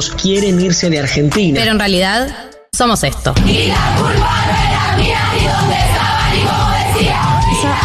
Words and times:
quieren 0.00 0.60
irse 0.60 0.90
de 0.90 0.98
Argentina. 0.98 1.58
Pero 1.60 1.72
en 1.72 1.78
realidad 1.78 2.34
somos 2.72 3.04
esto. 3.04 3.34
esa 3.46 4.81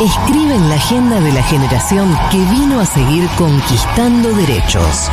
escriben 0.00 0.68
la 0.68 0.74
agenda 0.74 1.20
de 1.20 1.32
la 1.32 1.42
generación 1.44 2.16
que 2.30 2.38
vino 2.38 2.80
a 2.80 2.86
seguir 2.86 3.28
conquistando 3.38 4.32
derechos. 4.32 5.08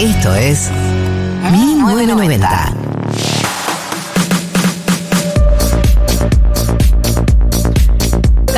Esto 0.00 0.34
es 0.34 0.70
1990. 1.50 2.76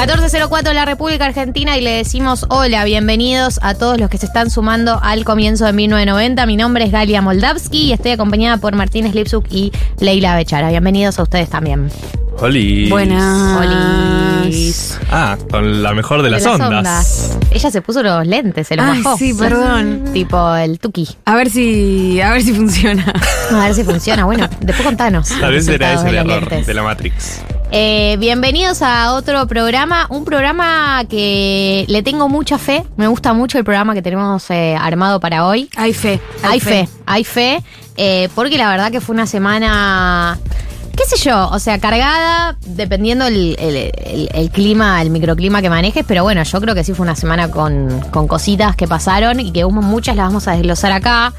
...1404 0.05 0.72
la 0.75 0.84
República 0.84 1.25
Argentina 1.25 1.78
y 1.78 1.80
le 1.80 1.91
decimos 1.92 2.45
hola, 2.50 2.84
bienvenidos 2.84 3.58
a 3.62 3.75
todos 3.75 3.98
los 3.98 4.11
que 4.11 4.19
se 4.19 4.27
están 4.27 4.50
sumando 4.50 5.00
al 5.02 5.25
comienzo 5.25 5.64
de 5.64 5.72
1990. 5.72 6.45
Mi 6.45 6.56
nombre 6.56 6.84
es 6.84 6.92
Galia 6.92 7.22
Moldavsky 7.22 7.84
y 7.84 7.92
estoy 7.92 8.12
acompañada 8.12 8.58
por 8.58 8.75
Martínez 8.75 9.14
Lipsuk 9.14 9.47
y 9.50 9.72
Leila 10.00 10.36
Bechara. 10.36 10.69
Bienvenidos 10.69 11.19
a 11.19 11.22
ustedes 11.22 11.48
también. 11.48 11.91
Oli. 12.40 12.90
Olis. 12.92 14.98
Ah, 15.10 15.36
con 15.50 15.82
la 15.82 15.94
mejor 15.94 16.22
de 16.22 16.30
las, 16.30 16.42
De 16.44 16.50
ondas. 16.50 17.38
Ella 17.50 17.70
se 17.70 17.80
puso 17.80 18.02
los 18.02 18.27
lentes, 18.27 18.66
se 18.68 18.77
los 18.77 18.84
Ay, 18.86 19.02
bajó. 19.02 19.16
sí, 19.16 19.32
perdón. 19.34 20.04
Tipo 20.12 20.55
el 20.56 20.78
tuki. 20.78 21.08
A 21.24 21.36
ver 21.36 21.48
si, 21.50 22.20
a 22.20 22.32
ver 22.32 22.42
si 22.42 22.52
funciona. 22.52 23.05
A 23.50 23.64
ver 23.66 23.74
si 23.74 23.84
funciona. 23.84 24.24
Bueno, 24.24 24.48
después 24.60 24.86
contanos. 24.86 25.28
Tal 25.40 25.52
vez 25.52 25.66
los 25.66 25.74
era 25.77 25.92
ese 25.94 26.08
el 26.08 26.14
error 26.16 26.40
lentes. 26.40 26.66
de 26.66 26.74
la 26.74 26.82
Matrix. 26.82 27.40
Eh, 27.70 28.16
bienvenidos 28.20 28.82
a 28.82 29.14
otro 29.14 29.46
programa, 29.46 30.06
un 30.10 30.24
programa 30.24 31.05
que 31.08 31.84
le 31.88 32.02
tengo 32.02 32.28
mucha 32.28 32.58
fe. 32.58 32.84
Me 32.96 33.06
gusta 33.06 33.32
mucho 33.32 33.58
el 33.58 33.64
programa 33.64 33.94
que 33.94 34.02
tenemos 34.02 34.50
eh, 34.50 34.77
armado 34.78 35.18
para 35.20 35.46
hoy. 35.46 35.70
Hay 35.77 35.94
fe. 35.94 36.20
Hay 36.42 36.60
fe, 36.60 36.88
hay 37.06 37.24
fe, 37.24 37.62
eh, 37.96 38.28
porque 38.34 38.58
la 38.58 38.68
verdad 38.68 38.90
que 38.92 39.00
fue 39.00 39.14
una 39.14 39.27
semana, 39.27 40.38
qué 40.97 41.05
sé 41.06 41.17
yo, 41.28 41.48
o 41.50 41.59
sea, 41.59 41.78
cargada, 41.78 42.56
dependiendo 42.67 43.27
el, 43.27 43.56
el- 43.59 43.77
el- 44.05 44.29
el 44.33 44.51
clima, 44.51 45.01
el 45.02 45.11
microclima 45.11 45.61
que 45.63 45.70
manejes, 45.70 46.05
pero 46.07 46.23
bueno, 46.23 46.42
yo 46.42 46.61
creo 46.61 46.74
que 46.74 46.85
sí 46.85 46.92
fue 46.95 47.05
una 47.05 47.17
semana 47.17 47.51
con, 47.51 48.01
con 48.11 48.27
cositas 48.29 48.77
que 48.77 48.86
pasaron 48.86 49.41
y 49.41 49.52
que 49.52 49.64
muchas 49.64 50.17
las 50.17 50.27
vamos 50.27 50.46
a 50.48 50.52
desglosar 50.52 50.92
acá. 50.92 51.33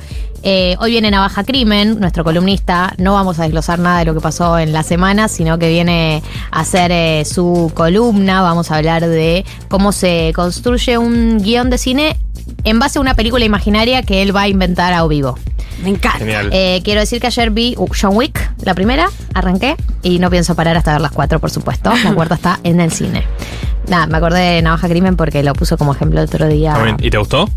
Eh, 0.48 0.76
hoy 0.80 0.92
viene 0.92 1.10
Navaja 1.10 1.44
Crimen, 1.44 2.00
nuestro 2.00 2.24
columnista. 2.24 2.94
No 3.00 3.14
vamos 3.14 3.40
a 3.40 3.44
desglosar 3.44 3.80
nada 3.80 4.00
de 4.00 4.06
lo 4.06 4.14
que 4.14 4.22
pasó 4.22 4.60
en 4.60 4.74
la 4.74 4.84
semana, 4.84 5.28
sino 5.28 5.58
que 5.58 5.70
viene 5.70 6.22
a 6.52 6.60
hacer 6.60 6.92
eh, 6.92 7.24
su 7.26 7.72
columna. 7.74 8.44
Vamos 8.44 8.70
a 8.70 8.76
hablar 8.78 9.08
de 9.08 9.44
cómo 9.70 9.92
se 9.92 10.34
construye 10.36 11.00
un 11.00 11.40
guion 11.42 11.72
de 11.72 11.80
cine 11.80 12.16
en 12.64 12.78
base 12.78 13.00
a 13.00 13.02
una 13.02 13.16
película 13.16 13.44
imaginaria 13.44 14.04
que 14.04 14.22
él 14.22 14.36
va 14.36 14.42
a 14.42 14.48
inventar 14.48 14.94
a 14.94 15.04
vivo. 15.08 15.36
Me 15.82 15.90
encanta. 15.90 16.20
Genial. 16.20 16.50
Eh, 16.54 16.82
quiero 16.84 17.00
decir 17.02 17.20
que 17.20 17.28
ayer 17.28 17.50
vi 17.50 17.74
uh, 17.78 17.88
John 18.00 18.16
Wick, 18.16 18.40
la 18.62 18.74
primera, 18.76 19.10
arranqué 19.46 19.76
y 20.02 20.20
no 20.20 20.30
pienso 20.30 20.56
parar 20.56 20.76
hasta 20.78 20.94
ver 20.94 21.02
las 21.02 21.12
cuatro, 21.12 21.40
por 21.40 21.50
supuesto. 21.52 21.92
La 22.04 22.14
cuarta 22.14 22.36
está 22.36 22.60
en 22.64 22.80
el 22.82 22.92
cine. 22.92 23.24
Nada, 23.88 24.08
me 24.08 24.18
acordé 24.18 24.40
de 24.40 24.62
Navaja 24.62 24.88
Crimen 24.90 25.16
porque 25.16 25.44
lo 25.44 25.54
puso 25.54 25.78
como 25.78 25.94
ejemplo 25.94 26.20
el 26.20 26.26
otro 26.28 26.48
día. 26.48 26.76
¿Y 27.00 27.10
te 27.10 27.18
gustó? 27.18 27.48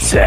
Sí. 0.00 0.18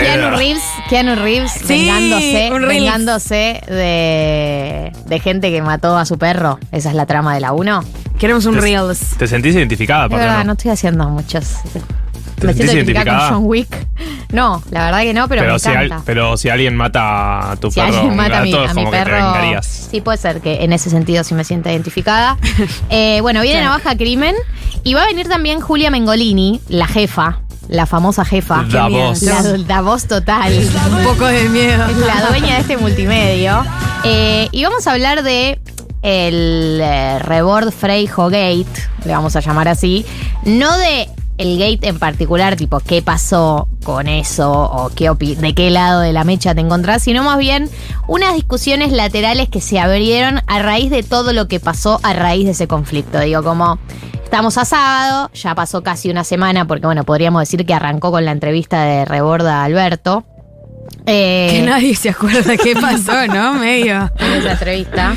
Keanu 0.00 0.36
Reeves, 0.36 0.62
Keanu 0.88 1.14
Reeves 1.16 1.52
Sí, 1.52 1.66
vengándose, 1.86 2.50
un 2.52 2.62
Reeves. 2.62 2.68
vengándose 2.80 3.60
de, 3.66 4.92
de 5.06 5.20
gente 5.20 5.50
que 5.50 5.62
mató 5.62 5.96
a 5.96 6.04
su 6.04 6.18
perro. 6.18 6.58
Esa 6.72 6.90
es 6.90 6.94
la 6.94 7.06
trama 7.06 7.34
de 7.34 7.40
la 7.40 7.52
1. 7.52 7.82
Queremos 8.18 8.44
un 8.46 8.54
Te- 8.56 8.60
Reels. 8.60 9.16
¿Te 9.16 9.26
sentís 9.26 9.54
identificada, 9.54 10.08
verdad, 10.08 10.38
no? 10.40 10.44
no 10.44 10.52
estoy 10.52 10.70
haciendo 10.72 11.08
muchos. 11.08 11.54
¿Te 12.40 12.46
Me 12.48 12.52
siento 12.54 12.72
identificada 12.72 13.04
identificada? 13.04 13.28
con 13.30 13.38
John 13.38 13.46
Wick. 13.46 13.86
No, 14.32 14.62
la 14.70 14.84
verdad 14.86 15.00
que 15.02 15.14
no, 15.14 15.28
pero, 15.28 15.52
me 15.52 15.58
si, 15.58 15.68
encanta. 15.68 15.96
al- 15.96 16.02
pero 16.04 16.36
si 16.36 16.48
alguien 16.48 16.76
mata 16.76 17.52
a 17.52 17.56
tu 17.56 17.70
si 17.70 17.80
perro, 17.80 17.96
alguien 17.98 18.16
mata 18.16 18.38
a 18.38 18.42
mi, 18.42 18.54
a 18.54 18.90
perro. 18.90 19.60
Sí, 19.62 20.00
puede 20.00 20.18
ser 20.18 20.40
que 20.40 20.62
en 20.64 20.72
ese 20.72 20.88
sentido 20.90 21.22
sí 21.24 21.34
me 21.34 21.44
sienta 21.44 21.70
identificada. 21.70 22.36
Eh, 22.90 23.20
bueno, 23.22 23.40
viene 23.42 23.60
Claro. 23.60 23.78
Navaja 23.78 23.96
Crimen. 23.96 24.34
Y 24.84 24.94
va 24.94 25.02
a 25.02 25.06
venir 25.06 25.28
también 25.28 25.60
Julia 25.60 25.90
Mengolini, 25.90 26.60
la 26.68 26.86
jefa, 26.86 27.40
la 27.68 27.86
famosa 27.86 28.24
jefa. 28.24 28.62
La 28.70 28.88
voz. 28.88 29.22
La, 29.22 29.42
la 29.68 29.80
voz 29.82 30.06
total. 30.06 30.52
Un 30.98 31.04
poco 31.04 31.26
de 31.26 31.48
miedo. 31.48 31.84
La 32.06 32.26
dueña 32.28 32.54
de 32.54 32.60
este 32.60 32.76
multimedio. 32.76 33.64
Eh, 34.04 34.48
y 34.52 34.64
vamos 34.64 34.86
a 34.86 34.92
hablar 34.92 35.22
de 35.22 35.60
el 36.02 36.80
eh, 36.82 37.18
Rebord 37.20 37.72
Freijo 37.72 38.26
Gate, 38.30 38.66
le 39.04 39.12
vamos 39.12 39.36
a 39.36 39.40
llamar 39.40 39.68
así. 39.68 40.06
No 40.44 40.76
de 40.78 41.08
el 41.40 41.58
gate 41.58 41.88
en 41.88 41.98
particular, 41.98 42.54
tipo 42.56 42.80
qué 42.80 43.00
pasó 43.02 43.66
con 43.82 44.08
eso 44.08 44.50
o 44.52 44.90
qué 44.94 45.10
de 45.10 45.54
qué 45.54 45.70
lado 45.70 46.00
de 46.00 46.12
la 46.12 46.22
mecha 46.24 46.54
te 46.54 46.60
encontrás, 46.60 47.02
sino 47.02 47.22
más 47.24 47.38
bien 47.38 47.68
unas 48.06 48.34
discusiones 48.34 48.92
laterales 48.92 49.48
que 49.48 49.60
se 49.62 49.78
abrieron 49.80 50.42
a 50.46 50.58
raíz 50.60 50.90
de 50.90 51.02
todo 51.02 51.32
lo 51.32 51.48
que 51.48 51.58
pasó 51.58 51.98
a 52.02 52.12
raíz 52.12 52.44
de 52.44 52.50
ese 52.52 52.68
conflicto. 52.68 53.18
Digo, 53.20 53.42
como 53.42 53.78
estamos 54.22 54.58
a 54.58 54.66
sábado, 54.66 55.30
ya 55.32 55.54
pasó 55.54 55.82
casi 55.82 56.10
una 56.10 56.24
semana, 56.24 56.66
porque 56.66 56.84
bueno, 56.86 57.04
podríamos 57.04 57.40
decir 57.40 57.64
que 57.64 57.72
arrancó 57.72 58.10
con 58.10 58.24
la 58.26 58.32
entrevista 58.32 58.82
de 58.84 59.06
Reborda 59.06 59.62
a 59.62 59.64
Alberto. 59.64 60.24
Eh, 61.06 61.48
Que 61.52 61.62
nadie 61.62 61.94
se 61.96 62.10
acuerda 62.10 62.56
qué 62.58 62.74
pasó, 62.74 63.26
¿no? 63.28 63.54
Medio. 63.58 64.10
en 64.18 64.32
esa 64.34 64.52
entrevista. 64.52 65.14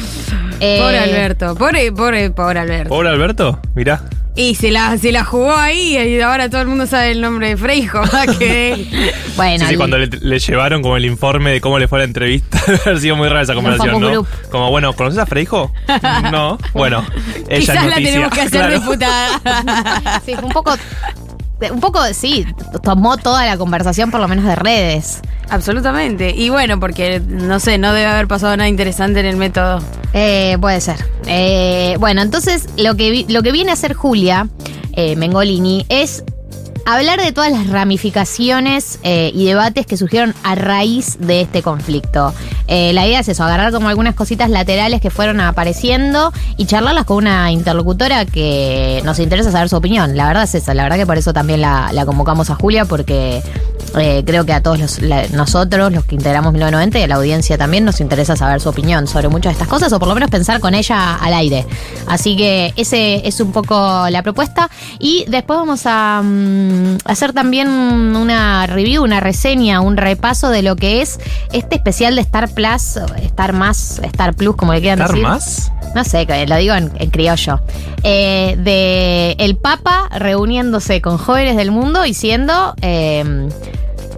Eh, 0.62 0.80
Pobre 0.80 1.00
Alberto. 1.00 1.56
Pobre, 1.56 1.92
pobre, 1.92 2.30
pobre 2.32 2.60
Alberto. 2.62 2.90
¿Pobre 2.90 3.10
Alberto? 3.10 3.60
Mirá. 3.76 4.02
Y 4.36 4.56
se 4.56 4.72
la, 4.72 4.98
se 4.98 5.12
la 5.12 5.24
jugó 5.24 5.56
ahí 5.56 5.96
y 5.96 6.20
ahora 6.22 6.50
todo 6.50 6.62
el 6.62 6.68
mundo 6.68 6.88
sabe 6.88 7.12
el 7.12 7.22
nombre 7.22 7.50
de 7.50 7.58
Freijo. 7.58 8.02
que 8.40 8.88
Bueno, 9.36 9.60
Sí, 9.60 9.66
sí, 9.68 9.72
el- 9.74 9.78
cuando 9.78 9.98
le, 10.00 10.08
le 10.08 10.40
llevaron 10.40 10.82
como 10.82 10.98
el 10.98 11.06
informe 11.06 11.52
de 11.52 11.62
cómo 11.62 11.78
le 11.78 11.88
fue 11.88 12.00
la 12.00 12.06
entrevista, 12.06 12.60
haber 12.86 13.00
sido 13.00 13.16
muy 13.16 13.28
rara 13.28 13.44
esa 13.44 13.54
conversación, 13.54 14.02
¿no? 14.02 14.10
group. 14.10 14.28
Como, 14.50 14.72
bueno, 14.72 14.94
¿conoces 14.94 15.20
a 15.20 15.26
Freijo? 15.28 15.72
No. 16.32 16.58
Bueno, 16.74 17.06
ella 17.48 17.60
quizás 17.60 17.84
es 17.84 17.90
la 17.90 17.96
tenemos 17.98 18.32
que 18.34 18.42
hacer 18.42 18.60
Claro. 18.62 18.80
diputada. 18.80 20.22
sí, 20.26 20.34
fue 20.34 20.46
un 20.46 20.52
poco. 20.52 20.76
Un 21.72 21.80
poco, 21.80 22.00
sí, 22.14 22.46
tomó 22.84 23.18
toda 23.18 23.46
la 23.46 23.58
conversación, 23.58 24.12
por 24.12 24.20
lo 24.20 24.28
menos 24.28 24.46
de 24.46 24.56
redes. 24.56 25.22
Absolutamente. 25.50 26.32
Y 26.36 26.50
bueno, 26.50 26.80
porque 26.80 27.20
no 27.20 27.60
sé, 27.60 27.78
no 27.78 27.94
debe 27.94 28.08
haber 28.08 28.28
pasado 28.28 28.56
nada 28.58 28.70
interesante 28.70 29.20
en 29.20 29.26
el 29.26 29.38
método. 29.38 29.80
Eh, 30.14 30.58
puede 30.60 30.82
ser. 30.82 30.98
Eh, 31.26 31.96
bueno, 32.00 32.22
entonces 32.22 32.70
lo 32.78 32.96
que, 32.96 33.26
lo 33.30 33.44
que 33.44 33.52
viene 33.52 33.72
a 33.72 33.74
hacer 33.74 33.94
Julia 33.94 34.48
eh, 34.94 35.16
Mengolini 35.16 35.86
es 35.90 36.24
hablar 36.86 37.22
de 37.22 37.32
todas 37.32 37.52
las 37.52 37.68
ramificaciones 37.68 39.00
eh, 39.04 39.32
y 39.34 39.46
debates 39.46 39.86
que 39.86 39.98
surgieron 39.98 40.34
a 40.44 40.56
raíz 40.56 41.18
de 41.20 41.42
este 41.42 41.62
conflicto. 41.62 42.34
Eh, 42.68 42.94
la 42.94 43.08
idea 43.08 43.20
es 43.20 43.28
eso, 43.30 43.44
agarrar 43.44 43.72
como 43.72 43.90
algunas 43.90 44.16
cositas 44.16 44.50
laterales 44.50 45.02
que 45.02 45.10
fueron 45.10 45.40
apareciendo 45.40 46.34
y 46.58 46.66
charlarlas 46.66 47.06
con 47.06 47.18
una 47.18 47.52
interlocutora 47.52 48.26
que 48.26 49.02
nos 49.04 49.20
interesa 49.20 49.52
saber 49.52 49.70
su 49.70 49.76
opinión. 49.76 50.18
La 50.18 50.28
verdad 50.28 50.44
es 50.44 50.56
esa, 50.56 50.74
la 50.74 50.84
verdad 50.84 50.98
que 50.98 51.06
por 51.06 51.18
eso 51.18 51.34
también 51.34 51.62
la 51.62 52.04
convocamos 52.06 52.50
a 52.50 52.56
Julia 52.56 52.86
porque 52.86 53.42
eh, 53.98 54.24
creo 54.26 54.46
que 54.46 54.54
a 54.54 54.62
todos 54.62 54.80
los- 54.80 55.00
la- 55.02 55.28
nosotros, 55.30 55.92
los 55.92 56.06
que 56.06 56.16
integramos 56.16 56.52
1990 56.54 57.00
y 57.00 57.04
a 57.04 57.08
la 57.08 57.16
audiencia 57.16 57.58
también, 57.58 57.86
nos 57.86 58.00
interesa 58.02 58.36
saber 58.36 58.60
su 58.62 58.70
opinión 58.70 59.08
sobre 59.08 59.28
muchas 59.30 59.52
de 59.52 59.54
estas 59.54 59.68
cosas 59.68 59.92
o 59.94 60.00
por 60.00 60.08
lo 60.08 60.14
menos 60.16 60.30
pensar 60.30 60.60
con 60.60 60.74
ella 60.76 61.16
al 61.16 61.34
aire. 61.34 61.66
Así 62.08 62.36
que 62.36 62.74
ese 62.76 63.28
es 63.28 63.40
un 63.40 63.52
poco 63.52 64.08
la 64.10 64.24
propuesta. 64.24 64.70
Y 65.00 65.26
después 65.28 65.60
vamos 65.60 65.82
a 65.86 66.22
mm, 66.24 66.98
hacer 67.06 67.34
también 67.34 67.68
una 67.70 68.68
review, 68.68 69.04
una 69.04 69.20
reseña, 69.20 69.82
un 69.82 69.98
repaso 69.98 70.50
de 70.50 70.62
lo 70.64 70.76
que 70.76 71.02
es 71.02 71.20
este 71.52 71.76
especial 71.76 72.16
de 72.16 72.22
Star 72.22 72.50
Plus, 72.50 72.98
Star 73.24 73.54
Más, 73.54 74.00
Star 74.04 74.34
Plus, 74.34 74.56
como 74.56 74.74
le 74.74 74.82
quieran 74.82 75.00
¿Star 75.00 75.12
decir. 75.12 75.24
más? 75.28 75.72
No 75.96 76.04
sé, 76.04 76.26
lo 76.48 76.56
digo 76.58 76.74
en, 76.74 76.92
en 76.98 77.10
criollo. 77.12 77.60
Eh, 78.04 78.56
de 78.58 79.36
el 79.38 79.56
Papa 79.58 80.10
reuniéndose 80.12 81.02
con 81.02 81.18
jóvenes 81.20 81.56
del 81.56 81.70
mundo 81.72 82.06
y 82.06 82.14
siendo 82.16 82.74
eh, 82.82 83.48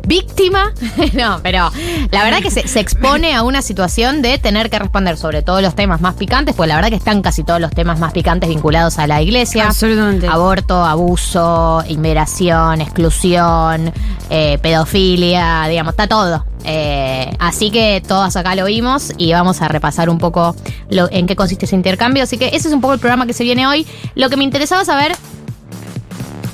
víctima. 0.07 0.73
no, 1.13 1.39
pero 1.43 1.71
la 2.11 2.23
verdad 2.23 2.39
que 2.41 2.51
se, 2.51 2.67
se 2.67 2.79
expone 2.79 3.33
a 3.35 3.43
una 3.43 3.61
situación 3.61 4.21
de 4.21 4.37
tener 4.37 4.69
que 4.69 4.79
responder 4.79 5.17
sobre 5.17 5.41
todos 5.41 5.61
los 5.61 5.75
temas 5.75 6.01
más 6.01 6.15
picantes, 6.15 6.55
pues 6.55 6.67
la 6.69 6.75
verdad 6.75 6.89
que 6.89 6.95
están 6.95 7.21
casi 7.21 7.43
todos 7.43 7.59
los 7.59 7.71
temas 7.71 7.99
más 7.99 8.13
picantes 8.13 8.49
vinculados 8.49 8.97
a 8.99 9.07
la 9.07 9.21
iglesia. 9.21 9.67
Absolutamente. 9.67 10.27
Aborto, 10.27 10.83
abuso, 10.85 11.83
inmigración, 11.87 12.81
exclusión, 12.81 13.91
eh, 14.29 14.57
pedofilia, 14.61 15.65
digamos, 15.67 15.93
está 15.93 16.07
todo. 16.07 16.45
Eh, 16.67 17.31
así 17.39 17.69
que 17.69 18.01
todas 18.07 18.35
acá 18.35 18.55
lo 18.55 18.65
vimos 18.65 19.13
y 19.17 19.31
vamos 19.33 19.61
a 19.61 19.67
repasar 19.67 20.09
un 20.09 20.17
poco 20.17 20.55
lo- 20.89 21.11
en 21.11 21.27
qué 21.27 21.35
consiste 21.35 21.65
ese 21.65 21.75
intercambio. 21.75 22.23
Así 22.23 22.37
que 22.39 22.47
ese 22.47 22.67
es 22.69 22.73
un 22.73 22.81
poco 22.81 22.93
el 22.93 22.99
programa 22.99 23.27
que 23.27 23.33
se 23.33 23.43
viene 23.43 23.67
hoy. 23.67 23.85
Lo 24.15 24.29
que 24.29 24.37
me 24.37 24.43
interesaba 24.43 24.83
saber 24.83 25.15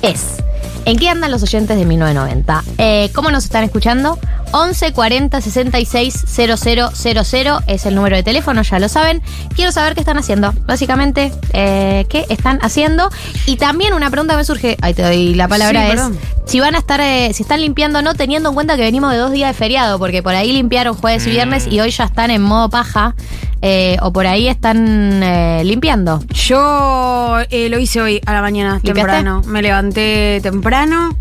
es. 0.02 0.36
¿En 0.84 0.98
qué 0.98 1.08
andan 1.08 1.30
los 1.30 1.42
oyentes 1.42 1.78
de 1.78 1.84
1990? 1.84 2.64
Eh, 2.78 3.10
¿Cómo 3.14 3.30
nos 3.30 3.44
están 3.44 3.62
escuchando? 3.62 4.18
11 4.52 4.92
40 4.92 5.40
66 5.40 6.24
000 6.26 7.60
es 7.66 7.86
el 7.86 7.94
número 7.94 8.16
de 8.16 8.22
teléfono, 8.22 8.62
ya 8.62 8.78
lo 8.78 8.88
saben. 8.88 9.22
Quiero 9.54 9.72
saber 9.72 9.94
qué 9.94 10.00
están 10.00 10.18
haciendo. 10.18 10.52
Básicamente, 10.66 11.32
eh, 11.52 12.06
¿qué 12.08 12.26
están 12.28 12.58
haciendo? 12.62 13.10
Y 13.46 13.56
también 13.56 13.94
una 13.94 14.10
pregunta 14.10 14.36
me 14.36 14.44
surge, 14.44 14.76
ahí 14.82 14.94
te 14.94 15.02
doy 15.02 15.34
la 15.34 15.48
palabra, 15.48 15.80
Sí, 15.80 15.86
es 15.86 15.94
perdón. 15.94 16.18
si 16.46 16.60
van 16.60 16.74
a 16.74 16.78
estar, 16.78 17.00
eh, 17.00 17.30
si 17.32 17.42
están 17.42 17.60
limpiando 17.60 17.98
o 17.98 18.02
no, 18.02 18.14
teniendo 18.14 18.50
en 18.50 18.54
cuenta 18.54 18.76
que 18.76 18.82
venimos 18.82 19.10
de 19.12 19.18
dos 19.18 19.32
días 19.32 19.48
de 19.50 19.54
feriado, 19.54 19.98
porque 19.98 20.22
por 20.22 20.34
ahí 20.34 20.52
limpiaron 20.52 20.94
jueves 20.94 21.26
y 21.26 21.30
viernes 21.30 21.66
y 21.66 21.80
hoy 21.80 21.90
ya 21.90 22.04
están 22.04 22.30
en 22.30 22.42
modo 22.42 22.68
paja, 22.68 23.14
eh, 23.62 23.96
o 24.02 24.12
por 24.12 24.26
ahí 24.26 24.48
están 24.48 25.22
eh, 25.22 25.62
limpiando. 25.64 26.22
Yo 26.30 27.38
eh, 27.50 27.68
lo 27.68 27.78
hice 27.78 28.00
hoy 28.00 28.20
a 28.26 28.32
la 28.32 28.40
mañana, 28.42 28.74
¿Limpiaste? 28.82 29.00
temprano. 29.00 29.42
Me 29.46 29.62
levanté 29.62 30.40
temprano. 30.42 31.16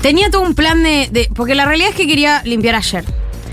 Tenía 0.00 0.30
todo 0.30 0.42
un 0.42 0.54
plan 0.54 0.82
de, 0.82 1.08
de- 1.10 1.28
Porque 1.34 1.54
la 1.54 1.64
realidad 1.64 1.90
es 1.90 1.96
que 1.96 2.06
quería 2.06 2.42
limpiar 2.44 2.74
ayer. 2.76 3.04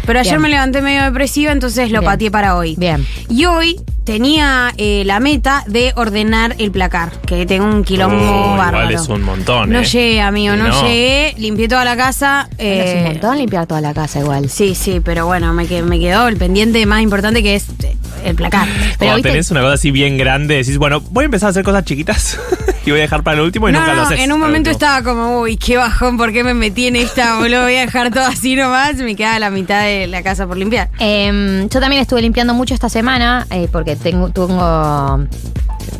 Pero 0.05 0.19
ayer 0.19 0.33
Bien. 0.33 0.41
me 0.41 0.49
levanté 0.49 0.81
medio 0.81 1.03
depresiva, 1.03 1.51
entonces 1.53 1.89
lo 1.89 2.01
Bien. 2.01 2.11
pateé 2.11 2.29
para 2.29 2.57
hoy. 2.57 2.75
Bien. 2.77 3.07
Y 3.29 3.45
hoy 3.45 3.79
tenía 4.03 4.73
eh, 4.75 5.03
la 5.05 5.21
meta 5.21 5.63
de 5.65 5.93
ordenar 5.95 6.55
el 6.57 6.71
placar, 6.71 7.09
que 7.21 7.45
tengo 7.45 7.65
un 7.65 7.85
quilombo 7.85 8.17
Oh, 8.53 8.57
bárbaro. 8.57 8.89
igual 8.89 9.01
es 9.01 9.07
un 9.07 9.21
montón, 9.21 9.69
No 9.69 9.79
¿eh? 9.79 9.85
llegué, 9.85 10.19
amigo, 10.19 10.57
no, 10.57 10.67
no. 10.67 10.81
llegué. 10.83 11.33
Limpié 11.37 11.69
toda 11.69 11.85
la 11.85 11.95
casa. 11.95 12.49
es 12.57 12.91
un 12.95 12.99
eh, 12.99 13.03
montón 13.13 13.37
limpiar 13.37 13.65
toda 13.65 13.79
la 13.79 13.93
casa 13.93 14.19
igual. 14.19 14.49
Sí, 14.49 14.75
sí, 14.75 14.99
pero 14.99 15.25
bueno, 15.25 15.53
me, 15.53 15.67
que- 15.67 15.83
me 15.83 15.97
quedó 16.01 16.27
el 16.27 16.35
pendiente 16.35 16.85
más 16.85 17.01
importante 17.01 17.41
que 17.41 17.55
es 17.55 17.65
eh, 17.81 17.95
el 18.23 18.35
placar. 18.35 18.67
Pero 18.67 18.97
Cuando 18.97 19.15
viste, 19.15 19.29
tenés 19.29 19.51
una 19.51 19.61
cosa 19.61 19.73
así 19.73 19.91
bien 19.91 20.17
grande, 20.17 20.55
decís, 20.55 20.77
bueno, 20.77 21.01
voy 21.01 21.23
a 21.23 21.25
empezar 21.25 21.47
a 21.47 21.49
hacer 21.51 21.63
cosas 21.63 21.83
chiquitas 21.85 22.39
y 22.85 22.91
voy 22.91 22.99
a 22.99 23.03
dejar 23.03 23.23
para 23.23 23.37
el 23.37 23.43
último 23.43 23.69
y 23.69 23.71
No, 23.71 23.79
nunca 23.79 23.93
lo 23.93 24.01
haces. 24.03 24.19
en 24.19 24.31
un 24.31 24.39
momento 24.39 24.69
estaba 24.69 25.03
como, 25.03 25.39
uy, 25.41 25.57
qué 25.57 25.77
bajón, 25.77 26.17
¿por 26.17 26.31
qué 26.33 26.43
me 26.43 26.53
metí 26.53 26.87
en 26.87 26.95
esta? 26.95 27.37
Boludo, 27.39 27.63
voy 27.63 27.75
a 27.75 27.81
dejar 27.81 28.11
todo 28.11 28.25
así 28.25 28.55
nomás. 28.55 28.95
Me 28.95 29.15
queda 29.15 29.39
la 29.39 29.49
mitad 29.49 29.83
de 29.83 30.07
la 30.07 30.21
casa 30.23 30.47
por 30.47 30.57
limpiar. 30.57 30.89
em, 30.99 31.67
yo 31.69 31.79
también 31.79 32.01
estuve 32.01 32.21
limpiando 32.21 32.53
mucho 32.53 32.73
esta 32.73 32.89
semana 32.89 33.47
eh, 33.49 33.67
porque 33.71 33.95
tengo, 33.95 34.29
tengo 34.29 35.25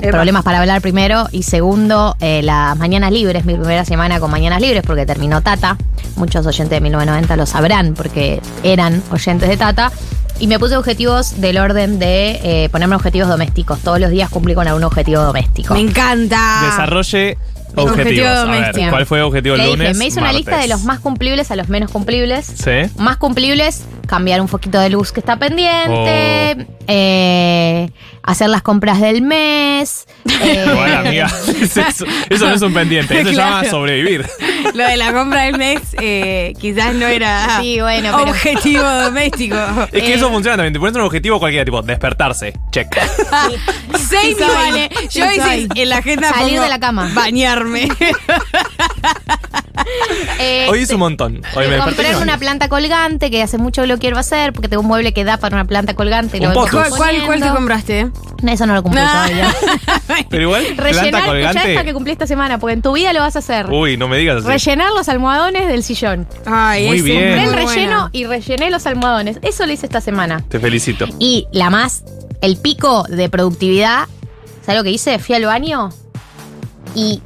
problemas 0.02 0.44
para 0.44 0.60
hablar 0.60 0.82
primero 0.82 1.28
y 1.32 1.44
segundo, 1.44 2.16
eh, 2.20 2.42
las 2.44 2.78
mañanas 2.78 3.12
libres, 3.12 3.46
mi 3.46 3.54
primera 3.56 3.86
semana 3.86 4.20
con 4.20 4.30
mañanas 4.32 4.62
libres 4.62 4.84
porque 4.86 5.06
terminó 5.06 5.42
Tata. 5.42 5.78
Muchos 6.16 6.46
oyentes 6.46 6.70
de 6.70 6.82
1990 6.82 7.36
lo 7.38 7.46
sabrán 7.46 7.94
porque 7.94 8.42
eran 8.64 9.02
oyentes 9.12 9.50
de 9.50 9.58
Tata. 9.58 9.92
Y 10.40 10.48
me 10.48 10.60
puse 10.60 10.76
objetivos 10.76 11.40
del 11.40 11.58
orden 11.58 12.00
de 12.00 12.40
eh, 12.44 12.70
ponerme 12.70 12.96
objetivos 12.96 13.30
domésticos. 13.30 13.80
Todos 13.80 14.00
los 14.00 14.10
días 14.10 14.30
cumplí 14.30 14.56
con 14.56 14.68
algún 14.68 14.84
objetivo 14.84 15.22
doméstico. 15.22 15.74
Me 15.74 15.80
encanta. 15.82 16.62
Desarrolle 16.66 17.38
Objetivo 17.76 17.92
objetivos. 18.04 18.28
A 18.30 18.46
ver, 18.46 18.60
doméstico. 18.62 18.90
¿cuál 18.92 19.06
fue 19.08 19.18
el 19.20 19.24
objetivo 19.24 19.56
Le 19.56 19.64
el 19.64 19.70
dije, 19.72 19.78
lunes? 19.84 19.98
me 19.98 20.06
hice 20.06 20.20
una 20.20 20.32
lista 20.34 20.58
de 20.58 20.68
los 20.68 20.84
más 20.84 21.00
cumplibles 21.00 21.50
a 21.50 21.56
los 21.56 21.70
menos 21.70 21.90
cumplibles. 21.92 22.46
Sí. 22.46 22.72
Más 22.98 23.18
cumplibles, 23.18 23.84
cambiar 24.06 24.42
un 24.42 24.48
poquito 24.48 24.80
de 24.80 24.90
luz 24.92 25.12
que 25.12 25.20
está 25.22 25.38
pendiente, 25.38 25.88
Oh. 25.90 26.66
eh, 26.88 27.90
hacer 28.24 28.50
las 28.50 28.62
compras 28.62 29.00
del 29.02 29.22
mes. 29.22 30.08
eh, 30.42 30.66
Igual, 30.68 30.94
amiga, 30.96 31.26
eso, 31.62 32.06
eso 32.30 32.48
no 32.48 32.54
es 32.56 32.62
un 32.62 32.74
pendiente, 32.74 33.20
eso 33.20 33.30
se 33.30 33.36
Claro. 33.36 33.58
llama 33.58 33.70
sobrevivir. 33.70 34.26
Lo 34.74 34.86
de 34.88 34.98
la 34.98 35.14
compra 35.14 35.44
del 35.44 35.58
mes 35.58 35.82
eh, 36.00 36.54
quizás 36.60 36.96
no 36.96 37.06
era 37.08 37.60
Sí, 37.62 37.80
bueno, 37.82 38.12
pero- 38.18 38.32
objetivo 38.32 38.84
doméstico. 38.84 39.56
Es 39.92 40.02
que 40.04 40.14
Eh. 40.14 40.16
eso 40.16 40.30
funciona 40.30 40.56
también. 40.58 40.74
Te 40.74 40.80
pones 40.80 40.96
un 40.96 41.02
objetivo 41.02 41.40
cualquiera, 41.40 41.66
tipo 41.66 41.82
despertarse. 41.82 42.54
Check. 42.72 42.96
Same 43.00 44.34
Sí 44.34 44.36
vale. 44.40 44.90
Yo 45.12 45.26
hice 45.32 45.68
en 45.76 45.90
la 45.90 45.98
agenda 45.98 46.30
Salir 46.34 46.60
de 46.62 46.70
la 46.70 46.80
cama. 46.80 47.12
Bañarme. 47.14 47.88
eh, 50.40 50.68
Hoy 50.70 50.80
hice 50.80 50.94
un 50.96 51.00
montón. 51.02 51.42
Hoy 51.56 51.68
me 51.68 51.78
comprar 51.80 52.16
una 52.18 52.38
planta 52.38 52.70
colgante, 52.70 53.30
que 53.30 53.42
hace 53.44 53.58
mucho 53.58 53.82
que 53.82 53.88
lo 53.88 53.98
quiero 53.98 54.18
hacer, 54.18 54.54
porque 54.54 54.68
tengo 54.70 54.82
un 54.82 54.88
mueble 54.88 55.14
que 55.14 55.24
da 55.24 55.38
para 55.38 55.56
una 55.56 55.66
planta 55.66 55.94
colgante. 55.94 56.38
y 56.38 56.46
Un 56.46 56.54
lo. 56.54 56.68
¿Cuál, 56.68 56.90
cuál, 56.90 57.22
cuál 57.26 57.42
te 57.42 57.50
compraste? 57.50 58.08
No, 58.42 58.52
eso 58.52 58.66
no 58.66 58.74
lo 58.74 58.84
cumplí 58.84 59.00
Ah. 59.02 59.26
todavía. 59.26 59.56
Pero 60.30 60.44
igual, 60.44 60.64
planta 60.76 60.84
Rellenar, 60.84 61.26
colgante. 61.26 61.72
esta 61.72 61.84
que 61.86 61.94
cumplí 61.94 62.12
esta 62.12 62.28
semana, 62.28 62.58
porque 62.60 62.74
en 62.74 62.82
tu 62.82 62.92
vida 62.94 63.14
lo 63.14 63.22
vas 63.22 63.36
a 63.38 63.40
hacer. 63.40 63.70
Uy, 63.72 63.96
no 63.96 64.08
me 64.10 64.18
digas 64.18 64.38
así. 64.40 64.48
Rellenar 64.48 64.92
los 64.92 65.08
almohadones 65.08 65.68
del 65.68 65.82
sillón. 65.84 66.28
Ay, 66.46 66.88
Muy 66.88 66.98
ese 66.98 67.06
bien. 67.06 67.24
es 67.24 67.30
Compré 67.30 67.44
el 67.44 67.50
muy 67.68 67.74
relleno 67.76 67.96
bueno. 67.96 68.10
y 68.12 68.26
rellené 68.26 68.70
los 68.70 68.86
almohadones. 68.86 69.40
Eso 69.44 69.66
lo 69.66 69.72
hice 69.72 69.86
esta 69.86 70.02
semana. 70.02 70.44
Te 70.50 70.60
felicito. 70.60 71.06
Y 71.20 71.48
la 71.54 71.70
más, 71.70 72.04
el 72.42 72.58
pico 72.58 73.04
de 73.04 73.30
productividad, 73.30 74.08
¿sabes 74.66 74.78
lo 74.80 74.84
que 74.84 74.92
hice? 74.92 75.20
Fui 75.20 75.36
al 75.36 75.46
baño 75.46 75.90
y 76.96 77.22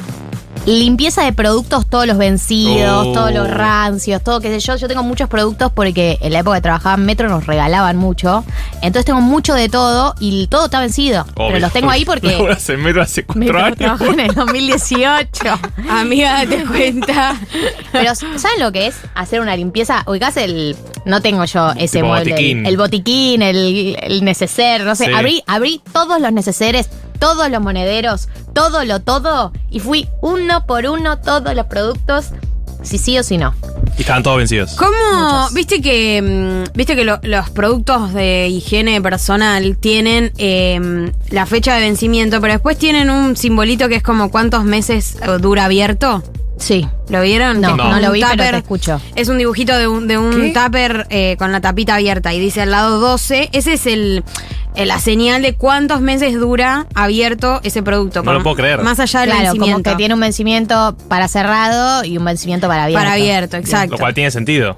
limpieza 0.68 1.24
de 1.24 1.32
productos, 1.34 1.88
todos 1.88 2.06
los 2.06 2.18
vencidos, 2.18 3.08
Oh. 3.08 3.14
todos 3.14 3.32
los 3.34 3.50
rancios, 3.50 4.22
todo 4.22 4.42
qué 4.42 4.50
sé 4.50 4.60
yo. 4.60 4.76
Yo 4.76 4.88
tengo 4.88 5.02
muchos 5.02 5.30
productos 5.30 5.72
porque 5.74 6.18
en 6.22 6.34
la 6.34 6.40
época 6.40 6.58
que 6.58 6.62
trabajaba 6.62 6.96
en 6.96 7.06
Metro 7.06 7.30
nos 7.30 7.46
regalaban 7.48 7.96
mucho. 7.98 8.44
Entonces 8.82 9.06
tengo 9.06 9.22
mucho 9.22 9.54
de 9.54 9.70
todo 9.70 10.14
y 10.20 10.48
todo 10.48 10.66
está 10.66 10.80
vencido. 10.82 11.26
Pero 11.36 11.48
Obvio. 11.50 11.60
los 11.62 11.72
tengo 11.74 11.90
ahí 11.90 12.04
porque... 12.06 12.36
Ahora 12.36 12.60
se 12.60 12.76
metro 12.78 13.02
hace 13.02 13.24
cuatro 13.24 13.40
Metro 13.40 13.60
años. 13.60 14.02
en 14.02 14.20
el 14.20 14.34
2018. 14.36 15.60
Amiga, 15.90 16.44
date 16.46 16.66
cuenta. 16.66 17.36
Pero 17.94 18.14
¿saben 18.16 18.60
lo 18.60 18.72
que 18.74 18.88
es 18.88 18.96
hacer 19.16 19.40
una 19.40 19.56
limpieza? 19.56 20.04
Ubicás 20.06 20.36
el. 20.38 20.76
No 21.06 21.22
tengo 21.22 21.46
yo 21.46 21.72
ese 21.78 22.00
Tipo 22.00 22.08
mueble. 22.08 22.32
botiquín. 22.32 22.66
El, 22.66 22.78
botiquín, 22.78 23.42
el, 23.42 23.98
el 24.02 24.24
neceser, 24.26 24.84
no 24.84 24.96
sé. 24.96 25.06
Sí. 25.06 25.12
Abrí, 25.14 25.44
abrí 25.48 25.82
todos 25.94 26.20
los 26.20 26.34
neceseres, 26.34 26.90
todos 27.20 27.50
los 27.50 27.62
monederos, 27.62 28.28
todo 28.54 28.84
lo 28.86 29.00
todo. 29.02 29.52
Y 29.70 29.80
fui 29.80 30.08
uno 30.22 30.66
por 30.66 30.86
uno 30.86 31.18
todos 31.20 31.54
los 31.56 31.66
productos, 31.68 32.28
si 32.84 32.98
sí 32.98 33.18
o 33.18 33.24
si 33.24 33.38
no. 33.38 33.54
Y 33.98 34.02
estaban 34.02 34.22
todos 34.24 34.38
vencidos. 34.38 34.76
¿Cómo? 34.76 34.92
Muchos. 35.14 35.54
Viste 35.54 35.82
que 35.82 36.22
mm, 36.22 36.78
viste 36.78 36.96
que 36.96 37.04
lo- 37.04 37.20
los 37.24 37.50
productos 37.50 38.14
de 38.14 38.48
higiene 38.48 39.02
personal 39.02 39.78
tienen 39.78 40.32
eh, 40.38 41.12
la 41.32 41.46
fecha 41.48 41.74
de 41.76 41.82
vencimiento, 41.82 42.40
pero 42.40 42.54
después 42.54 42.78
tienen 42.78 43.10
un 43.10 43.36
simbolito 43.36 43.90
que 43.90 43.96
es 43.96 44.04
como 44.04 44.30
cuántos 44.30 44.64
meses 44.66 45.16
eh, 45.22 45.38
dura 45.40 45.66
abierto. 45.66 46.22
Sí. 46.58 46.88
¿Lo 47.10 47.22
vieron? 47.22 47.62
No, 47.62 47.76
no, 47.78 48.00
lo 48.00 48.12
vi, 48.12 48.22
pero 48.22 48.32
tupper. 48.34 48.52
te 48.52 48.58
escucho. 48.58 49.02
Es 49.16 49.30
un 49.30 49.38
dibujito 49.38 49.78
de 49.78 49.88
un, 49.88 50.08
de 50.08 50.18
un 50.18 50.54
tupper 50.54 51.06
eh, 51.10 51.36
con 51.38 51.52
la 51.52 51.62
tapita 51.62 51.96
abierta 51.96 52.34
y 52.34 52.40
dice 52.40 52.62
al 52.62 52.72
lado 52.72 53.00
12. 53.00 53.50
Ese 53.54 53.74
es 53.74 53.86
el, 53.86 54.24
eh, 54.76 54.86
la 54.86 55.00
señal 55.00 55.42
de 55.42 55.54
cuántos 55.56 56.02
meses 56.02 56.34
dura 56.34 56.88
abierto 56.96 57.60
ese 57.64 57.84
producto. 57.84 58.24
No 58.24 58.34
lo 58.34 58.44
puedo 58.44 58.56
creer. 58.56 58.82
Más 58.82 59.00
allá 59.00 59.22
del 59.22 59.30
Claro, 59.30 59.46
como 59.52 59.60
vencimiento. 59.62 59.90
que 59.92 59.96
tiene 59.96 60.14
un 60.16 60.20
vencimiento 60.20 60.98
para 61.08 61.28
cerrado 61.28 62.04
y 62.04 62.18
un 62.18 62.26
vencimiento 62.26 62.68
para 62.68 62.84
abierto. 62.86 63.04
Para 63.04 63.14
abierto, 63.14 63.58
exacto. 63.58 63.92
Lo 63.94 63.98
cual 64.00 64.14
tiene 64.14 64.32
sentido. 64.32 64.78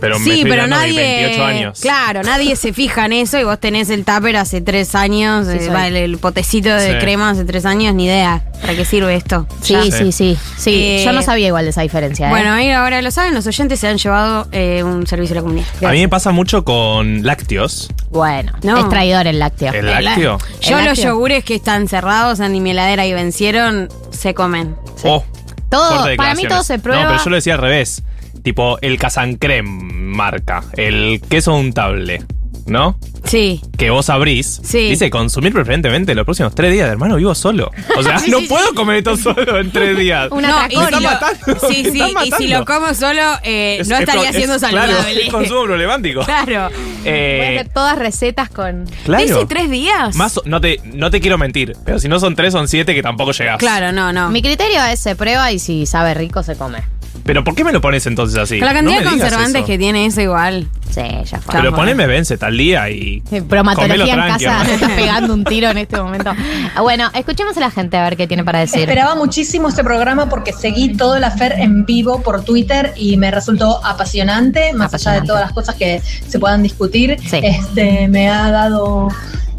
Pero 0.00 0.18
me 0.18 0.24
sí, 0.24 0.30
estoy 0.32 0.50
pero 0.50 0.66
nadie. 0.66 1.22
28 1.26 1.44
años. 1.44 1.80
Claro, 1.80 2.22
nadie 2.22 2.54
se 2.56 2.72
fija 2.72 3.06
en 3.06 3.12
eso 3.14 3.38
y 3.38 3.44
vos 3.44 3.58
tenés 3.58 3.88
el 3.90 4.04
tupper 4.04 4.36
hace 4.36 4.60
tres 4.60 4.94
años, 4.94 5.46
Sí, 5.46 5.56
eh, 5.58 5.86
el, 5.86 5.96
el 5.96 6.18
potecito 6.18 6.68
de 6.68 6.92
Sí. 6.92 6.98
crema 6.98 7.30
hace 7.30 7.44
tres 7.44 7.64
años, 7.64 7.94
ni 7.94 8.04
idea. 8.06 8.44
¿Para 8.60 8.74
qué 8.74 8.84
sirve 8.84 9.14
esto? 9.14 9.46
Sí, 9.62 9.72
Ya. 9.74 9.82
sí, 9.84 10.12
sí. 10.12 10.38
Sí, 10.58 10.70
Eh, 10.74 11.02
yo 11.04 11.12
no 11.12 11.22
sabía 11.22 11.46
igual 11.48 11.64
de 11.64 11.70
esa 11.70 11.82
diferencia. 11.82 12.26
¿eh? 12.26 12.30
Bueno, 12.30 12.52
ahí 12.52 12.70
ahora 12.70 13.00
lo 13.02 13.10
saben, 13.10 13.34
los 13.34 13.46
oyentes 13.46 13.80
se 13.80 13.88
han 13.88 13.98
llevado 13.98 14.48
eh, 14.52 14.82
un 14.82 15.06
servicio 15.06 15.34
a 15.34 15.36
la 15.36 15.42
comunidad. 15.42 15.66
A 15.84 15.90
mí 15.92 16.00
me 16.00 16.08
pasa 16.08 16.30
mucho 16.30 16.64
con 16.64 17.22
lácteos. 17.24 17.90
bueno, 18.10 18.52
No. 18.62 18.78
es 18.78 18.88
traidor 18.88 19.26
el 19.26 19.38
lácteo. 19.38 19.72
¿El 19.72 19.86
lácteo? 19.86 20.38
Yo 20.60 20.78
El 20.78 20.84
los 20.84 20.96
lácteo. 20.98 21.12
yogures 21.14 21.44
que 21.44 21.54
están 21.54 21.88
cerrados 21.88 22.40
en 22.40 22.62
mi 22.62 22.70
heladera 22.70 23.06
y 23.06 23.12
vencieron, 23.12 23.88
se 24.10 24.34
comen. 24.34 24.74
Oh, 25.04 25.24
Todo, 25.68 26.06
para 26.16 26.34
mí 26.34 26.44
todo 26.46 26.62
se 26.62 26.78
prueba. 26.78 27.02
No, 27.02 27.08
pero 27.10 27.24
yo 27.24 27.30
lo 27.30 27.36
decía 27.36 27.54
al 27.54 27.60
revés. 27.60 28.02
Tipo 28.46 28.78
el 28.80 28.96
Casancrem 28.96 29.66
marca, 29.66 30.62
el 30.76 31.20
queso 31.28 31.52
untable, 31.56 32.22
¿no? 32.66 32.96
Sí. 33.24 33.60
Que 33.76 33.90
vos 33.90 34.08
abrís. 34.08 34.60
Sí. 34.62 34.88
Dice 34.88 35.10
consumir 35.10 35.52
preferentemente 35.52 36.14
los 36.14 36.24
próximos 36.24 36.54
tres 36.54 36.72
días, 36.72 36.88
hermano, 36.88 37.16
vivo 37.16 37.34
solo. 37.34 37.72
O 37.96 38.02
sea, 38.04 38.18
Sí, 38.20 38.30
no 38.30 38.38
sí, 38.38 38.46
puedo 38.46 38.68
sí. 38.68 38.74
comer 38.76 38.98
esto 38.98 39.16
solo 39.16 39.58
en 39.58 39.72
tres 39.72 39.98
días. 39.98 40.30
No, 40.30 40.38
y 40.38 40.42
Me 40.42 40.68
si 40.68 40.76
está 40.84 41.00
lo- 41.00 41.10
matando, 41.10 41.36
Sí, 41.68 41.82
me 41.82 41.90
sí, 41.90 42.14
y 42.24 42.30
si 42.38 42.46
lo 42.46 42.64
como 42.64 42.94
solo, 42.94 43.20
eh, 43.42 43.78
Es- 43.80 43.88
no 43.88 43.96
es 43.96 44.02
estaría 44.02 44.32
siendo 44.32 44.54
es- 44.54 44.62
claro, 44.62 44.92
saludable. 44.92 45.24
es 45.26 45.32
consumo 45.32 45.64
problemático. 45.64 46.20
Claro. 46.24 46.68
Eh, 47.04 47.36
Voy 47.38 47.46
a 47.56 47.60
hacer 47.60 47.72
todas 47.74 47.98
recetas 47.98 48.48
con. 48.48 48.84
Claro. 49.04 49.24
¿Dice 49.24 49.44
tres 49.48 49.68
días? 49.70 50.14
Más, 50.14 50.40
no, 50.44 50.60
te, 50.60 50.80
no 50.84 51.10
te 51.10 51.20
quiero 51.20 51.36
mentir, 51.36 51.72
pero 51.84 51.98
si 51.98 52.08
no 52.08 52.20
son 52.20 52.36
tres, 52.36 52.52
son 52.52 52.68
siete 52.68 52.94
que 52.94 53.02
tampoco 53.02 53.32
llegás. 53.32 53.58
Claro, 53.58 53.90
no, 53.90 54.12
no. 54.12 54.30
Mi 54.30 54.40
criterio 54.40 54.84
es 54.84 55.00
se 55.00 55.16
prueba 55.16 55.50
y 55.50 55.58
si 55.58 55.84
sabe 55.84 56.14
rico 56.14 56.44
se 56.44 56.54
come. 56.54 56.78
Pero 57.24 57.44
¿por 57.44 57.54
qué 57.54 57.64
me 57.64 57.72
lo 57.72 57.80
pones 57.80 58.06
entonces 58.06 58.38
así? 58.38 58.58
Con 58.58 58.66
la 58.66 58.74
cantidad 58.74 58.98
me 58.98 59.04
de 59.04 59.10
conservantes 59.10 59.64
que 59.64 59.78
tiene 59.78 60.06
eso 60.06 60.20
igual. 60.20 60.66
Sí, 60.90 61.02
ya 61.24 61.40
fue. 61.40 61.54
Pero 61.54 61.74
poneme 61.74 62.06
vence 62.06 62.38
tal 62.38 62.56
día 62.56 62.88
y. 62.88 63.22
Bromatología 63.42 64.14
en 64.14 64.20
casa, 64.20 64.62
estás 64.72 64.90
pegando 64.92 65.34
un 65.34 65.44
tiro 65.44 65.70
en 65.70 65.78
este 65.78 66.00
momento. 66.00 66.32
Bueno, 66.80 67.10
escuchemos 67.14 67.56
a 67.56 67.60
la 67.60 67.70
gente 67.70 67.96
a 67.96 68.04
ver 68.04 68.16
qué 68.16 68.26
tiene 68.26 68.44
para 68.44 68.60
decir. 68.60 68.80
Esperaba 68.80 69.14
muchísimo 69.16 69.68
este 69.68 69.82
programa 69.82 70.28
porque 70.28 70.52
seguí 70.52 70.96
todo 70.96 71.16
el 71.16 71.24
afer 71.24 71.54
en 71.58 71.84
vivo 71.84 72.22
por 72.22 72.44
Twitter 72.44 72.92
y 72.96 73.16
me 73.16 73.30
resultó 73.30 73.84
apasionante, 73.84 74.72
más 74.72 74.94
allá 74.94 75.12
de 75.12 75.22
todas 75.22 75.42
las 75.42 75.52
cosas 75.52 75.74
que 75.74 76.00
se 76.28 76.38
puedan 76.38 76.62
discutir. 76.62 77.16
Este 77.32 78.08
me 78.08 78.28
ha 78.28 78.50
dado 78.50 79.08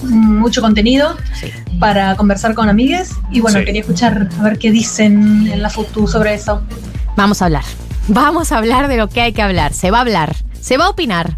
mucho 0.03 0.61
contenido 0.61 1.15
para 1.79 2.15
conversar 2.15 2.53
con 2.53 2.69
amigues 2.69 3.11
y 3.31 3.39
bueno, 3.41 3.59
Sí. 3.59 3.65
quería 3.65 3.81
escuchar 3.81 4.29
a 4.39 4.43
ver 4.43 4.57
qué 4.59 4.71
dicen 4.71 5.47
en 5.51 5.61
la 5.61 5.69
FUTU 5.69 6.07
sobre 6.07 6.33
eso. 6.33 6.61
Vamos 7.15 7.41
a 7.41 7.45
hablar. 7.45 7.63
Vamos 8.07 8.51
a 8.51 8.57
hablar 8.57 8.87
de 8.87 8.97
lo 8.97 9.09
que 9.09 9.21
hay 9.21 9.33
que 9.33 9.41
hablar. 9.41 9.73
Se 9.73 9.91
va 9.91 9.97
a 9.97 10.01
hablar. 10.01 10.35
Se 10.61 10.77
va 10.77 10.85
a 10.85 10.89
opinar. 10.89 11.37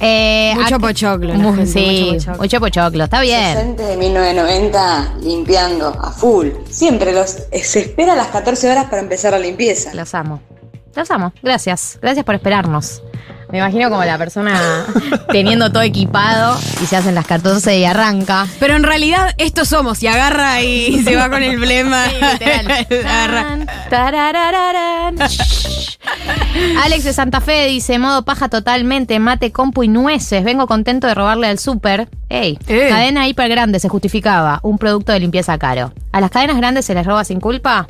Eh, 0.00 0.52
Mucho 0.56 0.80
pochoclo, 0.80 1.34
Mu- 1.34 1.54
gente, 1.54 1.66
sí, 1.66 1.80
mucho 2.10 2.16
pochoclo. 2.26 2.42
mucho 2.42 2.60
pochoclo. 2.60 3.04
Está 3.04 3.20
bien. 3.20 3.54
Docente 3.54 3.82
de 3.84 3.96
1990 3.96 5.14
limpiando 5.22 5.88
a 5.88 6.10
full. 6.10 6.48
Siempre 6.68 7.12
los 7.12 7.36
se 7.62 7.80
espera 7.80 8.14
a 8.14 8.16
las 8.16 8.28
14 8.28 8.68
horas 8.70 8.86
para 8.86 9.00
empezar 9.00 9.30
la 9.32 9.38
limpieza. 9.38 9.94
Los 9.94 10.14
amo. 10.14 10.40
Los 10.96 11.10
amo. 11.10 11.32
Gracias. 11.42 11.98
Gracias 12.02 12.24
por 12.24 12.34
esperarnos. 12.34 13.02
Me 13.52 13.58
imagino 13.58 13.90
como 13.90 14.02
la 14.04 14.16
persona 14.18 14.86
teniendo 15.30 15.70
todo 15.70 15.82
equipado 15.82 16.58
y 16.82 16.86
se 16.86 16.96
hacen 16.96 17.14
las 17.14 17.26
14 17.26 17.78
y 17.78 17.84
arranca. 17.84 18.46
Pero 18.58 18.76
en 18.76 18.82
realidad 18.82 19.34
estos 19.36 19.68
somos 19.68 20.02
y 20.02 20.06
agarra 20.06 20.62
y 20.62 21.02
se 21.04 21.16
va 21.16 21.28
con 21.28 21.42
el 21.42 21.58
blema. 21.58 22.04
Alex 26.84 27.04
de 27.04 27.12
Santa 27.12 27.40
Fe 27.40 27.66
dice, 27.66 27.98
modo 27.98 28.24
paja 28.24 28.48
totalmente, 28.48 29.18
mate, 29.18 29.52
compu 29.52 29.82
y 29.82 29.88
nueces. 29.88 30.44
Vengo 30.44 30.66
contento 30.66 31.06
de 31.06 31.14
robarle 31.14 31.46
al 31.46 31.58
súper. 31.58 32.08
Ey, 32.28 32.58
Eh. 32.66 32.86
cadena 32.88 33.28
hiper 33.28 33.48
grande, 33.50 33.80
se 33.80 33.88
justificaba. 33.88 34.60
Un 34.62 34.78
producto 34.78 35.12
de 35.12 35.20
limpieza 35.20 35.58
caro. 35.58 35.92
¿A 36.12 36.20
las 36.20 36.30
cadenas 36.30 36.56
grandes 36.56 36.84
se 36.86 36.94
les 36.94 37.06
roba 37.06 37.24
sin 37.24 37.40
culpa? 37.40 37.86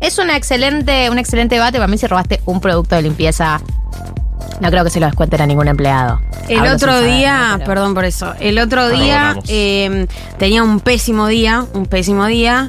Es 0.00 0.18
una 0.18 0.36
excelente, 0.36 1.10
un 1.10 1.18
excelente 1.18 1.56
debate 1.56 1.78
para 1.78 1.88
mí 1.88 1.98
si 1.98 2.06
robaste 2.06 2.40
un 2.46 2.60
producto 2.60 2.94
de 2.96 3.02
limpieza. 3.02 3.60
No 4.60 4.70
creo 4.70 4.84
que 4.84 4.90
se 4.90 5.00
lo 5.00 5.06
descuenten 5.06 5.40
a 5.40 5.46
ningún 5.46 5.68
empleado. 5.68 6.20
El 6.48 6.58
Hablo 6.60 6.72
otro 6.74 6.92
saber, 6.92 7.14
día, 7.16 7.60
perdón 7.64 7.94
por 7.94 8.04
eso, 8.04 8.34
el 8.40 8.58
otro 8.58 8.88
día 8.90 9.36
eh, 9.48 10.06
tenía 10.38 10.62
un 10.62 10.80
pésimo 10.80 11.26
día, 11.28 11.64
un 11.72 11.86
pésimo 11.86 12.26
día. 12.26 12.68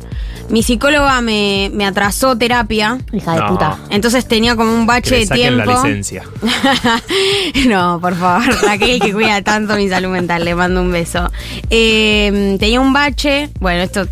Mi 0.49 0.63
psicóloga 0.63 1.21
me, 1.21 1.69
me 1.73 1.85
atrasó 1.85 2.37
terapia. 2.37 2.97
Hija 3.13 3.33
de 3.35 3.39
No. 3.39 3.47
puta. 3.47 3.77
Entonces 3.89 4.27
tenía 4.27 4.55
como 4.57 4.73
un 4.73 4.81
Que 4.81 4.85
bache 4.87 5.11
le 5.11 5.25
de 5.25 5.27
tiempo. 5.35 5.63
la 5.65 5.75
licencia. 5.75 6.23
no, 7.67 7.99
por 8.01 8.15
favor, 8.15 8.43
Raquel 8.63 8.99
que 8.99 9.13
cuida 9.13 9.41
tanto 9.41 9.75
mi 9.75 9.87
salud 9.89 10.09
mental, 10.09 10.43
le 10.45 10.55
mando 10.55 10.81
un 10.81 10.91
beso. 10.91 11.31
Eh, 11.69 12.57
tenía 12.59 12.81
un 12.81 12.91
bache, 12.93 13.49
bueno, 13.59 13.81
esto, 13.83 14.05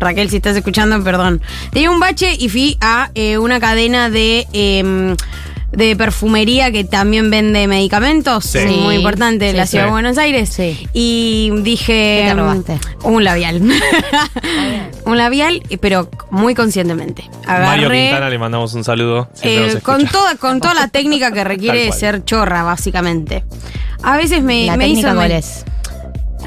Raquel, 0.00 0.28
si 0.30 0.36
estás 0.36 0.56
escuchando, 0.56 1.02
perdón. 1.02 1.40
Tenía 1.72 1.90
un 1.90 2.00
bache 2.00 2.34
y 2.38 2.48
fui 2.48 2.76
a 2.80 3.10
eh, 3.14 3.38
una 3.38 3.60
cadena 3.60 4.10
de... 4.10 4.46
eh, 4.52 5.14
de 5.72 5.94
perfumería 5.96 6.72
que 6.72 6.84
también 6.84 7.30
vende 7.30 7.66
medicamentos, 7.68 8.44
Sí. 8.44 8.58
muy 8.82 8.96
importante 8.96 9.46
en 9.46 9.52
Sí, 9.52 9.56
la 9.56 9.66
sí. 9.66 9.70
ciudad 9.72 9.84
de 9.86 9.90
Buenos 9.90 10.18
Aires. 10.18 10.56
Y 10.92 11.50
dije. 11.62 12.22
¿Qué 12.22 12.28
te 12.28 12.34
mm, 12.34 12.38
robaste? 12.38 12.78
Un 13.04 13.24
labial. 13.24 13.62
un 15.04 15.16
labial, 15.18 15.62
pero 15.80 16.08
muy 16.30 16.54
conscientemente. 16.54 17.24
Mario 17.46 17.86
Agarré. 17.86 18.02
Quintana 18.08 18.30
le 18.30 18.38
mandamos 18.38 18.74
un 18.74 18.84
saludo. 18.84 19.28
Eh, 19.42 19.78
con 19.82 20.06
toda 20.06 20.36
con 20.36 20.60
toda 20.60 20.74
la 20.74 20.88
técnica 20.88 21.32
que 21.32 21.44
requiere 21.44 21.90
ser 21.92 22.24
chorra 22.24 22.62
básicamente 22.62 23.44
a 24.02 24.16
veces 24.16 24.42
me, 24.42 24.64
¿La 24.66 24.76
me 24.76 24.84
técnica 24.86 25.08
hizo 25.08 25.16
cuál 25.16 25.28
me- 25.28 25.38
es? 25.38 25.64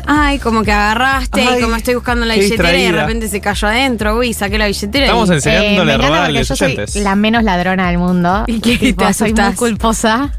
Ay 0.06 0.40
como 0.40 0.64
que 0.64 0.72
agarraste 0.72 1.42
Ay, 1.42 1.60
y 1.60 1.62
como 1.62 1.76
estoy 1.76 1.96
buscando 1.96 2.26
la 2.26 2.36
billetera 2.36 2.78
y 2.78 2.84
de 2.84 2.92
repente 2.92 3.28
se 3.30 3.40
cayó 3.42 3.68
adentro 3.68 4.18
uy 4.18 4.34
saqué 4.34 4.58
la 4.58 4.68
billetera 4.68 5.06
Estamos 5.06 5.30
y- 5.30 5.34
enseñándole 5.34 5.94
Eh, 5.94 5.98
me 5.98 6.06
a 6.18 6.30
los 6.30 6.48
yo 6.50 6.56
soy 6.56 6.78
la 7.04 7.16
menos 7.16 7.44
ladrona 7.44 7.88
del 7.88 7.98
mundo. 7.98 8.44
¿Y 8.48 8.60
Tipo, 8.60 9.06
te 9.08 9.14
soy 9.14 9.32
muy 9.34 9.40
asustás? 9.42 9.56
culposa. 9.58 10.32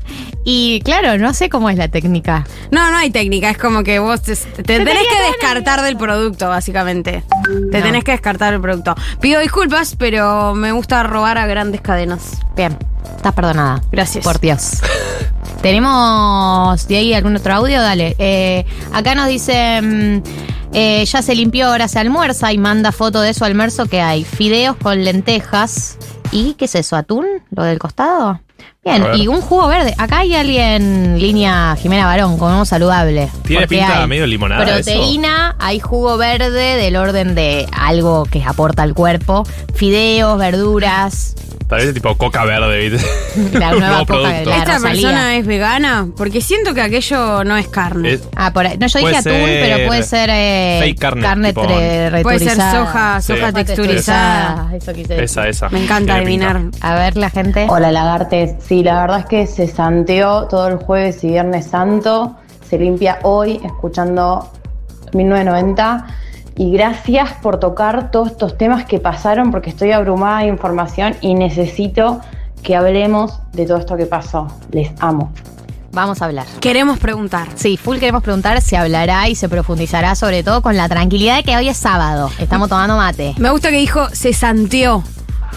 Y 0.46 0.82
claro, 0.84 1.16
no 1.16 1.32
sé 1.32 1.48
cómo 1.48 1.70
es 1.70 1.78
la 1.78 1.88
técnica. 1.88 2.44
no 2.70 2.90
no 2.90 2.96
hay 2.98 3.10
técnica 3.10 3.48
es 3.50 3.56
como 3.56 3.82
que 3.82 3.98
vos 3.98 4.20
te, 4.22 4.36
te 4.36 4.62
tenés 4.62 4.86
que 5.08 5.22
descartar 5.32 5.80
del 5.82 5.96
producto 5.96 6.48
básicamente 6.50 7.24
te 7.72 7.78
No. 7.78 7.84
tenés 7.84 8.04
que 8.04 8.12
descartar 8.12 8.52
del 8.52 8.60
producto 8.60 8.94
pido 9.20 9.40
disculpas 9.40 9.96
pero 9.98 10.54
me 10.54 10.72
gusta 10.72 11.02
robar 11.02 11.38
a 11.38 11.46
grandes 11.46 11.80
cadenas 11.80 12.32
Bien, 12.56 12.76
estás 13.16 13.32
perdonada. 13.32 13.80
Gracias. 13.90 14.22
Por 14.22 14.38
Dios. 14.38 14.80
¿Tenemos 15.62 16.86
de 16.88 16.96
ahí 16.96 17.14
algún 17.14 17.36
otro 17.36 17.54
audio? 17.54 17.80
Dale. 17.80 18.14
Eh, 18.18 18.66
acá 18.92 19.14
nos 19.14 19.28
dice, 19.28 19.80
mm, 19.80 20.22
eh, 20.72 21.04
ya 21.04 21.22
se 21.22 21.34
limpió, 21.34 21.68
ahora 21.68 21.88
se 21.88 21.98
almuerza 21.98 22.52
y 22.52 22.58
manda 22.58 22.92
foto 22.92 23.20
de 23.20 23.32
su 23.32 23.44
almuerzo 23.44 23.86
que 23.86 24.00
hay. 24.00 24.24
Fideos 24.24 24.76
con 24.76 25.04
lentejas. 25.04 25.96
¿Y 26.32 26.54
qué 26.54 26.64
es 26.66 26.74
eso? 26.74 26.96
¿Atún? 26.96 27.26
¿Lo 27.50 27.62
del 27.62 27.78
costado? 27.78 28.40
Bien, 28.84 29.02
y 29.14 29.26
un 29.28 29.40
jugo 29.40 29.66
verde. 29.68 29.94
Acá 29.96 30.18
hay 30.18 30.34
alguien, 30.34 31.18
línea 31.18 31.74
Jimena 31.80 32.04
Barón, 32.06 32.36
comemos 32.38 32.68
saludable. 32.68 33.30
Tiene 33.46 33.62
Porque 33.66 33.78
pinta 33.78 34.02
hay 34.02 34.06
medio 34.08 34.26
limonada. 34.26 34.62
eso. 34.64 34.74
Proteína, 34.90 35.56
hay 35.58 35.80
jugo 35.80 36.16
verde 36.18 36.76
del 36.76 36.96
orden 36.96 37.34
de 37.34 37.66
algo 37.72 38.24
que 38.24 38.44
aporta 38.44 38.82
al 38.82 38.92
cuerpo. 38.94 39.44
Fideos, 39.74 40.38
verduras. 40.38 41.34
Tal 41.66 41.78
vez 41.80 41.94
tipo 41.94 42.14
coca 42.18 42.44
verde, 42.44 42.90
¿viste? 42.90 43.06
La 43.58 43.70
nueva 43.70 43.86
nuevo 43.88 44.06
coca 44.06 44.20
producto. 44.20 44.50
La 44.50 44.56
esta 44.58 44.74
Rosalía. 44.74 44.90
persona 45.02 45.36
es 45.36 45.46
vegana 45.46 46.06
porque 46.14 46.42
siento 46.42 46.74
que 46.74 46.82
aquello 46.82 47.42
no 47.42 47.56
es 47.56 47.68
carne 47.68 48.12
Es- 48.12 48.28
Ah, 48.36 48.52
por 48.52 48.66
ahí. 48.66 48.76
No, 48.76 48.86
yo 48.86 48.98
dije 48.98 49.16
atún, 49.16 49.32
pero 49.32 49.86
puede 49.86 50.02
ser 50.02 50.28
eh, 50.30 50.78
fake 50.82 50.98
carne, 51.22 51.48
tipo- 51.54 51.62
tre- 51.66 52.22
Puede 52.22 52.38
ser 52.40 52.56
soja, 52.56 53.20
Sí. 53.22 53.32
soja 53.34 53.50
texturizada. 53.52 54.68
Eso 54.76 54.92
quise 54.92 55.08
decir. 55.08 55.24
Esa, 55.24 55.48
esa. 55.48 55.68
Me 55.70 55.82
encanta 55.82 56.14
pinta. 56.22 56.50
adivinar. 56.50 56.60
A 56.82 56.94
ver, 56.96 57.16
la 57.16 57.30
gente. 57.30 57.66
Hola 57.68 57.90
lagartes, 57.90 58.56
sí, 58.68 58.73
la 58.82 59.02
verdad 59.02 59.20
es 59.20 59.26
que 59.26 59.46
se 59.46 59.66
santeó 59.66 60.46
todo 60.48 60.68
el 60.68 60.76
jueves 60.76 61.22
y 61.22 61.28
viernes 61.28 61.66
santo, 61.66 62.36
se 62.68 62.78
limpia 62.78 63.18
hoy 63.22 63.60
escuchando 63.64 64.50
1990 65.12 66.06
y 66.56 66.70
gracias 66.72 67.32
por 67.42 67.58
tocar 67.58 68.10
todos 68.10 68.32
estos 68.32 68.56
temas 68.56 68.84
que 68.84 68.98
pasaron 68.98 69.50
porque 69.50 69.70
estoy 69.70 69.92
abrumada 69.92 70.40
de 70.40 70.46
información 70.46 71.14
y 71.20 71.34
necesito 71.34 72.20
que 72.62 72.76
hablemos 72.76 73.40
de 73.52 73.66
todo 73.66 73.78
esto 73.78 73.96
que 73.96 74.06
pasó. 74.06 74.48
Les 74.70 74.90
amo. 75.00 75.32
Vamos 75.92 76.20
a 76.22 76.24
hablar. 76.24 76.46
Queremos 76.60 76.98
preguntar. 76.98 77.48
Sí, 77.54 77.76
full 77.76 77.98
queremos 77.98 78.22
preguntar, 78.22 78.60
se 78.60 78.76
hablará 78.76 79.28
y 79.28 79.36
se 79.36 79.48
profundizará 79.48 80.16
sobre 80.16 80.42
todo 80.42 80.60
con 80.60 80.76
la 80.76 80.88
tranquilidad 80.88 81.36
de 81.36 81.44
que 81.44 81.56
hoy 81.56 81.68
es 81.68 81.76
sábado. 81.76 82.30
Estamos 82.38 82.68
tomando 82.68 82.96
mate. 82.96 83.34
Me 83.38 83.50
gusta 83.50 83.70
que 83.70 83.76
dijo 83.76 84.08
se 84.10 84.32
santeó, 84.32 85.04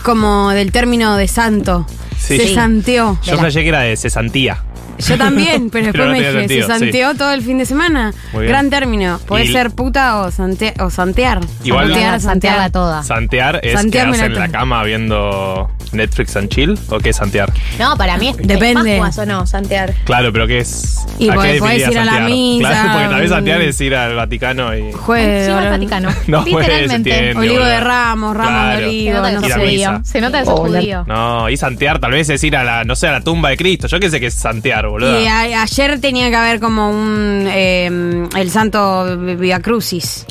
como 0.03 0.51
del 0.51 0.71
término 0.71 1.17
de 1.17 1.27
santo. 1.27 1.85
Sí. 2.17 2.37
Se 2.37 2.53
santeó. 2.53 3.17
Yo 3.23 3.37
flashé 3.37 3.61
que 3.61 3.69
era 3.69 3.81
de 3.81 3.95
cesantía. 3.95 4.63
Yo 4.99 5.17
también, 5.17 5.69
pero 5.71 5.85
después 5.87 5.91
Pero 5.93 6.05
no 6.05 6.11
me 6.11 6.19
dije, 6.19 6.31
sentido, 6.31 6.67
se 6.67 6.73
sí. 6.73 6.79
santeó 6.79 7.15
todo 7.15 7.31
el 7.33 7.41
fin 7.41 7.57
de 7.57 7.65
semana. 7.65 8.13
Gran 8.33 8.69
término. 8.69 9.19
Puede 9.27 9.45
Y- 9.45 9.51
ser 9.51 9.71
puta 9.71 10.21
o, 10.21 10.31
sante- 10.31 10.73
o 10.79 10.89
santear. 10.89 11.39
Igual- 11.63 11.89
santear, 11.89 12.21
Santearla 12.21 12.69
toda. 12.69 13.03
Santear 13.03 13.59
es 13.63 13.85
quedarse 13.85 14.25
en 14.25 14.35
la 14.35 14.47
cama 14.49 14.83
viendo 14.83 15.69
Netflix 15.93 16.35
and 16.35 16.49
chill 16.49 16.77
o 16.89 16.99
qué 16.99 17.09
es 17.09 17.15
santear. 17.15 17.51
No, 17.79 17.95
para 17.95 18.17
mí 18.17 18.29
es 18.29 18.37
Depende. 18.37 18.97
¿es 18.97 19.17
o 19.17 19.25
no, 19.25 19.45
Santiago. 19.47 19.93
Claro, 20.05 20.31
pero 20.33 20.47
qué 20.47 20.59
es. 20.59 21.05
Y 21.19 21.29
¿a 21.29 21.33
porque 21.33 21.53
qué 21.53 21.59
podés 21.59 21.87
ir 21.89 21.97
a 21.99 22.05
la 22.05 22.11
santear? 22.11 22.29
misa, 22.29 22.69
Claro, 22.69 22.89
porque 22.93 23.07
tal 23.07 23.21
vez 23.21 23.29
santear 23.29 23.61
es 23.61 23.81
ir 23.81 23.95
al 23.95 24.15
Vaticano 24.15 24.75
y. 24.77 24.91
Juegue, 24.91 25.45
Sí, 25.45 25.51
al 25.51 25.69
Vaticano. 25.69 26.09
No, 26.27 26.43
Literalmente. 26.43 26.95
entiende, 26.95 27.35
Olivo 27.39 27.63
de 27.63 27.79
ramos, 27.79 28.35
ramos 28.35 28.51
Claro. 28.51 28.75
de 28.79 28.81
Se 28.81 28.87
olivo, 28.87 29.13
nota 29.17 29.31
que 29.31 29.37
no 29.39 30.01
sé. 30.03 30.11
Se 30.11 30.21
nota 30.21 30.39
que 30.39 30.45
sos 30.45 30.59
judío. 30.59 31.03
No, 31.07 31.49
y 31.49 31.57
santear 31.57 31.99
tal 31.99 32.11
vez 32.11 32.29
es 32.29 32.43
ir 32.43 32.55
a 32.57 32.63
la, 32.63 32.83
no 32.83 32.95
sé, 32.95 33.07
a 33.07 33.11
la 33.13 33.21
tumba 33.21 33.49
de 33.49 33.57
Cristo. 33.57 33.87
Yo 33.87 33.99
qué 33.99 34.09
sé 34.09 34.19
qué 34.19 34.27
es 34.27 34.33
santear, 34.33 34.86
boludo. 34.91 35.19
Y 35.21 35.25
a- 35.27 35.61
ayer 35.61 35.99
tenía 35.99 36.29
que 36.29 36.35
haber 36.35 36.59
como 36.59 36.89
un 36.89 37.45
eh, 37.47 38.27
el 38.37 38.49
santo 38.51 39.17
Via 39.37 39.59
Crucis. 39.61 40.25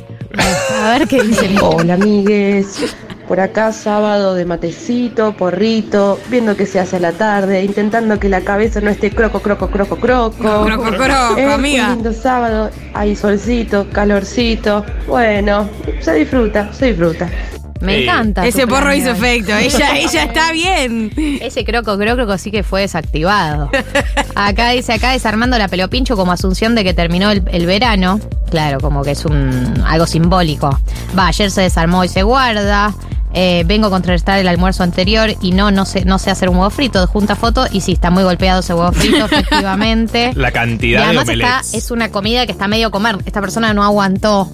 A 0.83 0.91
ver 0.99 1.09
qué 1.09 1.23
dice 1.23 1.47
el 1.47 1.59
Hola 1.63 1.95
amigues. 1.95 2.95
Por 3.27 3.41
acá 3.41 3.73
sábado 3.73 4.35
de 4.35 4.45
matecito, 4.45 5.33
porrito, 5.37 6.21
viendo 6.31 6.57
qué 6.57 6.65
se 6.65 6.79
hace 6.79 6.95
a 6.97 7.01
la 7.01 7.11
tarde, 7.11 7.65
intentando 7.65 8.21
que 8.21 8.29
la 8.29 8.43
cabeza 8.43 8.81
no 8.81 8.89
esté 8.89 9.11
croco, 9.11 9.41
croco, 9.41 9.69
croco, 9.69 9.97
croco. 9.97 10.37
Croco, 10.65 10.85
croco, 10.93 11.37
Es 11.37 11.49
amiga. 11.49 11.89
Un 11.89 11.95
lindo 11.95 12.13
sábado, 12.13 12.71
hay 12.95 13.17
solcito, 13.17 13.89
calorcito. 13.93 14.85
Bueno, 15.09 15.69
se 16.01 16.15
disfruta, 16.15 16.73
se 16.73 16.87
disfruta. 16.87 17.29
Me 17.81 18.03
encanta. 18.05 18.47
Ese 18.47 18.67
porro 18.67 18.95
hizo 18.95 19.07
de 19.07 19.13
efecto. 19.13 19.55
Ella, 19.57 19.97
ella 19.99 20.25
está 20.25 20.53
bien. 20.53 21.13
Ese 21.41 21.65
croco, 21.65 21.99
croco 21.99 22.39
sí 22.39 22.51
que 22.51 22.63
fue 22.63 22.83
desactivado. 22.83 23.71
Acá 24.35 24.71
dice, 24.71 24.93
acá 24.95 25.13
desarmando 25.13 25.59
la 25.59 25.69
pelopincho 25.69 26.17
como 26.17 26.33
asunción 26.33 26.75
de 26.75 26.85
que 26.85 26.95
terminó 26.95 27.31
el, 27.31 27.43
el 27.53 27.67
verano. 27.67 28.21
Claro, 28.51 28.81
como 28.81 29.03
que 29.03 29.13
es 29.13 29.25
un 29.25 29.83
algo 29.87 30.07
simbólico. 30.07 30.79
Va, 31.19 31.29
ayer 31.29 31.51
se 31.51 31.63
desarmó 31.63 32.05
y 32.05 32.09
se 32.09 32.23
guarda. 32.23 32.95
Eh, 33.39 33.65
vengo 33.67 33.89
a 33.89 33.91
contrarrestar 33.91 34.39
el 34.39 34.49
almuerzo 34.49 34.83
anterior 34.83 35.29
y 35.43 35.51
no, 35.53 35.71
no 35.71 35.85
sé, 35.85 36.07
no 36.07 36.19
sé 36.19 36.31
hacer 36.31 36.49
un 36.49 36.57
huevo 36.57 36.71
frito. 36.71 37.07
Junta 37.07 37.37
foto 37.37 37.67
y 37.71 37.83
sí, 37.83 37.93
está 37.93 38.11
muy 38.11 38.23
golpeado 38.23 38.61
ese 38.61 38.73
huevo 38.73 38.93
frito, 38.93 39.25
efectivamente. 39.31 40.33
La 40.35 40.49
Y 40.49 40.53
cantidad 40.53 41.01
de 41.01 41.07
además 41.07 41.29
está, 41.29 41.47
omelets. 41.59 41.75
es 41.75 41.91
una 41.91 42.11
comida 42.11 42.47
que 42.47 42.53
está 42.53 42.67
medio 42.67 42.87
a 42.87 42.91
comer. 42.91 43.19
Esta 43.27 43.43
persona 43.43 43.75
no 43.75 43.83
aguantó, 43.85 44.51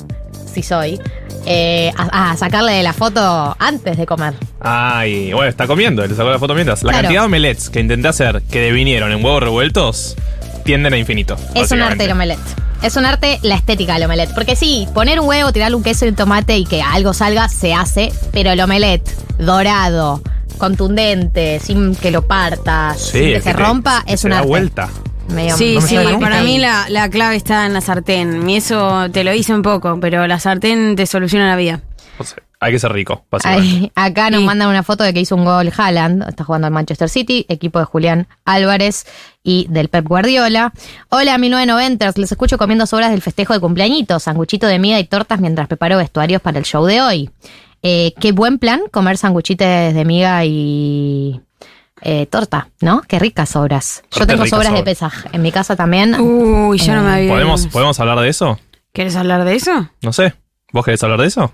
si 0.53 0.63
soy, 0.65 1.01
eh, 1.47 1.93
a, 1.97 2.31
a 2.33 2.37
sacarle 2.37 2.73
de 2.73 2.83
la 2.83 2.93
foto 2.93 3.57
antes 3.59 3.97
de 3.97 4.07
comer. 4.07 4.35
Ay, 4.61 5.33
bueno, 5.33 5.49
está 5.49 5.67
comiendo, 5.67 6.07
le 6.07 6.15
sacó 6.15 6.31
la 6.31 6.39
foto 6.39 6.55
mientras. 6.55 6.83
La 6.83 6.91
Claro. 6.93 7.03
cantidad 7.05 7.23
de 7.23 7.27
omelets 7.27 7.71
que 7.71 7.81
intenté 7.81 8.09
hacer 8.09 8.43
que 8.51 8.61
devinieron 8.61 9.11
en 9.13 9.25
huevos 9.25 9.43
revueltos 9.43 10.17
tienden 10.65 10.93
a 10.93 10.99
infinito. 10.99 11.37
Es 11.55 11.71
un 11.73 11.81
arte 11.83 12.05
el 12.05 12.13
omelette. 12.13 12.39
Es 12.83 12.97
un 12.97 13.05
arte 13.05 13.39
la 13.43 13.55
estética 13.57 13.95
del 13.95 14.05
omelette. 14.05 14.33
Porque 14.35 14.57
sí, 14.57 14.89
poner 14.95 15.21
un 15.21 15.29
huevo, 15.29 15.53
tirarle 15.53 15.77
un 15.77 15.83
queso 15.83 16.05
y 16.05 16.09
un 16.09 16.15
tomate 16.17 16.57
y 16.59 16.65
que 16.65 16.83
algo 16.83 17.13
salga, 17.15 17.49
se 17.49 17.75
hace. 17.75 18.13
Pero 18.33 18.51
el 18.51 18.61
omelette 18.61 19.09
dorado, 19.39 20.21
contundente, 20.59 21.61
sin 21.61 21.95
que 21.95 22.11
lo 22.11 22.23
partas, 22.27 23.01
Sí, 23.01 23.19
sin 23.19 23.33
que 23.35 23.41
se 23.41 23.51
que 23.51 23.53
rompa, 23.53 24.03
que 24.07 24.15
es 24.15 24.21
se 24.21 24.27
un 24.27 24.31
da 24.33 24.39
arte. 24.39 24.49
vuelta. 24.49 24.89
Medio- 25.29 25.57
Sí, 25.57 25.79
sí, 25.81 25.97
para 26.21 26.43
mí 26.43 26.59
la, 26.59 26.87
la 26.89 27.09
clave 27.09 27.37
está 27.37 27.67
en 27.67 27.75
la 27.75 27.81
sartén. 27.81 28.49
Y 28.49 28.57
eso 28.57 29.09
te 29.11 29.25
lo 29.25 29.33
hice 29.33 29.55
un 29.55 29.63
poco, 29.63 29.99
pero 30.01 30.27
la 30.27 30.39
sartén 30.39 30.97
te 30.97 31.07
soluciona 31.07 31.47
la 31.49 31.57
vida. 31.57 31.81
O 32.19 32.25
sea, 32.25 32.39
hay 32.61 32.73
que 32.73 32.79
ser 32.79 32.93
rico, 32.93 33.25
básicamente. 33.31 33.69
Ay, 33.77 33.93
acá 34.11 34.31
nos 34.31 34.43
mandan 34.43 34.69
una 34.69 34.83
foto 34.83 35.03
de 35.05 35.13
que 35.15 35.21
hizo 35.21 35.35
un 35.35 35.45
gol 35.45 35.73
Haaland, 35.77 36.29
está 36.29 36.45
jugando 36.45 36.67
al 36.67 36.73
Manchester 36.73 37.09
City, 37.09 37.47
equipo 37.49 37.79
de 37.79 37.85
Julián 37.87 38.29
Álvarez 38.45 39.07
y 39.43 39.67
del 39.71 39.89
Pep 39.89 40.07
Guardiola. 40.07 40.73
Hola, 41.09 41.39
1990, 41.39 42.13
les 42.17 42.31
escucho 42.33 42.59
comiendo 42.59 42.87
sobras 42.87 43.11
del 43.11 43.23
festejo 43.23 43.55
de 43.55 43.61
cumpleañitos, 43.61 44.23
sanguchito 44.25 44.67
de 44.67 44.79
miga 44.79 45.01
y 45.01 45.05
tortas 45.05 45.41
mientras 45.41 45.67
preparo 45.69 45.97
vestuarios 45.97 46.41
para 46.43 46.59
el 46.59 46.65
show 46.65 46.85
de 46.85 47.01
hoy. 47.01 47.31
Eh, 47.83 48.13
qué 48.21 48.31
buen 48.31 48.59
plan 48.59 48.81
comer 48.93 49.17
sanguchites 49.19 49.93
de 49.95 50.05
miga 50.05 50.45
y 50.45 51.41
eh, 52.03 52.27
torta, 52.27 52.69
¿no? 52.81 53.03
Qué 53.03 53.19
ricas 53.19 53.51
sobras. 53.51 54.03
Yo 54.11 54.27
tengo 54.27 54.47
sobras 54.47 54.73
de 54.73 54.79
sobras. 54.79 54.83
pesaj 54.83 55.27
en 55.33 55.43
mi 55.43 55.53
casa 55.53 55.77
también. 55.77 56.21
Uy, 56.21 56.79
yo 56.79 56.95
no 56.95 57.03
me 57.03 57.13
había. 57.13 57.33
¿Podemos, 57.33 57.67
¿Podemos 57.69 57.99
hablar 58.01 58.21
de 58.21 58.29
eso? 58.29 58.59
¿Quieres 58.93 59.17
hablar 59.17 59.45
de 59.45 59.55
eso? 59.55 59.91
No 60.03 60.13
sé. 60.13 60.35
¿Vos 60.73 60.85
querés 60.85 61.03
hablar 61.03 61.21
de 61.21 61.27
eso? 61.29 61.53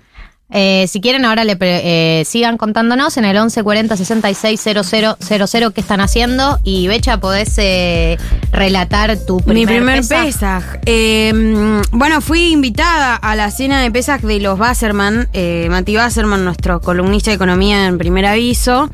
Eh, 0.51 0.87
si 0.87 0.99
quieren, 0.99 1.25
ahora 1.25 1.43
le 1.43 1.55
pre- 1.55 1.81
eh, 2.21 2.25
sigan 2.25 2.57
contándonos 2.57 3.17
en 3.17 3.25
el 3.25 3.33
1140 3.33 3.95
66 3.97 4.59
000 4.63 5.71
qué 5.73 5.81
están 5.81 6.01
haciendo. 6.01 6.59
Y 6.63 6.87
Becha, 6.87 7.19
podés 7.19 7.53
eh, 7.57 8.17
relatar 8.51 9.15
tu 9.27 9.39
primer 9.41 9.55
Mi 9.67 9.75
primer 9.77 9.97
Pesaj? 9.97 10.79
Bueno, 11.91 12.21
fui 12.21 12.51
invitada 12.51 13.15
a 13.15 13.35
la 13.35 13.51
cena 13.51 13.81
de 13.81 13.91
Pesaj 13.91 14.21
de 14.21 14.39
los 14.39 14.57
Basserman. 14.57 15.29
Mati 15.69 15.95
Basserman, 15.95 16.43
nuestro 16.43 16.81
columnista 16.81 17.29
de 17.31 17.35
economía 17.35 17.85
en 17.85 17.97
primer 17.99 18.25
aviso. 18.25 18.89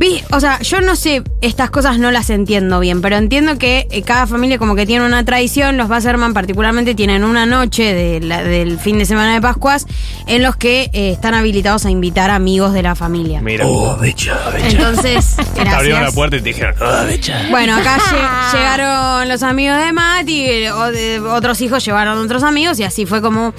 Vi, 0.00 0.22
o 0.32 0.40
sea, 0.40 0.58
yo 0.62 0.80
no 0.80 0.96
sé, 0.96 1.22
estas 1.42 1.68
cosas 1.70 1.98
no 1.98 2.10
las 2.10 2.30
entiendo 2.30 2.80
bien, 2.80 3.02
pero 3.02 3.16
entiendo 3.16 3.58
que 3.58 3.86
eh, 3.90 4.00
cada 4.00 4.26
familia 4.26 4.56
como 4.56 4.74
que 4.74 4.86
tiene 4.86 5.04
una 5.04 5.26
tradición. 5.26 5.76
Los 5.76 5.88
Basserman 5.88 6.32
particularmente 6.32 6.94
tienen 6.94 7.22
una 7.22 7.44
noche 7.44 7.92
de 7.92 8.20
la- 8.20 8.42
del 8.42 8.78
fin 8.78 8.96
de 8.98 9.04
semana 9.04 9.34
de 9.34 9.42
Pascuas 9.42 9.86
en 10.26 10.42
los 10.42 10.56
que 10.56 10.88
eh, 10.94 11.10
están 11.10 11.34
habilitados 11.34 11.84
a 11.84 11.90
invitar 11.90 12.30
amigos 12.30 12.72
de 12.72 12.82
la 12.82 12.94
familia. 12.94 13.42
Mira. 13.42 13.66
Oh, 13.66 13.94
becha, 13.98 14.38
becha. 14.54 14.68
Entonces, 14.68 15.36
Te 15.54 15.68
abrieron 15.68 16.02
la 16.02 16.12
puerta 16.12 16.36
y 16.36 16.40
te 16.40 16.48
dijeron, 16.48 16.74
"Ah, 16.80 17.04
becha". 17.06 17.38
Bueno, 17.50 17.76
acá 17.76 17.98
lle- 17.98 18.52
llegaron 18.56 19.28
los 19.28 19.42
amigos 19.42 19.76
de 19.84 19.92
Matt 19.92 20.26
y 20.30 20.66
o 20.68 20.90
de- 20.90 21.20
otros 21.20 21.60
hijos 21.60 21.84
llevaron 21.84 22.16
otros 22.24 22.42
amigos 22.42 22.78
y 22.80 22.84
así 22.84 23.04
fue 23.04 23.20
como... 23.20 23.52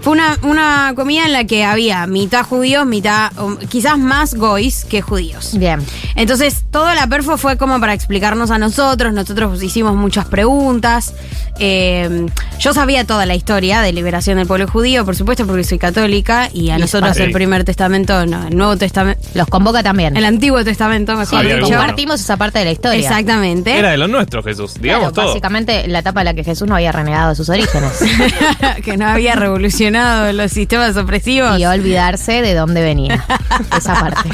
Fue 0.00 0.12
una, 0.12 0.38
una 0.42 0.92
comida 0.94 1.26
en 1.26 1.32
la 1.32 1.42
que 1.44 1.64
había 1.64 2.06
mitad 2.06 2.44
judíos, 2.46 2.86
mitad... 2.86 3.36
um, 3.40 3.56
quizás 3.56 3.98
más 3.98 4.34
gois 4.34 4.84
que 4.84 5.02
judíos. 5.02 5.58
Bien. 5.58 5.87
Entonces, 6.14 6.64
toda 6.70 6.94
la 6.94 7.06
perfo 7.06 7.36
fue 7.36 7.56
como 7.56 7.80
para 7.80 7.94
explicarnos 7.94 8.50
a 8.50 8.58
nosotros. 8.58 9.12
Nosotros 9.12 9.62
hicimos 9.62 9.96
muchas 9.96 10.26
preguntas. 10.26 11.14
Eh, 11.60 12.26
yo 12.58 12.72
sabía 12.74 13.04
toda 13.04 13.26
la 13.26 13.34
historia 13.34 13.80
de 13.80 13.92
liberación 13.92 14.38
del 14.38 14.46
pueblo 14.46 14.68
judío, 14.68 15.04
por 15.04 15.16
supuesto, 15.16 15.46
porque 15.46 15.64
soy 15.64 15.78
católica 15.78 16.48
y 16.52 16.70
a 16.70 16.78
Y 16.78 16.80
nosotros 16.80 17.16
sí. 17.16 17.22
el 17.22 17.32
primer 17.32 17.64
testamento, 17.64 18.26
no, 18.26 18.48
el 18.48 18.56
Nuevo 18.56 18.76
Testamento... 18.76 19.20
Los 19.34 19.46
convoca 19.48 19.82
también. 19.82 20.16
El 20.16 20.24
Antiguo 20.24 20.64
Testamento, 20.64 21.16
mejor 21.16 21.38
alguno. 21.46 21.68
Compartimos 21.68 22.20
esa 22.20 22.36
parte 22.36 22.58
de 22.60 22.64
la 22.64 22.72
historia. 22.72 23.00
Exactamente. 23.00 23.76
Era 23.76 23.90
de 23.90 23.96
los 23.96 24.08
nuestros, 24.08 24.44
Jesús. 24.44 24.74
Digamos 24.80 24.98
Claro, 25.00 25.12
todo. 25.12 25.26
Básicamente, 25.26 25.86
la 25.88 26.00
etapa 26.00 26.20
en 26.20 26.24
la 26.26 26.34
que 26.34 26.44
Jesús 26.44 26.68
no 26.68 26.74
había 26.74 26.92
renegado 26.92 27.30
de 27.30 27.34
sus 27.36 27.48
orígenes. 27.48 27.92
que 28.84 28.96
no 28.96 29.06
había 29.06 29.34
revolucionado 29.34 30.32
los 30.32 30.52
sistemas 30.52 30.96
opresivos. 30.96 31.58
y 31.58 31.66
olvidarse 31.66 32.42
de 32.42 32.54
dónde 32.54 32.82
venía. 32.82 33.24
Esa 33.76 33.94
parte. 33.94 34.30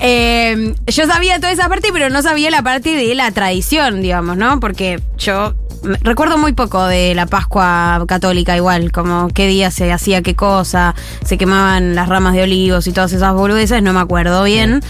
Eh, 0.00 0.63
yo 0.86 1.06
sabía 1.06 1.40
toda 1.40 1.52
esa 1.52 1.68
parte, 1.68 1.88
pero 1.92 2.10
no 2.10 2.22
sabía 2.22 2.50
la 2.50 2.62
parte 2.62 2.94
de 2.96 3.14
la 3.14 3.30
tradición, 3.30 4.02
digamos, 4.02 4.36
¿no? 4.36 4.60
Porque 4.60 5.00
yo 5.18 5.54
recuerdo 6.02 6.38
muy 6.38 6.52
poco 6.52 6.84
de 6.86 7.14
la 7.14 7.26
Pascua 7.26 8.04
católica 8.06 8.56
igual, 8.56 8.92
como 8.92 9.28
qué 9.28 9.46
día 9.46 9.70
se 9.70 9.92
hacía 9.92 10.22
qué 10.22 10.34
cosa, 10.34 10.94
se 11.24 11.38
quemaban 11.38 11.94
las 11.94 12.08
ramas 12.08 12.34
de 12.34 12.42
olivos 12.42 12.86
y 12.86 12.92
todas 12.92 13.12
esas 13.12 13.34
boludeces, 13.34 13.82
no 13.82 13.92
me 13.92 14.00
acuerdo 14.00 14.42
bien. 14.44 14.80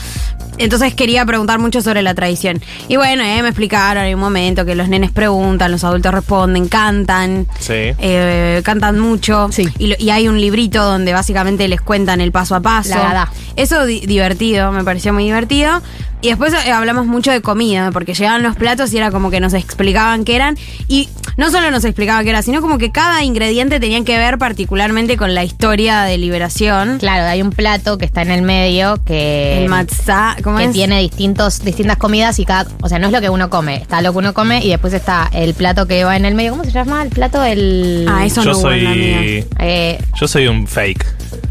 Entonces 0.57 0.95
quería 0.95 1.27
preguntar 1.27 1.59
mucho 1.59 1.81
sobre 1.83 2.03
la 2.03 2.15
tradición. 2.15 2.61
Y 2.89 2.97
bueno, 2.97 3.25
eh, 3.25 3.43
me 3.43 3.49
explicaron 3.49 4.05
en 4.05 4.15
un 4.15 4.21
momento 4.21 4.65
que 4.65 4.77
los 4.77 4.89
nenes 4.89 5.11
preguntan, 5.11 5.73
los 5.73 5.83
adultos 5.83 6.15
responden, 6.15 6.69
cantan. 6.69 7.47
Sí. 7.59 7.73
Eh, 7.99 8.63
cantan 8.65 9.01
mucho 9.01 9.51
y, 9.79 10.11
hay 10.11 10.29
un 10.29 10.41
librito 10.41 10.85
donde 10.85 11.13
básicamente 11.13 11.67
les 11.67 11.81
cuentan 11.81 12.21
el 12.21 12.31
paso 12.31 12.55
a 12.55 12.61
paso. 12.61 12.91
La. 12.91 13.29
Eso 13.57 13.85
di- 13.85 14.07
divertido, 14.07 14.71
me 14.71 14.85
pareció 14.85 15.13
muy 15.13 15.25
divertido. 15.25 15.83
Y 16.25 16.29
después 16.29 16.55
eh, 16.55 16.73
hablamos 16.73 17.05
mucho 17.05 17.31
de 17.31 17.43
comida, 17.43 17.91
porque 17.93 18.15
llegaban 18.15 18.43
los 18.43 18.57
platos 18.57 18.91
y 18.95 18.97
era 18.97 19.11
como 19.11 19.31
que 19.31 19.41
nos 19.41 19.53
explicaban 19.53 20.25
qué 20.25 20.37
eran. 20.37 20.57
Y 20.89 21.11
no 21.37 21.51
solo 21.51 21.71
nos 21.71 21.85
explicaban 21.85 22.25
qué 22.25 22.31
era, 22.31 22.41
sino 22.41 22.63
como 22.63 22.79
que 22.79 22.91
cada 22.91 23.23
ingrediente 23.23 23.79
tenía 23.79 24.03
que 24.05 24.17
ver 24.17 24.39
particularmente 24.39 25.19
con 25.19 25.35
la 25.35 25.45
historia 25.45 26.01
de 26.05 26.17
liberación. 26.17 26.97
Claro, 26.99 27.25
hay 27.25 27.43
un 27.43 27.51
plato 27.51 27.99
que 27.99 28.07
está 28.07 28.23
en 28.23 28.31
el 28.31 28.41
medio 28.41 28.99
que. 29.05 29.65
El 29.65 29.69
matzá, 29.69 30.37
¿cómo 30.43 30.57
que 30.57 30.65
es? 30.65 30.73
tiene 30.73 30.99
distintos, 31.01 31.63
distintas 31.63 31.99
comidas 31.99 32.39
y 32.39 32.47
cada. 32.47 32.71
O 32.81 32.89
sea, 32.89 32.99
no 32.99 33.09
es 33.09 33.13
lo 33.13 33.21
que 33.21 33.29
uno 33.29 33.51
come, 33.51 33.77
está 33.77 34.01
lo 34.01 34.13
que 34.13 34.19
uno 34.19 34.33
come 34.33 34.65
y 34.65 34.71
después 34.71 34.95
está 34.95 35.29
el 35.31 35.53
plato 35.53 35.87
que 35.87 36.05
va 36.05 36.17
en 36.17 36.25
el 36.25 36.35
medio. 36.35 36.53
¿Cómo 36.53 36.65
se 36.65 36.71
llama 36.71 37.03
el 37.03 37.11
plato? 37.11 37.45
El. 37.45 38.07
Ah, 38.09 38.25
eso 38.25 38.43
Yo 38.43 38.53
no 38.53 38.57
soy. 38.59 38.81
mía. 38.81 39.45
Eh, 39.59 39.99
Yo 40.19 40.27
soy 40.27 40.47
un 40.47 40.67
fake. 40.67 41.05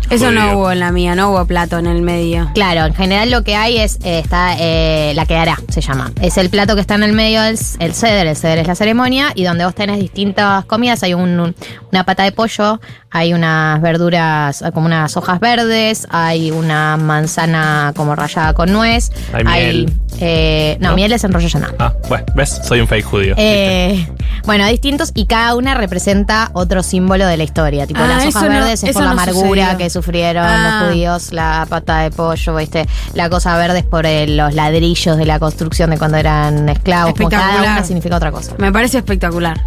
Eso 0.09 0.31
no 0.31 0.57
hubo 0.57 0.71
en 0.71 0.79
la 0.79 0.91
mía, 0.91 1.15
no 1.15 1.29
hubo 1.31 1.45
plato 1.45 1.77
en 1.79 1.87
el 1.87 2.01
medio. 2.01 2.49
Claro, 2.53 2.85
en 2.85 2.93
general 2.93 3.31
lo 3.31 3.43
que 3.43 3.55
hay 3.55 3.77
es, 3.79 3.97
eh, 4.03 4.19
está 4.19 4.55
eh, 4.59 5.13
la 5.15 5.25
quedará, 5.25 5.57
se 5.69 5.81
llama. 5.81 6.11
Es 6.21 6.37
el 6.37 6.49
plato 6.49 6.75
que 6.75 6.81
está 6.81 6.95
en 6.95 7.03
el 7.03 7.13
medio 7.13 7.41
del 7.41 7.57
el 7.79 7.93
ceder, 7.93 8.27
el 8.27 8.35
ceder 8.35 8.59
es 8.59 8.67
la 8.67 8.75
ceremonia, 8.75 9.31
y 9.35 9.43
donde 9.43 9.65
vos 9.65 9.73
tenés 9.73 9.99
distintas 9.99 10.65
comidas, 10.65 11.01
hay 11.03 11.13
un- 11.13 11.39
un- 11.39 11.55
una 11.91 12.03
pata 12.05 12.23
de 12.23 12.31
pollo, 12.31 12.79
hay 13.09 13.33
unas 13.33 13.81
verduras, 13.81 14.61
eh, 14.61 14.71
como 14.71 14.85
unas 14.87 15.15
hojas 15.17 15.39
verdes, 15.39 16.07
hay 16.11 16.51
una 16.51 16.97
manzana 16.97 17.93
como 17.95 18.15
rallada 18.15 18.53
con 18.53 18.71
nuez, 18.71 19.11
Hay 19.33 19.43
miel. 19.43 19.93
eh, 20.19 20.77
no, 20.79 20.89
¿No? 20.89 20.95
miel 20.95 21.11
es 21.13 21.23
en 21.23 21.31
rollo. 21.33 21.47
Ah, 21.79 21.93
bueno, 22.09 22.25
¿ves? 22.35 22.59
Soy 22.63 22.79
un 22.81 22.87
fake 22.87 23.05
judío. 23.05 23.35
Eh, 23.37 24.07
bueno, 24.45 24.65
distintos 24.67 25.11
y 25.13 25.25
cada 25.25 25.55
una 25.55 25.73
representa 25.75 26.49
otro 26.53 26.81
símbolo 26.83 27.25
de 27.27 27.37
la 27.37 27.43
historia. 27.43 27.85
Tipo, 27.87 27.99
Ah, 28.01 28.07
las 28.07 28.25
hojas 28.27 28.43
no- 28.43 28.49
verdes 28.49 28.83
es 28.83 28.93
por 28.93 29.01
la 29.03 29.07
no 29.13 29.13
amargura 29.13 29.63
sucedió. 29.63 29.77
que 29.77 29.89
sufrieron 29.93 30.43
Ah. 30.45 30.79
los 30.81 30.89
judíos, 30.89 31.31
la 31.31 31.65
pata 31.69 31.99
de 31.99 32.11
pollo, 32.11 32.55
¿viste? 32.55 32.87
la 33.13 33.29
cosa 33.29 33.55
verde 33.57 33.79
es 33.79 33.85
por 33.85 34.05
eh, 34.05 34.27
los 34.27 34.53
ladrillos 34.53 35.17
de 35.17 35.25
la 35.25 35.39
construcción 35.39 35.89
de 35.91 35.97
cuando 35.97 36.17
eran 36.17 36.67
esclavos. 36.69 37.13
Como 37.13 37.29
cada 37.29 37.43
Espectacular. 37.43 37.77
una 37.77 37.85
significa 37.85 38.15
otra 38.17 38.31
cosa. 38.31 38.53
Me 38.57 38.71
parece 38.71 38.97
espectacular. 38.97 39.59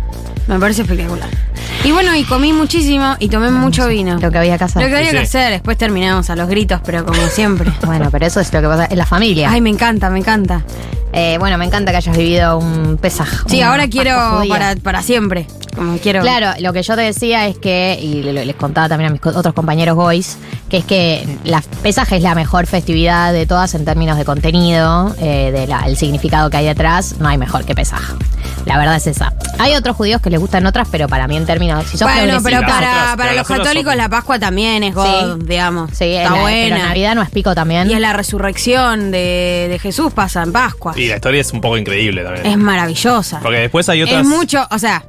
Me 0.49 0.59
parece 0.61 0.83
espectacular. 0.83 1.29
Y 1.85 1.93
bueno, 1.93 2.15
y 2.17 2.25
comí 2.25 2.53
muchísimo 2.53 3.17
y 3.19 3.29
tomé 3.29 3.51
mucho 3.51 3.87
vino. 3.89 4.19
Lo 4.19 4.31
que 4.31 4.39
había 4.39 4.59
que 4.59 4.65
hacer. 4.65 4.83
Lo 4.83 4.89
que 4.89 4.97
había 4.97 5.11
Sí, 5.11 5.17
que 5.17 5.27
sí. 5.27 5.37
hacer, 5.39 5.51
después 5.53 5.77
terminamos 5.79 6.29
a 6.31 6.37
los 6.37 6.49
gritos, 6.49 6.81
pero 6.85 7.05
como 7.05 7.27
siempre. 7.29 7.73
Bueno, 7.87 8.09
pero 8.11 8.27
eso 8.27 8.41
es 8.41 8.53
lo 8.53 8.61
que 8.61 8.67
pasa 8.67 8.87
en 8.91 8.99
la 8.99 9.07
familia. 9.07 9.51
Ay, 9.51 9.61
me 9.61 9.71
encanta, 9.71 10.11
me 10.11 10.19
encanta. 10.19 10.63
Eh, 11.13 11.37
bueno, 11.39 11.57
me 11.57 11.65
encanta 11.65 11.93
que 11.93 11.99
hayas 11.99 12.17
vivido 12.17 12.59
un 12.59 12.99
pesaje. 13.01 13.37
Sí, 13.47 13.63
ahora 13.63 13.89
quiero 13.89 14.43
para, 14.49 14.75
para 14.77 15.03
siempre. 15.03 15.47
Como 15.75 15.99
quiero. 15.99 16.23
Claro, 16.23 16.49
lo 16.61 16.73
que 16.73 16.83
yo 16.83 16.95
te 16.95 17.03
decía 17.03 17.47
es 17.47 17.59
que, 17.59 17.99
y 18.03 18.23
le- 18.23 18.45
les 18.45 18.57
contaba 18.57 18.89
también 18.89 19.11
a 19.11 19.13
mis 19.13 19.25
otros 19.25 19.55
compañeros 19.55 19.95
boys, 19.95 20.37
que 20.71 20.79
es 20.79 20.85
que 20.85 21.39
la 21.45 21.63
pesaje 21.83 22.17
es 22.17 22.23
la 22.23 22.35
mejor 22.35 22.67
festividad 22.67 23.33
de 23.33 23.47
todas 23.47 23.75
en 23.75 23.85
términos 23.85 24.17
de 24.19 24.25
contenido, 24.25 25.15
eh, 25.21 25.51
de 25.53 25.67
la- 25.67 25.81
el 25.87 25.97
significado 25.97 26.49
que 26.51 26.57
hay 26.57 26.67
detrás, 26.67 27.17
no 27.19 27.29
hay 27.29 27.39
mejor 27.39 27.65
que 27.65 27.75
pesaje. 27.75 28.13
La 28.65 28.79
verdad 28.79 28.97
es 28.97 29.07
esa. 29.07 29.33
Hay 29.59 29.75
otros 29.75 29.97
judíos 29.97 30.21
que 30.21 30.29
les 30.31 30.41
gustan 30.41 30.67
otras, 30.67 30.89
pero 30.91 31.09
para 31.09 31.29
mí 31.29 31.37
en 31.37 31.45
términos, 31.47 31.56
si 31.85 31.99
sos 31.99 32.03
Bueno, 32.13 32.39
pero 32.43 32.61
para, 32.61 33.15
para 33.17 33.33
los 33.35 33.47
católicos 33.47 33.95
la 33.97 34.09
Pascua 34.09 34.39
también 34.39 34.83
es 34.85 34.95
God, 34.95 35.39
digamos. 35.45 35.91
Sí, 35.93 36.05
Está 36.15 36.31
la- 36.35 36.41
buena. 36.41 36.77
pero 36.77 36.89
Navidad 36.89 37.15
no 37.15 37.23
es 37.23 37.31
pico 37.31 37.55
también. 37.55 37.91
Y 37.91 37.95
es 37.95 38.01
la 38.01 38.13
resurrección 38.13 39.11
de, 39.11 39.67
de 39.71 39.79
Jesús 39.79 40.13
pasa 40.13 40.43
en 40.43 40.53
Pascua. 40.53 40.93
Y 40.97 41.09
la 41.09 41.17
historia 41.17 41.41
es 41.41 41.53
un 41.53 41.61
poco 41.61 41.77
increíble 41.79 42.23
también. 42.23 42.47
Es 42.47 42.57
maravillosa. 42.59 43.41
Porque 43.41 43.59
después 43.59 43.89
hay 43.89 44.03
otras. 44.03 44.21
Es 44.23 44.27
mucho, 44.27 44.67
o 44.71 44.79
sea, 44.79 45.05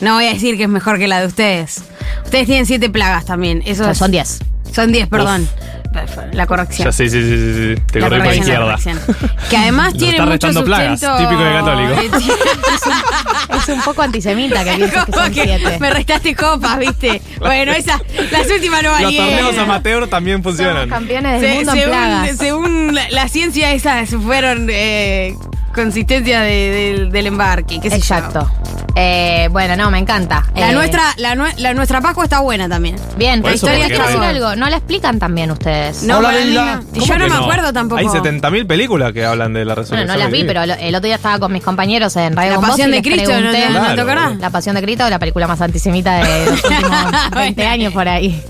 no 0.00 0.14
voy 0.14 0.26
a 0.26 0.32
decir 0.34 0.56
que 0.56 0.64
es 0.64 0.68
mejor 0.68 0.98
que 0.98 1.08
la 1.08 1.20
de 1.20 1.26
ustedes. 1.26 1.82
Ustedes 2.24 2.46
tienen 2.46 2.66
siete 2.66 2.90
plagas 2.90 3.24
también. 3.24 3.62
Eso 3.64 3.82
O 3.82 3.84
sea, 3.84 3.92
es- 3.92 3.98
son 3.98 4.10
diez. 4.10 4.38
Son 4.72 4.90
diez, 4.92 5.06
perdón. 5.08 5.48
La 6.32 6.46
corrección. 6.46 6.86
Ya, 6.88 6.92
sí, 6.92 7.08
sí, 7.08 7.22
sí, 7.22 7.28
sí, 7.28 7.74
sí. 7.76 7.82
Te 7.92 8.00
La 8.00 8.08
corrí 8.08 8.20
por 8.20 8.28
la 8.28 8.34
izquierda. 8.36 8.76
Que 9.50 9.56
además 9.56 9.92
Lo 9.92 9.98
tiene 9.98 10.10
está 10.12 10.22
mucho 10.24 10.32
restando 10.32 10.64
plagas, 10.64 11.00
sustento. 11.00 11.16
típico 11.22 11.44
de 11.44 11.52
católico. 11.52 11.94
Es 13.56 13.68
un 13.68 13.80
poco 13.82 14.02
antisemita 14.02 14.64
que 14.64 14.72
piensas 14.74 15.04
que 15.06 15.12
son 15.12 15.24
que 15.32 15.42
siete. 15.44 15.78
me 15.78 15.90
restaste 15.90 16.34
copas, 16.34 16.78
¿viste? 16.78 17.22
Bueno, 17.38 17.72
esas, 17.72 18.00
las 18.30 18.50
últimas 18.50 18.82
no 18.82 18.90
Los 18.90 19.02
valieron. 19.02 19.28
torneos 19.28 19.58
amateur 19.58 20.08
también 20.08 20.42
funcionan. 20.42 20.88
campeones 20.88 21.40
del 21.40 21.50
Se- 21.50 21.56
mundo 21.56 21.72
en 21.72 21.78
según, 21.78 21.90
plagas. 21.90 22.36
según 22.36 22.94
la, 22.94 23.10
la 23.10 23.28
ciencia 23.28 23.72
esas 23.72 24.10
fueron 24.10 24.66
eh, 24.70 25.34
consistencia 25.74 26.40
de- 26.40 26.70
del- 26.70 27.10
del 27.12 27.26
embarque, 27.26 27.80
qué 27.80 27.90
sé 27.90 28.00
yo. 28.00 28.50
Eh, 28.96 29.48
bueno, 29.50 29.76
no, 29.76 29.90
me 29.90 29.98
encanta. 29.98 30.44
La 30.54 30.70
Eh, 30.70 30.74
nuestra, 30.74 31.02
la, 31.16 31.34
nue- 31.34 31.52
la 31.58 31.74
nuestra 31.74 32.00
Pascua 32.00 32.24
está 32.24 32.38
buena 32.40 32.68
también. 32.68 32.94
Bien, 33.16 33.42
la 33.42 33.52
historia 33.54 33.86
quiero 33.86 34.04
decir 34.04 34.20
no 34.20 34.24
algo. 34.26 34.54
No 34.56 34.68
la 34.70 34.76
explican 34.76 35.18
también 35.18 35.50
ustedes. 35.50 36.04
No, 36.04 36.18
Hola, 36.18 36.30
no. 36.32 36.82
Y 36.92 37.00
¿Cómo 37.00 37.06
yo 37.06 37.18
no 37.18 37.28
me 37.28 37.34
acuerdo 37.34 37.72
tampoco. 37.72 37.98
Hay 37.98 38.06
70.000 38.06 38.66
películas 38.68 39.12
que 39.12 39.24
hablan 39.24 39.52
de 39.52 39.64
la 39.64 39.74
Bueno, 39.74 39.82
resurrección. 39.82 40.16
no 40.18 40.22
las 40.22 40.30
vi, 40.30 40.44
pero 40.44 40.62
el 40.62 40.94
otro 40.94 41.06
día 41.06 41.16
estaba 41.16 41.38
con 41.40 41.52
mis 41.52 41.62
compañeros 41.64 42.14
en 42.16 42.36
Radio 42.36 42.50
La 42.52 42.56
con 42.56 42.62
Vos 42.66 42.70
Pasión 42.70 42.88
y 42.90 42.92
de 42.92 42.96
les 43.02 43.12
Cristo, 43.12 43.32
¿no 43.32 43.50
pregunté- 43.50 43.66
te- 43.66 43.70
no 43.72 43.80
Claro. 43.80 44.02
acordás? 44.02 44.36
La 44.40 44.50
Pasión 44.50 44.74
de 44.76 44.82
Cristo, 44.82 45.10
la 45.10 45.18
película 45.18 45.46
más 45.48 45.60
antisemita 45.60 46.14
de 46.22 46.46
los 46.46 46.62
últimos 46.64 47.30
20 47.34 47.66
años 47.66 47.92
por 47.92 48.06
ahí. 48.08 48.40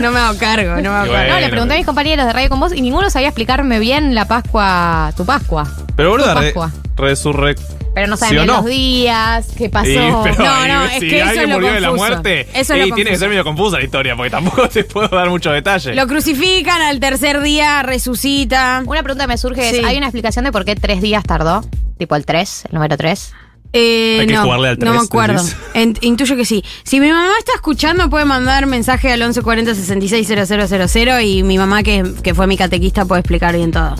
No 0.00 0.10
me 0.10 0.18
hago 0.18 0.36
cargo, 0.38 0.76
no 0.76 0.82
me 0.82 0.88
hago 0.88 1.12
cargo. 1.12 1.12
No, 1.12 1.22
le 1.26 1.30
Bueno. 1.32 1.50
pregunté 1.50 1.74
a 1.74 1.76
mis 1.76 1.86
compañeros 1.86 2.26
de 2.26 2.32
Radio 2.32 2.48
con 2.48 2.58
Vos 2.60 2.72
y 2.74 2.80
ninguno 2.82 3.08
sabía 3.08 3.28
explicarme 3.28 3.78
bien 3.78 4.14
la 4.16 4.24
Pascua, 4.26 5.12
tu 5.16 5.24
Pascua. 5.24 5.66
Pero 5.96 6.10
boludo, 6.10 6.34
re, 6.34 6.52
resurrección. 6.96 7.81
Pero 7.94 8.06
no 8.06 8.16
¿Sí 8.16 8.20
saben 8.20 8.36
bien 8.36 8.46
no? 8.46 8.56
los 8.56 8.64
días, 8.64 9.46
qué 9.56 9.68
pasó. 9.68 9.84
Sí, 9.86 9.96
pero 10.24 10.34
No, 10.44 10.66
no, 10.68 10.84
es 10.86 10.92
si 10.94 11.08
que 11.10 11.18
eso 11.18 11.26
alguien 11.28 11.42
es 11.44 11.48
lo 11.50 11.54
murió 11.56 11.72
de 11.74 11.80
la 11.80 11.88
confuso. 11.88 12.08
muerte, 12.10 12.40
Eso 12.54 12.72
es 12.74 12.78
lo 12.80 12.86
y 12.86 12.92
tiene 12.92 12.94
que 12.94 13.02
confuso. 13.04 13.18
ser 13.18 13.28
medio 13.28 13.44
confusa 13.44 13.76
la 13.78 13.84
historia, 13.84 14.16
porque 14.16 14.30
tampoco 14.30 14.68
te 14.70 14.84
puedo 14.84 15.08
dar 15.08 15.28
mucho 15.28 15.50
detalle. 15.50 15.94
Lo 15.94 16.06
crucifican, 16.06 16.80
al 16.80 17.00
tercer 17.00 17.40
día 17.42 17.82
resucita. 17.82 18.82
Una 18.86 19.02
pregunta 19.02 19.24
que 19.24 19.28
me 19.28 19.36
surge 19.38 19.68
es, 19.70 19.76
Sí. 19.76 19.82
¿hay 19.84 19.96
una 19.98 20.06
explicación 20.06 20.44
de 20.46 20.52
por 20.52 20.64
qué 20.64 20.74
tres 20.74 21.02
días 21.02 21.22
tardó? 21.24 21.62
Tipo 21.98 22.16
el 22.16 22.24
3, 22.24 22.64
el 22.68 22.74
número 22.74 22.96
3. 22.96 23.32
Eh, 23.74 24.18
Hay 24.20 24.26
que 24.26 24.34
no, 24.34 24.42
jugarle 24.44 24.68
al 24.68 24.78
no 24.78 24.92
me 24.94 24.98
acuerdo. 25.00 25.42
En- 25.74 25.96
intuyo 26.02 26.36
que 26.36 26.44
sí. 26.44 26.62
Si 26.84 26.98
mi 27.00 27.08
mamá 27.10 27.30
está 27.38 27.52
escuchando, 27.54 28.08
puede 28.10 28.24
mandar 28.26 28.66
mensaje 28.66 29.10
al 29.12 29.20
1140 29.20 29.74
660000 29.74 31.20
y 31.26 31.42
mi 31.42 31.56
mamá, 31.58 31.82
que, 31.82 32.04
que 32.22 32.34
fue 32.34 32.46
mi 32.46 32.56
catequista, 32.56 33.04
puede 33.04 33.20
explicar 33.20 33.54
bien 33.56 33.70
todo. 33.70 33.94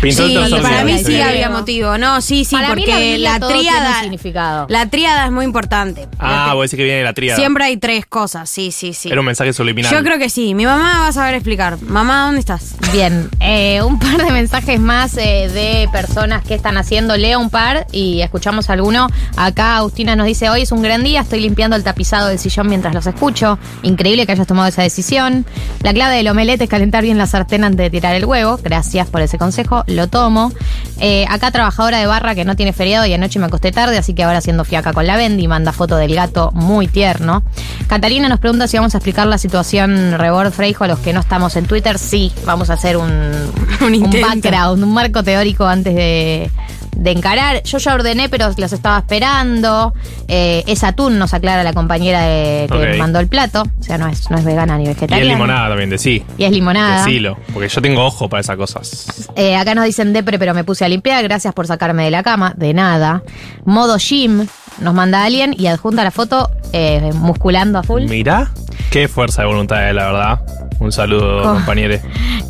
Pintó 0.00 0.26
Sí, 0.26 0.36
para 0.62 0.84
mí 0.84 0.98
sí. 0.98 1.04
sí 1.04 1.20
había 1.20 1.48
motivo. 1.50 1.98
No, 1.98 2.20
sí, 2.20 2.44
sí, 2.44 2.54
Para 2.54 2.74
mí 2.74 2.84
la 2.86 2.92
porque 2.94 3.18
la 3.18 3.34
un 3.34 3.48
tríada. 3.48 4.00
significado. 4.00 4.66
La 4.68 4.86
tríada 4.88 5.26
es 5.26 5.32
muy 5.32 5.44
importante. 5.44 6.06
Ah, 6.18 6.52
vos 6.54 6.64
decís 6.64 6.76
que 6.76 6.84
viene 6.84 6.98
de 6.98 7.04
la 7.04 7.12
tríada. 7.12 7.38
Siempre 7.38 7.64
hay 7.64 7.76
tres 7.76 8.06
cosas, 8.06 8.48
sí, 8.48 8.70
sí, 8.72 8.92
sí. 8.92 9.08
Era 9.10 9.20
un 9.20 9.26
mensaje 9.26 9.52
subliminal. 9.52 9.92
Yo 9.92 10.02
creo 10.02 10.18
que 10.18 10.28
sí. 10.28 10.54
Mi 10.54 10.66
mamá 10.66 11.00
va 11.00 11.08
a 11.08 11.12
saber 11.12 11.34
explicar. 11.34 11.80
Mamá, 11.82 12.26
¿dónde 12.26 12.40
estás? 12.40 12.74
Bien, 12.92 13.28
eh, 13.40 13.82
un 13.82 13.98
par 13.98 14.24
de 14.24 14.30
mensajes 14.32 14.78
más 14.80 15.16
eh, 15.16 15.48
de 15.52 15.88
personas 15.92 16.44
que 16.44 16.54
están 16.54 16.76
haciendo. 16.76 17.16
Leo 17.16 17.40
un 17.40 17.50
par 17.50 17.86
y 17.92 18.20
escuchamos 18.20 18.70
alguno. 18.70 19.08
Acá 19.36 19.76
Agustina 19.76 20.16
nos 20.16 20.26
dice, 20.26 20.50
hoy 20.50 20.62
es 20.62 20.72
un 20.72 20.82
gran 20.82 21.02
día, 21.02 21.22
estoy 21.22 21.40
limpiando 21.40 21.76
el 21.76 21.84
tapizado 21.84 22.28
del 22.28 22.38
sillón 22.38 22.68
mientras 22.68 22.94
los 22.94 23.06
escucho. 23.06 23.58
Increíble 23.82 24.26
que 24.26 24.32
hayas 24.32 24.46
tomado 24.46 24.68
esa 24.68 24.82
decisión. 24.82 25.46
La 25.82 25.92
clave 25.92 26.16
del 26.16 26.28
omelette 26.28 26.62
es 26.62 26.68
calentar 26.68 27.02
bien 27.02 27.18
la 27.18 27.26
sartén 27.26 27.64
antes 27.64 27.78
de 27.78 27.90
tirar 27.90 28.14
el 28.14 28.24
huevo. 28.24 28.58
Gracias 28.62 29.08
por 29.08 29.20
ese 29.22 29.38
consejo, 29.38 29.84
lo 29.96 30.08
tomo. 30.08 30.52
Eh, 30.98 31.26
acá 31.28 31.50
trabajadora 31.50 31.98
de 31.98 32.06
barra 32.06 32.34
que 32.34 32.44
no 32.44 32.56
tiene 32.56 32.72
feriado 32.72 33.04
y 33.06 33.12
anoche 33.12 33.38
me 33.38 33.46
acosté 33.46 33.72
tarde, 33.72 33.98
así 33.98 34.14
que 34.14 34.22
ahora 34.22 34.38
haciendo 34.38 34.64
fiaca 34.64 34.92
con 34.92 35.06
la 35.06 35.16
Bendy, 35.16 35.46
manda 35.48 35.72
foto 35.72 35.96
del 35.96 36.14
gato 36.14 36.52
muy 36.52 36.86
tierno. 36.86 37.42
Catalina 37.86 38.28
nos 38.28 38.40
pregunta 38.40 38.66
si 38.68 38.76
vamos 38.76 38.94
a 38.94 38.98
explicar 38.98 39.26
la 39.26 39.38
situación 39.38 40.18
Rebord 40.18 40.52
Freijo 40.52 40.84
a 40.84 40.88
los 40.88 40.98
que 41.00 41.12
no 41.12 41.20
estamos 41.20 41.56
en 41.56 41.66
Twitter. 41.66 41.98
Sí, 41.98 42.32
vamos 42.44 42.70
a 42.70 42.74
hacer 42.74 42.96
un, 42.96 43.10
un 43.80 44.20
background, 44.22 44.82
un 44.82 44.94
marco 44.94 45.22
teórico 45.22 45.66
antes 45.66 45.94
de, 45.94 46.50
de 46.96 47.10
encarar. 47.12 47.62
Yo 47.62 47.78
ya 47.78 47.94
ordené, 47.94 48.28
pero 48.28 48.48
los 48.56 48.72
estaba 48.72 48.98
esperando. 48.98 49.92
Eh, 50.28 50.64
es 50.66 50.82
atún, 50.82 51.18
nos 51.18 51.34
aclara 51.34 51.62
la 51.62 51.72
compañera 51.72 52.22
de- 52.22 52.66
que 52.68 52.92
Ok. 52.92 52.98
mandó 52.98 53.20
el 53.20 53.28
plato. 53.28 53.62
O 53.78 53.82
sea, 53.82 53.98
no 53.98 54.08
es, 54.08 54.30
no 54.30 54.38
es 54.38 54.44
vegana 54.44 54.76
ni 54.78 54.84
Y 54.84 54.88
es 54.88 54.94
vegetariana. 54.96 55.32
limonada 55.34 55.68
también, 55.68 55.90
de 55.90 55.98
sí. 55.98 56.24
Y 56.38 56.44
es 56.44 56.50
limonada. 56.50 57.04
Decilo, 57.04 57.36
porque 57.52 57.68
yo 57.68 57.80
tengo 57.82 58.04
ojo 58.04 58.28
para 58.28 58.40
esas 58.40 58.56
cosas. 58.56 59.28
Eh, 59.36 59.56
acá 59.56 59.74
nos 59.74 59.84
dicen 59.84 60.12
depre, 60.12 60.38
pero 60.38 60.54
me 60.54 60.64
puse 60.64 60.84
a 60.84 60.88
limpiar. 60.88 61.22
Gracias 61.22 61.52
por 61.54 61.66
sacarme 61.66 62.04
de 62.04 62.10
la 62.10 62.22
cama. 62.22 62.54
De 62.56 62.72
nada. 62.74 63.22
Modo 63.64 63.98
gym. 63.98 64.46
Nos 64.80 64.92
manda 64.94 65.24
alguien 65.24 65.54
y 65.56 65.68
adjunta 65.68 66.04
la 66.04 66.10
foto 66.10 66.50
eh, 66.72 67.10
musculando 67.14 67.78
a 67.78 67.82
full. 67.82 68.02
Mirá, 68.04 68.50
qué 68.90 69.08
fuerza 69.08 69.42
de 69.42 69.48
voluntad, 69.48 69.88
eh, 69.88 69.94
la 69.94 70.06
verdad. 70.06 70.40
Un 70.78 70.92
saludo, 70.92 71.42
Co- 71.42 71.54
compañeros. 71.54 72.00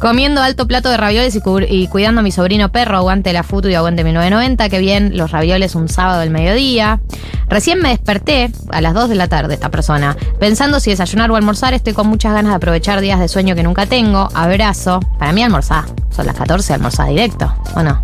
Comiendo 0.00 0.42
alto 0.42 0.66
plato 0.66 0.88
de 0.90 0.96
ravioles 0.96 1.34
y, 1.36 1.40
cu- 1.40 1.60
y 1.60 1.86
cuidando 1.88 2.20
a 2.20 2.22
mi 2.22 2.32
sobrino 2.32 2.70
perro. 2.70 2.96
Aguante 2.96 3.32
la 3.32 3.42
futu 3.42 3.68
y 3.68 3.74
aguante 3.74 4.02
1990. 4.04 4.68
Qué 4.68 4.78
bien, 4.78 5.16
los 5.16 5.30
ravioles 5.30 5.74
un 5.74 5.88
sábado 5.88 6.20
del 6.20 6.30
mediodía. 6.30 7.00
Recién 7.48 7.78
me 7.80 7.90
desperté 7.90 8.50
a 8.72 8.80
las 8.80 8.94
2 8.94 9.08
de 9.08 9.14
la 9.14 9.28
tarde 9.28 9.54
esta 9.54 9.70
persona. 9.70 10.16
Pensando 10.40 10.80
si 10.80 10.90
desayunar 10.90 11.30
o 11.30 11.36
almorzar. 11.36 11.72
Estoy 11.74 11.92
con 11.92 12.08
muchas 12.08 12.32
ganas 12.32 12.50
de 12.52 12.56
aprovechar 12.56 13.00
días 13.00 13.20
de 13.20 13.28
sueño 13.28 13.54
que 13.54 13.62
nunca 13.62 13.86
tengo. 13.86 14.28
Abrazo. 14.34 15.00
Para 15.18 15.32
mí 15.32 15.42
almorzar. 15.42 15.84
Son 16.14 16.26
las 16.26 16.34
14, 16.36 16.74
almorzar 16.74 17.08
directo. 17.08 17.52
¿O 17.74 17.82
no? 17.82 18.02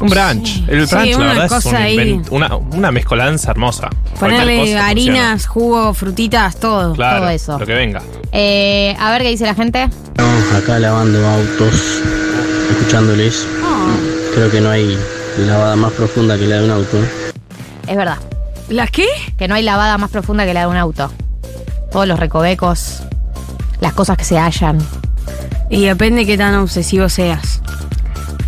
Un 0.00 0.08
brunch. 0.10 0.62
El 0.68 0.86
Sí, 0.86 0.94
brunch, 0.94 1.10
la 1.10 1.16
una 1.16 1.26
verdad, 1.34 1.58
es 1.58 1.64
un 1.66 2.24
una, 2.30 2.54
una 2.56 2.92
mezcolanza 2.92 3.50
hermosa. 3.50 3.88
Ponerle 4.20 4.78
harinas, 4.78 5.46
jugo, 5.46 5.92
frutitas, 5.92 6.56
todo. 6.60 6.92
Claro, 6.94 7.20
todo 7.20 7.30
eso. 7.30 7.58
Lo 7.58 7.66
que 7.66 7.74
venga. 7.74 8.00
Eh, 8.30 8.94
a 9.00 9.10
ver 9.10 9.22
qué 9.22 9.30
dice 9.38 9.46
la 9.46 9.54
gente. 9.54 9.88
acá 10.56 10.80
lavando 10.80 11.24
autos, 11.24 12.02
escuchándoles. 12.70 13.46
Creo 14.34 14.50
que 14.50 14.60
no 14.60 14.68
hay 14.68 14.98
lavada 15.46 15.76
más 15.76 15.92
profunda 15.92 16.36
que 16.36 16.48
la 16.48 16.56
de 16.56 16.64
un 16.64 16.72
auto. 16.72 16.98
Es 17.86 17.96
verdad. 17.96 18.16
¿Las 18.68 18.90
qué? 18.90 19.06
Que 19.36 19.46
no 19.46 19.54
hay 19.54 19.62
lavada 19.62 19.96
más 19.96 20.10
profunda 20.10 20.44
que 20.44 20.54
la 20.54 20.62
de 20.62 20.66
un 20.66 20.76
auto. 20.76 21.12
Todos 21.92 22.08
los 22.08 22.18
recovecos, 22.18 23.04
las 23.78 23.92
cosas 23.92 24.16
que 24.16 24.24
se 24.24 24.38
hallan. 24.38 24.78
Y 25.70 25.86
depende 25.86 26.26
qué 26.26 26.36
tan 26.36 26.56
obsesivo 26.56 27.08
seas. 27.08 27.60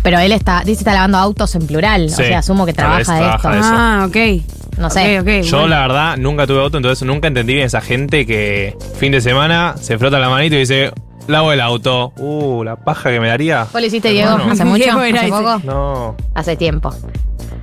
Pero 0.03 0.19
él 0.19 0.33
está, 0.33 0.59
dice 0.65 0.81
está 0.81 0.93
lavando 0.93 1.19
autos 1.19 1.55
en 1.55 1.67
plural. 1.67 2.09
Sí, 2.09 2.21
o 2.21 2.25
sea, 2.25 2.39
asumo 2.39 2.65
que 2.65 2.73
trabaja 2.73 2.97
de 2.97 3.21
esto. 3.27 3.37
trabaja 3.39 3.49
de 3.49 3.59
eso. 3.59 3.69
Ah, 3.71 4.05
ok. 4.09 4.60
No 4.81 4.89
sé. 4.89 5.15
Yo, 5.43 5.57
bueno. 5.57 5.67
la 5.67 5.79
verdad, 5.81 6.17
nunca 6.17 6.45
tuve 6.47 6.59
auto, 6.59 6.77
entonces 6.77 7.07
nunca 7.07 7.27
entendí 7.27 7.53
bien 7.53 7.65
esa 7.65 7.79
gente 7.81 8.25
que 8.25 8.75
fin 8.97 9.11
de 9.11 9.21
semana 9.21 9.75
se 9.79 9.97
frota 9.97 10.19
la 10.19 10.27
manito 10.29 10.55
y 10.55 10.59
dice, 10.59 10.91
lavo 11.27 11.53
el 11.53 11.61
auto. 11.61 12.11
Uh, 12.17 12.63
la 12.63 12.75
paja 12.75 13.09
que 13.11 13.19
me 13.19 13.27
daría. 13.27 13.63
¿Vos 13.71 13.79
lo 13.79 13.85
hiciste, 13.87 14.09
Diego? 14.09 14.31
Hermano. 14.31 14.51
¿Hace 14.51 14.65
mucho? 14.65 14.91
¿Hace 14.99 15.09
ese. 15.09 15.29
poco? 15.29 15.61
No, 15.63 16.15
Hace 16.33 16.55
tiempo. 16.57 16.93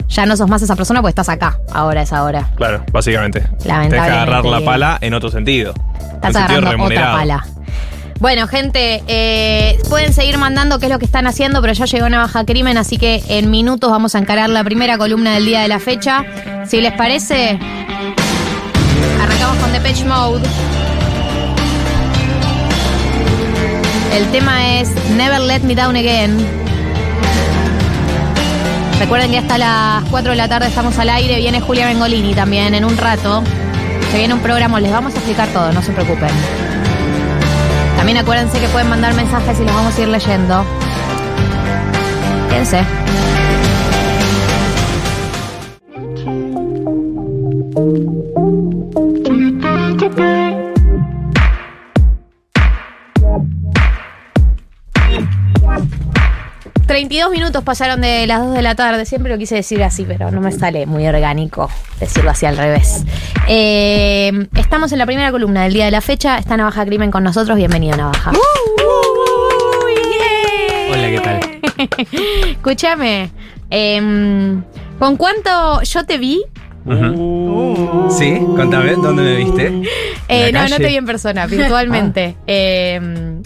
Ya 0.09 0.25
no 0.25 0.37
sos 0.39 0.49
más 0.49 0.63
esa 0.63 0.75
persona 0.75 1.01
porque 1.03 1.11
estás 1.11 1.29
acá. 1.29 1.59
Ahora 1.73 2.01
es 2.03 2.13
ahora. 2.15 2.51
claro, 2.57 2.83
básicamente. 2.93 3.41
Tenés 3.41 3.63
que 3.63 3.69
Lamentablemente, 3.69 4.17
agarrar 4.17 4.45
la 4.47 4.61
pala 4.65 4.99
en 5.03 5.13
otro 5.13 5.31
sentido. 5.31 5.75
Estás 6.15 6.31
En 6.31 6.33
sentido 6.33 6.59
agarrando 6.61 6.61
otra 6.61 6.71
remunerado. 6.73 7.19
pala. 7.19 7.47
Bueno, 8.21 8.49
gente, 8.49 9.05
eh, 9.07 9.79
pueden 9.89 10.13
seguir 10.13 10.39
mandando 10.39 10.81
qué 10.81 10.87
es 10.87 10.93
lo 10.93 10.99
que 10.99 11.05
están 11.05 11.29
haciendo, 11.29 11.61
pero 11.61 11.73
ya 11.73 11.85
llegó 11.85 12.09
Navaja 12.09 12.45
Crimen, 12.45 12.77
así 12.77 12.99
que 12.99 13.23
en 13.29 13.49
minutos 13.49 13.91
vamos 13.93 14.17
a 14.17 14.19
encarar 14.19 14.51
la 14.51 14.65
primera 14.65 14.99
columna 14.99 15.35
del 15.35 15.47
día 15.47 15.61
de 15.61 15.69
la 15.69 15.79
fecha. 15.79 16.25
Si 16.67 16.81
les 16.81 16.93
parece, 16.95 17.61
arrancamos 19.23 19.57
con 19.59 19.73
Depeche 19.73 20.05
Mode. 20.05 20.43
El 24.13 24.27
tema 24.33 24.81
es 24.81 24.91
Never 25.17 25.41
Let 25.41 25.61
Me 25.61 25.77
Down 25.77 25.95
Again. 25.95 26.45
Recuerden 28.99 29.31
que 29.31 29.39
hasta 29.39 29.59
las 29.59 30.03
4 30.11 30.33
de 30.33 30.37
la 30.37 30.49
tarde 30.49 30.67
estamos 30.67 30.99
al 30.99 31.09
aire. 31.11 31.37
Viene 31.37 31.61
Julia 31.61 31.87
Bengolini 31.87 32.35
también 32.35 32.75
en 32.75 32.85
un 32.85 32.97
rato. 32.97 33.45
Se 34.11 34.19
viene 34.19 34.35
un 34.35 34.41
programa, 34.41 34.81
les 34.81 34.91
vamos 34.91 35.15
a 35.15 35.19
explicar 35.19 35.47
todo, 35.51 35.73
no 35.73 35.83
se 35.83 35.93
preocupen. 35.93 36.31
También 38.09 38.25
acuérdense 38.25 38.59
que 38.59 38.69
pueden 38.69 38.89
mandar 38.89 39.13
mensajes 39.13 39.61
y 39.61 39.65
los 39.65 39.75
vamos 39.75 39.99
a 39.99 40.01
ir 40.01 40.09
leyendo. 40.09 40.65
Quédense. 42.49 42.83
...32 56.99 57.31
minutos 57.31 57.63
pasaron 57.63 58.01
de 58.01 58.27
las 58.27 58.41
2 58.41 58.55
de 58.55 58.63
la 58.63 58.75
tarde. 58.75 59.05
Siempre 59.07 59.31
lo 59.31 59.39
quise 59.39 59.55
decir 59.55 59.83
así, 59.85 60.05
pero 60.05 60.33
no 60.33 60.41
me 60.41 60.51
sale 60.51 60.85
muy 60.85 61.07
orgánico 61.07 61.71
decirlo 62.01 62.31
así 62.33 62.45
al 62.45 62.57
revés. 62.57 63.05
Eh, 63.47 64.49
estamos 64.57 64.91
en 64.91 64.99
la 64.99 65.07
primera 65.07 65.31
columna 65.31 65.63
del 65.63 65.75
día 65.75 65.85
de 65.85 65.93
la 65.93 66.01
fecha. 66.01 66.39
Está 66.39 66.57
Navaja 66.57 66.85
Crimen 66.85 67.13
con 67.13 67.23
nosotros. 67.23 67.57
Bienvenido, 67.57 67.97
Navaja. 67.97 68.33
Hola, 70.91 71.09
¿qué 71.09 71.21
tal? 71.21 71.41
Escúchame. 72.51 73.31
em, 73.71 74.63
¿Con 74.99 75.17
cuánto 75.17 75.83
yo 75.83 76.05
te 76.05 76.19
vi? 76.19 76.43
Sí, 78.11 78.39
contame, 78.57 78.93
¿dónde 78.93 79.23
me 79.23 79.37
viste? 79.37 79.67
Eh, 80.29 80.49
¿En 80.49 80.55
la 80.55 80.63
no, 80.65 80.69
no 80.71 80.77
te 80.77 80.89
vi 80.89 80.97
en 80.97 81.07
persona, 81.07 81.47
virtualmente. 81.47 82.37
Eh, 82.47 83.01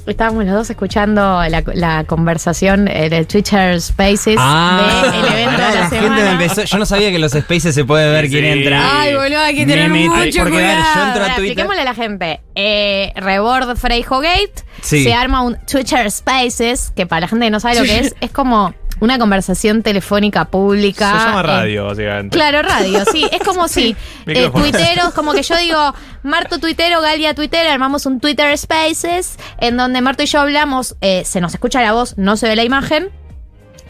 estábamos 0.06 0.44
los 0.44 0.54
dos 0.54 0.70
escuchando 0.70 1.42
la, 1.48 1.62
la 1.74 2.04
conversación 2.04 2.88
eh, 2.88 3.08
del 3.08 3.26
Twitter 3.26 3.80
Spaces 3.80 4.36
del 4.36 5.24
evento 5.32 5.50
de 5.52 5.58
la, 5.58 5.74
la 5.74 5.88
semana. 5.90 6.16
gente 6.16 6.22
me 6.22 6.30
empezó. 6.42 6.62
Yo 6.64 6.78
no 6.78 6.86
sabía 6.86 7.10
que 7.10 7.16
en 7.16 7.20
los 7.20 7.32
spaces 7.32 7.74
se 7.74 7.84
puede 7.84 8.10
ver 8.10 8.28
quién 8.28 8.44
entra. 8.44 9.00
Ay, 9.02 9.14
boludo, 9.14 9.38
hay 9.40 9.54
que 9.54 9.66
Me 9.66 9.72
tener 9.74 9.90
metí- 9.90 10.08
mucho 10.08 10.42
porque, 10.42 10.56
a 10.58 10.60
ver, 10.60 10.76
cuidado. 10.76 10.94
yo 10.94 11.06
entro 11.06 11.22
a 11.22 11.26
Twitter. 11.26 11.28
expliquémosle 11.44 11.80
a 11.80 11.84
la 11.84 11.94
gente. 11.94 12.40
Eh, 12.54 13.12
Rebord 13.16 13.76
Freijo 13.76 14.20
Gate. 14.20 14.52
Sí. 14.80 15.04
Se 15.04 15.14
arma 15.14 15.42
un 15.42 15.56
Twitter 15.70 16.10
Spaces, 16.10 16.92
que 16.96 17.06
para 17.06 17.20
la 17.22 17.28
gente 17.28 17.46
que 17.46 17.50
no 17.50 17.60
sabe 17.60 17.76
lo 17.78 17.84
que 17.84 17.98
es, 18.00 18.14
es 18.20 18.30
como 18.30 18.74
una 19.02 19.18
conversación 19.18 19.82
telefónica 19.82 20.44
pública. 20.44 21.10
Se 21.10 21.26
llama 21.26 21.40
eh, 21.40 21.42
radio, 21.42 21.86
básicamente. 21.86 22.36
Claro, 22.36 22.62
radio, 22.62 23.04
sí. 23.10 23.26
Es 23.32 23.40
como 23.44 23.66
si 23.66 23.96
eh, 24.26 24.48
tuiteros, 24.54 25.12
como 25.12 25.32
que 25.32 25.42
yo 25.42 25.56
digo, 25.56 25.92
Marto 26.22 26.60
tuitero, 26.60 27.00
Galia 27.00 27.34
tuitero, 27.34 27.68
armamos 27.68 28.06
un 28.06 28.20
Twitter 28.20 28.56
Spaces 28.56 29.38
en 29.58 29.76
donde 29.76 30.00
Marto 30.02 30.22
y 30.22 30.26
yo 30.26 30.38
hablamos, 30.38 30.94
eh, 31.00 31.24
se 31.24 31.40
nos 31.40 31.52
escucha 31.52 31.82
la 31.82 31.92
voz, 31.92 32.16
no 32.16 32.36
se 32.36 32.46
ve 32.46 32.54
la 32.54 32.62
imagen. 32.62 33.10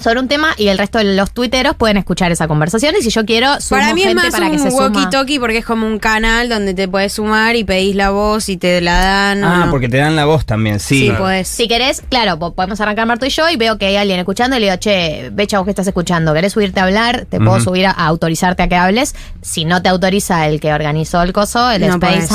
Sobre 0.02 0.20
un 0.20 0.28
tema 0.28 0.54
y 0.56 0.68
el 0.68 0.78
resto 0.78 0.98
de 0.98 1.04
los 1.14 1.32
tuiteros 1.32 1.76
pueden 1.76 1.96
escuchar 1.96 2.32
esa 2.32 2.48
conversación. 2.48 2.94
Y 2.98 3.02
si 3.02 3.10
yo 3.10 3.24
quiero, 3.24 3.60
sumo 3.60 3.80
Para 3.80 3.94
mí 3.94 4.02
es 4.02 4.08
gente 4.08 4.22
más 4.24 4.32
para 4.32 4.50
que 4.50 4.58
se 4.58 4.64
un 4.64 4.70
suma. 4.72 4.88
walkie-talkie 4.88 5.38
porque 5.40 5.58
es 5.58 5.64
como 5.64 5.86
un 5.86 5.98
canal 5.98 6.48
donde 6.48 6.74
te 6.74 6.88
puedes 6.88 7.12
sumar 7.14 7.56
y 7.56 7.64
pedís 7.64 7.94
la 7.96 8.10
voz 8.10 8.48
y 8.48 8.56
te 8.56 8.80
la 8.80 9.00
dan. 9.00 9.44
Ah, 9.44 9.64
no. 9.66 9.70
porque 9.70 9.88
te 9.88 9.98
dan 9.98 10.16
la 10.16 10.24
voz 10.24 10.44
también, 10.44 10.80
sí. 10.80 11.06
Sí, 11.06 11.10
podés. 11.16 11.48
Si 11.48 11.68
querés, 11.68 12.02
claro, 12.08 12.38
po- 12.38 12.52
podemos 12.54 12.80
arrancar 12.80 13.06
Marto 13.06 13.26
y 13.26 13.30
yo 13.30 13.48
y 13.48 13.56
veo 13.56 13.78
que 13.78 13.86
hay 13.86 13.96
alguien 13.96 14.18
escuchando 14.18 14.56
y 14.56 14.60
le 14.60 14.66
digo, 14.66 14.76
che, 14.78 15.30
Becha, 15.32 15.58
vos 15.58 15.64
que 15.64 15.70
estás 15.70 15.86
escuchando, 15.86 16.34
¿querés 16.34 16.52
subirte 16.52 16.80
a 16.80 16.84
hablar? 16.84 17.26
Te 17.28 17.38
puedo 17.38 17.60
subir 17.60 17.86
a, 17.86 17.90
a 17.92 18.06
autorizarte 18.06 18.62
a 18.62 18.68
que 18.68 18.76
hables. 18.76 19.14
Si 19.40 19.64
no 19.64 19.82
te 19.82 19.88
autoriza 19.88 20.46
el 20.48 20.60
que 20.60 20.72
organizó 20.72 21.22
el 21.22 21.32
coso, 21.32 21.70
el 21.70 21.86
No 21.86 22.00
podés. 22.00 22.28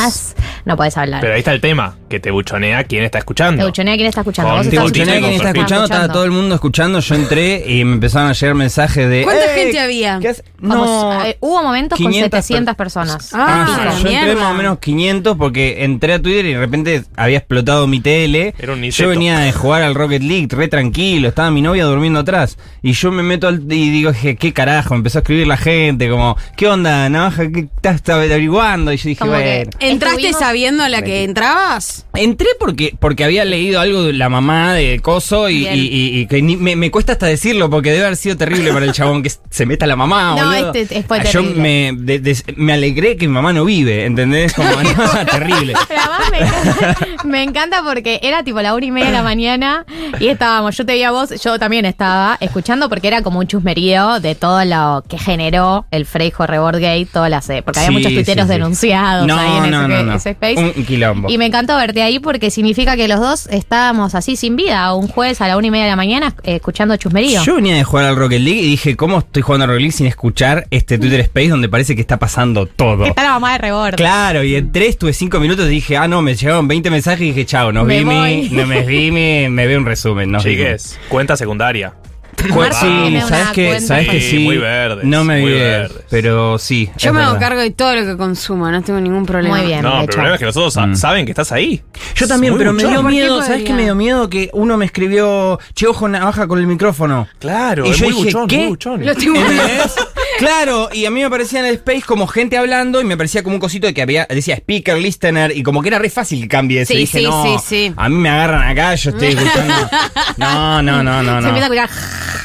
No 0.66 0.76
podés 0.76 0.98
hablar. 0.98 1.22
Pero 1.22 1.34
ahí 1.34 1.40
está 1.40 1.54
el 1.54 1.62
tema, 1.62 1.96
que 2.10 2.20
te 2.20 2.30
buchonea 2.32 2.84
quién 2.84 3.04
está 3.04 3.20
escuchando. 3.20 3.62
Te 3.62 3.66
buchonea 3.68 3.96
quién 3.96 4.08
está 4.08 4.22
escuchando. 4.22 4.50
Con 4.52 4.58
Vos 4.60 4.70
te 4.70 4.76
estás 4.76 4.84
buchonea 4.92 5.20
quien 5.20 5.34
está 5.34 5.50
escuchando, 5.50 5.84
estaba 5.86 6.08
todo 6.12 6.26
el 6.26 6.32
mundo 6.32 6.56
escuchando. 6.56 7.00
Yo 7.00 7.16
entré 7.16 7.57
y 7.66 7.84
me 7.86 7.94
empezaron 7.94 8.30
a 8.30 8.34
llegar 8.34 8.56
mensajes 8.56 9.10
de. 9.10 9.24
¿Cuánta 9.24 9.46
"Eh, 9.46 9.60
gente 9.64 9.80
había? 9.80 10.20
¿qué 10.22 10.30
hace-?" 10.30 10.44
Como, 10.60 10.76
No. 10.76 11.24
eh, 11.26 11.38
hubo 11.40 11.62
momentos 11.64 11.98
500 11.98 12.30
con 12.32 12.42
700 12.42 12.76
personas. 12.76 13.30
Ah, 13.34 13.66
Ah, 13.68 14.00
yo 14.02 14.10
entré 14.10 14.36
más 14.36 14.52
o 14.52 14.54
menos 14.56 14.80
500 14.80 15.38
porque 15.38 15.84
entré 15.84 16.14
a 16.14 16.22
Twitter 16.22 16.46
y 16.48 16.54
de 16.54 16.60
repente 16.60 17.04
había 17.16 17.38
explotado 17.38 17.86
mi 17.88 18.00
tele. 18.00 18.54
Era 18.58 18.74
un 18.74 18.82
yo 18.84 19.08
venía 19.10 19.38
de 19.40 19.52
jugar 19.52 19.84
al 19.84 19.94
Rocket 19.94 20.24
League 20.24 20.48
re 20.50 20.68
tranquilo, 20.68 21.28
estaba 21.30 21.52
mi 21.52 21.62
novia 21.62 21.86
durmiendo 21.86 22.20
atrás. 22.20 22.58
Y 22.82 22.94
yo 22.94 23.12
me 23.12 23.22
meto 23.24 23.48
al, 23.48 23.62
y 23.72 23.90
digo, 23.92 24.12
"Je, 24.14 24.36
¿qué 24.36 24.52
carajo? 24.54 24.96
Me 24.96 24.98
empezó 25.00 25.20
a 25.20 25.22
escribir 25.22 25.46
la 25.48 25.58
gente, 25.58 26.10
como, 26.10 26.36
¿qué 26.56 26.68
onda, 26.68 27.08
navaja? 27.10 27.52
¿Qué 27.52 27.68
estás 27.76 28.02
averiguando? 28.10 28.92
Y 28.94 28.98
yo 28.98 29.10
dije, 29.10 29.24
bueno. 29.26 29.70
¿Entraste 29.80 30.34
sabiendo 30.34 30.84
a 30.84 30.90
la 30.90 31.02
que 31.04 31.24
entrabas? 31.24 32.06
Entré 32.16 32.48
porque, 32.60 32.96
porque 33.00 33.24
había 33.24 33.46
leído 33.46 33.80
algo 33.80 34.04
de 34.04 34.14
la 34.14 34.30
mamá 34.30 34.74
de 34.74 35.00
Coso 35.02 35.50
y, 35.50 35.60
Bien. 35.60 35.76
y- 35.76 35.80
y- 35.82 36.20
y 36.22 36.28
que 36.28 36.42
ni- 36.42 36.58
me, 36.58 36.76
me 36.76 36.90
cuesta 36.90 37.12
hasta 37.14 37.28
decirlo 37.48 37.70
porque 37.70 37.92
debe 37.92 38.06
haber 38.06 38.18
sido 38.18 38.36
terrible 38.38 38.74
para 38.74 38.86
el 38.86 38.92
chabón 38.92 39.24
que 39.24 39.32
se 39.50 39.66
meta 39.66 39.88
la 39.88 39.96
mamá. 39.96 40.36
No, 40.38 40.46
boludo. 40.48 40.74
este- 40.74 41.04
fue 41.04 41.20
Ah, 41.20 41.24
Yo 41.24 41.42
terrible. 41.42 41.62
me, 41.62 41.92
de- 42.04 42.20
de- 42.20 42.44
me 42.58 42.74
alegré 42.74 43.16
que 43.18 43.28
mi 43.28 43.34
mamá 43.34 43.54
no 43.54 43.64
vive, 43.66 44.06
¿entendés? 44.06 44.54
Como, 44.54 44.70
no, 44.70 44.76
terrible. 45.32 45.74
Pero 45.88 46.02
además 46.02 46.32
me 46.32 46.40
encanta, 46.40 47.24
me 47.26 47.44
encanta 47.44 47.84
porque 47.84 48.20
era 48.24 48.44
tipo 48.44 48.62
la 48.62 48.74
una 48.76 48.86
y 48.86 48.92
media 48.92 49.08
de 49.08 49.14
la 49.14 49.24
mañana 49.24 49.86
y 50.20 50.28
estábamos, 50.28 50.76
yo 50.78 50.86
te 50.86 50.94
vi 50.94 51.04
a 51.04 51.12
vos, 51.12 51.30
yo 51.42 51.58
también 51.60 51.86
estaba 51.86 52.38
escuchando 52.42 52.90
porque 52.90 53.08
era 53.08 53.22
como 53.22 53.40
un 53.40 53.48
chusmerío 53.48 54.20
de 54.20 54.36
todo 54.36 54.64
lo 54.66 55.04
que 55.08 55.18
generó 55.18 55.86
el 55.92 56.06
Freijo 56.06 56.46
Rebord 56.48 56.76
Gate, 56.82 57.08
todas 57.12 57.30
las, 57.30 57.50
eh, 57.50 57.62
porque 57.64 57.80
había 57.80 57.90
Sí, 57.90 57.94
muchos 57.94 58.14
tuiteros 58.14 58.46
sí, 58.48 58.54
sí. 58.54 58.60
denunciados 58.60 59.26
No, 59.28 59.38
ahí 59.38 59.58
en 59.66 59.72
no, 59.72 59.80
ese, 59.86 59.88
no, 59.88 60.04
no. 60.04 60.14
ese 60.16 60.30
space. 60.32 60.56
Un, 60.60 60.74
un 60.76 60.86
quilombo. 60.86 61.30
Y 61.30 61.38
me 61.38 61.46
encantó 61.46 61.76
verte 61.78 62.02
ahí 62.02 62.20
porque 62.20 62.52
significa 62.52 62.96
que 62.96 63.08
los 63.08 63.20
dos 63.20 63.48
estábamos 63.48 64.16
así 64.16 64.36
sin 64.36 64.56
vida, 64.56 64.94
un 64.94 65.08
jueves 65.08 65.42
a 65.42 65.48
la 65.48 65.58
una 65.58 65.68
y 65.68 65.72
media 65.72 65.86
de 65.86 65.92
la 65.92 65.96
mañana 65.96 66.36
eh, 66.44 66.56
escuchando 66.56 66.96
chusmerío. 66.98 67.27
Yo 67.46 67.56
venía 67.56 67.76
de 67.76 67.84
jugar 67.84 68.06
al 68.06 68.16
Rocket 68.16 68.40
League 68.42 68.60
y 68.62 68.70
dije, 68.72 68.96
¿cómo 68.96 69.20
estoy 69.20 69.42
jugando 69.42 69.64
al 69.66 69.70
Rocket 69.70 69.82
League 69.82 69.92
sin 69.94 70.08
escuchar 70.08 70.68
este 70.72 70.98
Twitter 70.98 71.20
Space 71.22 71.50
donde 71.50 71.70
parece 71.70 71.96
que 71.96 72.02
está 72.02 72.18
pasando 72.18 72.66
todo? 72.66 73.06
Está 73.06 73.24
la 73.24 73.32
mamá 73.32 73.54
de 73.54 73.58
Rebord. 73.60 73.96
Claro, 73.96 74.44
y 74.44 74.56
entré, 74.56 74.88
estuve 74.88 75.14
cinco 75.14 75.40
minutos 75.40 75.66
y 75.68 75.70
dije, 75.70 75.98
ah, 75.98 76.08
no, 76.08 76.22
me 76.22 76.36
llegaron 76.36 76.68
20 76.68 76.90
mensajes 76.90 77.22
y 77.22 77.26
dije, 77.32 77.46
chao, 77.46 77.72
nos 77.72 77.86
Me 77.86 78.00
vi, 78.00 78.04
voy. 78.04 78.50
no 78.52 78.66
me 78.66 78.82
vi, 78.84 79.12
me, 79.12 79.50
me 79.50 79.68
veo 79.68 79.80
un 79.80 79.86
resumen. 79.86 80.32
Nos. 80.32 80.44
Chiques, 80.44 81.00
cuenta 81.10 81.36
secundaria. 81.38 81.94
Pues 82.38 82.56
Marta 82.56 82.80
sí, 82.80 82.88
tiene 82.88 83.22
¿sabes 83.22 83.48
que, 83.50 83.66
cuenta 83.66 83.88
¿sabes 83.88 84.10
que 84.10 84.22
Sí, 84.22 84.30
sí? 84.30 84.40
muy 84.40 84.58
verdes, 84.58 85.04
No 85.06 85.24
me 85.24 85.42
muy 85.42 85.52
vi, 85.54 85.60
verdes. 85.60 85.98
pero 86.10 86.58
sí. 86.60 86.88
Yo 86.98 87.10
es 87.10 87.14
me 87.16 87.22
hago 87.24 87.34
verdad. 87.34 87.48
cargo 87.48 87.62
de 87.62 87.72
todo 87.72 87.96
lo 87.96 88.06
que 88.06 88.16
consumo, 88.16 88.70
no 88.70 88.82
tengo 88.84 89.00
ningún 89.00 89.26
problema. 89.26 89.58
Muy 89.58 89.66
bien. 89.66 89.82
No, 89.82 89.90
de 89.90 89.98
el 89.98 90.04
hecho. 90.04 90.12
problema 90.14 90.36
es 90.36 90.40
que 90.40 90.46
los 90.46 90.56
otros 90.58 90.74
sa- 90.76 90.86
Mm. 90.86 90.96
saben 90.96 91.26
que 91.26 91.32
estás 91.32 91.52
ahí. 91.52 91.82
Yo 92.16 92.28
también, 92.28 92.54
Muy 92.54 92.60
pero 92.60 92.72
me 92.74 92.84
buchón. 92.84 92.92
dio 92.92 93.02
¿Por 93.02 93.10
qué 93.12 93.16
miedo, 93.18 93.36
¿sabes 93.42 93.48
podría? 93.50 93.66
qué 93.68 93.74
me 93.74 93.84
dio 93.84 93.96
miedo? 93.96 94.30
Que 94.30 94.50
uno 94.54 94.78
me 94.78 94.86
escribió, 94.86 95.60
che, 95.74 95.88
ojo, 95.88 96.08
navaja 96.08 96.48
con 96.48 96.60
el 96.60 96.68
micrófono. 96.68 97.28
Claro, 97.40 97.86
Y 97.88 97.90
es 97.90 97.98
yo 97.98 98.06
muy 98.06 98.14
dije, 98.14 98.26
buchón, 98.26 98.48
¿qué? 98.48 98.58
muy 98.58 98.68
buchón. 98.68 99.06
Lo 99.06 99.16
tengo 99.16 99.36
¿Entendés? 99.36 99.96
Claro, 100.38 100.90
y 100.94 101.06
a 101.06 101.10
mí 101.12 101.20
me 101.22 101.26
aparecía 101.26 101.60
en 101.62 101.66
el 101.66 101.76
space 101.76 102.04
como 102.04 102.28
gente 102.28 102.58
hablando 102.58 103.02
y 103.02 103.04
me 103.04 103.18
parecía 103.18 103.42
como 103.44 103.56
un 103.56 103.60
cosito 103.60 103.88
de 103.88 103.94
que 103.94 104.02
había, 104.04 104.26
decía 104.30 104.56
speaker, 104.56 104.98
listener, 104.98 105.56
y 105.56 105.64
como 105.64 105.82
que 105.82 105.88
era 105.90 105.98
re 106.00 106.10
fácil 106.10 106.42
que 106.42 106.48
cambie 106.48 106.82
eso. 106.82 106.90
Sí, 106.94 106.94
Y 106.94 107.02
dije, 107.02 107.20
sí, 107.20 107.24
no, 107.26 107.44
sí, 107.44 107.66
sí. 107.68 107.94
A 107.98 108.08
mí 108.10 108.16
me 108.16 108.30
agarran 108.30 108.62
acá, 108.70 108.94
yo 108.96 109.10
estoy 109.10 109.30
escuchando. 109.30 109.90
No, 110.38 110.82
no, 110.84 111.04
no, 111.04 111.24
no, 111.24 111.42
Se 111.42 111.48
empieza 111.48 111.68
a 111.68 111.86
no. 111.86 111.92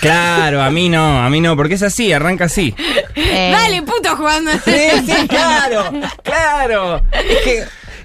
Claro, 0.01 0.63
a 0.63 0.71
mí 0.71 0.89
no, 0.89 1.23
a 1.23 1.29
mí 1.29 1.41
no, 1.41 1.55
porque 1.57 1.75
es 1.75 1.83
así, 1.83 2.13
arranca 2.13 2.47
así. 2.47 2.75
eh, 3.15 3.51
Dale, 3.53 3.83
puto, 3.83 4.17
jugando. 4.17 4.51
Sí, 4.65 4.73
sí, 5.07 5.29
claro, 5.29 5.91
claro. 6.23 7.03
Es 7.13 7.39
que. 7.45 7.65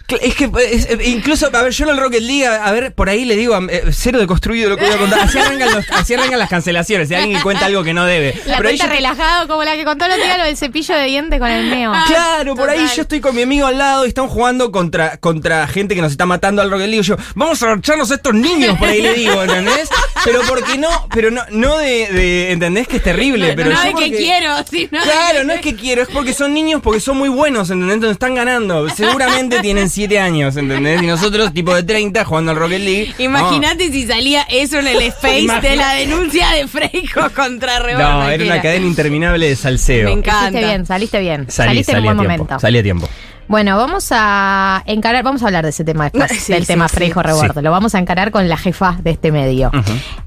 Es 0.09 0.35
que 0.35 0.49
es- 0.71 0.85
eh, 0.89 0.97
incluso, 1.05 1.49
a 1.53 1.61
ver, 1.63 1.73
yo 1.73 1.83
en 1.83 1.91
el 1.91 1.97
Rocket 1.97 2.21
League, 2.21 2.47
a, 2.47 2.71
ver, 2.71 2.93
por 2.93 3.09
ahí 3.09 3.25
le 3.25 3.35
digo, 3.35 3.55
a- 3.55 3.61
eh, 3.69 3.83
cero 3.91 4.19
de 4.19 4.25
construido 4.25 4.69
lo 4.69 4.77
que 4.77 4.85
voy 4.85 4.93
a 4.93 4.97
contar. 4.97 5.19
Así 5.19 5.37
arrancan, 5.37 5.73
los- 5.73 5.85
así 5.91 6.13
arrancan 6.13 6.39
las 6.39 6.49
cancelaciones, 6.49 7.09
si 7.09 7.15
alguien 7.15 7.41
cuenta 7.41 7.65
algo 7.65 7.83
que 7.83 7.93
no 7.93 8.05
debe. 8.05 8.33
La 8.45 8.55
Pero 8.57 8.69
ahí 8.69 8.77
cuenta 8.77 8.85
yo- 8.85 8.89
relajado 8.91 9.47
como 9.49 9.63
la 9.65 9.75
que 9.75 9.83
contó 9.83 10.05
el 10.05 10.11
otro 10.13 10.23
día 10.23 10.37
lo 10.37 10.45
del 10.45 10.55
cepillo 10.55 10.95
de 10.95 11.05
dientes 11.05 11.39
con 11.39 11.49
el 11.51 11.69
meo. 11.69 11.91
Claro, 12.07 12.55
por 12.55 12.69
ahí 12.69 12.87
yo 12.95 13.01
estoy 13.01 13.19
con 13.19 13.35
mi 13.35 13.41
amigo 13.41 13.67
al 13.67 13.77
lado 13.77 14.05
y 14.05 14.07
están 14.07 14.29
jugando 14.29 14.71
contra, 14.71 15.17
contra 15.17 15.67
gente 15.67 15.93
que 15.93 16.01
nos 16.01 16.11
está 16.11 16.25
matando 16.25 16.61
al 16.61 16.71
Rocket 16.71 16.87
League. 16.87 17.03
Yo, 17.03 17.17
vamos 17.35 17.61
a 17.63 17.73
echarnos 17.73 18.09
a 18.09 18.15
estos 18.15 18.33
niños, 18.33 18.77
por 18.77 18.87
ahí 18.87 19.01
le 19.01 19.13
digo, 19.13 19.43
¿entendés? 19.43 19.89
Pero 20.25 20.41
porque 20.47 20.77
no, 20.77 20.89
pero 21.13 21.31
no, 21.31 21.41
no 21.51 21.77
de, 21.77 22.07
de- 22.11 22.51
¿entendés? 22.51 22.87
Que 22.87 22.97
es 22.97 23.03
terrible, 23.03 23.53
pero 23.55 23.69
no 23.71 23.75
yo 23.75 23.97
de 23.97 24.03
que 24.11 24.17
quiero, 24.17 24.51
sino 24.69 24.99
de 24.99 25.03
Claro, 25.11 25.43
no 25.43 25.53
es 25.53 25.61
que 25.61 25.75
quiero, 25.75 26.01
es 26.03 26.07
porque 26.09 26.33
son 26.33 26.53
niños, 26.53 26.81
porque 26.83 26.99
son 26.99 27.17
muy 27.17 27.29
buenos, 27.29 27.69
¿entendés? 27.69 27.95
Entonces 27.95 28.15
están 28.15 28.35
ganando. 28.35 28.89
Seguramente 28.89 29.59
tienen 29.61 29.89
7 29.89 30.19
años, 30.19 30.55
¿entendés? 30.57 31.01
Y 31.01 31.07
nosotros, 31.07 31.53
tipo 31.53 31.73
de 31.75 31.83
30, 31.83 32.23
jugando 32.25 32.51
al 32.51 32.57
Rocket 32.57 32.79
League. 32.81 33.13
Imagínate 33.17 33.91
si 33.91 34.05
salía 34.07 34.43
eso 34.49 34.79
en 34.79 34.87
el 34.87 35.01
space 35.03 35.47
de 35.61 35.75
la 35.75 35.93
denuncia 35.93 36.49
de 36.51 36.67
Freijo 36.67 37.29
contra 37.35 37.79
No, 37.79 37.85
Rebord. 37.85 38.01
no 38.03 38.29
era 38.29 38.43
una 38.43 38.61
cadena 38.61 38.85
interminable 38.85 39.47
de 39.49 39.55
salseo. 39.55 40.05
Me 40.05 40.11
encanta. 40.13 40.37
Saliste 40.51 40.65
bien, 40.65 40.85
saliste 40.85 41.19
bien. 41.19 41.45
Salí, 41.49 41.67
saliste 41.69 41.91
salí 41.93 42.07
en 42.07 42.13
un 42.13 42.19
a 42.19 42.23
buen 42.23 42.27
tiempo. 42.29 42.43
momento. 42.45 42.59
Salí 42.59 42.77
a 42.79 42.83
tiempo. 42.83 43.09
Bueno, 43.47 43.77
vamos 43.77 44.09
a 44.11 44.83
encarar, 44.85 45.23
vamos 45.23 45.41
a 45.43 45.45
hablar 45.47 45.63
de 45.63 45.69
ese 45.69 45.83
tema 45.83 46.09
después, 46.09 46.31
Sí, 46.43 46.53
del 46.53 46.63
sí, 46.63 46.67
tema 46.67 46.87
sí. 46.87 46.95
Freijo 46.95 47.23
Rebord. 47.23 47.53
Sí. 47.53 47.61
Lo 47.61 47.71
vamos 47.71 47.95
a 47.95 47.99
encarar 47.99 48.31
con 48.31 48.47
la 48.49 48.57
jefa 48.57 48.97
de 49.01 49.11
este 49.11 49.31
medio. 49.31 49.71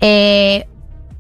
Eh, 0.01 0.67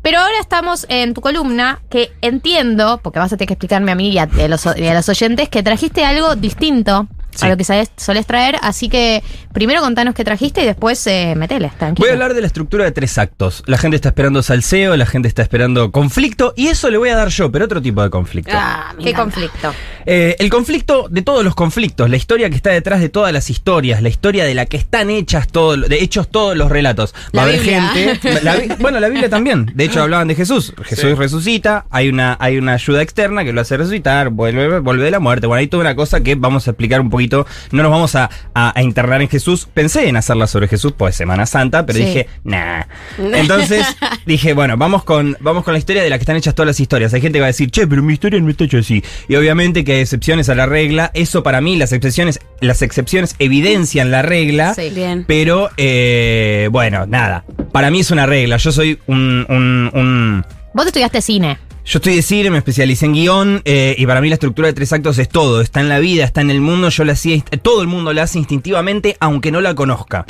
pero 0.02 0.18
ahora 0.18 0.38
estamos 0.40 0.86
en 0.88 1.12
tu 1.12 1.20
columna 1.20 1.80
que 1.90 2.10
entiendo, 2.22 3.00
porque 3.02 3.18
vas 3.18 3.32
a 3.32 3.36
tener 3.36 3.48
que 3.48 3.54
explicarme 3.54 3.92
a 3.92 3.94
mí 3.94 4.10
y 4.10 4.18
a, 4.18 4.28
y 4.34 4.40
a 4.40 4.48
los, 4.48 4.66
y 4.76 4.86
a 4.86 4.94
los 4.94 5.08
oyentes, 5.08 5.48
que 5.50 5.62
trajiste 5.62 6.04
algo 6.04 6.36
distinto 6.36 7.06
Sí. 7.34 7.46
a 7.46 7.48
lo 7.50 7.56
que 7.56 7.64
sabes- 7.64 7.90
solés 7.96 8.26
traer. 8.26 8.56
Así 8.62 8.88
que 8.88 9.22
primero 9.52 9.80
contanos 9.80 10.14
qué 10.14 10.24
trajiste 10.24 10.62
y 10.62 10.66
después 10.66 11.06
eh, 11.06 11.34
meteles, 11.36 11.76
tranquilo. 11.78 12.04
Voy 12.06 12.10
a 12.10 12.12
hablar 12.14 12.34
de 12.34 12.40
la 12.40 12.46
estructura 12.46 12.84
de 12.84 12.92
tres 12.92 13.16
actos. 13.18 13.62
La 13.66 13.78
gente 13.78 13.96
está 13.96 14.08
esperando 14.10 14.42
salseo, 14.42 14.96
la 14.96 15.06
gente 15.06 15.28
está 15.28 15.42
esperando 15.42 15.90
conflicto, 15.92 16.52
y 16.56 16.68
eso 16.68 16.90
le 16.90 16.98
voy 16.98 17.08
a 17.10 17.16
dar 17.16 17.28
yo, 17.28 17.50
pero 17.52 17.64
otro 17.64 17.80
tipo 17.82 18.02
de 18.02 18.10
conflicto. 18.10 18.52
Ah, 18.54 18.94
¿Qué 19.02 19.12
conflicto? 19.14 19.72
Eh, 20.06 20.36
el 20.38 20.50
conflicto 20.50 21.06
de 21.10 21.22
todos 21.22 21.44
los 21.44 21.54
conflictos, 21.54 22.08
la 22.10 22.16
historia 22.16 22.48
que 22.50 22.56
está 22.56 22.70
detrás 22.70 23.00
de 23.00 23.08
todas 23.08 23.32
las 23.32 23.50
historias, 23.50 24.02
la 24.02 24.08
historia 24.08 24.44
de 24.44 24.54
la 24.54 24.66
que 24.66 24.76
están 24.76 25.10
hechas 25.10 25.48
todo, 25.48 25.76
de 25.76 26.02
hechos 26.02 26.28
todos 26.30 26.56
los 26.56 26.70
relatos. 26.70 27.14
Va 27.26 27.28
La 27.32 27.42
a 27.42 27.44
haber 27.44 27.60
Biblia. 27.60 27.88
gente. 27.90 28.40
la 28.42 28.56
bueno, 28.78 28.98
la 29.00 29.08
Biblia 29.08 29.28
también. 29.28 29.70
De 29.74 29.84
hecho, 29.84 30.02
hablaban 30.02 30.28
de 30.28 30.34
Jesús. 30.34 30.72
Jesús 30.84 31.04
Sí. 31.10 31.14
resucita, 31.14 31.86
hay 31.90 32.08
una, 32.08 32.36
hay 32.40 32.56
una 32.58 32.72
ayuda 32.74 33.02
externa 33.02 33.44
que 33.44 33.52
lo 33.52 33.60
hace 33.60 33.76
resucitar, 33.76 34.30
vuelve, 34.30 34.80
vuelve 34.80 35.04
de 35.04 35.10
la 35.10 35.20
muerte. 35.20 35.46
Bueno, 35.46 35.60
hay 35.60 35.66
toda 35.68 35.82
una 35.82 35.94
cosa 35.94 36.20
que 36.22 36.34
vamos 36.34 36.66
a 36.66 36.70
explicar 36.72 37.00
un 37.00 37.10
poquito. 37.20 37.46
No 37.72 37.82
nos 37.82 37.92
vamos 37.92 38.14
a, 38.14 38.30
a- 38.54 38.72
a 38.78 38.82
internar 38.82 39.20
en 39.22 39.28
Jesús. 39.28 39.68
Pensé 39.72 40.08
en 40.08 40.16
hacerla 40.16 40.46
sobre 40.46 40.68
Jesús, 40.68 40.92
pues 40.96 41.14
Semana 41.16 41.46
Santa, 41.46 41.84
pero 41.86 41.98
Sí. 41.98 42.04
dije, 42.06 42.26
nah. 42.44 42.82
Entonces 43.18 43.86
dije, 44.26 44.52
bueno, 44.54 44.76
vamos 44.76 45.04
con, 45.04 45.36
vamos 45.40 45.64
con 45.64 45.72
la 45.74 45.78
historia 45.78 46.02
de 46.02 46.10
la 46.10 46.18
que 46.18 46.22
están 46.22 46.36
hechas 46.36 46.54
todas 46.54 46.66
las 46.68 46.80
historias. 46.80 47.12
Hay 47.14 47.20
gente 47.20 47.36
que 47.38 47.40
va 47.40 47.46
a 47.46 47.54
decir, 47.54 47.70
che, 47.70 47.86
pero 47.86 48.02
mi 48.02 48.12
historia 48.14 48.40
no 48.40 48.50
está 48.50 48.64
hecha 48.64 48.78
así. 48.78 49.02
Y 49.28 49.36
obviamente 49.36 49.84
que 49.84 49.92
hay 49.94 50.00
excepciones 50.00 50.48
a 50.48 50.54
la 50.54 50.66
regla. 50.66 51.10
Eso 51.14 51.42
para 51.42 51.60
mí, 51.60 51.76
las 51.76 51.92
excepciones, 51.92 52.40
las 52.60 52.82
excepciones 52.82 53.36
evidencian 53.38 54.10
la 54.10 54.22
regla. 54.22 54.74
Sí. 54.74 54.90
Bien. 54.94 55.24
Pero, 55.26 55.70
eh, 55.76 56.68
bueno, 56.72 57.06
nada. 57.06 57.44
Para 57.72 57.90
mí 57.90 58.00
es 58.00 58.10
una 58.10 58.26
regla. 58.26 58.56
Yo 58.56 58.72
soy 58.72 58.98
un- 59.06 59.46
un- 59.48 59.90
un 59.94 60.44
Vos 60.72 60.86
estudiaste 60.86 61.20
cine. 61.20 61.58
Yo 61.90 61.98
estoy 61.98 62.14
de 62.14 62.22
cine, 62.22 62.50
me 62.50 62.58
especialicé 62.58 63.04
en 63.06 63.14
guion 63.14 63.62
eh, 63.64 63.96
y 63.98 64.06
para 64.06 64.20
mí 64.20 64.28
la 64.28 64.34
estructura 64.34 64.68
de 64.68 64.74
tres 64.74 64.92
actos 64.92 65.18
es 65.18 65.28
todo. 65.28 65.60
Está 65.60 65.80
en 65.80 65.88
la 65.88 65.98
vida, 65.98 66.22
está 66.24 66.40
en 66.40 66.50
el 66.50 66.60
mundo, 66.60 66.88
yo 66.88 67.04
la 67.04 67.14
hacía, 67.14 67.42
todo 67.62 67.82
el 67.82 67.88
mundo 67.88 68.12
la 68.12 68.22
hace 68.22 68.38
instintivamente 68.38 69.16
aunque 69.18 69.50
no 69.50 69.60
la 69.60 69.74
conozca. 69.74 70.24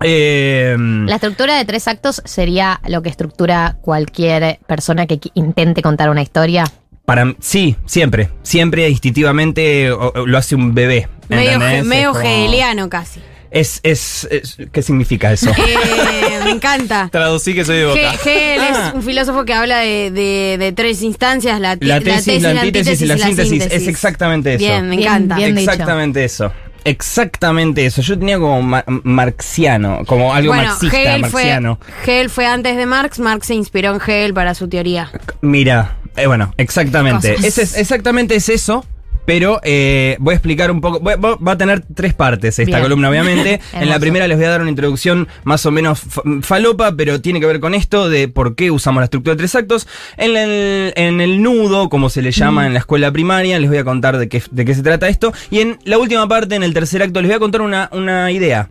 Eh, 0.00 0.76
La 0.78 1.16
estructura 1.16 1.56
de 1.56 1.64
tres 1.64 1.88
actos 1.88 2.22
sería 2.24 2.80
lo 2.86 3.02
que 3.02 3.08
estructura 3.08 3.78
cualquier 3.82 4.60
persona 4.66 5.06
que 5.06 5.18
intente 5.34 5.82
contar 5.82 6.08
una 6.10 6.22
historia. 6.22 6.64
para, 7.04 7.34
sí, 7.40 7.76
siempre, 7.84 8.30
siempre 8.44 8.88
instintivamente 8.88 9.90
o- 9.90 10.12
o 10.14 10.26
lo 10.26 10.38
hace 10.38 10.54
un 10.54 10.72
bebé. 10.72 11.08
Medio, 11.28 11.58
medio 11.84 12.16
hegeliano 12.20 12.88
casi. 12.88 13.20
Es, 13.54 13.80
es, 13.82 14.26
es- 14.30 14.56
¿Qué 14.72 14.82
significa 14.82 15.30
eso? 15.30 15.50
Eh, 15.50 16.40
me 16.44 16.50
encanta. 16.52 17.08
Traducí 17.12 17.52
que 17.54 17.64
soy 17.66 17.76
de 17.76 17.84
boca. 17.86 18.12
Ge- 18.22 18.54
Hegel 18.54 18.60
Ah. 18.62 18.88
es 18.88 18.94
un 18.94 19.02
filósofo 19.02 19.44
que 19.44 19.52
habla 19.52 19.80
de, 19.80 20.10
de- 20.10 20.56
de 20.58 20.72
tres 20.72 21.02
instancias, 21.02 21.60
la, 21.60 21.76
ti- 21.76 21.84
La 21.86 22.00
tesis, 22.00 22.40
la 22.42 22.50
antítesis 22.52 23.02
y 23.02 23.06
la 23.06 23.18
síntesis. 23.18 23.62
Es 23.70 23.86
exactamente 23.86 24.54
eso. 24.54 24.64
Bien, 24.64 24.88
me 24.88 24.96
Bien, 24.96 25.08
encanta. 25.08 25.36
bien. 25.36 25.54
dicho. 25.54 25.70
Exactamente 25.70 26.24
eso. 26.24 26.50
Exactamente 26.84 27.84
eso. 27.86 28.00
Yo 28.02 28.18
tenía 28.18 28.38
como 28.38 28.62
ma- 28.62 28.84
marxiano, 28.86 30.02
como 30.06 30.34
algo 30.34 30.52
bueno, 30.54 30.68
marxista, 30.70 30.96
Hegel 30.98 31.20
fue, 31.26 31.42
marxiano. 31.42 31.78
Hegel 32.02 32.30
fue 32.30 32.46
antes 32.46 32.76
de 32.76 32.86
Marx, 32.86 33.18
Marx 33.18 33.46
se 33.48 33.54
inspiró 33.54 33.94
en 33.94 34.00
Hegel 34.00 34.34
para 34.34 34.54
su 34.54 34.68
teoría. 34.68 35.10
Mira, 35.42 35.96
eh, 36.16 36.26
bueno, 36.26 36.52
exactamente. 36.56 37.34
Es, 37.42 37.58
exactamente 37.76 38.34
es 38.34 38.48
eso. 38.48 38.84
Pero 39.24 39.60
eh, 39.62 40.16
voy 40.18 40.32
a 40.32 40.36
explicar 40.36 40.70
un 40.70 40.80
poco. 40.80 40.98
voy- 41.00 41.14
va 41.16 41.52
a 41.52 41.58
tener 41.58 41.84
tres 41.94 42.12
partes 42.14 42.58
esta 42.58 42.64
Bien. 42.78 42.82
columna, 42.82 43.08
obviamente. 43.08 43.60
en 43.72 43.88
la 43.88 43.98
primera 44.00 44.26
les 44.26 44.36
voy 44.36 44.46
a 44.46 44.50
dar 44.50 44.60
una 44.60 44.70
introducción 44.70 45.28
más 45.44 45.64
o 45.66 45.70
menos 45.70 46.00
fa- 46.00 46.22
falopa, 46.42 46.92
pero 46.96 47.20
tiene 47.20 47.38
que 47.40 47.46
ver 47.46 47.60
con 47.60 47.74
esto 47.74 48.08
de 48.08 48.28
por 48.28 48.56
qué 48.56 48.70
usamos 48.70 49.00
la 49.00 49.04
estructura 49.04 49.34
de 49.34 49.38
tres 49.38 49.54
actos. 49.54 49.86
En 50.16 50.36
el, 50.36 50.92
en 50.96 51.20
el 51.20 51.40
nudo, 51.42 51.88
como 51.88 52.08
se 52.10 52.20
le 52.22 52.30
Mm. 52.30 52.32
llama 52.32 52.66
en 52.66 52.72
la 52.72 52.80
escuela 52.80 53.12
primaria, 53.12 53.58
les 53.58 53.68
voy 53.70 53.78
a 53.78 53.84
contar 53.84 54.18
de 54.18 54.28
qué, 54.28 54.42
de 54.50 54.64
qué 54.64 54.74
se 54.74 54.82
trata 54.82 55.08
esto. 55.08 55.32
Y 55.50 55.60
en 55.60 55.78
la 55.84 55.98
última 55.98 56.26
parte, 56.26 56.54
en 56.56 56.62
el 56.62 56.74
tercer 56.74 57.02
acto, 57.02 57.20
les 57.20 57.28
voy 57.28 57.36
a 57.36 57.40
contar 57.40 57.60
una, 57.60 57.88
una 57.92 58.30
idea 58.32 58.70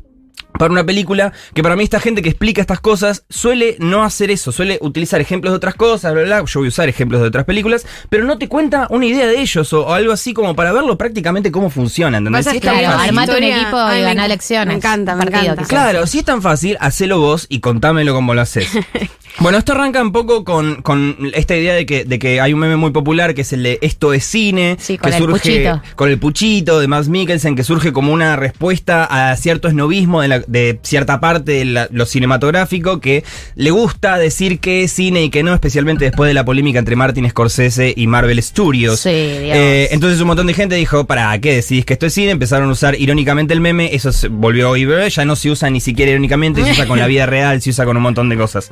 para 0.58 0.72
una 0.72 0.84
película 0.86 1.34
que 1.54 1.64
para 1.64 1.76
mí 1.76 1.84
esta 1.84 2.00
gente 2.00 2.22
que 2.22 2.30
explica 2.30 2.62
estas 2.62 2.80
cosas 2.80 3.24
suele 3.30 3.78
no 3.80 4.04
hacer 4.04 4.32
eso, 4.32 4.52
suele 4.52 4.78
utilizar 4.82 5.22
ejemplos 5.22 5.52
de 5.54 5.58
otras 5.58 5.76
cosas, 5.76 6.14
bla, 6.14 6.24
bla. 6.24 6.44
Yo 6.46 6.60
voy 6.60 6.68
a 6.68 6.70
usar 6.70 6.90
ejemplos 6.90 7.22
de 7.22 7.28
otras 7.28 7.46
películas, 7.46 7.86
pero 8.10 8.26
no 8.26 8.38
te 8.38 8.48
cuenta 8.48 8.88
una 8.90 9.06
idea 9.06 9.26
de 9.28 9.40
ellos 9.42 9.72
o, 9.74 9.88
o 9.88 9.94
algo 9.94 10.12
así 10.14 10.34
como 10.34 10.56
para 10.56 10.72
verlo 10.72 10.98
prácticamente 10.98 11.52
cómo 11.52 11.70
funciona. 11.70 12.18
¿entendés? 12.18 12.40
Pasa 12.46 12.52
Si 12.52 12.58
es 12.58 12.62
que 12.62 12.68
tan 12.68 12.78
Claro, 12.80 12.98
fácil- 12.98 13.10
armate 13.10 13.38
un 13.38 13.44
equipo 13.44 13.78
y 13.94 14.02
ganá 14.02 14.26
elecciones. 14.26 14.68
me 14.68 14.74
encanta, 14.76 15.16
me 15.16 15.24
Partido, 15.24 15.42
encanta. 15.54 15.62
quizás. 15.64 15.70
Claro, 15.70 16.08
si 16.08 16.20
es 16.20 16.26
tan 16.26 16.42
fácil, 16.42 16.78
hacelo 16.80 17.20
vos 17.20 17.46
y 17.50 17.60
contámelo 17.60 18.14
cómo 18.14 18.34
lo 18.34 18.42
haces. 18.42 18.68
Bueno, 19.40 19.58
esto 19.58 19.72
arranca 19.72 20.02
un 20.02 20.12
poco 20.12 20.44
con, 20.44 20.82
con 20.82 21.16
esta 21.34 21.56
idea 21.56 21.74
de 21.74 21.86
que, 21.86 22.04
de 22.06 22.20
que 22.20 22.42
hay 22.42 22.54
un 22.54 22.60
meme 22.60 22.76
muy 22.76 22.92
popular 22.92 23.34
que 23.34 23.42
es 23.42 23.54
el 23.54 23.64
de 23.64 23.80
esto 23.82 24.14
es 24.14 24.24
cine, 24.26 24.76
Sí, 24.80 24.98
con 24.98 25.10
que 25.10 25.18
el 25.18 25.24
surge 25.24 25.40
puchito. 25.40 25.82
con 25.96 26.10
el 26.10 26.20
puchito 26.20 26.80
de 26.80 26.88
Max 26.88 27.08
Mikkelsen, 27.08 27.56
que 27.56 27.64
surge 27.64 27.92
como 27.94 28.12
una 28.14 28.36
respuesta 28.36 29.06
a 29.32 29.36
cierto 29.38 29.68
esnovismo 29.68 30.22
de, 30.22 30.28
la- 30.28 30.40
de 30.46 30.80
cierta 30.84 31.20
parte 31.20 31.54
de 31.54 31.66
la- 31.66 31.88
lo 31.92 32.06
cinematográfico 32.06 33.00
que 33.00 33.24
le 33.56 33.72
gusta 33.72 34.18
decir 34.18 34.60
que 34.60 34.84
es 34.84 34.92
cine 34.92 35.24
y 35.24 35.30
que 35.30 35.44
no, 35.44 35.54
especialmente 35.54 36.06
después 36.06 36.28
de 36.28 36.34
la 36.34 36.46
polémica 36.46 36.78
entre 36.80 36.96
Martin 36.96 37.28
Scorsese 37.30 37.94
y 37.96 38.08
Marvel 38.08 38.42
Studios. 38.44 39.00
Sí. 39.00 39.10
Eh, 39.12 39.88
entonces 39.92 40.20
un 40.22 40.28
montón 40.28 40.48
de 40.48 40.54
gente 40.54 40.76
dijo, 40.76 41.06
¿para 41.08 41.38
qué 41.40 41.56
decís 41.56 41.86
que 41.86 41.94
esto 41.94 42.06
es 42.06 42.14
cine? 42.14 42.32
Empezaron 42.32 42.70
a 42.70 42.74
usar 42.74 43.00
irónicamente 43.00 43.54
el 43.54 43.62
meme, 43.62 43.90
eso 43.96 44.12
se 44.12 44.28
volvió 44.28 44.70
hoy, 44.70 44.88
ya 45.10 45.26
no 45.26 45.36
se 45.36 45.50
usa 45.50 45.70
ni 45.70 45.80
siquiera 45.80 46.12
irónicamente, 46.12 46.64
se 46.64 46.72
usa 46.72 46.86
con 46.88 47.00
la 47.00 47.08
vida 47.12 47.26
real, 47.26 47.62
se 47.62 47.70
usa 47.72 47.86
con 47.86 47.96
un 47.98 48.04
montón 48.04 48.30
de 48.30 48.36
cosas. 48.38 48.72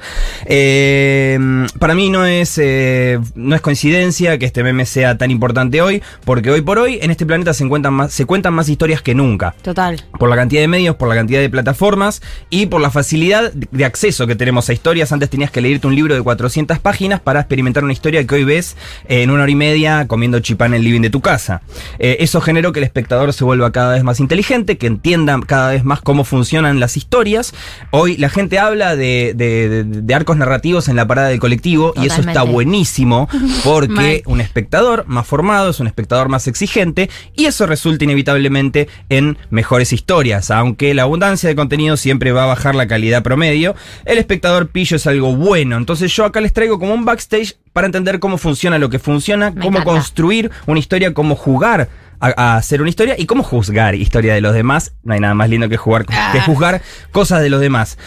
Eh, 0.51 1.39
para 1.77 1.93
mí 1.95 2.09
no 2.09 2.25
es, 2.25 2.57
eh, 2.57 3.19
no 3.35 3.55
es 3.55 3.61
coincidencia 3.61 4.37
que 4.39 4.45
este 4.45 4.63
meme 4.63 4.85
sea 4.85 5.17
tan 5.17 5.29
importante 5.31 5.81
hoy, 5.81 6.01
porque 6.25 6.49
hoy 6.49 6.61
por 6.61 6.79
hoy 6.79 6.97
en 7.01 7.11
este 7.11 7.25
planeta 7.25 7.53
se 7.53 7.67
cuentan 7.67 7.93
más, 7.93 8.11
se 8.11 8.25
cuentan 8.25 8.55
más 8.55 8.67
historias 8.67 9.01
que 9.03 9.13
nunca. 9.13 9.53
Total. 9.61 10.03
Por 10.17 10.27
la 10.27 10.35
cantidad 10.35 10.61
de 10.61 10.67
medios, 10.67 10.95
por 10.95 11.07
la 11.07 11.13
cantidad 11.15 11.39
de 11.39 11.49
plataformas 11.51 12.21
y 12.49 12.65
por 12.65 12.81
la 12.81 12.89
facilidad 12.89 13.53
de 13.53 13.85
acceso 13.85 14.25
que 14.25 14.35
tenemos 14.35 14.67
a 14.69 14.73
historias. 14.73 15.11
Antes 15.11 15.29
tenías 15.29 15.51
que 15.51 15.61
leerte 15.61 15.85
un 15.85 15.95
libro 15.95 16.15
de 16.15 16.21
400 16.23 16.79
páginas 16.79 17.19
para 17.19 17.41
experimentar 17.41 17.83
una 17.83 17.93
historia 17.93 18.25
que 18.25 18.33
hoy 18.35 18.43
ves 18.43 18.75
eh, 19.07 19.21
en 19.21 19.29
una 19.29 19.43
hora 19.43 19.51
y 19.51 19.55
media 19.55 20.07
comiendo 20.07 20.39
chipán 20.39 20.73
en 20.73 20.79
el 20.79 20.83
living 20.83 21.01
de 21.01 21.11
tu 21.11 21.21
casa. 21.21 21.61
Eh, 21.99 22.17
eso 22.21 22.41
generó 22.41 22.71
que 22.73 22.79
el 22.79 22.85
espectador 22.85 23.33
se 23.33 23.43
vuelva 23.43 23.71
cada 23.71 23.93
vez 23.93 24.03
más 24.03 24.19
inteligente, 24.19 24.77
que 24.79 24.87
entienda 24.87 25.39
cada 25.45 25.69
vez 25.69 25.83
más 25.83 26.01
cómo 26.01 26.23
funcionan 26.23 26.79
las 26.79 26.97
historias. 26.97 27.53
Hoy 27.91 28.17
la 28.17 28.29
gente 28.29 28.57
habla 28.57 28.95
de, 28.95 29.33
de- 29.35 29.69
de- 29.69 29.83
de 30.01 30.15
arcos 30.15 30.38
narrativos 30.39 30.87
en 30.87 30.95
la 30.95 31.05
parada 31.07 31.27
del 31.29 31.39
colectivo 31.39 31.93
y 31.95 32.07
eso 32.07 32.21
está 32.21 32.43
buenísimo 32.43 33.27
porque 33.63 34.23
un 34.25 34.41
espectador 34.41 35.05
más 35.07 35.27
formado 35.27 35.69
es 35.69 35.79
un 35.79 35.87
espectador 35.87 36.29
más 36.29 36.47
exigente 36.47 37.09
y 37.35 37.45
eso 37.45 37.65
resulta 37.65 38.03
inevitablemente 38.05 38.87
en 39.09 39.37
mejores 39.49 39.93
historias. 39.93 40.51
Aunque 40.51 40.93
la 40.93 41.03
abundancia 41.03 41.47
de 41.49 41.55
contenido 41.55 41.97
siempre 41.97 42.31
va 42.31 42.43
a 42.43 42.47
bajar 42.47 42.75
la 42.75 42.87
calidad 42.87 43.23
promedio, 43.23 43.75
el 44.05 44.17
espectador 44.17 44.69
pillo 44.69 44.95
es 44.97 45.05
algo 45.07 45.35
bueno. 45.35 45.77
Entonces 45.77 46.11
yo 46.15 46.25
acá 46.25 46.41
les 46.41 46.53
traigo 46.53 46.79
como 46.79 46.93
un 46.93 47.05
backstage 47.05 47.57
para 47.73 47.85
entender 47.85 48.19
cómo 48.19 48.37
funciona 48.37 48.77
lo 48.79 48.89
que 48.89 48.99
funciona, 48.99 49.51
Me 49.51 49.61
cómo 49.61 49.77
encanta. 49.79 49.91
construir 49.91 50.51
una 50.65 50.79
historia, 50.79 51.13
cómo 51.13 51.35
jugar. 51.35 51.89
A, 52.21 52.33
a 52.35 52.57
hacer 52.57 52.81
una 52.81 52.89
historia 52.89 53.15
y 53.17 53.27
cómo 53.27 53.43
juzgar 53.43 53.95
historia 53.95 54.33
de 54.33 54.41
los 54.41 54.53
demás. 54.53 54.91
No 55.03 55.13
hay 55.13 55.21
nada 55.21 55.35
más 55.35 55.49
lindo 55.49 55.69
que 55.69 55.77
jugar 55.77 56.05
que 56.05 56.41
juzgar 56.41 56.81
cosas 57.13 57.41
de 57.41 57.49
los 57.49 57.61
demás. 57.61 57.97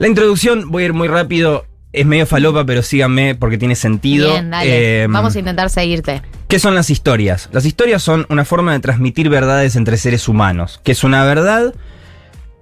La 0.00 0.08
introducción, 0.08 0.70
voy 0.70 0.84
a 0.84 0.86
ir 0.86 0.92
muy 0.94 1.08
rápido. 1.08 1.66
Es 1.92 2.06
medio 2.06 2.24
falopa, 2.24 2.64
pero 2.64 2.82
síganme 2.82 3.34
porque 3.34 3.58
tiene 3.58 3.74
sentido. 3.74 4.30
Bien, 4.30 4.50
dale. 4.50 5.02
Eh, 5.02 5.06
Vamos 5.08 5.36
a 5.36 5.38
intentar 5.38 5.68
seguirte. 5.68 6.22
¿Qué 6.48 6.58
son 6.58 6.74
las 6.74 6.88
historias? 6.88 7.50
Las 7.52 7.66
historias 7.66 8.02
son 8.02 8.24
una 8.30 8.46
forma 8.46 8.72
de 8.72 8.80
transmitir 8.80 9.28
verdades 9.28 9.76
entre 9.76 9.98
seres 9.98 10.26
humanos. 10.26 10.80
Que 10.84 10.92
es 10.92 11.04
una 11.04 11.22
verdad 11.26 11.74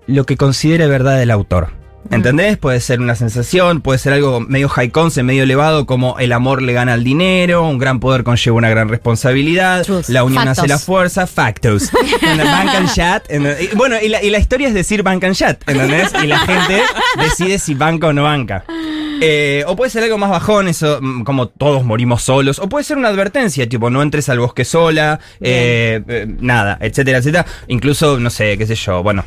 lo 0.09 0.27
que 0.27 0.37
considere 0.37 0.89
verdad 0.89 1.23
el 1.23 1.31
autor. 1.31 1.78
¿Entendés? 2.11 2.57
Puede 2.57 2.81
ser 2.81 3.01
una 3.01 3.15
sensación, 3.15 3.81
puede 3.83 3.99
ser 3.99 4.15
algo 4.15 4.41
medio 4.41 4.69
high 4.69 4.91
concept, 4.91 5.25
medio 5.27 5.43
elevado, 5.43 5.87
como 5.87 6.19
el 6.19 6.33
amor 6.33 6.63
le 6.63 6.73
gana 6.73 6.95
al 6.95 7.05
dinero, 7.05 7.69
un 7.69 7.79
gran 7.79 8.01
poder 8.01 8.25
conlleva 8.25 8.57
una 8.57 8.71
gran 8.71 8.89
responsabilidad, 8.89 9.85
Truth. 9.85 10.09
la 10.09 10.25
unión 10.25 10.43
Factos. 10.45 10.59
hace 10.59 10.69
la 10.69 10.79
fuerza, 10.79 11.27
factos. 11.27 11.91
En 12.23 12.41
el 12.41 12.47
bank 12.47 12.69
and 12.75 12.93
chat. 12.95 13.25
Y 13.31 13.75
bueno, 13.77 13.97
y 14.03 14.09
la, 14.09 14.23
y 14.23 14.31
la 14.31 14.39
historia 14.39 14.69
es 14.69 14.75
decir 14.75 15.03
bank 15.03 15.25
and 15.25 15.35
chat, 15.35 15.63
¿entendés? 15.69 16.11
Y 16.23 16.27
la 16.27 16.39
gente 16.41 16.83
decide 17.19 17.59
si 17.59 17.75
banca 17.75 18.09
o 18.09 18.13
no 18.13 18.25
banca. 18.25 18.65
Eh, 19.21 19.65
o 19.67 19.75
puede 19.77 19.91
ser 19.91 20.05
algo 20.05 20.19
más 20.19 20.31
bajón, 20.31 20.69
eso, 20.69 20.99
mm, 21.01 21.23
como 21.25 21.49
todos 21.49 21.85
morimos 21.85 22.23
solos. 22.23 22.59
O 22.59 22.69
puede 22.69 22.85
ser 22.85 22.97
una 22.99 23.09
advertencia, 23.09 23.69
tipo, 23.69 23.91
no 23.91 24.03
entres 24.03 24.29
al 24.29 24.39
bosque 24.39 24.65
sola, 24.65 25.19
eh, 25.41 26.01
eh, 26.09 26.27
nada, 26.41 26.79
etcétera, 26.81 27.19
etcétera. 27.19 27.47
Incluso, 27.69 28.19
no 28.21 28.31
sé, 28.31 28.57
qué 28.59 28.67
sé 28.67 28.75
yo, 28.75 29.03
bueno. 29.03 29.25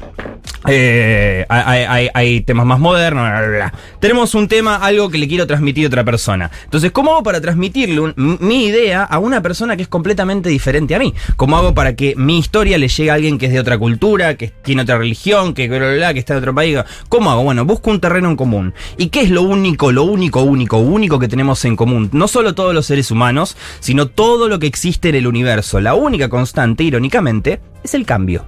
hay, 0.63 1.45
hay- 1.49 2.09
hay 2.13 2.41
temas 2.41 2.65
más 2.65 2.79
modernos. 2.79 3.23
bla, 3.27 3.39
bla, 3.41 3.47
bla. 3.49 3.73
Tenemos 3.99 4.35
un 4.35 4.47
tema, 4.47 4.75
algo 4.77 5.09
que 5.09 5.17
le 5.17 5.27
quiero 5.27 5.45
transmitir 5.47 5.85
a 5.85 5.87
otra 5.87 6.03
persona. 6.03 6.49
Entonces, 6.63 6.91
¿cómo 6.91 7.11
hago 7.11 7.23
para 7.23 7.41
transmitirle 7.41 7.99
un- 7.99 8.37
mi 8.39 8.65
idea 8.65 9.03
a 9.03 9.19
una 9.19 9.41
persona 9.41 9.75
que 9.75 9.83
es 9.83 9.87
completamente 9.87 10.49
diferente 10.49 10.95
a 10.95 10.99
mí? 10.99 11.13
¿Cómo 11.35 11.57
hago 11.57 11.73
para 11.73 11.95
que 11.95 12.15
mi 12.15 12.37
historia 12.39 12.77
le 12.77 12.87
llegue 12.87 13.11
a 13.11 13.15
alguien 13.15 13.37
que 13.37 13.47
es 13.47 13.51
de 13.53 13.59
otra 13.59 13.77
cultura, 13.77 14.35
que 14.35 14.49
tiene 14.63 14.83
otra 14.83 14.97
religión, 14.97 15.53
que, 15.53 15.67
bla, 15.67 15.79
bla, 15.79 15.93
bla, 15.95 16.13
que 16.13 16.19
está 16.19 16.33
de 16.35 16.39
otro 16.39 16.53
país? 16.55 16.77
¿Cómo 17.09 17.31
hago? 17.31 17.43
Bueno, 17.43 17.65
busco 17.65 17.89
un 17.91 17.99
terreno 17.99 18.29
en 18.29 18.35
común. 18.35 18.73
¿Y 18.97 19.07
qué 19.09 19.21
es 19.21 19.29
lo 19.31 19.41
único 19.43 19.80
único, 19.81 19.91
lo 19.91 20.03
único, 20.03 20.41
único, 20.41 20.77
único 20.77 21.17
que 21.17 21.27
tenemos 21.27 21.65
en 21.65 21.75
común, 21.75 22.09
no 22.11 22.27
solo 22.27 22.53
todos 22.53 22.73
los 22.73 22.85
seres 22.85 23.09
humanos, 23.09 23.57
sino 23.79 24.07
todo 24.07 24.47
lo 24.47 24.59
que 24.59 24.67
existe 24.67 25.09
en 25.09 25.15
el 25.15 25.25
universo, 25.25 25.79
la 25.79 25.95
única 25.95 26.29
constante, 26.29 26.83
irónicamente, 26.83 27.61
es 27.83 27.95
el 27.95 28.05
cambio. 28.05 28.45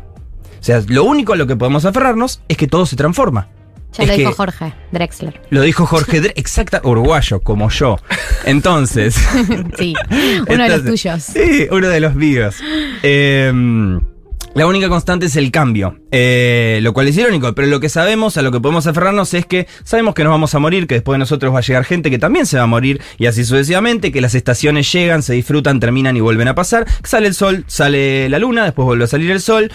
O 0.59 0.63
sea, 0.63 0.83
lo 0.87 1.03
único 1.05 1.33
a 1.33 1.35
lo 1.35 1.47
que 1.47 1.55
podemos 1.55 1.85
aferrarnos 1.85 2.41
es 2.47 2.57
que 2.57 2.67
todo 2.67 2.85
se 2.85 2.95
transforma. 2.95 3.47
Ya 3.93 4.03
Es 4.03 4.09
lo 4.09 4.15
dijo 4.15 4.33
Jorge 4.33 4.73
Drexler. 4.91 5.41
Lo 5.49 5.61
dijo 5.61 5.85
Jorge 5.85 6.21
Dre, 6.21 6.33
exacta, 6.35 6.81
uruguayo, 6.83 7.39
como 7.41 7.69
yo. 7.69 7.97
Entonces. 8.45 9.15
Sí, 9.77 9.95
uno 10.47 10.63
de 10.63 10.69
los 10.69 10.85
tuyos. 10.85 11.23
Sí, 11.23 11.67
uno 11.71 11.87
de 11.87 11.99
los 11.99 12.15
míos. 12.15 12.55
Eh, 13.01 13.51
la 14.55 14.67
única 14.67 14.87
constante 14.87 15.25
es 15.25 15.35
el 15.35 15.49
cambio, 15.49 15.97
eh, 16.11 16.79
lo 16.83 16.93
cual 16.93 17.07
es 17.07 17.17
irónico, 17.17 17.53
pero 17.55 17.67
lo 17.67 17.79
que 17.79 17.89
sabemos, 17.89 18.37
a 18.37 18.43
lo 18.43 18.51
que 18.51 18.59
podemos 18.59 18.85
aferrarnos 18.85 19.33
es 19.33 19.47
que 19.47 19.67
sabemos 19.83 20.13
que 20.13 20.23
nos 20.23 20.29
vamos 20.29 20.53
a 20.53 20.59
morir, 20.59 20.85
que 20.85 20.95
después 20.95 21.15
de 21.15 21.19
nosotros 21.19 21.53
va 21.53 21.59
a 21.59 21.61
llegar 21.61 21.85
gente 21.85 22.11
que 22.11 22.19
también 22.19 22.45
se 22.45 22.57
va 22.57 22.63
a 22.63 22.67
morir, 22.67 23.01
y 23.17 23.25
así 23.25 23.43
sucesivamente, 23.45 24.11
que 24.11 24.21
las 24.21 24.35
estaciones 24.35 24.91
llegan, 24.91 25.23
se 25.23 25.33
disfrutan, 25.33 25.79
terminan 25.79 26.15
y 26.17 26.19
vuelven 26.19 26.47
a 26.47 26.55
pasar, 26.55 26.85
sale 27.03 27.27
el 27.27 27.33
sol, 27.33 27.65
sale 27.67 28.29
la 28.29 28.37
luna, 28.37 28.65
después 28.65 28.85
vuelve 28.85 29.05
a 29.05 29.07
salir 29.07 29.31
el 29.31 29.41
sol. 29.41 29.71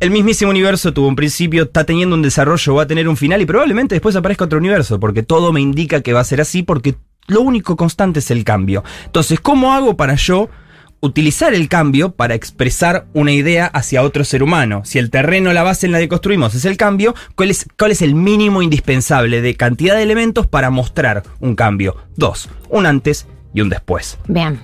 El 0.00 0.10
mismísimo 0.10 0.50
universo 0.50 0.92
tuvo 0.92 1.08
un 1.08 1.16
principio, 1.16 1.64
está 1.64 1.84
teniendo 1.84 2.16
un 2.16 2.22
desarrollo, 2.22 2.74
va 2.74 2.84
a 2.84 2.86
tener 2.86 3.08
un 3.08 3.16
final 3.16 3.40
y 3.40 3.46
probablemente 3.46 3.94
después 3.94 4.16
aparezca 4.16 4.46
otro 4.46 4.58
universo, 4.58 4.98
porque 4.98 5.22
todo 5.22 5.52
me 5.52 5.60
indica 5.60 6.00
que 6.00 6.12
va 6.12 6.20
a 6.20 6.24
ser 6.24 6.40
así, 6.40 6.64
porque 6.64 6.96
lo 7.28 7.42
único 7.42 7.76
constante 7.76 8.18
es 8.18 8.30
el 8.32 8.42
cambio. 8.42 8.82
Entonces, 9.04 9.38
¿cómo 9.38 9.74
hago 9.74 9.96
para 9.96 10.14
yo 10.14 10.48
utilizar 11.00 11.54
el 11.54 11.68
cambio 11.68 12.12
para 12.12 12.34
expresar 12.34 13.06
una 13.14 13.32
idea 13.32 13.66
hacia 13.66 14.02
otro 14.02 14.24
ser 14.24 14.42
humano? 14.42 14.82
Si 14.84 14.98
el 14.98 15.10
terreno, 15.10 15.52
la 15.52 15.62
base 15.62 15.86
en 15.86 15.92
la 15.92 15.98
que 15.98 16.08
construimos 16.08 16.54
es 16.54 16.64
el 16.64 16.76
cambio, 16.76 17.14
¿cuál 17.34 17.50
es, 17.50 18.02
el 18.02 18.14
mínimo 18.14 18.62
indispensable 18.62 19.40
de 19.40 19.54
cantidad 19.54 19.96
de 19.96 20.02
elementos 20.02 20.46
para 20.46 20.70
mostrar 20.70 21.22
un 21.40 21.54
cambio? 21.54 21.96
Dos, 22.16 22.48
un 22.68 22.86
antes 22.86 23.26
y 23.54 23.60
un 23.60 23.68
después. 23.68 24.18
Bien. 24.28 24.60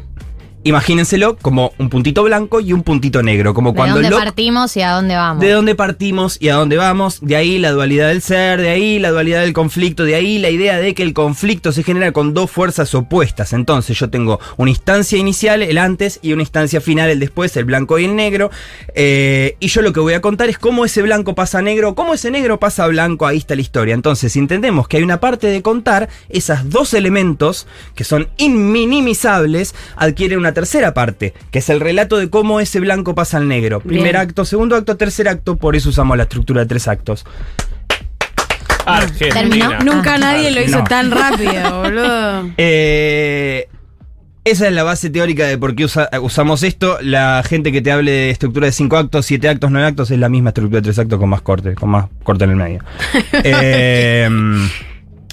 Imagínenselo 0.64 1.36
como 1.36 1.72
un 1.78 1.90
puntito 1.90 2.22
blanco 2.22 2.60
y 2.60 2.72
un 2.72 2.82
puntito 2.82 3.22
negro, 3.22 3.54
como 3.54 3.70
¿De 3.70 3.76
cuando 3.76 3.96
dónde 3.96 4.10
Locke 4.10 4.24
partimos 4.24 4.76
y 4.76 4.82
a 4.82 4.92
dónde 4.92 5.14
vamos? 5.14 5.40
de 5.40 5.50
dónde 5.50 5.74
partimos 5.74 6.38
y 6.40 6.48
a 6.48 6.54
dónde 6.54 6.76
vamos, 6.76 7.18
de 7.20 7.36
ahí 7.36 7.58
la 7.58 7.70
dualidad 7.72 8.08
del 8.08 8.22
ser, 8.22 8.60
de 8.60 8.70
ahí 8.70 8.98
la 8.98 9.10
dualidad 9.10 9.42
del 9.42 9.52
conflicto, 9.52 10.04
de 10.04 10.14
ahí 10.14 10.38
la 10.38 10.48
idea 10.48 10.78
de 10.78 10.94
que 10.94 11.02
el 11.02 11.12
conflicto 11.12 11.70
se 11.70 11.82
genera 11.82 12.12
con 12.12 12.32
dos 12.32 12.50
fuerzas 12.50 12.94
opuestas. 12.94 13.52
Entonces 13.52 13.98
yo 13.98 14.08
tengo 14.08 14.40
una 14.56 14.70
instancia 14.70 15.18
inicial, 15.18 15.62
el 15.62 15.76
antes, 15.76 16.18
y 16.22 16.32
una 16.32 16.42
instancia 16.42 16.80
final, 16.80 17.10
el 17.10 17.20
después, 17.20 17.54
el 17.58 17.66
blanco 17.66 17.98
y 17.98 18.06
el 18.06 18.16
negro. 18.16 18.50
Eh, 18.94 19.56
y 19.60 19.68
yo 19.68 19.82
lo 19.82 19.92
que 19.92 20.00
voy 20.00 20.14
a 20.14 20.22
contar 20.22 20.48
es 20.48 20.58
cómo 20.58 20.86
ese 20.86 21.02
blanco 21.02 21.34
pasa 21.34 21.58
a 21.58 21.62
negro, 21.62 21.94
cómo 21.94 22.14
ese 22.14 22.30
negro 22.30 22.58
pasa 22.58 22.84
a 22.84 22.86
blanco, 22.86 23.26
ahí 23.26 23.36
está 23.36 23.54
la 23.54 23.60
historia. 23.60 23.94
Entonces, 23.94 24.32
si 24.32 24.38
entendemos 24.38 24.88
que 24.88 24.96
hay 24.96 25.02
una 25.02 25.20
parte 25.20 25.48
de 25.48 25.60
contar, 25.60 26.08
esas 26.30 26.70
dos 26.70 26.94
elementos, 26.94 27.66
que 27.94 28.04
son 28.04 28.28
inminimizables, 28.38 29.74
adquieren 29.96 30.38
una 30.38 30.53
tercera 30.54 30.94
parte, 30.94 31.34
que 31.50 31.58
es 31.58 31.68
el 31.68 31.80
relato 31.80 32.16
de 32.16 32.30
cómo 32.30 32.60
ese 32.60 32.80
blanco 32.80 33.14
pasa 33.14 33.36
al 33.36 33.46
negro. 33.48 33.80
Primer 33.80 34.02
Bien. 34.12 34.16
acto, 34.16 34.44
segundo 34.44 34.76
acto, 34.76 34.96
tercer 34.96 35.28
acto, 35.28 35.56
por 35.56 35.76
eso 35.76 35.90
usamos 35.90 36.16
la 36.16 36.22
estructura 36.22 36.62
de 36.62 36.66
tres 36.66 36.88
actos. 36.88 37.24
Argentina. 38.86 39.78
Nunca 39.84 40.18
nadie 40.18 40.50
lo 40.50 40.60
hizo 40.62 40.78
No. 40.78 40.84
tan 40.84 41.10
rápido, 41.10 41.82
boludo. 41.82 42.50
Eh, 42.58 43.66
esa 44.44 44.66
es 44.68 44.74
la 44.74 44.82
base 44.82 45.08
teórica 45.08 45.46
de 45.46 45.56
por 45.56 45.74
qué 45.74 45.84
usa- 45.86 46.10
usamos 46.20 46.62
esto. 46.62 46.98
La 47.00 47.42
gente 47.48 47.72
que 47.72 47.80
te 47.80 47.90
hable 47.90 48.10
de 48.10 48.30
estructura 48.30 48.66
de 48.66 48.72
5 48.72 48.96
actos, 48.98 49.24
7 49.24 49.48
actos, 49.48 49.70
9 49.70 49.86
actos 49.88 50.10
es 50.10 50.18
la 50.18 50.28
misma 50.28 50.50
estructura 50.50 50.80
de 50.80 50.84
3 50.84 50.98
actos 50.98 51.18
con 51.18 51.30
más 51.30 51.40
corte, 51.40 51.74
con 51.74 51.88
más 51.88 52.06
corte 52.22 52.44
en 52.44 52.50
el 52.50 52.56
medio. 52.56 52.84
Eh, 53.42 54.28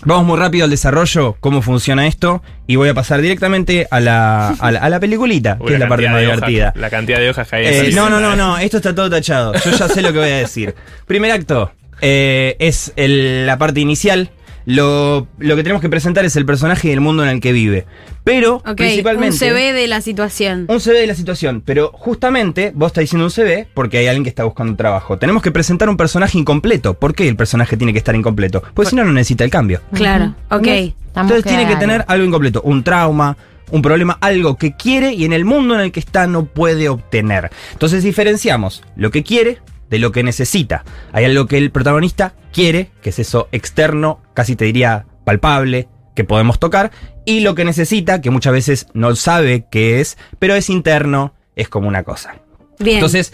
vamos 0.03 0.25
muy 0.25 0.37
rápido 0.37 0.65
al 0.65 0.69
desarrollo, 0.71 1.35
cómo 1.39 1.61
funciona 1.61 2.07
esto, 2.07 2.41
y 2.67 2.75
voy 2.75 2.89
a 2.89 2.93
pasar 2.93 3.21
directamente 3.21 3.87
a 3.91 3.99
la, 3.99 4.49
a 4.49 4.71
la, 4.71 4.79
a 4.79 4.89
la 4.89 4.99
peliculita, 4.99 5.57
Uy, 5.59 5.67
que 5.67 5.73
es 5.75 5.79
la 5.79 5.87
parte 5.87 6.05
más 6.09 6.15
hojas- 6.15 6.25
divertida. 6.35 6.73
la 6.75 6.89
cantidad 6.89 7.19
de 7.19 7.29
hojas 7.29 7.47
que 7.47 7.55
hay 7.57 7.65
Eh, 7.67 7.91
no, 7.93 8.09
no, 8.09 8.19
no, 8.19 8.35
no, 8.35 8.57
esto 8.57 8.77
está 8.77 8.93
todo 8.95 9.09
tachado. 9.09 9.53
Yo 9.53 9.71
ya 9.71 9.87
sé 9.87 10.01
lo 10.01 10.11
que 10.13 10.19
voy 10.19 10.29
a 10.29 10.37
decir. 10.37 10.75
Primer 11.07 11.31
acto 11.31 11.71
eh, 12.01 12.55
es 12.59 12.93
el- 12.95 13.45
la 13.45 13.57
parte 13.57 13.79
inicial. 13.79 14.31
Lo, 14.65 15.27
lo 15.39 15.55
que 15.55 15.63
tenemos 15.63 15.81
que 15.81 15.89
presentar 15.89 16.25
es 16.25 16.35
el 16.35 16.45
personaje 16.45 16.89
y 16.89 16.91
el 16.91 17.01
mundo 17.01 17.23
en 17.23 17.29
el 17.29 17.41
que 17.41 17.51
vive. 17.51 17.85
Pero, 18.23 18.61
principalmente. 18.75 19.33
un 19.33 19.39
CV 19.39 19.73
de 19.73 19.87
la 19.87 20.01
situación. 20.01 20.65
Un 20.69 20.79
CV 20.79 20.99
de 20.99 21.07
la 21.07 21.15
situación, 21.15 21.61
pero 21.65 21.91
justamente 21.93 22.71
vos 22.75 22.87
estás 22.87 23.01
diciendo 23.01 23.25
un 23.25 23.31
CV 23.31 23.67
porque 23.73 23.97
hay 23.97 24.07
alguien 24.07 24.23
que 24.23 24.29
está 24.29 24.43
buscando 24.43 24.75
trabajo. 24.75 25.17
Tenemos 25.17 25.41
que 25.41 25.51
presentar 25.51 25.89
un 25.89 25.97
personaje 25.97 26.37
incompleto. 26.37 26.93
¿Por 26.93 27.15
qué 27.15 27.27
el 27.27 27.35
personaje 27.35 27.77
tiene 27.77 27.93
que 27.93 27.99
estar 27.99 28.15
incompleto? 28.15 28.61
Porque 28.73 28.91
si 28.91 28.95
no, 28.95 29.03
no 29.03 29.11
necesita 29.11 29.43
el 29.43 29.49
cambio. 29.49 29.81
Claro, 29.93 30.35
ok. 30.49 30.67
Entonces 31.15 31.43
tiene 31.43 31.67
que 31.67 31.75
tener 31.75 32.05
algo 32.07 32.25
incompleto, 32.25 32.61
un 32.61 32.83
trauma, 32.83 33.35
un 33.71 33.81
problema, 33.81 34.17
algo 34.21 34.55
que 34.55 34.75
quiere 34.75 35.13
y 35.13 35.25
en 35.25 35.33
el 35.33 35.45
mundo 35.45 35.75
en 35.75 35.81
el 35.81 35.91
que 35.91 35.99
está 35.99 36.27
no 36.27 36.45
puede 36.45 36.89
obtener. 36.89 37.49
Entonces 37.73 38.03
diferenciamos 38.03 38.83
lo 38.95 39.11
que 39.11 39.23
quiere 39.23 39.59
de 39.91 39.99
lo 39.99 40.11
que 40.11 40.23
necesita. 40.23 40.83
Hay 41.11 41.25
algo 41.25 41.45
que 41.45 41.57
el 41.59 41.69
protagonista 41.69 42.33
quiere, 42.51 42.89
que 43.03 43.11
es 43.11 43.19
eso 43.19 43.49
externo, 43.51 44.21
casi 44.33 44.55
te 44.55 44.65
diría 44.65 45.05
palpable, 45.25 45.89
que 46.15 46.23
podemos 46.23 46.59
tocar, 46.59 46.91
y 47.25 47.41
lo 47.41 47.53
que 47.53 47.65
necesita, 47.65 48.21
que 48.21 48.31
muchas 48.31 48.53
veces 48.53 48.87
no 48.93 49.15
sabe 49.15 49.67
qué 49.69 50.01
es, 50.01 50.17
pero 50.39 50.55
es 50.55 50.69
interno, 50.69 51.35
es 51.55 51.69
como 51.69 51.87
una 51.87 52.03
cosa. 52.03 52.37
Bien. 52.79 52.97
Entonces, 52.97 53.33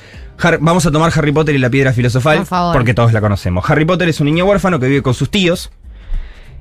vamos 0.59 0.85
a 0.85 0.91
tomar 0.91 1.11
Harry 1.15 1.31
Potter 1.31 1.55
y 1.55 1.59
la 1.59 1.69
piedra 1.69 1.93
filosofal, 1.93 2.39
Por 2.39 2.47
favor. 2.47 2.73
porque 2.73 2.93
todos 2.93 3.13
la 3.13 3.21
conocemos. 3.21 3.69
Harry 3.69 3.85
Potter 3.85 4.09
es 4.09 4.19
un 4.19 4.25
niño 4.25 4.45
huérfano 4.45 4.79
que 4.79 4.87
vive 4.87 5.01
con 5.01 5.13
sus 5.13 5.29
tíos. 5.31 5.71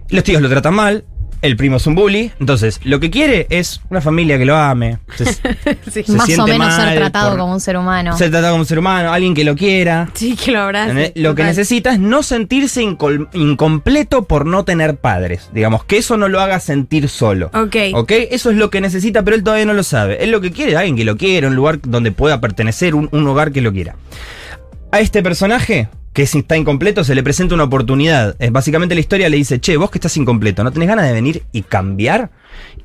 Los 0.08 0.22
tíos 0.22 0.40
lo 0.40 0.48
tratan 0.48 0.74
mal. 0.74 1.04
El 1.42 1.56
primo 1.56 1.76
es 1.76 1.86
un 1.86 1.94
bully. 1.94 2.32
Entonces, 2.40 2.80
lo 2.84 3.00
que 3.00 3.10
quiere 3.10 3.46
es 3.50 3.80
una 3.90 4.00
familia 4.00 4.38
que 4.38 4.44
lo 4.44 4.56
ame. 4.56 4.98
Se, 5.16 5.24
se 6.04 6.12
Más 6.12 6.38
o 6.38 6.46
menos 6.46 6.74
ser 6.74 6.96
tratado 6.96 7.36
como 7.36 7.52
un 7.52 7.60
ser 7.60 7.76
humano. 7.76 8.16
Ser 8.16 8.30
tratado 8.30 8.54
como 8.54 8.62
un 8.62 8.66
ser 8.66 8.78
humano, 8.78 9.12
alguien 9.12 9.34
que 9.34 9.44
lo 9.44 9.54
quiera. 9.54 10.08
Sí, 10.14 10.36
que 10.36 10.52
lo 10.52 10.60
abrace. 10.60 11.12
Lo 11.16 11.34
que 11.34 11.44
necesita 11.44 11.92
es 11.92 11.98
no 11.98 12.22
sentirse 12.22 12.82
incompleto 12.82 14.24
por 14.24 14.46
no 14.46 14.64
tener 14.64 14.96
padres. 14.96 15.50
Digamos, 15.52 15.84
que 15.84 15.98
eso 15.98 16.16
no 16.16 16.28
lo 16.28 16.40
haga 16.40 16.60
sentir 16.60 17.08
solo. 17.08 17.50
Ok. 17.54 17.76
¿Ok? 17.94 18.12
Eso 18.30 18.50
es 18.50 18.56
lo 18.56 18.70
que 18.70 18.80
necesita, 18.80 19.22
pero 19.22 19.36
él 19.36 19.42
todavía 19.42 19.66
no 19.66 19.74
lo 19.74 19.82
sabe. 19.82 20.22
Él 20.22 20.30
lo 20.30 20.40
que 20.40 20.52
quiere 20.52 20.72
es 20.72 20.78
alguien 20.78 20.96
que 20.96 21.04
lo 21.04 21.16
quiera, 21.16 21.48
un 21.48 21.54
lugar 21.54 21.80
donde 21.82 22.12
pueda 22.12 22.40
pertenecer, 22.40 22.94
un, 22.94 23.08
un 23.12 23.26
hogar 23.28 23.52
que 23.52 23.60
lo 23.60 23.72
quiera. 23.72 23.96
A 24.92 25.00
este 25.00 25.22
personaje, 25.22 25.88
que 26.16 26.22
es- 26.22 26.34
está 26.34 26.56
incompleto, 26.56 27.04
se 27.04 27.14
le 27.14 27.22
presenta 27.22 27.54
una 27.54 27.64
oportunidad. 27.64 28.34
Es 28.38 28.50
básicamente 28.50 28.94
la 28.94 29.00
historia 29.02 29.28
le 29.28 29.36
dice, 29.36 29.60
che, 29.60 29.76
vos 29.76 29.90
que 29.90 29.98
estás 29.98 30.16
incompleto, 30.16 30.64
¿no 30.64 30.72
tenés 30.72 30.88
ganas 30.88 31.04
de 31.06 31.12
venir 31.12 31.42
y 31.52 31.60
cambiar? 31.62 32.30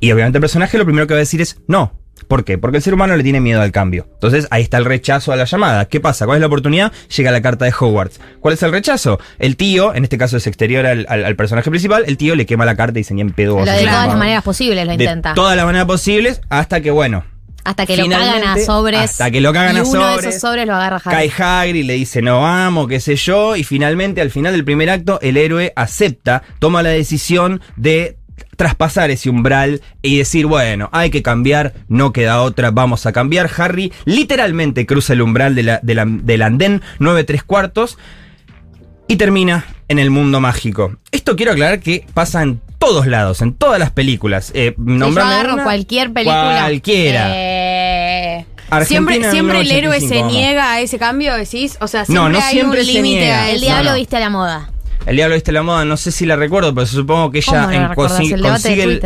Y 0.02 0.12
obviamente 0.12 0.38
el 0.38 0.42
personaje 0.42 0.78
lo 0.78 0.84
primero 0.84 1.08
que 1.08 1.14
va 1.14 1.20
a 1.20 1.22
decir 1.22 1.40
es, 1.42 1.58
no. 1.66 1.94
¿Por 2.28 2.44
qué? 2.44 2.58
Porque 2.58 2.78
el 2.78 2.84
ser 2.84 2.94
humano 2.94 3.16
le 3.16 3.24
tiene 3.24 3.40
miedo 3.42 3.62
al 3.62 3.72
cambio. 3.72 4.08
Entonces 4.14 4.48
ahí 4.52 4.62
está 4.64 4.78
el 4.78 4.86
rechazo 4.86 5.32
a 5.32 5.36
la 5.38 5.46
llamada. 5.46 5.86
¿Qué 5.86 6.00
pasa? 6.00 6.26
¿Cuál 6.26 6.38
es 6.38 6.42
la 6.42 6.48
oportunidad? 6.48 6.92
Llega 7.18 7.32
la 7.32 7.42
carta 7.42 7.66
de 7.66 7.74
Hogwarts. 7.78 8.20
¿Cuál 8.42 8.54
es 8.54 8.64
el 8.64 8.72
rechazo? 8.72 9.20
El 9.40 9.56
tío, 9.56 9.96
en 9.96 10.04
este 10.04 10.18
caso 10.18 10.38
es 10.38 10.46
exterior 10.46 10.86
al, 10.86 11.06
al- 11.10 11.24
al 11.26 11.36
personaje 11.36 11.70
principal, 11.70 12.04
el 12.06 12.18
tío 12.18 12.36
le 12.36 12.46
quema 12.46 12.64
la 12.66 12.76
carta 12.76 13.00
y 13.00 13.02
dice, 13.02 13.14
ni 13.16 13.22
en 13.22 13.32
pedo. 13.32 13.58
Lo 13.60 13.66
de 13.66 13.86
todas 13.86 14.08
las 14.08 14.18
maneras 14.18 14.44
posibles 14.44 14.86
lo 14.86 14.96
de 14.98 15.04
intenta. 15.04 15.34
todas 15.34 15.56
las 15.56 15.66
maneras 15.66 15.88
posibles 15.88 16.42
hasta 16.50 16.82
que, 16.82 16.92
bueno, 16.92 17.24
Hasta 17.64 17.86
que 17.86 17.98
lo 17.98 18.10
cagan 18.10 18.44
a 18.44 18.58
sobres. 18.58 19.00
hasta 19.02 19.32
que 19.32 19.42
lo 19.42 19.54
cagan 19.54 19.76
y 19.76 19.80
a 19.80 19.84
uno 19.84 20.08
de 20.18 20.30
esos 20.30 20.42
sobres 20.42 20.66
lo 20.68 20.76
agarra 20.76 21.02
Harry. 21.04 21.30
Cae 21.30 21.44
Hagrid, 21.68 21.86
le 21.86 21.94
dice 21.94 22.22
no 22.22 22.46
amo, 22.48 22.88
qué 22.88 23.00
sé 23.00 23.16
yo, 23.16 23.56
y 23.56 23.64
finalmente 23.64 24.22
al 24.22 24.32
final 24.32 24.54
del 24.54 24.66
primer 24.66 24.90
acto 24.90 25.20
el 25.22 25.38
héroe 25.38 25.72
acepta, 25.76 26.44
toma 26.60 26.82
la 26.84 26.90
decisión 26.90 27.62
de 27.76 28.18
traspasar 28.58 29.12
ese 29.12 29.30
umbral 29.30 29.82
y 30.02 30.18
decir, 30.18 30.46
bueno, 30.46 30.90
hay 30.92 31.10
que 31.10 31.22
cambiar, 31.24 31.74
no 31.88 32.12
queda 32.14 32.42
otra, 32.42 32.72
vamos 32.72 33.06
a 33.06 33.12
cambiar. 33.12 33.50
Harry 33.58 33.92
literalmente 34.06 34.86
cruza 34.86 35.14
el 35.14 35.22
umbral 35.22 35.56
de 35.56 35.64
la- 35.64 35.80
de 35.82 35.96
la- 35.96 36.06
del 36.08 36.42
andén 36.42 36.82
9 37.00 37.24
3 37.24 37.44
cuartos 37.44 37.98
y 39.08 39.16
termina 39.18 39.66
en 39.88 40.00
el 40.00 40.10
mundo 40.10 40.40
mágico. 40.40 40.96
Esto 41.12 41.36
quiero 41.36 41.52
aclarar 41.52 41.80
que 41.80 42.06
pasa 42.14 42.42
en 42.44 42.62
todos 42.82 43.08
lados, 43.08 43.42
en 43.42 43.54
todas 43.54 43.80
las 43.80 43.92
películas. 43.92 44.52
Eh, 44.54 44.74
Si 44.76 44.84
yo 44.84 44.94
nombrame 44.98 45.34
agarro 45.34 45.54
una, 45.54 45.64
cualquier 45.64 46.12
película. 46.12 46.58
Cualquiera. 46.62 47.28
eh, 47.34 48.46
Siempre, 48.86 49.30
siempre 49.32 49.62
el 49.62 49.72
héroe 49.72 50.00
1985, 50.00 50.08
se 50.08 50.24
niega 50.24 50.74
a 50.74 50.80
ese 50.82 50.98
cambio, 50.98 51.36
decís. 51.36 51.78
O 51.82 51.88
sea, 51.88 52.02
No, 52.02 52.06
siempre 52.08 52.32
no 52.40 52.46
hay 52.46 52.52
siempre 52.54 52.82
un 52.82 52.88
límite 52.88 53.52
el 53.54 53.62
diablo 53.62 53.92
no. 53.92 53.96
viste 53.98 54.18
a 54.18 54.20
la 54.20 54.30
moda. 54.30 54.70
El 55.06 55.16
diablo 55.16 55.36
viste 55.36 55.52
la 55.52 55.64
moda, 55.64 55.84
no 55.86 55.98
sé 55.98 56.12
si 56.12 56.26
la 56.26 56.36
recuerdo, 56.36 56.74
pero 56.76 56.86
supongo 56.86 57.32
que 57.32 57.42
¿Cómo 57.42 57.70
ella 57.70 57.88
en- 57.90 57.96
consigue, 57.96 58.36
El 58.36 58.42
consigue 58.42 59.00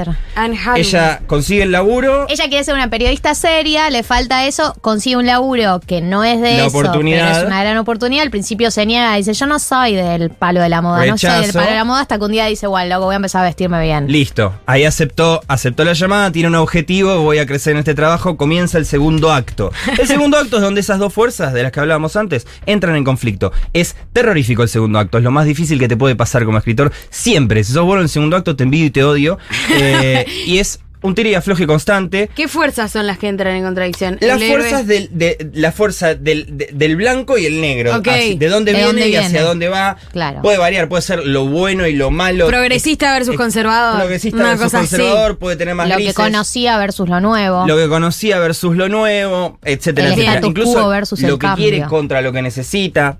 ella 0.75 1.21
consigue 1.27 1.63
el 1.63 1.71
laburo. 1.71 2.25
Ella 2.29 2.47
quiere 2.49 2.63
ser 2.63 2.73
una 2.75 2.89
periodista 2.89 3.33
seria, 3.35 3.89
le 3.89 4.03
falta 4.03 4.45
eso, 4.45 4.75
consigue 4.81 5.15
un 5.17 5.25
laburo 5.25 5.79
que 5.85 6.01
no 6.01 6.23
es 6.23 6.41
de 6.41 6.57
La 6.57 6.65
eso, 6.65 6.77
oportunidad. 6.77 7.27
pero 7.27 7.39
es 7.39 7.45
una 7.47 7.61
gran 7.63 7.77
oportunidad. 7.77 8.23
Al 8.23 8.29
principio 8.31 8.71
se 8.71 8.85
niega, 8.85 9.15
dice, 9.15 9.33
yo 9.33 9.45
no 9.47 9.59
soy 9.59 9.95
del 9.95 10.29
palo 10.31 10.61
de 10.61 10.69
la 10.69 10.81
moda, 10.81 11.05
no 11.05 11.17
soy 11.17 11.41
del 11.41 11.53
palo 11.53 11.69
de 11.69 11.75
la 11.75 11.83
moda, 11.85 12.01
hasta 12.01 12.17
que 12.17 12.25
un 12.25 12.31
día 12.31 12.45
dice, 12.45 12.67
bueno, 12.67 12.89
loco, 12.95 13.05
voy 13.05 13.13
a 13.13 13.17
empezar 13.17 13.41
a 13.41 13.45
vestirme 13.45 13.81
bien. 13.81 14.07
Listo, 14.11 14.53
ahí 14.65 14.83
aceptó, 14.83 15.41
aceptó 15.47 15.83
la 15.85 15.93
llamada, 15.93 16.31
tiene 16.31 16.49
un 16.49 16.55
objetivo, 16.55 17.19
voy 17.21 17.37
a 17.39 17.45
crecer 17.45 17.73
en 17.73 17.79
este 17.79 17.93
trabajo, 17.95 18.37
comienza 18.37 18.77
el 18.77 18.85
segundo 18.85 19.31
acto. 19.31 19.71
El 19.97 20.07
segundo 20.07 20.37
acto 20.37 20.57
es 20.57 20.61
donde 20.61 20.81
esas 20.81 20.99
dos 20.99 21.13
fuerzas 21.13 21.53
de 21.53 21.63
las 21.63 21.71
que 21.71 21.79
hablábamos 21.79 22.15
antes 22.15 22.45
entran 22.65 22.95
en 22.95 23.03
conflicto. 23.03 23.51
Es 23.73 23.95
terrorífico 24.13 24.63
el 24.63 24.69
segundo 24.69 24.99
acto, 24.99 25.17
es 25.17 25.23
lo 25.23 25.31
más 25.31 25.45
difícil 25.45 25.79
que 25.79 25.84
que 25.85 25.89
te 25.89 25.97
puede 25.97 26.15
pasar 26.15 26.45
como 26.45 26.57
escritor. 26.57 26.91
Siempre. 27.09 27.63
Si 27.63 27.71
sos 27.73 27.83
bueno 27.85 28.01
en 28.01 28.05
el 28.05 28.09
segundo 28.09 28.35
acto, 28.37 28.55
te 28.55 28.63
envidio 28.63 28.85
y 28.87 28.91
te 28.91 29.03
odio. 29.03 29.37
Eh, 29.77 30.25
y 30.45 30.59
es 30.59 30.79
un 31.01 31.13
tiro 31.13 31.29
y 31.29 31.35
afloje 31.35 31.67
constante. 31.67 32.29
¿Qué 32.35 32.47
fuerzas 32.47 32.91
son 32.91 33.05
las 33.05 33.19
que 33.19 33.27
entran 33.27 33.55
en 33.55 33.63
contradicción? 33.63 34.17
Las 34.21 34.41
fuerzas 34.43 34.87
del, 34.87 35.09
de, 35.11 35.51
la 35.53 35.71
fuerza 35.71 36.15
del, 36.15 36.57
de- 36.57 36.69
del 36.73 36.95
blanco 36.95 37.37
y 37.37 37.45
el 37.45 37.61
negro. 37.61 37.95
Ok. 37.97 38.07
Así, 38.07 38.35
de 38.35 38.47
dónde 38.47 38.71
¿De 38.71 38.77
viene 38.77 38.87
dónde 39.01 39.09
y 39.09 39.15
hacia 39.15 39.43
dónde 39.43 39.67
va. 39.67 39.97
Claro. 40.13 40.41
Puede 40.41 40.57
variar, 40.57 40.87
puede 40.89 41.01
ser 41.03 41.25
lo 41.25 41.45
bueno 41.45 41.85
y 41.85 41.93
lo 41.93 42.09
malo. 42.09 42.47
Progresista 42.47 43.13
versus 43.13 43.35
conservador. 43.35 43.97
Progresista 43.99 44.37
Una 44.37 44.49
versus 44.51 44.63
cosa 44.65 44.79
así. 44.79 44.89
conservador, 44.95 45.37
puede 45.37 45.57
tener 45.57 45.75
más 45.75 45.89
Lo 45.89 45.95
grises. 45.95 46.15
que 46.15 46.21
conocía 46.23 46.77
versus 46.79 47.07
lo 47.07 47.19
nuevo. 47.19 47.67
Lo 47.67 47.77
que 47.77 47.87
conocía 47.87 48.39
versus 48.39 48.75
lo 48.75 48.89
nuevo, 48.89 49.59
etcétera, 49.63 50.07
El 50.07 50.13
etcétera. 50.13 50.41
Incluso 50.47 50.87
versus 50.87 51.21
lo 51.21 51.27
el 51.27 51.33
que 51.35 51.39
cambio. 51.39 51.69
quiere 51.69 51.85
contra 51.85 52.21
lo 52.21 52.31
que 52.31 52.41
necesita. 52.41 53.17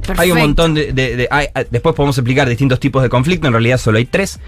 Perfecto. 0.00 0.22
Hay 0.22 0.30
un 0.30 0.38
montón 0.38 0.74
de. 0.74 0.92
de- 0.92 1.16
de- 1.16 1.28
hay- 1.30 1.48
hay- 1.52 1.66
después 1.70 1.94
podemos 1.94 2.16
explicar 2.16 2.48
distintos 2.48 2.80
tipos 2.80 3.02
de 3.02 3.08
conflicto. 3.08 3.46
En 3.46 3.52
realidad 3.52 3.76
solo 3.78 3.98
hay 3.98 4.06
tres. 4.06 4.40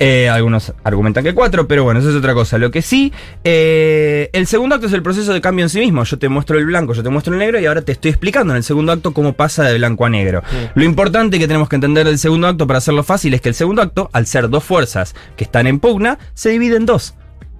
Eh, 0.00 0.28
algunos 0.28 0.72
argumentan 0.82 1.22
que 1.22 1.34
cuatro, 1.34 1.68
pero 1.68 1.84
bueno, 1.84 2.00
eso 2.00 2.10
es 2.10 2.16
otra 2.16 2.34
cosa. 2.34 2.58
Lo 2.58 2.70
que 2.72 2.82
sí, 2.82 3.12
eh, 3.44 4.28
el 4.32 4.46
segundo 4.48 4.74
acto 4.74 4.88
es 4.88 4.92
el 4.92 5.02
proceso 5.02 5.32
de 5.32 5.40
cambio 5.40 5.64
en 5.64 5.68
sí 5.68 5.78
mismo. 5.78 6.02
Yo 6.04 6.18
te 6.18 6.28
muestro 6.28 6.58
el 6.58 6.66
blanco, 6.66 6.94
yo 6.94 7.02
te 7.02 7.10
muestro 7.10 7.32
el 7.32 7.38
negro 7.38 7.60
y 7.60 7.66
ahora 7.66 7.82
te 7.82 7.92
estoy 7.92 8.10
explicando 8.10 8.52
en 8.52 8.56
el 8.56 8.64
segundo 8.64 8.90
acto 8.92 9.12
cómo 9.12 9.34
pasa 9.34 9.62
de 9.64 9.78
blanco 9.78 10.04
a 10.04 10.10
negro. 10.10 10.42
Lo 10.74 10.82
importante 10.84 11.38
que 11.38 11.46
tenemos 11.46 11.68
que 11.68 11.76
entender 11.76 12.06
del 12.06 12.18
segundo 12.18 12.48
acto 12.48 12.66
para 12.66 12.78
hacerlo 12.78 13.04
fácil 13.04 13.34
es 13.34 13.40
que 13.40 13.50
el 13.50 13.54
segundo 13.54 13.82
acto, 13.82 14.10
al 14.12 14.26
ser 14.26 14.48
dos 14.48 14.64
fuerzas 14.64 15.14
que 15.36 15.44
están 15.44 15.66
en 15.68 15.78
pugna, 15.78 16.18
se 16.34 16.50
divide 16.50 16.76
en 16.76 16.86
dos. 16.86 17.14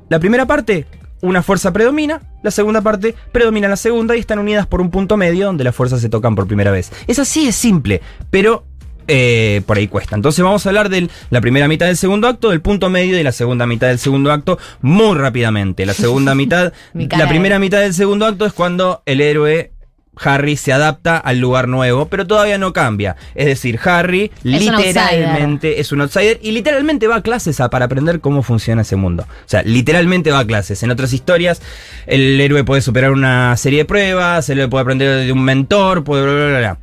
La 0.08 0.18
primera 0.18 0.46
parte, 0.46 0.86
una 1.20 1.42
fuerza 1.42 1.72
predomina, 1.72 2.20
la 2.42 2.50
segunda 2.50 2.80
parte 2.82 3.14
predomina 3.32 3.68
la 3.68 3.76
segunda 3.76 4.16
y 4.16 4.20
están 4.20 4.38
unidas 4.38 4.66
por 4.66 4.80
un 4.80 4.90
punto 4.90 5.16
medio 5.16 5.46
donde 5.46 5.64
las 5.64 5.74
fuerzas 5.74 6.00
se 6.00 6.08
tocan 6.08 6.34
por 6.34 6.46
primera 6.46 6.70
vez. 6.70 6.92
Es 7.06 7.18
así, 7.18 7.48
es 7.48 7.56
simple, 7.56 8.00
pero 8.30 8.64
eh, 9.06 9.62
por 9.66 9.76
ahí 9.76 9.88
cuesta. 9.88 10.16
Entonces 10.16 10.42
vamos 10.42 10.64
a 10.64 10.68
hablar 10.70 10.88
de 10.88 11.08
la 11.30 11.40
primera 11.40 11.68
mitad 11.68 11.86
del 11.86 11.96
segundo 11.96 12.26
acto, 12.26 12.50
del 12.50 12.60
punto 12.60 12.88
medio 12.88 13.18
y 13.18 13.22
la 13.22 13.32
segunda 13.32 13.66
mitad 13.66 13.88
del 13.88 13.98
segundo 13.98 14.32
acto 14.32 14.58
muy 14.80 15.16
rápidamente. 15.16 15.84
La 15.84 15.94
segunda 15.94 16.34
mitad, 16.34 16.72
la 16.94 17.28
primera 17.28 17.58
mitad 17.58 17.80
del 17.80 17.94
segundo 17.94 18.26
acto 18.26 18.46
es 18.46 18.52
cuando 18.52 19.02
el 19.06 19.20
héroe... 19.20 19.72
Harry 20.16 20.56
se 20.56 20.72
adapta 20.72 21.16
al 21.16 21.38
lugar 21.40 21.68
nuevo, 21.68 22.06
pero 22.06 22.26
todavía 22.26 22.58
no 22.58 22.72
cambia. 22.72 23.16
Es 23.34 23.46
decir, 23.46 23.78
Harry 23.84 24.30
Es 24.44 24.62
un 24.68 24.74
literalmente 25.18 25.80
es 25.80 25.92
un 25.92 26.00
outsider 26.02 26.38
y 26.42 26.52
literalmente 26.52 27.06
va 27.08 27.16
a 27.16 27.22
clases 27.22 27.60
a- 27.60 27.70
para 27.70 27.86
aprender 27.86 28.20
cómo 28.20 28.42
funciona 28.42 28.82
ese 28.82 28.96
mundo. 28.96 29.24
O 29.28 29.48
sea, 29.48 29.62
literalmente 29.62 30.30
va 30.30 30.40
a 30.40 30.46
clases. 30.46 30.82
En 30.82 30.90
otras 30.90 31.12
historias, 31.12 31.60
el 32.06 32.40
héroe 32.40 32.64
puede 32.64 32.80
superar 32.82 33.10
una 33.12 33.56
serie 33.56 33.80
de 33.80 33.84
pruebas, 33.84 34.48
el 34.50 34.58
héroe 34.58 34.70
puede 34.70 34.82
aprender 34.82 35.24
de 35.26 35.32
un 35.32 35.42
mentor, 35.42 36.04
puede 36.04 36.22
bla, 36.22 36.32
bla, 36.32 36.46
bla, 36.46 36.58
bla. 36.58 36.78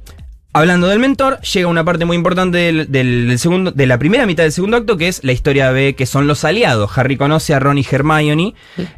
Hablando 0.54 0.88
del 0.88 1.00
mentor, 1.00 1.40
llega 1.42 1.68
una 1.68 1.86
parte 1.86 2.04
muy 2.04 2.18
importante 2.18 2.58
del, 2.58 2.92
del- 2.92 3.28
del 3.30 3.40
segundo, 3.40 3.72
de 3.72 3.88
la 3.88 3.98
primera 3.98 4.26
mitad 4.26 4.44
del 4.44 4.52
segundo 4.52 4.76
acto, 4.76 4.98
que 4.98 5.08
es 5.08 5.24
la 5.24 5.32
historia 5.32 5.72
B, 5.72 5.96
que 5.96 6.06
son 6.06 6.28
los 6.28 6.44
aliados. 6.44 6.98
Harry 6.98 7.16
conoce 7.16 7.54
a 7.54 7.60
Ron 7.60 7.78
y 7.78 7.86
Hermione, 7.90 8.54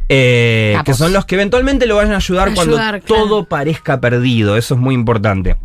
eh, 0.09 0.75
que 0.83 0.93
son 0.95 1.13
los 1.13 1.25
que 1.25 1.35
eventualmente 1.35 1.85
lo 1.85 1.97
van 1.97 2.11
a 2.11 2.15
ayudar, 2.17 2.47
Ayudar, 2.49 2.55
cuando 2.55 2.75
claro. 2.77 2.99
todo 3.05 3.45
parezca 3.45 4.01
perdido. 4.01 4.57
Eso 4.57 4.73
es 4.73 4.79
muy 4.79 4.95
importante. 4.95 5.55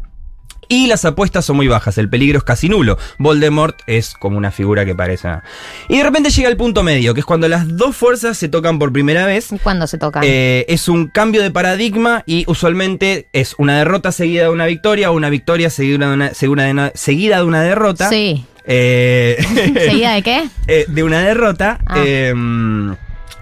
Y 0.69 0.87
las 0.87 1.05
apuestas 1.05 1.45
son 1.47 1.57
muy 1.57 1.67
bajas, 1.67 1.97
el 1.99 2.11
peligro 2.11 2.39
es 2.39 2.45
casi 2.45 2.69
nulo. 2.69 2.99
Voldemort 3.19 3.81
es 3.87 4.15
como 4.15 4.37
una 4.37 4.51
figura 4.51 4.85
que 4.85 4.95
parece. 4.95 5.29
Y 5.89 5.97
de 5.99 6.03
repente 6.03 6.31
llega 6.31 6.49
el 6.49 6.57
punto 6.57 6.83
medio, 6.83 7.15
que 7.15 7.21
es 7.21 7.27
cuando 7.27 7.49
las 7.49 7.77
dos 7.77 7.97
fuerzas 7.97 8.37
se 8.37 8.49
tocan 8.49 8.79
por 8.79 8.93
primera 8.93 9.27
vez. 9.27 9.49
¿Cuándo 9.63 9.87
se 9.87 9.99
tocan? 9.99 10.23
Eh, 10.27 10.67
es 10.69 10.89
un 10.89 11.09
cambio 11.09 11.43
de 11.43 11.51
paradigma 11.51 12.23
y 12.27 12.45
usualmente 12.47 13.29
es 13.33 13.55
una 13.59 13.79
derrota 13.79 14.13
seguida 14.13 14.45
de 14.45 14.49
una 14.51 14.67
victoria 14.67 15.11
o 15.11 15.15
una 15.15 15.31
victoria 15.31 15.71
seguida 15.71 16.09
de 16.09 16.15
una, 16.15 16.35
seguida 16.35 16.65
de 16.65 16.71
una, 16.73 16.93
seguida 16.95 17.37
de 17.39 17.45
una 17.45 17.63
derrota. 17.63 18.09
Sí. 18.09 18.45
Eh, 18.67 19.39
¿Seguida 19.75 20.13
de 20.13 20.23
qué? 20.23 20.49
eh, 20.67 20.85
de 20.89 21.03
una 21.03 21.21
derrota. 21.23 21.79
Ah. 21.87 22.05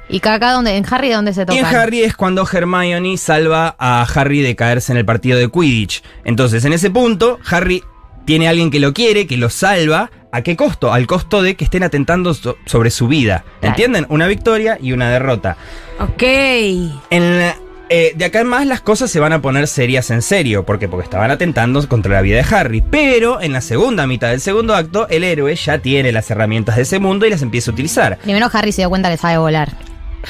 ¿Y 0.09 0.19
acá 0.19 0.53
dónde? 0.53 0.77
¿En 0.77 0.85
Harry 0.89 1.11
dónde 1.11 1.33
se 1.35 1.43
y 1.43 1.47
tocan? 1.47 1.59
en 1.59 1.67
Harry 1.77 2.03
es 2.03 2.15
cuando 2.17 2.47
Hermione 2.51 3.17
salva 3.17 3.75
a 3.79 4.03
Harry 4.03 4.41
de 4.41 4.55
caerse 4.55 4.93
en 4.93 4.99
el 4.99 5.05
partido 5.05 5.39
de 5.39 5.51
Quidditch. 5.51 6.03
Entonces, 6.25 6.65
en 6.65 6.73
ese 6.73 6.91
punto, 6.91 7.39
Harry 7.51 7.83
tiene 8.25 8.47
a 8.47 8.51
alguien 8.51 8.71
que 8.71 8.79
lo 8.81 8.93
quiere, 8.93 9.27
que 9.27 9.37
lo 9.37 9.51
salva. 9.51 10.11
¿A 10.33 10.43
qué 10.43 10.55
costo? 10.57 10.93
Al 10.93 11.07
costo 11.07 11.43
de 11.43 11.57
que 11.57 11.65
estén 11.65 11.83
atentando 11.83 12.35
so- 12.35 12.57
sobre 12.67 12.91
su 12.91 13.09
vida. 13.09 13.45
Claro. 13.61 13.73
¿Entienden? 13.73 14.07
Una 14.11 14.27
victoria 14.27 14.79
y 14.81 14.93
una 14.93 15.11
derrota. 15.11 15.57
Ok. 15.99 16.23
En 16.23 17.39
la- 17.39 17.57
eh, 17.89 18.13
de 18.17 18.25
acá 18.25 18.41
en 18.41 18.49
más 18.49 18.67
las 18.67 18.81
cosas 18.81 19.11
se 19.11 19.21
van 19.21 19.33
a 19.33 19.41
poner 19.41 19.67
serias 19.69 20.11
en 20.11 20.21
serio. 20.23 20.67
¿Por 20.67 20.79
qué? 20.79 20.89
Porque 20.89 21.05
estaban 21.05 21.31
atentando 21.31 21.89
contra 21.89 22.13
la 22.15 22.21
vida 22.21 22.37
de 22.37 22.55
Harry. 22.55 22.83
Pero 22.83 23.41
en 23.41 23.53
la 23.53 23.61
segunda 23.61 24.07
mitad 24.07 24.29
del 24.31 24.41
segundo 24.41 24.75
acto, 24.75 25.09
el 25.09 25.25
héroe 25.25 25.55
ya 25.57 25.79
tiene 25.79 26.11
las 26.13 26.31
herramientas 26.31 26.77
de 26.77 26.83
ese 26.83 26.99
mundo 26.99 27.27
y 27.27 27.31
las 27.31 27.43
empieza 27.43 27.71
a 27.71 27.75
utilizar. 27.75 28.19
Primero 28.19 28.49
Harry 28.53 28.73
se 28.73 28.83
dio 28.83 28.89
cuenta 28.91 29.09
que 29.09 29.17
sabe 29.17 29.39
volar. 29.39 29.71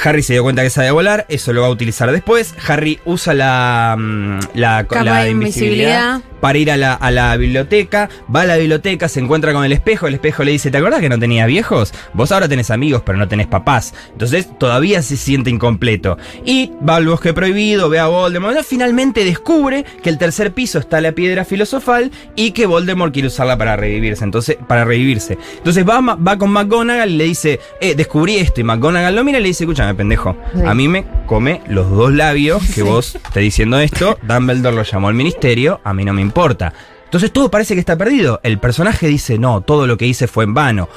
Harry 0.05 0.22
se 0.22 0.34
dio 0.34 0.42
cuenta 0.42 0.62
que 0.62 0.70
sabe 0.70 0.90
volar, 0.90 1.26
eso 1.28 1.53
lo 1.53 1.62
va 1.62 1.68
a 1.68 1.70
utilizar 1.70 2.11
después. 2.12 2.55
Harry 2.66 3.01
usa 3.05 3.34
la, 3.34 3.97
mm, 3.99 4.38
la, 4.55 4.84
Capa 4.84 5.05
la 5.05 5.24
de 5.24 5.30
invisibilidad. 5.30 6.20
para 6.40 6.59
ir 6.59 6.70
a 6.70 6.76
la, 6.76 6.94
a 6.94 7.11
la 7.11 7.36
biblioteca. 7.36 8.09
Va 8.34 8.42
a 8.42 8.44
la 8.44 8.57
biblioteca, 8.57 9.09
se 9.09 9.20
encuentra 9.20 9.53
con 9.53 9.64
el 9.64 9.72
espejo. 9.72 10.07
El 10.07 10.14
espejo 10.14 10.44
le 10.44 10.53
dice: 10.53 10.70
¿Te 10.70 10.78
acordás 10.78 11.01
que 11.01 11.09
no 11.09 11.18
tenía 11.18 11.47
viejos? 11.47 11.92
Vos 12.12 12.30
ahora 12.32 12.49
tenés 12.49 12.70
amigos, 12.70 13.03
pero 13.05 13.18
no 13.18 13.26
tenés 13.28 13.47
papás. 13.47 13.94
Entonces 14.12 14.49
todavía 14.59 15.03
se 15.03 15.16
siente 15.16 15.51
incompleto. 15.51 16.18
Y 16.44 16.72
va 16.86 16.97
al 16.97 17.07
bosque 17.07 17.32
prohibido, 17.32 17.88
ve 17.88 17.99
a 17.99 18.07
Voldemort. 18.07 18.57
Finalmente 18.64 19.24
descubre 19.24 19.84
que 20.03 20.11
el 20.11 20.18
tercer 20.18 20.53
piso 20.53 20.78
está 20.78 21.01
la 21.01 21.12
piedra 21.12 21.44
filosofal 21.44 22.11
y 22.34 22.51
que 22.53 22.66
Voldemort 22.66 23.12
quiere 23.12 23.28
usarla 23.28 23.57
para 23.57 23.76
revivirse. 23.76 24.24
Entonces, 24.24 24.57
para 24.68 24.84
revivirse. 24.84 25.38
Entonces 25.57 25.84
va, 25.86 26.38
con 26.38 26.51
McGonagall 26.51 27.11
y 27.11 27.16
le 27.16 27.24
dice: 27.24 27.61
Eh, 27.80 27.94
descubrí 27.94 28.36
esto. 28.36 28.61
Y 28.61 28.64
McGonagall 28.64 29.14
lo 29.14 29.24
mira 29.24 29.38
y 29.38 29.42
le 29.42 29.49
dice: 29.49 29.64
Escúchame, 29.89 29.95
pendejo. 29.95 30.37
Sí. 30.55 30.62
A 30.66 30.74
mí 30.74 30.89
me 30.89 31.05
come 31.26 31.61
los 31.68 31.91
dos 31.91 32.12
labios 32.12 32.62
que 32.74 32.82
vos 32.82 33.14
estés 33.16 33.43
diciendo 33.43 33.78
esto. 33.78 34.18
Dumbledore 34.22 34.76
lo 34.76 34.82
llamó 34.82 35.09
al 35.09 35.14
ministerio, 35.14 35.80
a 35.84 35.93
mí 35.95 36.05
no 36.05 36.12
me 36.12 36.22
importa. 36.22 36.72
Entonces 37.05 37.32
todo 37.32 37.51
parece 37.51 37.74
que 37.74 37.80
está 37.80 37.97
perdido. 37.97 38.41
El 38.43 38.59
personaje 38.59 39.07
dice, 39.07 39.39
no, 39.39 39.61
todo 39.61 39.87
lo 39.87 39.97
que 39.97 40.07
hice 40.07 40.26
fue 40.26 40.45
en 40.45 40.55
vano. 40.55 40.89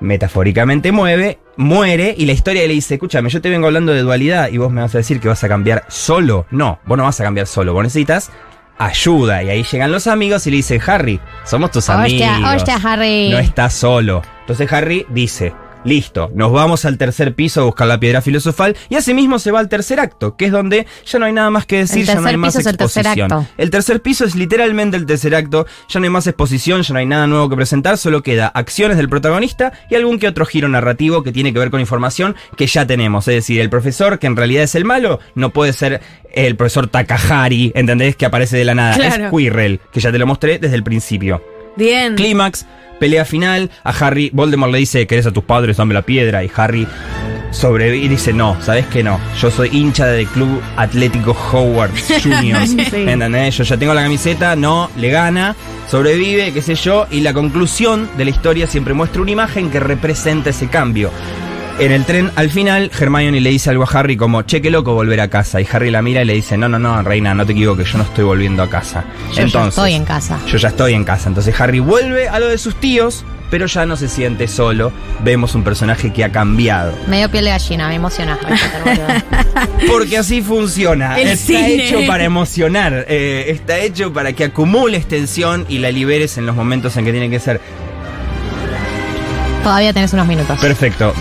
Metafóricamente 0.00 0.92
mueve, 0.92 1.38
muere 1.56 2.14
y 2.16 2.24
la 2.24 2.32
historia 2.32 2.62
le 2.66 2.72
dice, 2.72 2.94
escúchame, 2.94 3.28
yo 3.28 3.40
te 3.42 3.50
vengo 3.50 3.66
hablando 3.66 3.92
de 3.92 4.00
dualidad 4.00 4.48
y 4.50 4.56
vos 4.56 4.72
me 4.72 4.80
vas 4.80 4.94
a 4.94 4.98
decir 4.98 5.20
que 5.20 5.28
vas 5.28 5.44
a 5.44 5.48
cambiar 5.48 5.84
solo. 5.88 6.46
No, 6.50 6.78
vos 6.86 6.96
no 6.96 7.04
vas 7.04 7.20
a 7.20 7.24
cambiar 7.24 7.46
solo, 7.46 7.74
vos 7.74 7.82
necesitas 7.82 8.30
ayuda. 8.78 9.42
Y 9.42 9.50
ahí 9.50 9.62
llegan 9.64 9.92
los 9.92 10.06
amigos 10.06 10.46
y 10.46 10.50
le 10.50 10.56
dicen, 10.56 10.80
Harry, 10.86 11.20
somos 11.44 11.70
tus 11.70 11.88
Hostia, 11.90 12.36
amigos. 12.36 12.54
hostia, 12.56 12.76
Harry. 12.82 13.28
No 13.30 13.38
estás 13.38 13.74
solo. 13.74 14.22
Entonces 14.40 14.72
Harry 14.72 15.04
dice, 15.10 15.52
listo, 15.84 16.30
nos 16.34 16.52
vamos 16.52 16.84
al 16.84 16.98
tercer 16.98 17.34
piso 17.34 17.62
a 17.62 17.64
buscar 17.64 17.86
la 17.86 17.98
piedra 17.98 18.20
filosofal 18.20 18.76
y 18.88 18.96
asimismo 18.96 19.38
se 19.38 19.50
va 19.50 19.60
al 19.60 19.68
tercer 19.68 20.00
acto, 20.00 20.36
que 20.36 20.46
es 20.46 20.52
donde 20.52 20.86
ya 21.06 21.18
no 21.18 21.26
hay 21.26 21.32
nada 21.32 21.50
más 21.50 21.66
que 21.66 21.78
decir, 21.78 22.04
ya 22.04 22.16
no 22.16 22.26
hay 22.26 22.36
más 22.36 22.56
el 22.56 22.64
tercer 22.64 23.06
exposición. 23.06 23.32
acto. 23.32 23.46
El 23.56 23.70
tercer 23.70 24.02
piso 24.02 24.24
es 24.24 24.34
literalmente 24.34 24.96
el 24.96 25.06
tercer 25.06 25.34
acto, 25.34 25.66
ya 25.88 26.00
no 26.00 26.04
hay 26.04 26.10
más 26.10 26.26
exposición, 26.26 26.82
ya 26.82 26.92
no 26.92 27.00
hay 27.00 27.06
nada 27.06 27.26
nuevo 27.26 27.48
que 27.48 27.56
presentar, 27.56 27.98
solo 27.98 28.22
queda 28.22 28.48
acciones 28.48 28.96
del 28.96 29.08
protagonista 29.08 29.72
y 29.90 29.94
algún 29.94 30.18
que 30.18 30.28
otro 30.28 30.46
giro 30.46 30.68
narrativo 30.68 31.22
que 31.22 31.32
tiene 31.32 31.52
que 31.52 31.58
ver 31.58 31.70
con 31.70 31.80
información 31.80 32.36
que 32.56 32.66
ya 32.66 32.86
tenemos. 32.86 33.26
Es 33.28 33.34
decir, 33.34 33.60
el 33.60 33.70
profesor, 33.70 34.18
que 34.18 34.26
en 34.26 34.36
realidad 34.36 34.64
es 34.64 34.74
el 34.74 34.84
malo, 34.84 35.20
no 35.34 35.50
puede 35.50 35.72
ser 35.72 36.00
el 36.32 36.56
profesor 36.56 36.88
Takahari, 36.88 37.72
¿entendés? 37.74 38.16
Que 38.16 38.26
aparece 38.26 38.56
de 38.56 38.64
la 38.64 38.74
nada. 38.74 38.94
Claro. 38.94 39.26
Es 39.26 39.30
Quirrell, 39.30 39.80
que 39.92 40.00
ya 40.00 40.12
te 40.12 40.18
lo 40.18 40.26
mostré 40.26 40.58
desde 40.58 40.76
el 40.76 40.82
principio. 40.82 41.42
Bien. 41.76 42.14
Clímax, 42.14 42.66
pelea 43.00 43.24
final. 43.24 43.70
A 43.82 43.90
Harry, 43.90 44.30
Voldemort 44.32 44.70
le 44.70 44.78
dice: 44.78 45.08
¿Querés 45.08 45.26
a 45.26 45.32
tus 45.32 45.42
padres? 45.42 45.78
Dame 45.78 45.94
la 45.94 46.02
piedra. 46.02 46.44
Y 46.44 46.50
Harry 46.54 46.86
sobrevive 47.50 48.04
y 48.04 48.08
dice: 48.08 48.32
No, 48.32 48.56
¿sabes 48.62 48.86
qué 48.86 49.02
no? 49.02 49.18
Yo 49.40 49.50
soy 49.50 49.70
hincha 49.72 50.06
del 50.06 50.28
Club 50.28 50.60
Atlético 50.76 51.36
Howard 51.52 51.90
Junior. 52.22 52.64
Sí. 52.66 52.78
¿Entendés? 52.92 53.56
Yo 53.56 53.64
ya 53.64 53.76
tengo 53.76 53.94
la 53.94 54.02
camiseta, 54.02 54.54
no, 54.54 54.88
le 54.96 55.10
gana, 55.10 55.56
sobrevive, 55.90 56.52
qué 56.52 56.62
sé 56.62 56.76
yo. 56.76 57.08
Y 57.10 57.22
la 57.22 57.32
conclusión 57.32 58.08
de 58.16 58.24
la 58.24 58.30
historia 58.30 58.68
siempre 58.68 58.94
muestra 58.94 59.22
una 59.22 59.32
imagen 59.32 59.70
que 59.70 59.80
representa 59.80 60.50
ese 60.50 60.68
cambio. 60.68 61.10
En 61.78 61.92
el 61.92 62.04
tren, 62.04 62.30
al 62.36 62.50
final, 62.50 62.90
Hermione 62.98 63.40
le 63.40 63.48
dice 63.50 63.70
algo 63.70 63.84
a 63.84 63.98
Harry 63.98 64.16
como, 64.16 64.42
che, 64.42 64.60
qué 64.60 64.70
loco 64.70 64.92
volver 64.92 65.20
a 65.20 65.28
casa. 65.28 65.60
Y 65.62 65.66
Harry 65.72 65.90
la 65.90 66.02
mira 66.02 66.20
y 66.20 66.26
le 66.26 66.34
dice, 66.34 66.58
no, 66.58 66.68
no, 66.68 66.78
no, 66.78 67.02
reina, 67.02 67.34
no 67.34 67.46
te 67.46 67.52
equivoques, 67.52 67.90
yo 67.92 67.98
no 67.98 68.04
estoy 68.04 68.24
volviendo 68.24 68.62
a 68.62 68.68
casa. 68.68 69.04
Yo 69.34 69.46
ya 69.46 69.68
estoy 69.68 69.94
en 69.94 70.04
casa. 70.04 70.38
Yo 70.46 70.58
ya 70.58 70.68
estoy 70.68 70.92
en 70.94 71.04
casa. 71.04 71.28
Entonces 71.28 71.58
Harry 71.58 71.78
vuelve 71.80 72.28
a 72.28 72.38
lo 72.38 72.48
de 72.48 72.58
sus 72.58 72.74
tíos, 72.74 73.24
pero 73.50 73.64
ya 73.64 73.86
no 73.86 73.96
se 73.96 74.08
siente 74.08 74.46
solo. 74.46 74.92
Vemos 75.24 75.54
un 75.54 75.64
personaje 75.64 76.12
que 76.12 76.22
ha 76.22 76.30
cambiado. 76.30 76.92
Me 77.08 77.16
dio 77.16 77.30
piel 77.30 77.44
de 77.44 77.50
gallina, 77.50 77.88
me 77.88 77.94
emociona. 77.94 78.38
Porque 79.88 80.18
así 80.18 80.42
funciona. 80.42 81.18
El 81.18 81.28
está 81.28 81.46
cine. 81.46 81.86
hecho 81.88 82.00
para 82.06 82.24
emocionar. 82.24 83.06
eh, 83.08 83.46
está 83.48 83.78
hecho 83.78 84.12
para 84.12 84.34
que 84.34 84.44
acumules 84.44 85.06
tensión 85.08 85.64
y 85.68 85.78
la 85.78 85.90
liberes 85.90 86.36
en 86.36 86.44
los 86.44 86.54
momentos 86.54 86.94
en 86.98 87.06
que 87.06 87.12
tiene 87.12 87.30
que 87.30 87.40
ser. 87.40 87.58
Todavía 89.62 89.92
tenés 89.92 90.12
unos 90.12 90.26
minutos. 90.26 90.58
Perfecto. 90.58 91.12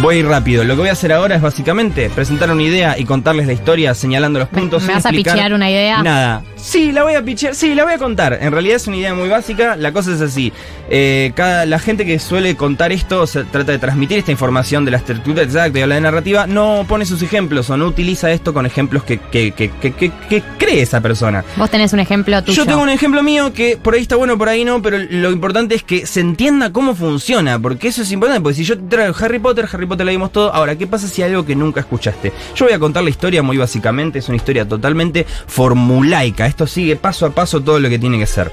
Voy 0.00 0.22
rápido. 0.22 0.64
Lo 0.64 0.74
que 0.74 0.80
voy 0.80 0.88
a 0.88 0.92
hacer 0.92 1.12
ahora 1.12 1.36
es 1.36 1.42
básicamente 1.42 2.10
presentar 2.10 2.50
una 2.50 2.62
idea 2.62 2.98
y 2.98 3.04
contarles 3.04 3.46
la 3.46 3.52
historia 3.52 3.94
señalando 3.94 4.38
los 4.38 4.48
puntos. 4.48 4.82
¿Me 4.82 4.88
sin 4.88 4.94
vas 4.96 5.06
a 5.06 5.10
pichear 5.10 5.52
una 5.54 5.70
idea? 5.70 6.02
Nada. 6.02 6.42
Sí, 6.56 6.92
la 6.92 7.02
voy 7.02 7.14
a 7.14 7.22
pichear, 7.22 7.54
sí, 7.54 7.74
la 7.74 7.84
voy 7.84 7.92
a 7.92 7.98
contar. 7.98 8.38
En 8.40 8.50
realidad 8.50 8.76
es 8.76 8.86
una 8.86 8.96
idea 8.96 9.14
muy 9.14 9.28
básica. 9.28 9.76
La 9.76 9.92
cosa 9.92 10.12
es 10.12 10.20
así. 10.20 10.52
Eh, 10.90 11.32
cada, 11.34 11.66
la 11.66 11.78
gente 11.78 12.04
que 12.04 12.18
suele 12.18 12.56
contar 12.56 12.90
esto, 12.92 13.22
o 13.22 13.26
sea, 13.26 13.44
trata 13.44 13.72
de 13.72 13.78
transmitir 13.78 14.18
esta 14.18 14.32
información 14.32 14.84
de 14.84 14.90
la 14.90 14.96
estructura 14.98 15.42
exacta 15.42 15.78
y 15.78 15.82
habla 15.82 15.94
de 15.94 16.00
narrativa, 16.00 16.46
no 16.46 16.84
pone 16.88 17.06
sus 17.06 17.22
ejemplos 17.22 17.70
o 17.70 17.76
no 17.76 17.86
utiliza 17.86 18.30
esto 18.30 18.52
con 18.52 18.66
ejemplos 18.66 19.04
que, 19.04 19.18
que, 19.18 19.52
que, 19.52 19.70
que, 19.70 20.42
cree 20.58 20.82
esa 20.82 21.00
persona. 21.00 21.44
Vos 21.56 21.70
tenés 21.70 21.92
un 21.92 22.00
ejemplo 22.00 22.42
tuyo. 22.42 22.56
Yo 22.56 22.66
tengo 22.66 22.82
un 22.82 22.90
ejemplo 22.90 23.22
mío 23.22 23.52
que 23.52 23.76
por 23.76 23.94
ahí 23.94 24.02
está 24.02 24.16
bueno, 24.16 24.36
por 24.36 24.48
ahí 24.48 24.64
no, 24.64 24.82
pero 24.82 24.98
lo 24.98 25.30
importante 25.30 25.74
es 25.74 25.82
que 25.82 26.06
se 26.06 26.20
entienda 26.20 26.72
cómo 26.72 26.94
funciona, 26.94 27.58
porque 27.58 27.88
eso 27.88 28.02
es 28.02 28.10
importante, 28.10 28.42
porque 28.42 28.56
si 28.56 28.64
yo 28.64 28.78
traigo 28.78 29.14
Harry 29.20 29.38
Potter, 29.38 29.68
Harry 29.70 29.83
Potter 29.86 30.06
la 30.06 30.12
vimos 30.12 30.32
todo, 30.32 30.52
ahora, 30.52 30.76
¿qué 30.76 30.86
pasa 30.86 31.08
si 31.08 31.22
hay 31.22 31.30
algo 31.30 31.44
que 31.44 31.56
nunca 31.56 31.80
escuchaste? 31.80 32.32
Yo 32.54 32.66
voy 32.66 32.74
a 32.74 32.78
contar 32.78 33.04
la 33.04 33.10
historia 33.10 33.42
muy 33.42 33.56
básicamente, 33.56 34.18
es 34.18 34.28
una 34.28 34.36
historia 34.36 34.66
totalmente 34.68 35.26
formulaica, 35.46 36.46
esto 36.46 36.66
sigue 36.66 36.96
paso 36.96 37.26
a 37.26 37.30
paso 37.30 37.60
todo 37.60 37.78
lo 37.78 37.88
que 37.88 37.98
tiene 37.98 38.18
que 38.18 38.26
ser. 38.26 38.50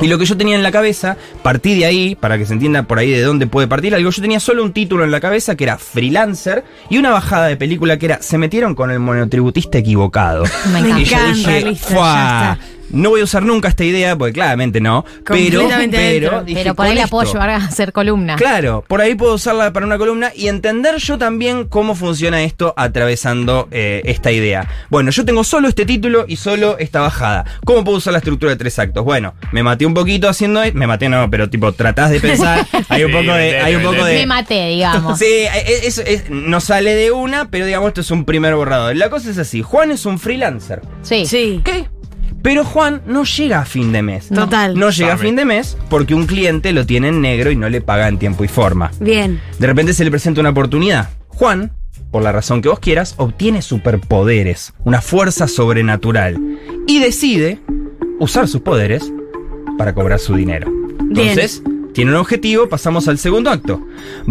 Y 0.00 0.06
lo 0.06 0.16
que 0.16 0.26
yo 0.26 0.36
tenía 0.36 0.54
en 0.54 0.62
la 0.62 0.70
cabeza, 0.70 1.16
partí 1.42 1.76
de 1.76 1.84
ahí, 1.84 2.14
para 2.14 2.38
que 2.38 2.46
se 2.46 2.52
entienda 2.52 2.84
por 2.84 2.98
ahí 3.00 3.10
de 3.10 3.20
dónde 3.22 3.48
puede 3.48 3.66
partir 3.66 3.94
algo, 3.96 4.10
yo 4.10 4.22
tenía 4.22 4.38
solo 4.38 4.62
un 4.62 4.72
título 4.72 5.02
en 5.02 5.10
la 5.10 5.20
cabeza 5.20 5.56
que 5.56 5.64
era 5.64 5.76
freelancer 5.76 6.64
y 6.88 6.98
una 6.98 7.10
bajada 7.10 7.46
de 7.48 7.56
película 7.56 7.98
que 7.98 8.06
era 8.06 8.22
se 8.22 8.38
metieron 8.38 8.76
con 8.76 8.92
el 8.92 9.00
monotributista 9.00 9.78
equivocado. 9.78 10.44
Me 10.72 10.78
encanta. 10.78 11.00
Y 11.00 11.04
yo 11.04 11.18
dije, 11.34 11.62
listo, 11.62 11.88
"Fua, 11.88 12.14
ya 12.14 12.58
no 12.90 13.10
voy 13.10 13.20
a 13.20 13.24
usar 13.24 13.42
nunca 13.42 13.68
esta 13.68 13.84
idea, 13.84 14.16
porque 14.16 14.32
claramente 14.32 14.80
no, 14.80 15.04
pero, 15.24 15.60
Completamente 15.60 15.96
pero, 15.96 16.42
dije, 16.44 16.60
Pero 16.62 16.74
por 16.74 16.86
ahí 16.86 16.94
la 16.94 17.02
esto- 17.04 17.10
puedo 17.16 17.32
llevar 17.32 17.50
a 17.50 17.56
hacer 17.56 17.92
columna. 17.92 18.36
Claro, 18.36 18.84
por 18.86 19.00
ahí 19.00 19.14
puedo 19.14 19.34
usarla 19.34 19.72
para 19.72 19.86
una 19.86 19.98
columna 19.98 20.30
y 20.34 20.48
entender 20.48 20.96
yo 20.98 21.18
también 21.18 21.64
cómo 21.66 21.94
funciona 21.94 22.42
esto 22.42 22.74
atravesando 22.76 23.68
eh, 23.70 24.02
esta 24.04 24.30
idea. 24.32 24.68
Bueno, 24.90 25.10
yo 25.10 25.24
tengo 25.24 25.44
solo 25.44 25.68
este 25.68 25.84
título 25.86 26.24
y 26.28 26.36
solo 26.36 26.78
esta 26.78 27.00
bajada. 27.00 27.44
¿Cómo 27.64 27.84
puedo 27.84 27.98
usar 27.98 28.12
la 28.12 28.18
estructura 28.18 28.50
de 28.52 28.56
tres 28.56 28.78
actos? 28.78 29.04
Bueno, 29.04 29.34
me 29.52 29.62
maté 29.62 29.86
un 29.86 29.94
poquito 29.94 30.28
haciendo... 30.28 30.62
e- 30.62 30.72
Me 30.72 30.86
maté 30.86 31.08
no, 31.08 31.28
pero 31.30 31.48
tipo, 31.50 31.72
tratás 31.72 32.10
de 32.10 32.20
pensar. 32.20 32.66
Hay 32.88 33.04
un 33.04 33.10
Sí, 33.12 33.16
poco 33.18 33.32
de... 33.34 33.58
Hay 33.60 33.74
un 33.76 33.82
poco 33.82 34.04
de 34.04 34.14
Me 34.14 34.26
maté, 34.26 34.68
digamos. 34.68 35.18
Sí, 35.18 35.24
eh, 35.26 35.80
es- 35.84 35.98
es- 35.98 36.30
no 36.30 36.60
sale 36.60 36.94
de 36.94 37.10
una, 37.10 37.50
pero 37.50 37.66
digamos 37.66 37.88
esto 37.88 38.00
es 38.00 38.10
un 38.10 38.24
primer 38.24 38.54
borrador. 38.54 38.96
La 38.96 39.10
cosa 39.10 39.30
es 39.30 39.38
así, 39.38 39.62
Juan 39.62 39.90
es 39.90 40.06
un 40.06 40.18
freelancer. 40.18 40.82
Sí. 41.02 41.26
Sí. 41.26 41.60
¿Qué? 41.64 41.86
Pero 42.48 42.64
Juan 42.64 43.02
no 43.04 43.24
llega 43.24 43.60
a 43.60 43.66
fin 43.66 43.92
de 43.92 44.00
mes. 44.00 44.30
Total. 44.30 44.74
No 44.74 44.88
llega 44.88 45.12
a 45.12 45.18
fin 45.18 45.36
de 45.36 45.44
mes 45.44 45.76
porque 45.90 46.14
un 46.14 46.24
cliente 46.24 46.72
lo 46.72 46.86
tiene 46.86 47.08
en 47.08 47.20
negro 47.20 47.50
y 47.50 47.56
no 47.56 47.68
le 47.68 47.82
paga 47.82 48.08
en 48.08 48.18
tiempo 48.18 48.42
y 48.42 48.48
forma. 48.48 48.90
Bien. 49.00 49.38
De 49.58 49.66
repente 49.66 49.92
se 49.92 50.02
le 50.02 50.10
presenta 50.10 50.40
una 50.40 50.48
oportunidad. 50.48 51.10
Juan, 51.26 51.72
por 52.10 52.22
la 52.22 52.32
razón 52.32 52.62
que 52.62 52.70
vos 52.70 52.78
quieras, 52.78 53.16
obtiene 53.18 53.60
superpoderes, 53.60 54.72
una 54.84 55.02
fuerza 55.02 55.46
sobrenatural 55.46 56.38
y 56.86 57.00
decide 57.00 57.60
usar 58.18 58.48
sus 58.48 58.62
poderes 58.62 59.12
para 59.76 59.92
cobrar 59.92 60.18
su 60.18 60.34
dinero. 60.34 60.72
Bien. 61.02 61.38
Tiene 61.92 62.12
un 62.12 62.16
objetivo, 62.16 62.68
pasamos 62.68 63.08
al 63.08 63.18
segundo 63.18 63.50
acto. 63.50 63.80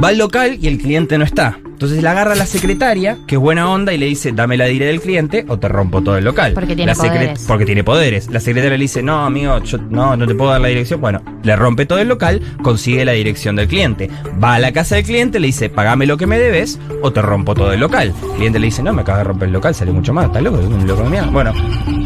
Va 0.02 0.10
al 0.10 0.18
local 0.18 0.58
y 0.62 0.68
el 0.68 0.78
cliente 0.78 1.18
no 1.18 1.24
está. 1.24 1.60
Entonces 1.78 2.02
le 2.02 2.10
agarra 2.10 2.32
a 2.32 2.36
la 2.36 2.48
secretaria, 2.48 3.20
que 3.28 3.36
es 3.36 3.42
buena 3.42 3.70
onda, 3.70 3.94
y 3.94 4.00
le 4.00 4.08
dice, 4.08 4.32
dame 4.32 4.58
la 4.58 4.66
dirección 4.66 4.88
del 4.88 5.02
cliente 5.02 5.46
o 5.48 5.60
te 5.60 5.68
rompo 5.68 6.02
todo 6.02 6.18
el 6.18 6.26
local. 6.26 6.54
Porque 6.54 6.76
tiene 6.76 6.92
La 6.92 6.96
poderes. 6.96 7.46
Porque 7.48 7.66
tiene 7.66 7.84
poderes. 7.84 8.32
La 8.32 8.40
secretaria 8.40 8.78
le 8.78 8.84
dice, 8.84 9.04
no, 9.04 9.24
amigo, 9.24 9.62
yo 9.62 9.78
no, 9.78 10.18
no 10.18 10.26
te 10.26 10.34
puedo 10.34 10.50
dar 10.50 10.62
la 10.62 10.70
dirección. 10.70 11.00
Bueno, 11.00 11.22
le 11.44 11.56
rompe 11.56 11.86
todo 11.86 12.00
el 12.00 12.08
local, 12.08 12.42
consigue 12.64 13.06
la 13.06 13.12
dirección 13.12 13.56
del 13.56 13.68
cliente. 13.68 14.10
Va 14.44 14.56
a 14.56 14.60
la 14.60 14.72
casa 14.72 14.96
del 14.96 15.04
cliente, 15.04 15.40
le 15.40 15.48
dice, 15.48 15.70
pagame 15.70 16.08
lo 16.08 16.18
que 16.18 16.26
me 16.26 16.40
debes 16.40 16.80
o 17.04 17.14
te 17.14 17.22
rompo 17.22 17.54
todo 17.54 17.72
el 17.72 17.80
local. 17.80 18.12
El 18.24 18.36
cliente 18.38 18.58
le 18.58 18.66
dice, 18.66 18.82
no, 18.82 18.92
me 18.92 19.02
acabas 19.04 19.20
de 19.20 19.26
romper 19.26 19.48
el 19.48 19.54
local, 19.54 19.76
sale 19.76 19.92
mucho 19.92 20.14
más, 20.14 20.26
¿estás 20.26 20.42
loco? 20.42 20.60
Es 20.60 20.66
un 20.66 20.88
loco 20.88 21.04
de 21.04 21.10
mierda. 21.12 21.30
Bueno, 21.30 21.54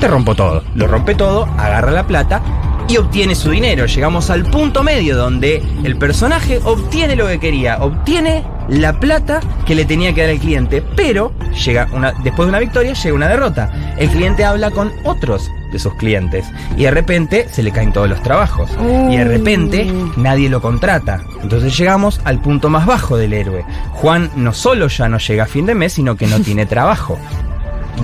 te 0.02 0.08
rompo 0.10 0.36
todo. 0.36 0.64
Lo 0.76 0.88
rompe 0.88 1.16
todo, 1.16 1.46
agarra 1.58 1.92
la 1.92 2.06
plata 2.06 2.42
y 2.88 2.98
obtiene 2.98 3.36
su 3.36 3.52
dinero. 3.52 3.86
Llegamos 3.86 4.30
al 4.30 4.44
punto 4.44 4.84
medio 4.84 5.16
donde 5.16 5.64
el 5.84 5.98
personaje 5.98 6.60
obtiene 6.64 7.16
lo 7.16 7.28
que 7.28 7.40
quería, 7.40 7.78
obtiene 7.78 8.44
la 8.68 9.00
plata 9.00 9.42
que 9.66 9.76
le 9.76 9.86
tenía 9.86 10.14
que 10.14 10.22
dar 10.22 10.30
el 10.30 10.40
cliente, 10.40 10.84
pero 10.96 11.34
llega 11.66 11.88
una, 11.94 12.14
después 12.24 12.48
de 12.48 12.50
una 12.50 12.60
victoria 12.60 12.94
llega 12.94 13.16
una 13.16 13.28
derrota. 13.28 13.96
El 13.98 14.10
cliente 14.10 14.46
habla 14.46 14.72
con 14.72 14.92
otros 15.04 15.50
de 15.72 15.80
sus 15.80 15.94
clientes 15.96 16.46
y 16.76 16.84
de 16.84 16.92
repente 16.92 17.48
se 17.50 17.64
le 17.64 17.72
caen 17.72 17.94
todos 17.94 18.10
los 18.10 18.22
trabajos 18.22 18.70
y 19.10 19.16
de 19.16 19.24
repente 19.24 19.92
nadie 20.18 20.50
lo 20.50 20.62
contrata. 20.62 21.22
Entonces 21.42 21.78
llegamos 21.78 22.20
al 22.24 22.42
punto 22.42 22.70
más 22.70 22.86
bajo 22.86 23.18
del 23.18 23.34
héroe. 23.34 23.66
Juan 23.94 24.30
no 24.36 24.54
solo 24.54 24.88
ya 24.88 25.08
no 25.08 25.18
llega 25.18 25.44
a 25.44 25.48
fin 25.48 25.66
de 25.66 25.76
mes, 25.76 25.94
sino 25.94 26.16
que 26.16 26.28
no 26.28 26.40
tiene 26.42 26.66
trabajo 26.66 27.18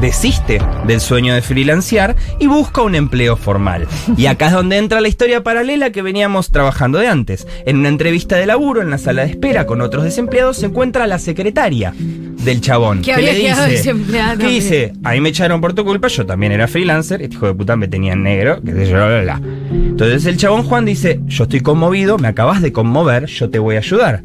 desiste 0.01 0.59
del 0.85 1.01
sueño 1.01 1.33
de 1.33 1.41
freelancear 1.41 2.15
y 2.39 2.47
busca 2.47 2.81
un 2.81 2.95
empleo 2.95 3.35
formal. 3.38 3.88
Y 4.15 4.27
acá 4.27 4.47
es 4.47 4.53
donde 4.53 4.77
entra 4.77 5.01
la 5.01 5.07
historia 5.07 5.43
paralela 5.43 5.91
que 5.91 6.01
veníamos 6.01 6.51
trabajando 6.51 6.99
de 6.99 7.07
antes. 7.07 7.47
En 7.65 7.77
una 7.77 7.89
entrevista 7.89 8.38
de 8.38 8.45
laburo 8.45 8.81
en 8.81 8.89
la 8.89 8.97
sala 8.97 9.23
de 9.23 9.31
espera 9.31 9.65
con 9.65 9.81
otros 9.81 10.03
desempleados 10.03 10.57
se 10.57 10.67
encuentra 10.67 11.07
la 11.07 11.19
secretaria 11.19 11.93
del 11.97 12.61
chabón. 12.61 13.01
Que 13.01 13.17
le 13.17 13.33
dice, 13.33 13.61
desempleada 13.61 14.31
¿Qué 14.33 14.43
también. 14.43 14.61
dice? 14.61 14.93
A 15.03 15.11
mí 15.11 15.21
me 15.21 15.29
echaron 15.29 15.59
por 15.61 15.73
tu 15.73 15.83
culpa, 15.83 16.07
yo 16.07 16.25
también 16.25 16.51
era 16.51 16.67
freelancer, 16.67 17.21
este 17.21 17.35
hijo 17.35 17.47
de 17.47 17.53
puta 17.53 17.75
me 17.75 17.88
tenía 17.88 18.13
en 18.13 18.23
negro, 18.23 18.61
que 18.61 18.71
sé 18.71 18.85
yo, 18.85 18.95
bla, 18.95 19.07
bla, 19.07 19.21
bla. 19.21 19.41
Entonces 19.71 20.25
el 20.25 20.38
chabón 20.38 20.63
Juan 20.63 20.85
dice, 20.85 21.19
yo 21.25 21.43
estoy 21.43 21.61
conmovido, 21.61 22.17
me 22.17 22.27
acabas 22.27 22.61
de 22.61 22.71
conmover, 22.71 23.25
yo 23.25 23.49
te 23.49 23.59
voy 23.59 23.75
a 23.75 23.79
ayudar. 23.79 24.23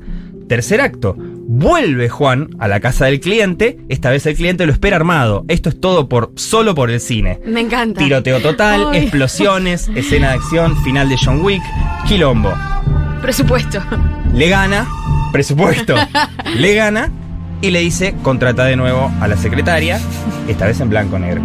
Tercer 0.49 0.81
acto. 0.81 1.17
Vuelve 1.55 2.09
Juan 2.09 2.49
a 2.59 2.67
la 2.67 2.81
casa 2.81 3.05
del 3.05 3.21
cliente. 3.21 3.79
Esta 3.91 4.09
vez 4.09 4.25
el 4.25 4.37
cliente 4.37 4.65
lo 4.65 4.73
espera 4.73 4.97
armado. 4.97 5.45
Esto 5.49 5.69
es 5.69 5.79
todo 5.79 6.09
por 6.09 6.33
solo 6.35 6.75
por 6.75 6.91
el 6.91 6.99
cine. 6.99 7.41
Me 7.45 7.61
encanta. 7.61 8.01
Tiroteo 8.01 8.41
total, 8.41 8.87
Ay. 8.91 9.03
explosiones, 9.03 9.91
escena 9.95 10.29
de 10.29 10.37
acción, 10.37 10.83
final 10.83 11.11
de 11.11 11.17
John 11.23 11.43
Wick, 11.43 11.63
quilombo. 12.09 12.55
Presupuesto. 13.21 13.83
Le 14.33 14.49
gana, 14.49 14.89
presupuesto, 15.31 15.95
le 16.57 16.75
gana 16.75 17.13
y 17.61 17.71
le 17.71 17.81
dice, 17.81 18.15
contrata 18.23 18.65
de 18.65 18.77
nuevo 18.77 19.13
a 19.21 19.29
la 19.29 19.37
secretaria, 19.37 20.01
esta 20.49 20.65
vez 20.65 20.81
en 20.81 20.89
blanco 20.89 21.19
negro. 21.19 21.43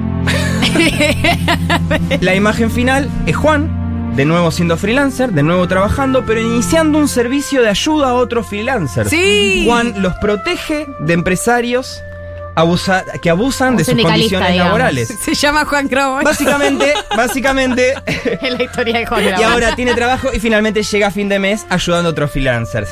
La 2.22 2.34
imagen 2.34 2.72
final 2.72 3.10
es 3.26 3.36
Juan, 3.36 3.87
de 4.18 4.26
nuevo 4.26 4.51
siendo 4.51 4.76
freelancer, 4.78 5.32
de 5.32 5.43
nuevo 5.43 5.68
trabajando, 5.68 6.26
pero 6.26 6.41
iniciando 6.41 6.97
un 6.97 7.07
servicio 7.07 7.61
de 7.61 7.70
ayuda 7.70 8.09
a 8.09 8.13
otros 8.15 8.47
freelancers. 8.47 9.09
Sí. 9.09 9.63
Juan 9.65 9.93
los 10.01 10.13
protege 10.15 10.88
de 10.99 11.13
empresarios 11.13 12.01
abusa- 12.55 13.05
que 13.22 13.30
abusan 13.30 13.78
de 13.78 13.86
sus 13.86 13.93
condiciones 13.93 14.49
digamos. 14.51 14.65
laborales. 14.72 15.13
Se 15.24 15.36
llama 15.36 15.63
Juan 15.65 15.88
Crobo. 15.88 16.22
Básicamente, 16.24 16.93
básicamente, 17.15 17.93
Es 18.05 18.51
la 18.57 18.63
historia 18.63 18.97
de 18.97 19.05
Juan 19.05 19.24
y 19.39 19.43
ahora 19.43 19.76
tiene 19.76 19.93
trabajo 19.93 20.30
y 20.34 20.39
finalmente 20.39 20.82
llega 20.84 21.07
a 21.07 21.11
fin 21.11 21.30
de 21.30 21.38
mes 21.39 21.65
ayudando 21.70 22.09
a 22.09 22.11
otros 22.11 22.32
freelancers. 22.32 22.89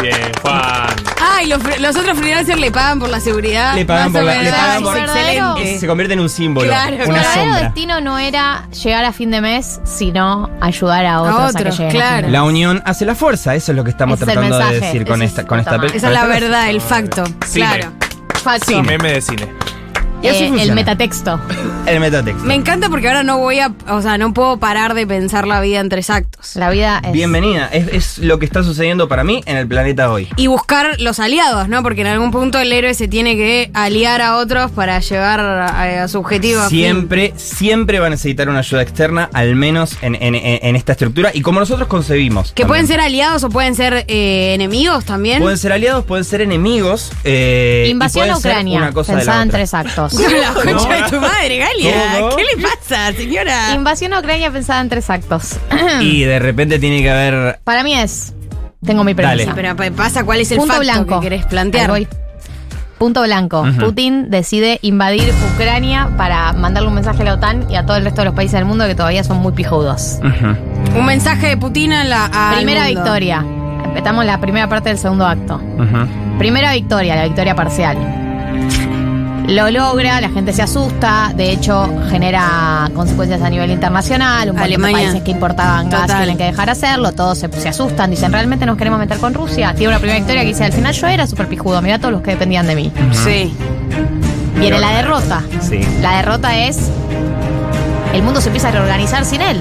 Bien, 0.00 0.32
Juan. 0.42 0.86
Ay, 1.20 1.46
los, 1.46 1.62
fre- 1.62 1.78
los 1.78 1.96
otros 1.96 2.18
freelancers 2.18 2.58
le 2.60 2.70
pagan 2.70 2.98
por 2.98 3.08
la 3.08 3.20
seguridad. 3.20 3.74
Le 3.74 3.84
pagan 3.86 4.12
Más 4.12 4.12
por 4.12 4.22
o 4.22 4.24
la- 4.26 4.32
le 4.34 4.38
menos. 4.44 4.58
pagan 4.58 4.76
Ay, 4.76 4.82
por- 4.82 4.98
excelente. 4.98 5.78
Se 5.78 5.86
convierte 5.86 6.14
en 6.14 6.20
un 6.20 6.28
símbolo, 6.28 6.66
Claro, 6.68 6.94
una 6.96 7.04
claro. 7.04 7.10
El 7.10 7.14
verdadero 7.22 7.44
sombra. 7.44 7.62
destino 7.62 8.00
no 8.00 8.18
era 8.18 8.68
llegar 8.70 9.04
a 9.04 9.12
fin 9.12 9.30
de 9.30 9.40
mes, 9.40 9.80
sino 9.84 10.50
ayudar 10.60 11.06
a 11.06 11.22
otros 11.22 11.36
a, 11.54 11.58
que 11.58 11.62
otros, 11.62 11.78
lleguen 11.78 11.88
a 11.96 11.98
claro. 11.98 12.16
fin 12.16 12.26
de 12.26 12.32
La 12.32 12.40
mes. 12.40 12.48
unión 12.48 12.82
hace 12.84 13.04
la 13.06 13.14
fuerza, 13.14 13.54
eso 13.54 13.72
es 13.72 13.76
lo 13.76 13.84
que 13.84 13.90
estamos 13.90 14.14
Ese 14.20 14.24
es 14.24 14.28
el 14.28 14.34
tratando 14.34 14.58
de 14.58 14.64
mensaje, 14.64 14.86
decir 14.86 15.06
con 15.06 15.22
ese 15.22 15.28
esta 15.30 15.40
es 15.42 15.46
con 15.46 15.58
esta 15.60 15.70
puta 15.70 15.80
pe- 15.80 15.86
madre. 15.86 15.96
Esa 15.98 16.06
es 16.08 16.12
la 16.12 16.20
con 16.20 16.30
esta- 16.32 16.40
verdad, 16.44 16.70
el 16.70 16.80
facto. 16.80 17.24
Cine. 17.46 17.66
Claro. 17.66 17.92
Facto. 18.42 18.82
Meme 18.82 19.12
de 19.12 19.20
cine. 19.22 19.48
Eh, 20.24 20.50
el 20.62 20.72
metatexto. 20.74 21.40
El 21.86 22.00
metatexto. 22.00 22.42
Me 22.44 22.54
encanta 22.54 22.88
porque 22.88 23.08
ahora 23.08 23.22
no 23.22 23.36
voy 23.38 23.58
a. 23.58 23.70
O 23.90 24.00
sea, 24.00 24.16
no 24.16 24.32
puedo 24.32 24.56
parar 24.58 24.94
de 24.94 25.06
pensar 25.06 25.46
la 25.46 25.60
vida 25.60 25.80
en 25.80 25.90
tres 25.90 26.08
actos. 26.08 26.56
La 26.56 26.70
vida 26.70 27.02
es. 27.04 27.12
Bienvenida, 27.12 27.66
es, 27.70 27.88
es 27.88 28.18
lo 28.18 28.38
que 28.38 28.46
está 28.46 28.62
sucediendo 28.62 29.06
para 29.06 29.22
mí 29.22 29.42
en 29.44 29.58
el 29.58 29.68
planeta 29.68 30.10
hoy. 30.10 30.28
Y 30.36 30.46
buscar 30.46 30.98
los 30.98 31.20
aliados, 31.20 31.68
¿no? 31.68 31.82
Porque 31.82 32.00
en 32.00 32.06
algún 32.06 32.30
punto 32.30 32.58
el 32.58 32.72
héroe 32.72 32.94
se 32.94 33.06
tiene 33.06 33.36
que 33.36 33.70
aliar 33.74 34.22
a 34.22 34.38
otros 34.38 34.70
para 34.70 34.98
llegar 35.00 35.40
a, 35.40 36.04
a 36.04 36.08
su 36.08 36.20
objetivo. 36.20 36.62
fin. 36.70 36.78
Siempre, 36.78 37.34
siempre 37.36 38.00
va 38.00 38.06
a 38.06 38.10
necesitar 38.10 38.48
una 38.48 38.60
ayuda 38.60 38.80
externa, 38.80 39.28
al 39.34 39.54
menos 39.54 39.98
en, 40.00 40.14
en- 40.14 40.74
esta 40.76 40.92
estructura, 40.92 41.32
y 41.34 41.42
como 41.42 41.60
nosotros 41.60 41.86
concebimos. 41.86 42.52
Que 42.52 42.62
también. 42.62 42.68
pueden 42.68 42.86
ser 42.86 43.00
aliados 43.00 43.44
o 43.44 43.50
pueden 43.50 43.74
ser 43.74 44.06
eh, 44.08 44.54
enemigos 44.54 45.04
también. 45.04 45.42
Pueden 45.42 45.58
ser 45.58 45.72
aliados, 45.72 46.04
pueden 46.06 46.24
ser 46.24 46.40
enemigos. 46.40 47.12
eh, 47.24 47.88
Invasión 47.90 48.30
a 48.30 48.38
Ucrania. 48.38 48.78
Una 48.78 48.92
cosa 48.92 49.12
de 49.12 49.16
la 49.18 49.20
Pensada 49.24 49.42
en 49.42 49.50
tres 49.50 49.74
actos. 49.74 50.13
La 50.18 50.54
concha 50.54 50.94
de 51.04 51.10
tu 51.10 51.20
madre, 51.20 51.58
Galia. 51.58 51.92
¿Cómo? 52.20 52.36
¿Qué 52.36 52.42
le 52.56 52.62
pasa, 52.62 53.12
señora? 53.12 53.72
Invasión 53.74 54.12
a 54.14 54.20
Ucrania 54.20 54.50
pensada 54.50 54.80
en 54.80 54.88
tres 54.88 55.10
actos. 55.10 55.56
Y 56.00 56.22
de 56.24 56.38
repente 56.38 56.78
tiene 56.78 57.02
que 57.02 57.10
haber. 57.10 57.60
Para 57.64 57.82
mí 57.82 57.94
es. 57.94 58.32
Tengo 58.84 59.02
mi 59.04 59.14
Dale. 59.14 59.44
premisa. 59.44 59.54
Pero 59.54 59.76
pa- 59.76 59.90
pasa 60.04 60.24
cuál 60.24 60.40
es 60.40 60.50
el 60.52 60.58
Punto 60.58 60.74
facto 60.74 60.84
blanco. 60.92 61.20
que 61.20 61.28
querés 61.28 61.46
plantear. 61.46 61.90
Ahí 61.90 62.06
voy. 62.06 62.16
Punto 62.98 63.22
blanco. 63.22 63.66
Putin 63.80 64.30
decide 64.30 64.78
invadir 64.82 65.32
Ucrania 65.54 66.10
para 66.16 66.52
mandarle 66.52 66.88
un 66.88 66.94
mensaje 66.94 67.22
a 67.22 67.24
la 67.24 67.34
OTAN 67.34 67.70
y 67.70 67.76
a 67.76 67.84
todo 67.84 67.96
el 67.96 68.04
resto 68.04 68.20
de 68.20 68.26
los 68.26 68.34
países 68.34 68.52
del 68.54 68.64
mundo 68.66 68.86
que 68.86 68.94
todavía 68.94 69.24
son 69.24 69.38
muy 69.38 69.52
pijudos. 69.52 70.18
Un 70.94 71.04
mensaje 71.04 71.48
de 71.48 71.56
Putin 71.56 71.92
a 71.92 72.04
la. 72.04 72.52
Primera 72.56 72.84
mundo. 72.84 73.00
victoria. 73.02 73.44
Empezamos 73.84 74.24
la 74.24 74.40
primera 74.40 74.68
parte 74.68 74.88
del 74.90 74.98
segundo 74.98 75.26
acto. 75.26 75.60
primera 76.38 76.72
victoria, 76.72 77.16
la 77.16 77.24
victoria 77.24 77.54
parcial. 77.54 77.96
Lo 79.46 79.70
logra, 79.70 80.20
la 80.22 80.30
gente 80.30 80.52
se 80.54 80.62
asusta, 80.62 81.32
de 81.34 81.50
hecho 81.50 81.86
genera 82.08 82.90
consecuencias 82.94 83.42
a 83.42 83.50
nivel 83.50 83.70
internacional, 83.70 84.50
un 84.50 84.56
montón 84.56 84.82
de 84.82 84.92
países 84.92 85.22
que 85.22 85.30
importaban 85.32 85.90
gas 85.90 86.02
Total. 86.02 86.18
tienen 86.18 86.38
que 86.38 86.44
dejar 86.44 86.70
hacerlo, 86.70 87.12
todos 87.12 87.38
se, 87.38 87.52
se 87.52 87.68
asustan, 87.68 88.10
dicen, 88.10 88.32
¿realmente 88.32 88.64
nos 88.64 88.78
queremos 88.78 88.98
meter 88.98 89.18
con 89.18 89.34
Rusia? 89.34 89.74
Tiene 89.74 89.88
una 89.88 89.98
primera 89.98 90.18
victoria 90.18 90.42
que 90.42 90.48
dice, 90.48 90.64
al 90.64 90.72
final 90.72 90.94
yo 90.94 91.06
era 91.08 91.26
súper 91.26 91.46
pijudo, 91.48 91.82
mirá 91.82 91.98
todos 91.98 92.12
los 92.12 92.22
que 92.22 92.30
dependían 92.30 92.66
de 92.66 92.74
mí. 92.74 92.92
Sí. 93.12 93.52
Viene 94.58 94.78
la 94.78 94.96
derrota. 94.96 95.42
Sí. 95.60 95.80
La 96.00 96.16
derrota 96.16 96.56
es. 96.56 96.78
El 98.14 98.22
mundo 98.22 98.40
se 98.40 98.48
empieza 98.48 98.68
a 98.68 98.70
reorganizar 98.70 99.24
sin 99.24 99.42
él. 99.42 99.60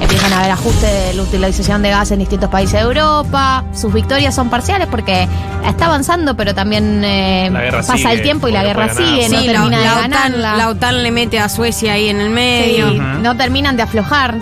Empiezan 0.00 0.32
a 0.32 0.38
haber 0.40 0.50
ajustes 0.52 0.90
de 1.08 1.14
la 1.14 1.22
utilización 1.22 1.82
de 1.82 1.90
gas 1.90 2.10
en 2.10 2.18
distintos 2.20 2.48
países 2.48 2.72
de 2.74 2.80
Europa. 2.80 3.64
Sus 3.74 3.92
victorias 3.92 4.34
son 4.34 4.48
parciales 4.48 4.88
porque 4.90 5.28
está 5.66 5.86
avanzando, 5.86 6.34
pero 6.36 6.54
también 6.54 7.02
eh, 7.04 7.50
pasa 7.70 7.96
sigue, 7.96 8.12
el 8.12 8.22
tiempo 8.22 8.48
y 8.48 8.52
la 8.52 8.62
guerra 8.64 8.92
sigue, 8.94 9.28
no 9.28 9.40
Sí, 9.40 9.46
la, 9.46 9.52
termina 9.52 9.78
de 9.78 9.84
la 9.84 9.92
OTAN, 9.98 10.10
ganarla. 10.10 10.56
la 10.56 10.68
OTAN 10.70 11.02
le 11.02 11.10
mete 11.10 11.38
a 11.38 11.48
Suecia 11.50 11.92
ahí 11.92 12.08
en 12.08 12.20
el 12.20 12.28
Sí, 12.28 12.32
medio. 12.34 12.92
no 12.94 13.36
terminan 13.36 13.76
de 13.76 13.82
aflojar. 13.82 14.36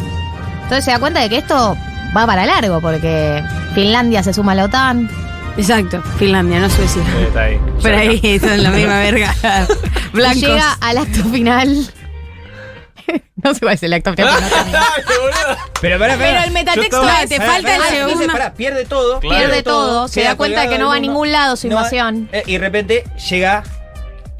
Entonces 0.62 0.84
se 0.84 0.92
da 0.92 0.98
cuenta 1.00 1.20
de 1.20 1.28
que 1.28 1.38
esto 1.38 1.76
va 2.16 2.24
para 2.26 2.46
largo 2.46 2.80
porque 2.80 3.42
Finlandia 3.74 4.22
se 4.22 4.32
suma 4.32 4.52
a 4.52 4.54
la 4.54 4.64
OTAN. 4.66 5.10
Exacto, 5.56 6.00
Finlandia, 6.18 6.60
no 6.60 6.70
Suecia. 6.70 7.02
Está 7.20 7.42
ahí. 7.42 7.60
Pero 7.82 7.98
ahí 7.98 8.38
son 8.38 8.62
la 8.62 8.70
misma 8.70 8.98
verga. 9.00 9.34
Y 10.10 10.16
Blancos. 10.16 10.40
llega 10.40 10.72
al 10.80 10.98
acto 10.98 11.22
final. 11.24 11.86
no 13.42 13.54
sé 13.54 13.60
cuál 13.60 13.74
es 13.74 13.82
el 13.82 13.92
acto 13.92 14.12
final. 14.14 14.34
pero 15.80 15.98
no 15.98 16.04
termina. 16.06 16.26
Pero, 16.30 16.44
el 16.44 16.50
metatexto 16.52 17.02
estaba- 17.02 17.26
te 17.26 17.40
falta 17.40 17.76
el 17.76 17.82
segundo. 17.82 18.08
entonces, 18.12 18.32
pará, 18.32 18.54
pierde 18.54 18.84
todo. 18.84 19.20
Pierde 19.20 19.62
todo, 19.62 20.08
se 20.08 20.20
queda 20.20 20.30
da 20.30 20.36
cuenta 20.36 20.60
de 20.62 20.68
que 20.68 20.78
no 20.78 20.88
va 20.88 20.96
a 20.96 21.00
ningún 21.00 21.32
lado 21.32 21.56
su 21.56 21.68
No, 21.68 21.76
invasión. 21.76 22.28
eh, 22.32 22.42
y 22.46 22.52
de 22.52 22.58
repente 22.58 23.04
llega. 23.30 23.62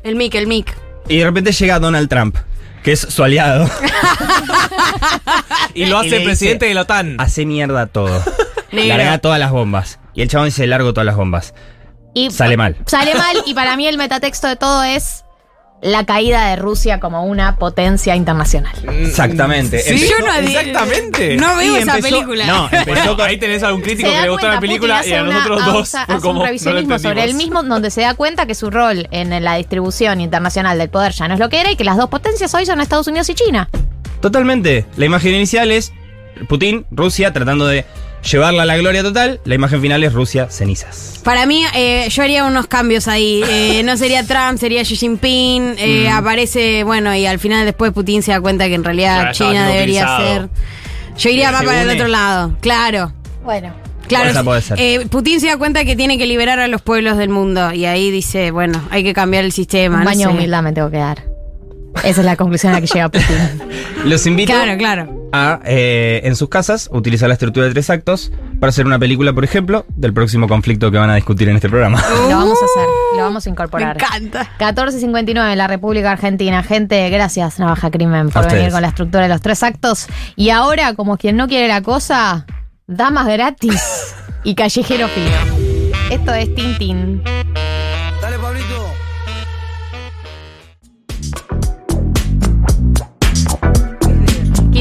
El 0.02 0.16
mic, 0.16 0.34
el 0.34 0.46
mic. 0.46 0.76
Y 1.08 1.18
de 1.18 1.24
repente 1.24 1.52
llega 1.52 1.78
Donald 1.78 2.08
Trump, 2.08 2.36
que 2.82 2.92
es 2.92 3.00
su 3.00 3.22
aliado. 3.24 3.68
Y 5.74 5.86
lo 5.86 5.98
hace 5.98 6.16
el 6.16 6.24
presidente 6.24 6.64
dice, 6.66 6.68
de 6.70 6.74
la 6.74 6.82
OTAN. 6.82 7.16
Hace 7.18 7.46
mierda 7.46 7.86
todo. 7.86 8.22
Larga 8.72 9.18
todas 9.18 9.38
las 9.38 9.50
bombas. 9.50 9.98
Y 10.14 10.22
el 10.22 10.28
chabón 10.28 10.46
dice, 10.46 10.66
largo 10.66 10.92
todas 10.92 11.06
las 11.06 11.16
bombas. 11.16 11.54
Y 12.14 12.30
Sale 12.30 12.56
mal. 12.56 12.76
Sale 12.86 13.14
mal 13.14 13.36
y 13.46 13.54
para 13.54 13.76
mí 13.76 13.86
el 13.86 13.96
metatexto 13.96 14.48
de 14.48 14.56
todo 14.56 14.82
es 14.82 15.24
la 15.80 16.04
caída 16.04 16.48
de 16.50 16.56
Rusia 16.56 16.98
como 16.98 17.24
una 17.24 17.56
potencia 17.56 18.16
internacional. 18.16 18.74
Exactamente. 19.00 19.78
Sí, 19.78 19.90
Empezó- 19.94 20.10
Yo 20.18 20.26
no 20.26 20.34
Exactamente. 20.34 21.36
No 21.36 21.56
veo 21.56 21.76
esa 21.76 21.96
empezó- 21.96 22.14
película. 22.16 22.46
No, 22.46 22.68
empezó 22.72 23.16
con- 23.16 23.26
ahí 23.26 23.36
tenés 23.36 23.62
a 23.62 23.72
un 23.72 23.80
crítico 23.80 24.10
que 24.10 24.20
le 24.20 24.28
gustó 24.28 24.48
la 24.48 24.58
película 24.60 25.06
y 25.06 25.12
a 25.12 25.22
nosotros 25.22 25.62
una- 25.62 25.72
dos 25.72 25.94
hace- 25.94 26.12
hace 26.12 26.26
un 26.26 26.36
no 26.36 26.44
revisionismo 26.44 26.98
sobre 26.98 27.24
él 27.24 27.34
mismo 27.34 27.62
donde 27.62 27.90
se 27.90 28.00
da 28.00 28.14
cuenta 28.14 28.46
que 28.46 28.54
su 28.54 28.70
rol 28.70 29.06
en 29.12 29.44
la 29.44 29.54
distribución 29.56 30.20
internacional 30.20 30.76
del 30.78 30.88
poder 30.90 31.12
ya 31.12 31.28
no 31.28 31.34
es 31.34 31.40
lo 31.40 31.48
que 31.48 31.60
era 31.60 31.70
y 31.70 31.76
que 31.76 31.84
las 31.84 31.96
dos 31.96 32.08
potencias 32.08 32.52
hoy 32.54 32.66
son 32.66 32.80
Estados 32.80 33.06
Unidos 33.06 33.28
y 33.30 33.34
China. 33.34 33.68
Totalmente. 34.20 34.84
La 34.96 35.04
imagen 35.04 35.34
inicial 35.34 35.70
es 35.70 35.92
Putin, 36.48 36.86
Rusia, 36.90 37.32
tratando 37.32 37.66
de 37.66 37.84
llevarla 38.22 38.62
a 38.62 38.66
la 38.66 38.76
gloria 38.76 39.02
total. 39.02 39.40
La 39.44 39.54
imagen 39.54 39.80
final 39.80 40.02
es 40.04 40.12
Rusia, 40.12 40.48
cenizas. 40.50 41.20
Para 41.24 41.46
mí, 41.46 41.64
eh, 41.74 42.08
yo 42.10 42.22
haría 42.22 42.44
unos 42.44 42.66
cambios 42.66 43.08
ahí. 43.08 43.42
Eh, 43.48 43.82
no 43.84 43.96
sería 43.96 44.24
Trump, 44.24 44.58
sería 44.58 44.82
Xi 44.82 44.96
Jinping. 44.96 45.74
eh, 45.78 46.08
Mm. 46.10 46.16
Aparece, 46.16 46.84
bueno, 46.84 47.14
y 47.14 47.26
al 47.26 47.38
final 47.38 47.64
después 47.64 47.92
Putin 47.92 48.22
se 48.22 48.32
da 48.32 48.40
cuenta 48.40 48.66
que 48.68 48.74
en 48.74 48.84
realidad 48.84 49.26
Ya 49.26 49.32
China 49.32 49.66
debería 49.68 50.02
utilizado. 50.04 50.48
ser. 50.48 50.48
Yo 51.18 51.30
iría 51.30 51.50
más 51.52 51.64
para 51.64 51.82
el 51.82 51.90
otro 51.90 52.08
lado, 52.08 52.56
claro. 52.60 53.12
Bueno. 53.44 53.72
Claro, 54.06 54.30
Esa 54.30 54.42
puede 54.42 54.62
ser. 54.62 54.80
eh, 54.80 55.06
Putin 55.10 55.38
se 55.38 55.48
da 55.48 55.58
cuenta 55.58 55.84
que 55.84 55.94
tiene 55.94 56.16
que 56.16 56.26
liberar 56.26 56.58
a 56.60 56.66
los 56.68 56.80
pueblos 56.80 57.18
del 57.18 57.28
mundo 57.28 57.74
y 57.74 57.84
ahí 57.84 58.10
dice, 58.10 58.50
bueno, 58.52 58.82
hay 58.90 59.04
que 59.04 59.12
cambiar 59.12 59.44
el 59.44 59.52
sistema. 59.52 59.96
Un 59.98 60.04
no 60.04 60.06
baño 60.06 60.30
sé. 60.30 60.62
me 60.62 60.72
tengo 60.72 60.90
que 60.90 60.96
dar. 60.96 61.24
Esa 62.04 62.20
es 62.20 62.24
la 62.24 62.36
conclusión 62.36 62.72
a 62.72 62.76
la 62.76 62.80
que 62.80 62.86
llega 62.86 63.08
Putin. 63.08 63.36
Los 64.04 64.26
invito 64.26 64.52
Claro, 64.52 64.78
claro. 64.78 65.28
a, 65.32 65.60
eh, 65.64 66.20
en 66.24 66.36
sus 66.36 66.48
casas, 66.48 66.88
utilizar 66.92 67.28
la 67.28 67.34
estructura 67.34 67.66
de 67.66 67.72
tres 67.72 67.90
actos 67.90 68.32
para 68.60 68.70
hacer 68.70 68.86
una 68.86 68.98
película, 68.98 69.32
por 69.32 69.44
ejemplo, 69.44 69.84
del 69.96 70.12
próximo 70.12 70.48
conflicto 70.48 70.90
que 70.90 70.98
van 70.98 71.10
a 71.10 71.16
discutir 71.16 71.48
en 71.48 71.56
este 71.56 71.68
programa. 71.68 72.02
Lo 72.28 72.36
vamos 72.36 72.58
a 72.62 72.64
hacer, 72.64 72.88
lo 73.16 73.22
vamos 73.22 73.46
a 73.46 73.50
incorporar. 73.50 73.96
Me 73.96 74.02
encanta. 74.04 74.40
1459 74.58 75.52
en 75.52 75.58
la 75.58 75.66
República 75.66 76.12
Argentina. 76.12 76.62
Gente, 76.62 77.08
gracias 77.10 77.58
Navaja 77.58 77.90
Crimen 77.90 78.30
por 78.30 78.50
venir 78.50 78.70
con 78.70 78.82
la 78.82 78.88
estructura 78.88 79.24
de 79.24 79.28
los 79.28 79.40
tres 79.40 79.62
actos. 79.62 80.06
Y 80.36 80.50
ahora, 80.50 80.94
como 80.94 81.16
quien 81.16 81.36
no 81.36 81.48
quiere 81.48 81.68
la 81.68 81.82
cosa, 81.82 82.46
damas 82.86 83.26
gratis 83.26 84.14
y 84.44 84.54
callejero 84.54 85.08
fino. 85.08 85.66
Esto 86.10 86.32
es 86.32 86.54
Tintín. 86.54 87.22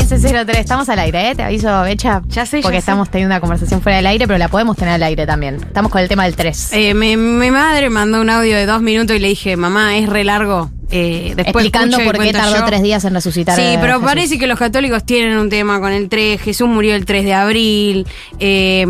1503, 0.10 0.58
estamos 0.60 0.88
al 0.90 1.00
aire, 1.00 1.32
¿eh? 1.32 1.36
Te 1.36 1.44
aviso, 1.44 1.82
Becha. 1.82 2.22
Ya 2.28 2.46
sé, 2.46 2.58
ya 2.58 2.62
Porque 2.64 2.78
sé. 2.78 2.80
estamos 2.80 3.10
teniendo 3.10 3.34
una 3.36 3.42
conversación 3.42 3.82
fuera 3.82 3.98
del 3.98 4.08
aire, 4.08 4.26
pero 4.26 4.40
la 4.40 4.48
podemos 4.48 4.78
tener 4.78 4.94
al 4.94 5.04
aire 5.04 5.26
también. 5.26 5.56
Estamos 5.56 5.92
con 5.92 6.00
el 6.02 6.08
tema 6.08 6.24
del 6.24 6.36
3. 6.36 6.70
Eh, 6.74 6.94
mi, 6.94 7.18
mi 7.18 7.52
madre 7.52 7.90
mandó 7.90 8.22
un 8.22 8.30
audio 8.30 8.56
de 8.56 8.66
dos 8.66 8.82
minutos 8.82 9.16
y 9.16 9.20
le 9.20 9.28
dije, 9.28 9.58
mamá, 9.58 9.98
es 9.98 10.08
re 10.08 10.24
largo. 10.24 10.72
Eh, 10.90 11.34
después 11.36 11.66
Explicando 11.66 11.98
por 12.00 12.18
qué 12.18 12.32
tardó 12.32 12.58
yo. 12.60 12.66
tres 12.66 12.82
días 12.82 13.04
en 13.06 13.14
resucitar. 13.14 13.56
Sí, 13.58 13.78
pero 13.82 14.00
parece 14.02 14.38
que 14.40 14.48
los 14.48 14.58
católicos 14.58 15.04
tienen 15.04 15.38
un 15.38 15.50
tema 15.50 15.80
con 15.82 15.92
el 15.92 16.08
3. 16.08 16.40
Jesús 16.42 16.68
murió 16.70 16.96
el 16.96 17.06
3 17.06 17.26
de 17.26 17.34
abril, 17.34 18.08
eh, 18.40 18.86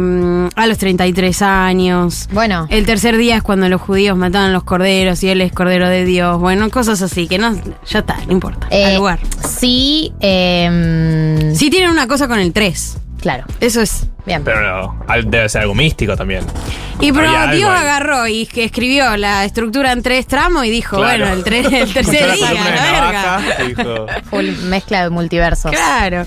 a 0.56 0.68
los 0.68 0.78
33 0.78 1.42
años. 1.42 2.30
Bueno. 2.32 2.68
El 2.70 2.86
tercer 2.86 3.18
día 3.18 3.38
es 3.38 3.42
cuando 3.44 3.68
los 3.70 3.82
judíos 3.82 4.16
mataban 4.18 4.54
los 4.54 4.64
corderos 4.64 5.24
y 5.24 5.30
él 5.30 5.42
es 5.42 5.52
cordero 5.52 5.90
de 5.90 6.06
Dios. 6.06 6.40
Bueno, 6.40 6.70
cosas 6.70 7.02
así, 7.02 7.28
que 7.28 7.38
no, 7.40 7.56
ya 7.88 8.00
está, 8.00 8.18
no 8.28 8.32
importa. 8.32 8.68
Eh, 8.70 8.86
al 8.86 8.96
lugar. 8.98 9.20
Sí, 9.48 10.14
eh, 10.20 11.52
Sí 11.56 11.70
tienen 11.70 11.90
una 11.90 12.08
cosa 12.08 12.28
con 12.28 12.40
el 12.40 12.54
3. 12.54 12.98
claro. 13.22 13.46
Eso 13.60 13.82
es. 13.82 14.06
Bien. 14.28 14.44
Pero 14.44 14.62
no, 14.62 14.96
debe 15.26 15.50
ser 15.50 15.62
algo 15.64 15.74
místico 15.74 16.16
también. 16.16 16.44
Y 17.00 17.12
pero 17.14 17.28
Había 17.30 17.44
algo 17.44 17.56
Dios 17.56 17.70
ahí. 17.72 17.78
agarró 17.82 18.28
y 18.28 18.46
que 18.46 18.66
escribió 18.66 19.16
la 19.18 19.46
estructura 19.46 19.92
en 19.94 20.04
tres 20.04 20.28
tramos 20.28 20.66
y 20.66 20.70
dijo, 20.70 20.98
Claro. 20.98 21.20
bueno, 21.26 21.34
el, 21.34 21.44
tres- 21.44 21.72
el 21.72 21.94
tercer 21.94 22.32
día, 22.34 22.52
la 22.54 22.64
verga. 22.64 24.22
Full 24.30 24.46
mezcla 24.66 25.04
de 25.04 25.10
multiversos. 25.10 25.72
Claro. 25.72 26.26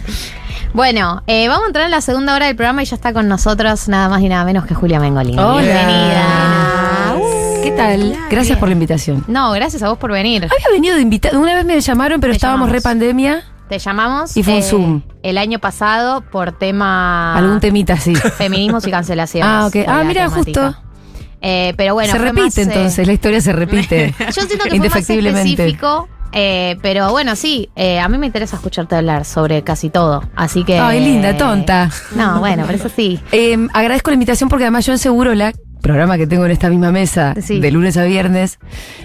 Bueno, 0.73 1.23
eh, 1.27 1.49
vamos 1.49 1.65
a 1.65 1.67
entrar 1.67 1.85
en 1.85 1.91
la 1.91 2.01
segunda 2.01 2.35
hora 2.35 2.47
del 2.47 2.57
programa 2.57 2.83
y 2.83 2.87
ya 2.87 2.95
está 2.97 3.13
con 3.13 3.27
nosotros 3.29 3.89
nada 3.89 4.09
más 4.09 4.23
y 4.23 4.29
nada 4.29 4.45
menos 4.45 4.65
que 4.67 4.75
Julia 4.75 4.99
Mengolini. 5.01 5.37
Hola. 5.39 5.61
Bienvenida. 5.61 7.17
¿Qué 7.63 7.73
tal? 7.73 8.17
Gracias 8.31 8.57
por 8.59 8.69
la 8.69 8.73
invitación. 8.75 9.25
No, 9.29 9.51
gracias 9.53 9.83
a 9.83 9.89
vos 9.89 9.99
por 9.99 10.13
venir. 10.13 10.45
Había 10.45 10.69
venido 10.73 10.95
de 10.97 11.03
invitado. 11.03 11.39
Una 11.39 11.55
vez 11.55 11.65
me 11.65 11.79
llamaron, 11.81 12.21
pero 12.21 12.33
Te 12.33 12.37
estábamos 12.37 12.69
llamamos. 12.69 12.73
re 12.73 12.81
pandemia. 12.81 13.45
Te 13.71 13.79
llamamos 13.79 14.37
Y 14.37 14.43
fue 14.43 14.57
un 14.57 14.63
Zoom. 14.63 15.03
el 15.23 15.39
año 15.39 15.59
pasado 15.61 16.21
por 16.23 16.53
tema 16.53 17.35
Algún 17.39 17.61
temita 17.61 17.95
así. 17.95 18.15
feminismos 18.37 18.87
y 18.87 18.91
cancelaciones. 18.91 19.49
Ah, 19.51 19.67
ok. 19.67 19.77
Ah, 19.89 20.03
mira, 20.05 20.25
temática. 20.29 20.73
justo. 20.73 20.83
Eh, 21.41 21.73
pero 21.79 21.95
bueno, 21.95 22.13
se 22.13 22.19
repite 22.19 22.43
más, 22.43 22.59
eh, 22.59 22.63
entonces, 22.63 23.07
la 23.07 23.13
historia 23.15 23.41
se 23.41 23.53
repite. 23.55 24.15
Yo 24.35 24.43
siento 24.43 24.65
que 24.65 24.77
fue 24.77 24.89
más 24.91 25.09
específico. 25.11 26.09
eh, 26.33 26.77
pero 26.83 27.11
bueno, 27.13 27.35
sí, 27.37 27.71
eh, 27.77 27.99
a 27.99 28.09
mí 28.09 28.19
me 28.19 28.27
interesa 28.27 28.57
escucharte 28.57 28.97
hablar 28.97 29.25
sobre 29.25 29.63
casi 29.63 29.89
todo. 29.89 30.23
Así 30.37 30.65
que. 30.65 30.79
Ay, 30.79 31.01
linda, 31.03 31.37
tonta. 31.37 31.89
No, 32.15 32.41
bueno, 32.41 32.65
pero 32.67 32.77
eso 32.77 32.91
sí. 32.95 33.21
Eh, 33.33 33.57
agradezco 33.73 34.11
la 34.11 34.15
invitación 34.15 34.49
porque 34.51 34.65
además 34.65 34.85
yo 34.85 34.93
en 34.93 34.99
Seguro 34.99 35.33
la 35.35 35.53
programa 35.81 36.19
que 36.19 36.27
tengo 36.27 36.45
en 36.45 36.51
esta 36.51 36.69
misma 36.69 36.93
mesa 36.93 37.35
Sí. 37.41 37.59
de 37.59 37.71
lunes 37.71 37.97
a 37.97 38.05
viernes 38.05 38.59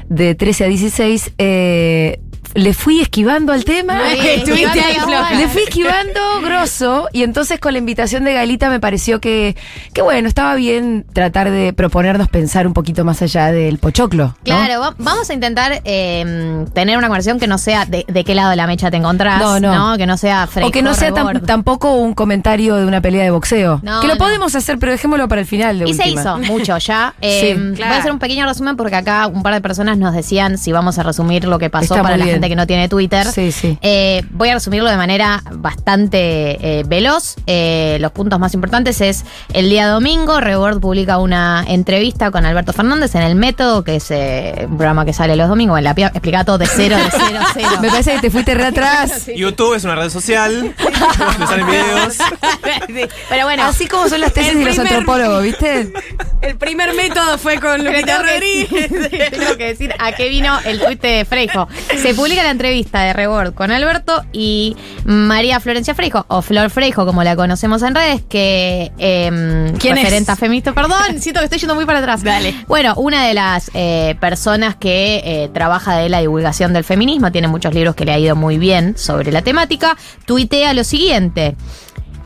de 0.10 0.36
13 0.36 0.66
a 0.66 0.68
16 0.68 1.32
eh, 1.38 2.20
le 2.56 2.74
fui 2.74 3.02
esquivando 3.02 3.54
al 3.54 3.64
tema. 3.66 4.00
Sí, 4.12 4.18
estuviste 4.38 4.80
ahí 4.82 4.96
floja. 4.96 5.34
Le 5.36 5.48
fui 5.48 5.62
esquivando 5.64 6.20
grosso 6.42 7.08
y 7.14 7.24
entonces 7.24 7.60
con 7.60 7.74
la 7.74 7.80
invitación 7.80 8.24
de 8.24 8.34
Galita 8.34 8.70
me 8.70 8.80
pareció 8.80 9.20
que, 9.22 9.56
que 9.94 10.02
bueno, 10.02 10.28
estaba 10.28 10.56
bien 10.56 11.06
tratar 11.14 11.52
de 11.52 11.74
proponernos 11.74 12.30
pensar 12.30 12.66
un 12.66 12.74
poquito 12.74 13.04
más 13.06 13.22
allá 13.22 13.52
del 13.52 13.78
pochoclo. 13.78 14.28
¿no? 14.28 14.34
Claro, 14.44 14.80
va- 14.80 14.96
vamos 14.98 15.30
a 15.30 15.34
intentar 15.34 15.82
eh, 15.84 16.66
tener 16.74 16.98
una 16.98 17.08
conversación 17.08 17.40
que 17.40 17.48
no 17.48 17.58
sea 17.58 17.86
de, 17.86 18.06
de 18.08 18.24
qué 18.24 18.34
lado 18.36 18.50
de 18.50 18.56
la 18.56 18.68
mecha 18.68 18.90
te 18.90 18.98
encontrás. 18.98 19.40
No, 19.40 19.60
no. 19.60 19.98
Que 19.98 20.06
no 20.06 20.18
sea 20.18 20.48
O 20.64 20.72
que 20.72 20.82
no 20.82 20.94
sea 20.94 21.12
tam- 21.12 21.46
tampoco 21.46 21.94
un 21.96 22.14
comentario 22.14 22.76
de 22.76 22.86
una 22.86 23.02
pelea 23.02 23.24
de 23.24 23.32
boxeo. 23.32 23.82
Que 24.02 24.08
lo 24.08 24.18
podemos 24.18 24.56
hacer, 24.56 24.80
pero 24.80 24.92
dejémoslo 24.92 25.28
para 25.28 25.42
el 25.42 25.48
final. 25.48 25.80
De 25.80 25.90
Y 25.90 25.94
se 25.94 26.08
hizo 26.10 26.38
mucho 26.40 26.78
ya. 26.78 27.14
Eh, 27.22 27.36
Sí, 27.36 27.54
Voy 27.54 27.84
a 27.84 27.98
hacer 27.98 28.12
un 28.12 28.20
pequeño 28.20 28.46
resumen 28.46 28.78
porque 28.78 28.96
acá 28.96 29.28
un 29.28 29.44
par 29.44 29.54
de 29.54 29.62
personas 29.62 29.98
nos 29.98 30.14
decían 30.14 30.58
si 30.58 30.72
vamos 30.72 30.98
a 30.98 31.04
resumir 31.04 31.46
lo 31.46 31.60
que 31.60 31.70
pasó 31.70 31.96
Está 31.96 32.04
para 32.04 32.18
la 32.18 32.26
bien. 32.26 32.36
Gente 32.46 32.50
que 32.50 32.56
no 32.56 32.68
tiene 32.68 32.90
Twitter. 32.90 33.26
Sí, 33.26 33.52
sí. 33.52 33.78
Eh, 33.82 34.24
voy 34.32 34.50
a 34.50 34.54
resumirlo 34.56 34.90
de 34.90 34.98
manera 34.98 35.44
bastante 35.52 36.80
eh, 36.80 36.84
veloz. 36.86 37.36
Eh, 37.48 37.98
los 38.00 38.12
puntos 38.12 38.40
más 38.40 38.54
importantes 38.54 39.02
es 39.02 39.26
el 39.54 39.70
día 39.70 39.88
domingo, 39.88 40.40
Rebord 40.40 40.80
publica 40.80 41.18
una 41.18 41.64
entrevista 41.68 42.32
con 42.32 42.46
Alberto 42.46 42.74
Fernández 42.74 43.16
en 43.16 43.22
El 43.22 43.36
Método, 43.36 43.84
que 43.84 43.98
es 43.98 44.12
eh, 44.12 44.66
un 44.70 44.78
programa 44.78 45.06
que 45.06 45.14
sale 45.14 45.36
los 45.36 45.50
domingos. 45.50 45.78
En 45.78 45.84
la 45.84 45.94
pia 45.96 46.08
explica 46.08 46.44
todo 46.44 46.58
de 46.58 46.68
cero, 46.68 46.98
de 46.98 47.12
cero, 47.12 47.40
cero. 47.54 47.70
Me 47.82 47.90
parece 47.90 48.14
que 48.14 48.20
te 48.20 48.30
fuiste 48.30 48.54
re 48.54 48.66
atrás. 48.66 49.28
YouTube 49.36 49.76
es 49.76 49.84
una 49.84 49.96
red 49.96 50.10
social. 50.10 50.76
Te 51.38 51.48
salen 51.48 51.68
videos. 51.68 52.18
Pero 53.30 53.46
bueno. 53.46 53.64
Así 53.64 53.88
como 53.88 54.08
son 54.10 54.22
las 54.22 54.34
tesis 54.34 54.54
de 54.58 54.66
los 54.66 54.76
primer- 54.76 54.94
antropólogos, 54.94 55.44
¿viste? 55.44 55.94
El 56.42 56.58
primer 56.58 56.94
método 56.94 57.38
fue 57.40 57.60
con 57.60 57.84
Lupita 57.84 58.06
tengo 58.06 58.24
que, 58.24 58.32
Rodríguez. 58.34 59.32
tengo 59.32 59.58
que 59.58 59.66
decir 59.66 59.94
a 59.98 60.12
qué 60.12 60.30
vino 60.30 60.56
el 60.66 60.80
tuit 60.80 61.02
de 61.02 61.26
Freijo. 61.26 61.68
Se 61.98 62.14
publica 62.14 62.44
la 62.44 62.52
entrevista 62.52 63.02
de 63.02 63.14
Rebord 63.14 63.56
con 63.56 63.72
Alberto 63.72 64.24
y 64.32 64.76
María 65.06 65.60
Florencia 65.60 65.96
Freijo, 65.96 66.24
o 66.28 66.44
Flor 66.44 66.70
Freijo, 66.70 67.06
como 67.08 67.24
la 67.24 67.36
conocemos 67.36 67.82
en 67.82 67.96
redes, 67.96 68.22
que 68.30 68.92
eh, 69.00 69.72
¿Quién 69.80 69.98
es? 69.98 70.04
referente 70.04 70.32
a 70.32 70.36
feminista, 70.36 70.74
perdón, 70.74 71.20
siento 71.20 71.40
que 71.40 71.46
estoy 71.46 71.58
yendo 71.60 71.74
muy 71.74 71.86
para 71.86 72.00
atrás. 72.00 72.22
Dale. 72.24 72.54
Bueno, 72.68 72.94
una 72.98 73.26
de 73.26 73.34
las 73.34 73.72
eh, 73.74 74.16
personas 74.20 74.76
que 74.76 75.22
eh, 75.26 75.50
trabaja 75.52 75.96
de 75.98 76.10
la 76.10 76.20
divulgación 76.20 76.74
del 76.74 76.84
feminismo, 76.84 77.32
tiene 77.32 77.48
muchos 77.48 77.74
libros 77.74 77.96
que 77.96 78.06
le 78.06 78.14
ha 78.14 78.20
ido 78.20 78.36
muy 78.36 78.60
bien 78.60 78.96
sobre 78.98 79.32
la 79.32 79.42
temática, 79.42 79.98
tuitea 80.26 80.76
lo 80.76 80.84
siguiente. 80.86 81.56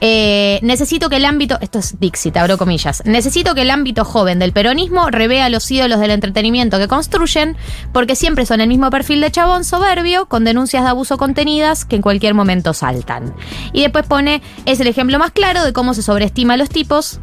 Eh, 0.01 0.59
necesito 0.61 1.09
que 1.09 1.17
el 1.17 1.25
ámbito, 1.25 1.57
esto 1.61 1.79
es 1.79 1.99
Dixit, 1.99 2.37
abro 2.37 2.57
comillas, 2.57 3.03
necesito 3.05 3.53
que 3.53 3.63
el 3.63 3.71
ámbito 3.71 4.05
joven 4.05 4.39
del 4.39 4.53
peronismo 4.53 5.09
revea 5.09 5.49
los 5.49 5.69
ídolos 5.69 5.99
del 5.99 6.11
entretenimiento 6.11 6.77
que 6.77 6.87
construyen, 6.87 7.57
porque 7.91 8.15
siempre 8.15 8.45
son 8.45 8.61
el 8.61 8.69
mismo 8.69 8.89
perfil 8.91 9.19
de 9.19 9.31
chabón 9.31 9.65
soberbio, 9.65 10.27
con 10.27 10.45
denuncias 10.45 10.83
de 10.83 10.89
abuso 10.89 11.17
contenidas 11.17 11.83
que 11.83 11.97
en 11.97 12.01
cualquier 12.01 12.33
momento 12.33 12.73
saltan. 12.73 13.35
Y 13.73 13.81
después 13.81 14.05
pone, 14.05 14.41
es 14.65 14.79
el 14.79 14.87
ejemplo 14.87 15.19
más 15.19 15.31
claro 15.31 15.65
de 15.65 15.73
cómo 15.73 15.93
se 15.93 16.01
sobreestima 16.01 16.53
a 16.53 16.57
los 16.57 16.69
tipos 16.69 17.19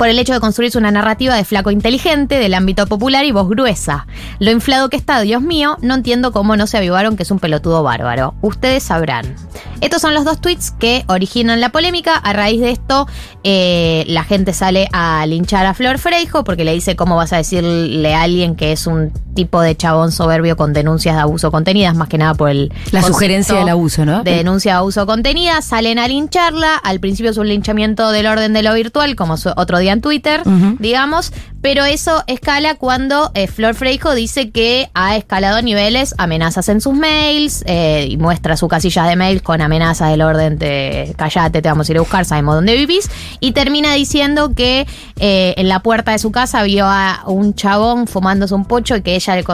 por 0.00 0.08
el 0.08 0.18
hecho 0.18 0.32
de 0.32 0.40
construirse 0.40 0.78
una 0.78 0.90
narrativa 0.90 1.34
de 1.34 1.44
flaco 1.44 1.70
inteligente, 1.70 2.38
del 2.38 2.54
ámbito 2.54 2.86
popular 2.86 3.26
y 3.26 3.32
voz 3.32 3.50
gruesa. 3.50 4.06
Lo 4.38 4.50
inflado 4.50 4.88
que 4.88 4.96
está, 4.96 5.20
Dios 5.20 5.42
mío, 5.42 5.76
no 5.82 5.94
entiendo 5.94 6.32
cómo 6.32 6.56
no 6.56 6.66
se 6.66 6.78
avivaron 6.78 7.18
que 7.18 7.24
es 7.24 7.30
un 7.30 7.38
pelotudo 7.38 7.82
bárbaro. 7.82 8.32
Ustedes 8.40 8.82
sabrán. 8.82 9.36
Estos 9.82 10.00
son 10.00 10.14
los 10.14 10.24
dos 10.24 10.40
tweets 10.40 10.70
que 10.70 11.04
originan 11.06 11.60
la 11.60 11.68
polémica. 11.68 12.14
A 12.14 12.32
raíz 12.32 12.62
de 12.62 12.70
esto, 12.70 13.08
eh, 13.44 14.04
la 14.08 14.24
gente 14.24 14.54
sale 14.54 14.88
a 14.94 15.26
linchar 15.26 15.66
a 15.66 15.74
Flor 15.74 15.98
Freijo 15.98 16.44
porque 16.44 16.64
le 16.64 16.72
dice 16.72 16.96
cómo 16.96 17.16
vas 17.16 17.34
a 17.34 17.36
decirle 17.36 18.14
a 18.14 18.22
alguien 18.22 18.56
que 18.56 18.72
es 18.72 18.86
un 18.86 19.12
tipo 19.34 19.60
de 19.60 19.76
chabón 19.76 20.12
soberbio 20.12 20.56
con 20.56 20.72
denuncias 20.72 21.14
de 21.14 21.20
abuso 21.20 21.50
contenidas, 21.50 21.94
más 21.94 22.08
que 22.08 22.16
nada 22.16 22.32
por 22.34 22.48
el... 22.48 22.72
La 22.90 23.02
sugerencia 23.02 23.54
del 23.56 23.68
abuso, 23.68 24.06
¿no? 24.06 24.22
De 24.22 24.34
denuncia 24.34 24.72
de 24.72 24.78
abuso 24.78 25.04
contenida, 25.04 25.60
salen 25.60 25.98
a 25.98 26.08
lincharla. 26.08 26.76
Al 26.76 27.00
principio 27.00 27.30
es 27.30 27.36
un 27.36 27.48
linchamiento 27.48 28.10
del 28.12 28.26
orden 28.26 28.54
de 28.54 28.62
lo 28.62 28.72
virtual, 28.72 29.14
como 29.14 29.36
su- 29.36 29.52
otro 29.56 29.78
día 29.78 29.89
en 29.90 30.00
Twitter, 30.00 30.42
digamos, 30.78 31.32
pero 31.62 31.84
eso 31.84 32.24
escala 32.26 32.74
cuando 32.76 33.30
eh, 33.34 33.46
Flor 33.46 33.74
Freijo 33.74 34.14
dice 34.14 34.50
que 34.50 34.88
ha 34.94 35.16
escalado 35.16 35.56
a 35.58 35.62
niveles 35.62 36.14
amenazas 36.18 36.68
en 36.68 36.80
sus 36.80 36.94
mails 36.94 37.62
eh, 37.66 38.06
y 38.08 38.16
muestra 38.16 38.56
su 38.56 38.66
casilla 38.68 39.04
de 39.04 39.16
mails 39.16 39.42
con 39.42 39.60
amenazas 39.60 40.10
del 40.10 40.22
orden 40.22 40.58
de 40.58 41.14
callate, 41.18 41.60
te 41.62 41.68
vamos 41.68 41.88
a 41.88 41.92
ir 41.92 41.98
a 41.98 42.00
buscar, 42.00 42.24
sabemos 42.24 42.54
dónde 42.54 42.76
vivís, 42.76 43.10
y 43.40 43.52
termina 43.52 43.92
diciendo 43.94 44.52
que 44.54 44.86
eh, 45.18 45.54
en 45.56 45.68
la 45.68 45.80
puerta 45.80 46.12
de 46.12 46.18
su 46.18 46.32
casa 46.32 46.62
vio 46.62 46.86
a 46.86 47.24
un 47.26 47.54
chabón 47.54 48.06
fumándose 48.06 48.54
un 48.54 48.64
pocho 48.64 48.96
y 48.96 49.02
que 49.02 49.14
ella 49.14 49.36
le 49.36 49.44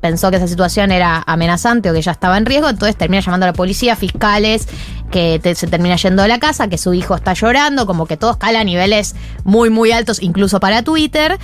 pensó 0.00 0.30
que 0.30 0.36
esa 0.36 0.46
situación 0.46 0.92
era 0.92 1.24
amenazante 1.26 1.90
o 1.90 1.92
que 1.92 1.98
ella 1.98 2.12
estaba 2.12 2.36
en 2.38 2.46
riesgo, 2.46 2.68
entonces 2.68 2.96
termina 2.96 3.20
llamando 3.22 3.46
a 3.46 3.48
la 3.48 3.52
policía, 3.54 3.96
fiscales, 3.96 4.68
que 5.10 5.40
te- 5.42 5.54
se 5.54 5.66
termina 5.66 5.96
yendo 5.96 6.20
de 6.22 6.28
la 6.28 6.38
casa, 6.38 6.68
que 6.68 6.76
su 6.76 6.92
hijo 6.92 7.14
está 7.16 7.32
llorando, 7.32 7.86
como 7.86 8.06
que 8.06 8.16
todo 8.18 8.32
escala 8.32 8.60
a 8.60 8.64
niveles 8.64 9.16
muy, 9.44 9.70
muy 9.70 9.90
altos, 9.90 10.22
incluso 10.22 10.60
para 10.60 10.82
Twitter. 10.82 11.37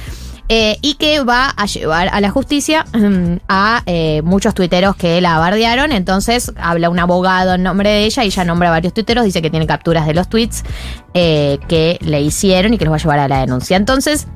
Eh, 0.51 0.77
y 0.83 0.95
que 0.95 1.23
va 1.23 1.49
a 1.57 1.65
llevar 1.67 2.09
a 2.13 2.21
la 2.21 2.31
justicia 2.31 2.85
mm, 2.93 3.37
a 3.49 3.83
eh, 3.87 4.21
muchos 4.23 4.53
tuiteros 4.55 4.95
que 4.97 5.21
la 5.23 5.39
bardearon. 5.39 5.91
Entonces 5.93 6.53
habla 6.57 6.91
un 6.91 6.99
abogado 6.99 7.55
en 7.55 7.63
nombre 7.63 7.89
de 7.91 8.05
ella 8.05 8.25
y 8.25 8.27
ella 8.27 8.45
nombra 8.45 8.69
a 8.69 8.73
varios 8.73 8.93
tuiteros, 8.93 9.25
dice 9.25 9.41
que 9.41 9.49
tiene 9.51 9.67
capturas 9.67 10.07
de 10.07 10.13
los 10.15 10.29
tweets 10.29 10.63
eh, 11.15 11.59
que 11.69 11.99
le 12.03 12.21
hicieron 12.21 12.75
y 12.75 12.79
que 12.79 12.85
los 12.85 12.93
va 12.93 12.97
a 12.97 13.01
llevar 13.01 13.19
a 13.21 13.29
la 13.29 13.41
denuncia. 13.41 13.77
Entonces, 13.77 14.27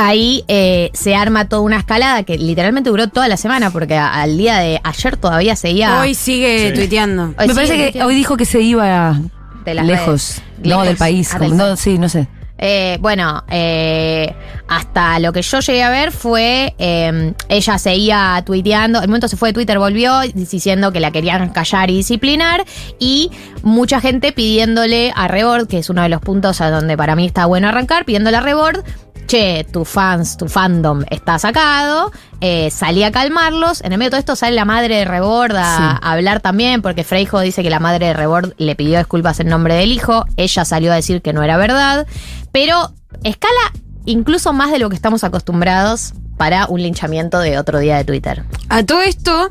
Ahí 0.00 0.44
eh, 0.46 0.90
se 0.94 1.16
arma 1.16 1.48
toda 1.48 1.62
una 1.62 1.78
escalada 1.78 2.22
que 2.22 2.38
literalmente 2.38 2.88
duró 2.88 3.08
toda 3.08 3.26
la 3.26 3.36
semana, 3.36 3.70
porque 3.70 3.96
a- 3.96 4.20
al 4.22 4.38
día 4.38 4.58
de 4.58 4.80
ayer 4.84 5.16
todavía 5.16 5.56
seguía. 5.56 5.98
Hoy 6.00 6.14
sigue 6.14 6.68
Sí. 6.70 6.74
tuiteando. 6.78 7.34
Hoy 7.36 7.48
Me 7.48 7.54
sigue 7.54 7.54
parece 7.54 7.92
que 7.92 8.04
hoy 8.04 8.14
dijo 8.14 8.36
que 8.36 8.44
se 8.44 8.60
iba 8.60 9.18
De 9.64 9.74
las 9.74 9.84
lejos, 9.86 10.06
redes. 10.36 10.42
no 10.58 10.64
Lejos. 10.68 10.86
del 10.86 10.96
país. 10.98 11.30
Ah, 11.34 11.38
del- 11.40 11.56
no, 11.56 11.74
sí, 11.76 11.98
no 11.98 12.08
sé. 12.08 12.28
Eh, 12.58 12.98
bueno, 13.00 13.44
eh, 13.48 14.34
hasta 14.66 15.20
lo 15.20 15.32
que 15.32 15.42
yo 15.42 15.60
llegué 15.60 15.82
a 15.82 15.90
ver 15.90 16.10
fue 16.10 16.74
eh, 16.78 17.32
ella 17.48 17.78
seguía 17.78 18.42
tuiteando, 18.44 19.00
el 19.00 19.06
momento 19.08 19.28
se 19.28 19.36
fue 19.36 19.50
de 19.50 19.52
Twitter, 19.52 19.78
volvió 19.78 20.20
diciendo 20.34 20.90
que 20.90 20.98
la 20.98 21.12
querían 21.12 21.48
callar 21.50 21.88
y 21.90 21.96
disciplinar 21.96 22.64
y 22.98 23.30
mucha 23.62 24.00
gente 24.00 24.32
pidiéndole 24.32 25.12
a 25.14 25.28
Rebord, 25.28 25.68
que 25.68 25.78
es 25.78 25.88
uno 25.88 26.02
de 26.02 26.08
los 26.08 26.20
puntos 26.20 26.60
a 26.60 26.70
donde 26.70 26.96
para 26.96 27.14
mí 27.14 27.26
está 27.26 27.46
bueno 27.46 27.68
arrancar, 27.68 28.04
pidiéndole 28.04 28.36
a 28.36 28.40
Rebord, 28.40 28.84
che, 29.28 29.64
tu 29.70 29.84
fans, 29.84 30.36
tu 30.36 30.48
fandom 30.48 31.04
está 31.10 31.38
sacado, 31.38 32.10
eh, 32.40 32.70
salí 32.70 33.02
a 33.02 33.10
calmarlos, 33.12 33.80
en 33.82 33.92
el 33.92 33.98
medio 33.98 34.08
de 34.08 34.10
todo 34.12 34.18
esto 34.20 34.36
sale 34.36 34.54
la 34.54 34.64
madre 34.64 34.96
de 34.96 35.04
Rebord 35.04 35.56
a, 35.56 35.76
Sí. 35.76 35.82
a 36.02 36.12
hablar 36.12 36.40
también, 36.40 36.82
porque 36.82 37.02
Freijo 37.04 37.40
dice 37.40 37.62
que 37.62 37.70
la 37.70 37.80
madre 37.80 38.06
de 38.06 38.12
Rebord 38.14 38.54
le 38.58 38.76
pidió 38.76 38.98
disculpas 38.98 39.40
en 39.40 39.48
nombre 39.48 39.74
del 39.74 39.90
hijo, 39.92 40.24
ella 40.36 40.64
salió 40.64 40.92
a 40.92 40.96
decir 40.96 41.20
que 41.22 41.32
no 41.32 41.42
era 41.42 41.56
verdad, 41.56 42.06
pero 42.52 42.92
escala 43.24 43.58
incluso 44.04 44.52
más 44.52 44.70
de 44.70 44.78
lo 44.78 44.88
que 44.88 44.96
estamos 44.96 45.24
acostumbrados 45.24 46.14
para 46.36 46.66
un 46.66 46.80
linchamiento 46.80 47.40
de 47.40 47.58
otro 47.58 47.78
día 47.80 47.96
de 47.96 48.04
Twitter. 48.04 48.44
A 48.68 48.82
todo 48.84 49.02
esto, 49.02 49.50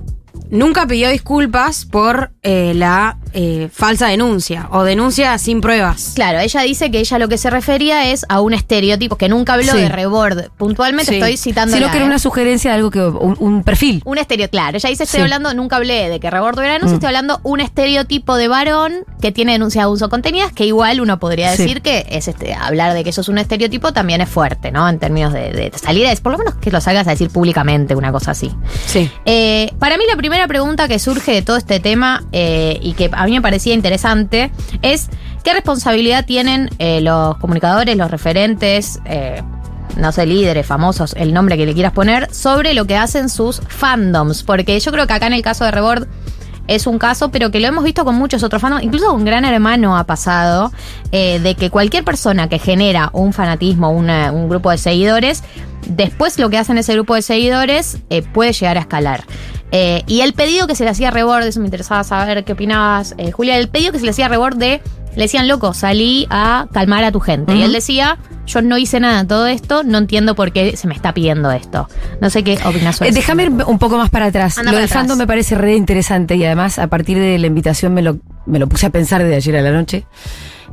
nunca 0.49 0.85
pidió 0.87 1.09
disculpas 1.09 1.85
por 1.85 2.31
eh, 2.43 2.73
la 2.75 3.17
eh, 3.33 3.69
falsa 3.71 4.07
denuncia 4.07 4.67
o 4.71 4.83
denuncia 4.83 5.37
sin 5.37 5.61
pruebas. 5.61 6.13
Claro, 6.15 6.39
ella 6.39 6.61
dice 6.61 6.89
que 6.91 6.99
ella 6.99 7.19
lo 7.19 7.27
que 7.27 7.37
se 7.37 7.49
refería 7.49 8.09
es 8.11 8.25
a 8.29 8.41
un 8.41 8.53
estereotipo, 8.53 9.15
que 9.17 9.29
nunca 9.29 9.53
habló 9.53 9.73
Sí. 9.73 9.79
de 9.79 9.89
rebord 9.89 10.49
puntualmente, 10.57 11.11
Sí. 11.11 11.15
estoy 11.17 11.37
citando. 11.37 11.75
Sino 11.75 11.91
que 11.91 11.97
era 11.97 12.05
una 12.05 12.19
sugerencia 12.19 12.71
de 12.71 12.77
algo 12.77 12.89
que. 12.91 13.01
un, 13.01 13.35
un 13.39 13.63
perfil. 13.63 14.01
Un 14.05 14.17
estereotipo, 14.17 14.51
claro. 14.51 14.77
Ella 14.77 14.89
dice, 14.89 15.03
estoy 15.03 15.19
Sí. 15.19 15.23
hablando, 15.23 15.53
nunca 15.53 15.75
hablé 15.75 16.09
de 16.09 16.19
que 16.19 16.29
Rebord 16.29 16.55
tuviera 16.55 16.73
denuncia, 16.73 16.93
Mm. 16.93 16.99
estoy 16.99 17.07
hablando 17.07 17.39
un 17.43 17.59
estereotipo 17.61 18.35
de 18.35 18.47
varón 18.47 18.93
que 19.21 19.31
tiene 19.31 19.51
denuncia 19.53 19.81
de 19.81 19.85
abuso 19.85 20.09
contenidas, 20.09 20.51
que 20.53 20.65
igual 20.65 21.01
uno 21.01 21.19
podría 21.19 21.51
decir 21.51 21.81
que 21.81 22.05
es 22.09 22.27
este, 22.27 22.53
hablar 22.53 22.93
de 22.93 23.03
que 23.03 23.09
eso 23.09 23.21
es 23.21 23.29
un 23.29 23.37
estereotipo 23.37 23.91
también 23.93 24.21
es 24.21 24.29
fuerte, 24.29 24.71
¿no? 24.71 24.87
En 24.87 24.99
términos 24.99 25.33
de, 25.33 25.51
de 25.51 25.71
salir 25.77 26.07
a 26.07 26.15
por 26.17 26.31
lo 26.31 26.37
menos 26.37 26.55
que 26.55 26.71
lo 26.71 26.79
salgas 26.81 27.07
a 27.07 27.11
decir 27.11 27.29
públicamente, 27.29 27.93
una 27.95 28.11
cosa 28.11 28.31
así. 28.31 28.51
Sí. 28.85 29.09
Eh, 29.25 29.71
para 29.79 29.97
mí 29.97 30.03
la 30.09 30.15
primera 30.15 30.26
pregunta 30.47 30.87
que 30.87 30.99
surge 30.99 31.33
de 31.33 31.41
todo 31.41 31.57
este 31.57 31.79
tema 31.79 32.23
eh, 32.31 32.79
y 32.81 32.93
que 32.93 33.09
a 33.11 33.25
mí 33.25 33.33
me 33.33 33.41
parecía 33.41 33.73
interesante 33.73 34.51
es 34.81 35.09
qué 35.43 35.53
responsabilidad 35.53 36.25
tienen 36.25 36.69
eh, 36.79 37.01
los 37.01 37.37
comunicadores, 37.37 37.95
los 37.97 38.09
referentes, 38.09 38.99
eh, 39.05 39.41
no 39.97 40.11
sé, 40.11 40.25
líderes, 40.25 40.65
famosos, 40.65 41.13
el 41.17 41.33
nombre 41.33 41.57
que 41.57 41.65
le 41.65 41.73
quieras 41.73 41.93
poner, 41.93 42.33
sobre 42.33 42.73
lo 42.73 42.85
que 42.85 42.97
hacen 42.97 43.29
sus 43.29 43.61
fandoms. 43.67 44.43
Porque 44.43 44.79
yo 44.79 44.91
creo 44.91 45.07
que 45.07 45.13
acá 45.13 45.27
en 45.27 45.33
el 45.33 45.41
caso 45.41 45.65
de 45.65 45.71
Rebord 45.71 46.07
es 46.67 46.85
un 46.85 46.99
caso, 46.99 47.31
pero 47.31 47.49
que 47.49 47.59
lo 47.59 47.67
hemos 47.67 47.83
visto 47.83 48.03
con 48.03 48.15
muchos 48.15 48.43
otros 48.43 48.61
fandoms, 48.61 48.83
incluso 48.83 49.07
con 49.07 49.23
Gran 49.23 49.45
Hermano 49.45 49.97
ha 49.97 50.03
pasado, 50.03 50.71
de 51.11 51.55
que 51.57 51.69
cualquier 51.69 52.03
persona 52.03 52.49
que 52.49 52.59
genera 52.59 53.09
un 53.13 53.31
fanatismo, 53.31 53.89
un 53.91 54.49
grupo 54.49 54.69
de 54.71 54.77
seguidores, 54.77 55.43
después 55.87 56.37
lo 56.37 56.49
que 56.49 56.57
hacen 56.57 56.77
ese 56.77 56.93
grupo 56.93 57.15
de 57.15 57.21
seguidores 57.21 57.99
puede 58.33 58.51
llegar 58.51 58.75
a 58.77 58.81
escalar. 58.81 59.23
Eh, 59.71 60.03
y 60.07 60.21
el 60.21 60.33
pedido 60.33 60.65
que 60.67 60.75
se 60.75 60.83
le 60.85 60.89
hacía 60.91 61.09
a 61.09 61.11
Rebord, 61.11 61.43
eso 61.43 61.59
me 61.59 61.65
interesaba 61.65 62.03
saber 62.03 62.43
qué 62.45 62.53
opinabas, 62.53 63.13
eh, 63.17 63.31
Julia, 63.31 63.57
el 63.57 63.67
pedido 63.69 63.91
que 63.91 63.99
se 63.99 64.05
le 64.05 64.11
hacía 64.11 64.27
a 64.27 64.29
Rebord 64.29 64.55
de, 64.57 64.81
le 65.15 65.23
decían, 65.23 65.47
loco, 65.47 65.73
salí 65.73 66.25
a 66.29 66.67
calmar 66.71 67.03
a 67.03 67.11
tu 67.11 67.19
gente. 67.19 67.53
Y 67.55 67.63
él 67.63 67.73
decía, 67.73 68.17
yo 68.45 68.61
no 68.61 68.77
hice 68.77 68.99
nada 68.99 69.23
de 69.23 69.27
todo 69.27 69.47
esto, 69.47 69.83
no 69.83 69.97
entiendo 69.97 70.35
por 70.35 70.51
qué 70.53 70.77
se 70.77 70.87
me 70.87 70.93
está 70.93 71.13
pidiendo 71.13 71.51
esto. 71.51 71.89
No 72.21 72.29
sé 72.29 72.43
qué 72.43 72.57
opinas 72.63 72.95
sobre 72.97 73.09
Eh, 73.09 73.11
eso. 73.11 73.19
déjame 73.19 73.43
ir 73.43 73.49
un 73.49 73.79
poco 73.79 73.97
más 73.97 74.09
para 74.09 74.27
atrás. 74.27 74.57
Anda 74.57 74.71
lo 74.71 74.77
del 74.77 74.87
fandom 74.87 75.17
me 75.17 75.27
parece 75.27 75.55
re 75.55 75.75
interesante 75.75 76.35
y 76.35 76.45
además 76.45 76.79
a 76.79 76.87
partir 76.87 77.17
de 77.19 77.37
la 77.39 77.47
invitación 77.47 77.93
me 77.93 78.01
lo, 78.03 78.19
me 78.45 78.59
lo 78.59 78.67
puse 78.67 78.85
a 78.85 78.89
pensar 78.91 79.21
desde 79.23 79.35
ayer 79.35 79.55
a 79.57 79.61
la 79.63 79.71
noche. 79.71 80.05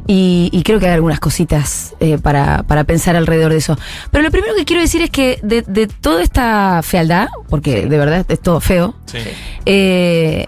Y, 0.07 0.51
y 0.53 0.63
creo 0.65 0.79
que 0.81 0.87
hay 0.87 0.93
algunas 0.93 1.19
cositas 1.19 1.95
eh, 1.99 2.19
para, 2.19 2.63
para 2.65 2.85
pensar 2.85 3.17
alrededor 3.17 3.53
de 3.53 3.59
eso. 3.59 3.79
Pero 4.11 4.23
lo 4.23 4.31
primero 4.31 4.55
que 4.55 4.67
quiero 4.67 4.83
decir 4.83 5.01
es 5.01 5.09
que 5.11 5.39
de, 5.43 5.63
de 5.63 5.87
toda 5.87 6.23
esta 6.23 6.83
fealdad, 6.83 7.29
porque 7.49 7.87
de 7.87 7.99
verdad 7.99 8.27
es 8.29 8.41
todo 8.41 8.61
feo, 8.61 8.95
Sí. 9.07 9.19
eh, 9.65 10.47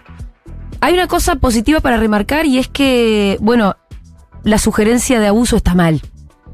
hay 0.81 0.93
una 0.95 1.07
cosa 1.07 1.37
positiva 1.37 1.81
para 1.81 1.97
remarcar 1.97 2.45
y 2.45 2.59
es 2.59 2.69
que, 2.69 3.39
bueno, 3.41 3.77
la 4.45 4.59
sugerencia 4.59 5.21
de 5.21 5.29
abuso 5.29 5.57
está 5.57 5.75
mal, 5.75 6.03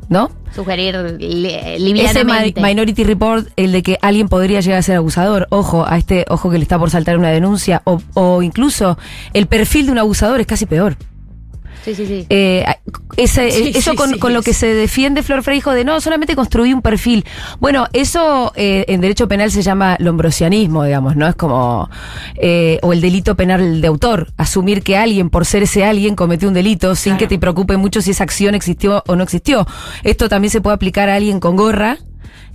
¿no? 0.08 0.30
Sugerir 0.54 0.94
li- 1.18 1.46
Ese 1.54 1.78
livianamente. 1.80 2.60
mi- 2.60 2.68
Minority 2.68 3.02
Report, 3.04 3.48
el 3.56 3.72
de 3.72 3.82
que 3.82 3.98
alguien 4.00 4.28
podría 4.28 4.60
llegar 4.60 4.78
a 4.78 4.82
ser 4.82 4.96
abusador, 4.96 5.48
ojo, 5.50 5.84
a 5.88 5.98
este 5.98 6.24
ojo 6.28 6.50
que 6.50 6.58
le 6.58 6.62
está 6.62 6.78
por 6.78 6.90
saltar 6.90 7.18
una 7.18 7.30
denuncia, 7.30 7.82
o, 7.84 8.00
o 8.14 8.42
incluso 8.42 8.96
el 9.32 9.46
perfil 9.48 9.86
de 9.86 9.92
un 9.92 9.98
abusador 9.98 10.40
es 10.40 10.46
casi 10.46 10.66
peor. 10.66 10.96
Sí, 11.84 11.94
sí, 11.94 12.06
sí. 12.06 12.26
Eh, 12.28 12.64
ese- 13.16 13.50
Sí, 13.50 13.72
eso 13.74 13.90
sí, 13.92 13.96
con, 13.96 14.10
sí, 14.10 14.18
con 14.18 14.32
lo 14.32 14.42
que 14.42 14.54
se 14.54 14.72
defiende 14.72 15.22
Flor 15.22 15.42
Freijo 15.42 15.72
de 15.72 15.84
no, 15.84 16.00
solamente 16.00 16.34
construí 16.36 16.72
un 16.72 16.80
perfil. 16.82 17.24
Bueno, 17.60 17.86
eso 17.92 18.52
eh, 18.56 18.84
en 18.88 19.00
derecho 19.00 19.26
penal 19.28 19.50
se 19.50 19.62
llama 19.62 19.96
lombrosianismo, 19.98 20.84
digamos, 20.84 21.16
¿no? 21.16 21.26
Es 21.26 21.34
como. 21.34 21.90
eh, 22.36 22.78
o 22.82 22.92
el 22.92 23.00
delito 23.00 23.34
penal 23.36 23.80
de 23.80 23.86
autor. 23.88 24.32
Asumir 24.36 24.82
que 24.82 24.96
alguien, 24.96 25.28
por 25.30 25.44
ser 25.44 25.64
ese 25.64 25.84
alguien, 25.84 26.14
cometió 26.14 26.48
un 26.48 26.54
delito 26.54 26.94
sin 26.94 27.16
que 27.16 27.26
te 27.26 27.38
preocupe 27.38 27.76
mucho 27.76 28.00
si 28.00 28.12
esa 28.12 28.24
acción 28.24 28.54
existió 28.54 29.02
o 29.06 29.16
no 29.16 29.24
existió. 29.24 29.66
Esto 30.04 30.28
también 30.28 30.50
se 30.50 30.60
puede 30.60 30.74
aplicar 30.74 31.08
a 31.08 31.16
alguien 31.16 31.40
con 31.40 31.56
gorra. 31.56 31.98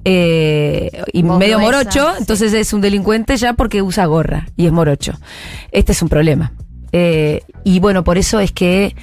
eh, 0.05 0.89
y 1.11 1.23
medio 1.23 1.57
morocho, 1.59 2.13
entonces 2.17 2.53
es 2.53 2.71
un 2.73 2.79
delincuente 2.81 3.35
ya 3.37 3.53
porque 3.53 3.81
usa 3.81 4.05
gorra 4.05 4.47
y 4.55 4.65
es 4.65 4.71
morocho. 4.71 5.13
Este 5.71 5.91
es 5.91 6.01
un 6.01 6.07
problema. 6.09 6.53
Eh, 6.99 7.43
y 7.63 7.79
bueno, 7.79 8.03
por 8.03 8.17
eso 8.17 8.39
es 8.39 8.51
que 8.51 8.95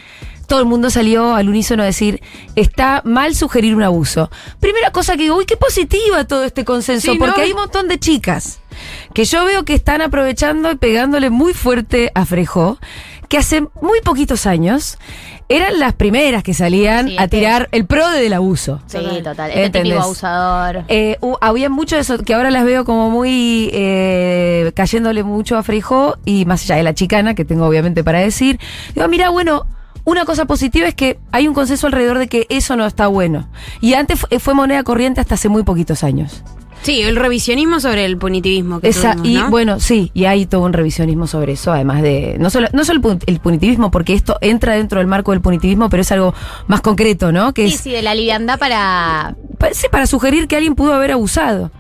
todo 0.48 0.58
el 0.60 0.66
mundo 0.66 0.90
salió 0.90 1.34
al 1.34 1.48
unísono 1.48 1.82
a 1.82 1.86
decir, 1.86 2.20
está 2.56 3.02
mal 3.04 3.34
sugerir 3.34 3.74
un 3.74 3.82
abuso. 3.82 4.30
Primera 4.60 4.90
cosa 4.90 5.16
que 5.16 5.22
digo, 5.22 5.36
uy, 5.36 5.46
qué 5.46 5.56
positiva 5.56 6.24
todo 6.24 6.44
este 6.44 6.64
consenso, 6.64 7.12
Sí, 7.12 7.18
¿no? 7.18 7.24
porque 7.24 7.42
hay 7.42 7.52
un 7.52 7.58
montón 7.58 7.88
de 7.88 7.98
chicas 7.98 8.58
que 9.14 9.24
yo 9.24 9.44
veo 9.44 9.64
que 9.64 9.74
están 9.74 10.02
aprovechando 10.02 10.72
y 10.72 10.76
pegándole 10.76 11.30
muy 11.30 11.54
fuerte 11.54 12.10
a 12.14 12.26
Frejó, 12.26 12.78
que 13.28 13.38
hace 13.38 13.62
muy 13.80 14.00
poquitos 14.02 14.46
años 14.46 14.98
eran 15.48 15.78
las 15.78 15.92
primeras 15.92 16.42
que 16.42 16.54
salían 16.54 17.08
Sí, 17.08 17.16
a 17.18 17.28
tirar 17.28 17.68
el 17.72 17.86
pro 17.86 18.08
del 18.10 18.32
abuso. 18.32 18.80
Sí, 18.86 18.98
total. 19.22 19.50
¿Entendés? 19.50 19.82
típico 19.82 20.02
abusador. 20.02 20.84
Eh, 20.88 21.18
había 21.40 21.68
mucho 21.68 21.96
de 21.96 22.02
eso, 22.02 22.18
que 22.18 22.34
ahora 22.34 22.50
las 22.50 22.64
veo 22.64 22.84
como 22.84 23.10
muy 23.10 23.70
eh, 23.72 24.72
cayéndole 24.74 25.22
mucho 25.22 25.56
a 25.56 25.62
Freijó 25.62 26.16
y 26.24 26.44
más 26.46 26.62
allá 26.64 26.76
de 26.76 26.82
la 26.82 26.94
chicana, 26.94 27.34
que 27.34 27.44
tengo 27.44 27.66
obviamente 27.66 28.02
para 28.02 28.20
decir. 28.20 28.58
Digo, 28.94 29.06
mira, 29.08 29.28
bueno, 29.30 29.66
una 30.04 30.24
cosa 30.24 30.44
positiva 30.44 30.86
es 30.88 30.94
que 30.94 31.18
hay 31.32 31.48
un 31.48 31.54
consenso 31.54 31.86
alrededor 31.86 32.18
de 32.18 32.28
que 32.28 32.46
eso 32.50 32.76
no 32.76 32.84
está 32.86 33.06
bueno. 33.06 33.48
Y 33.80 33.94
antes 33.94 34.20
fu- 34.20 34.26
fue 34.38 34.54
moneda 34.54 34.82
corriente 34.82 35.20
hasta 35.20 35.34
hace 35.34 35.48
muy 35.48 35.62
poquitos 35.62 36.04
años. 36.04 36.42
Sí, 36.84 37.00
el 37.00 37.16
revisionismo 37.16 37.80
sobre 37.80 38.04
el 38.04 38.18
punitivismo 38.18 38.80
que 38.80 38.88
Esa, 38.90 39.16
tuvimos, 39.16 39.26
y 39.28 39.34
¿no? 39.44 39.50
bueno, 39.50 39.80
sí, 39.80 40.10
y 40.14 40.26
hay 40.26 40.44
todo 40.46 40.60
un 40.60 40.72
revisionismo 40.74 41.26
sobre 41.26 41.54
eso, 41.54 41.72
además 41.72 42.02
de. 42.02 42.36
No 42.38 42.50
solo, 42.50 42.68
no 42.74 42.84
solo 42.84 42.98
el 42.98 43.02
pun- 43.02 43.22
el 43.26 43.40
punitivismo, 43.40 43.90
porque 43.90 44.12
esto 44.12 44.36
entra 44.42 44.74
dentro 44.74 44.98
del 44.98 45.06
marco 45.08 45.32
del 45.32 45.40
punitivismo, 45.40 45.88
pero 45.90 46.02
es 46.02 46.12
algo 46.12 46.34
más 46.66 46.82
concreto, 46.82 47.32
¿no? 47.32 47.54
Que 47.54 47.68
Sí, 47.68 47.74
es 47.74 47.80
sí, 47.80 47.90
de 47.90 48.02
la 48.02 48.14
liviandad 48.14 48.58
para. 48.58 49.34
pa- 49.58 49.72
sí, 49.72 49.86
para 49.90 50.06
sugerir 50.06 50.46
que 50.46 50.56
alguien 50.56 50.74
pudo 50.74 50.92
haber 50.92 51.12
abusado. 51.12 51.70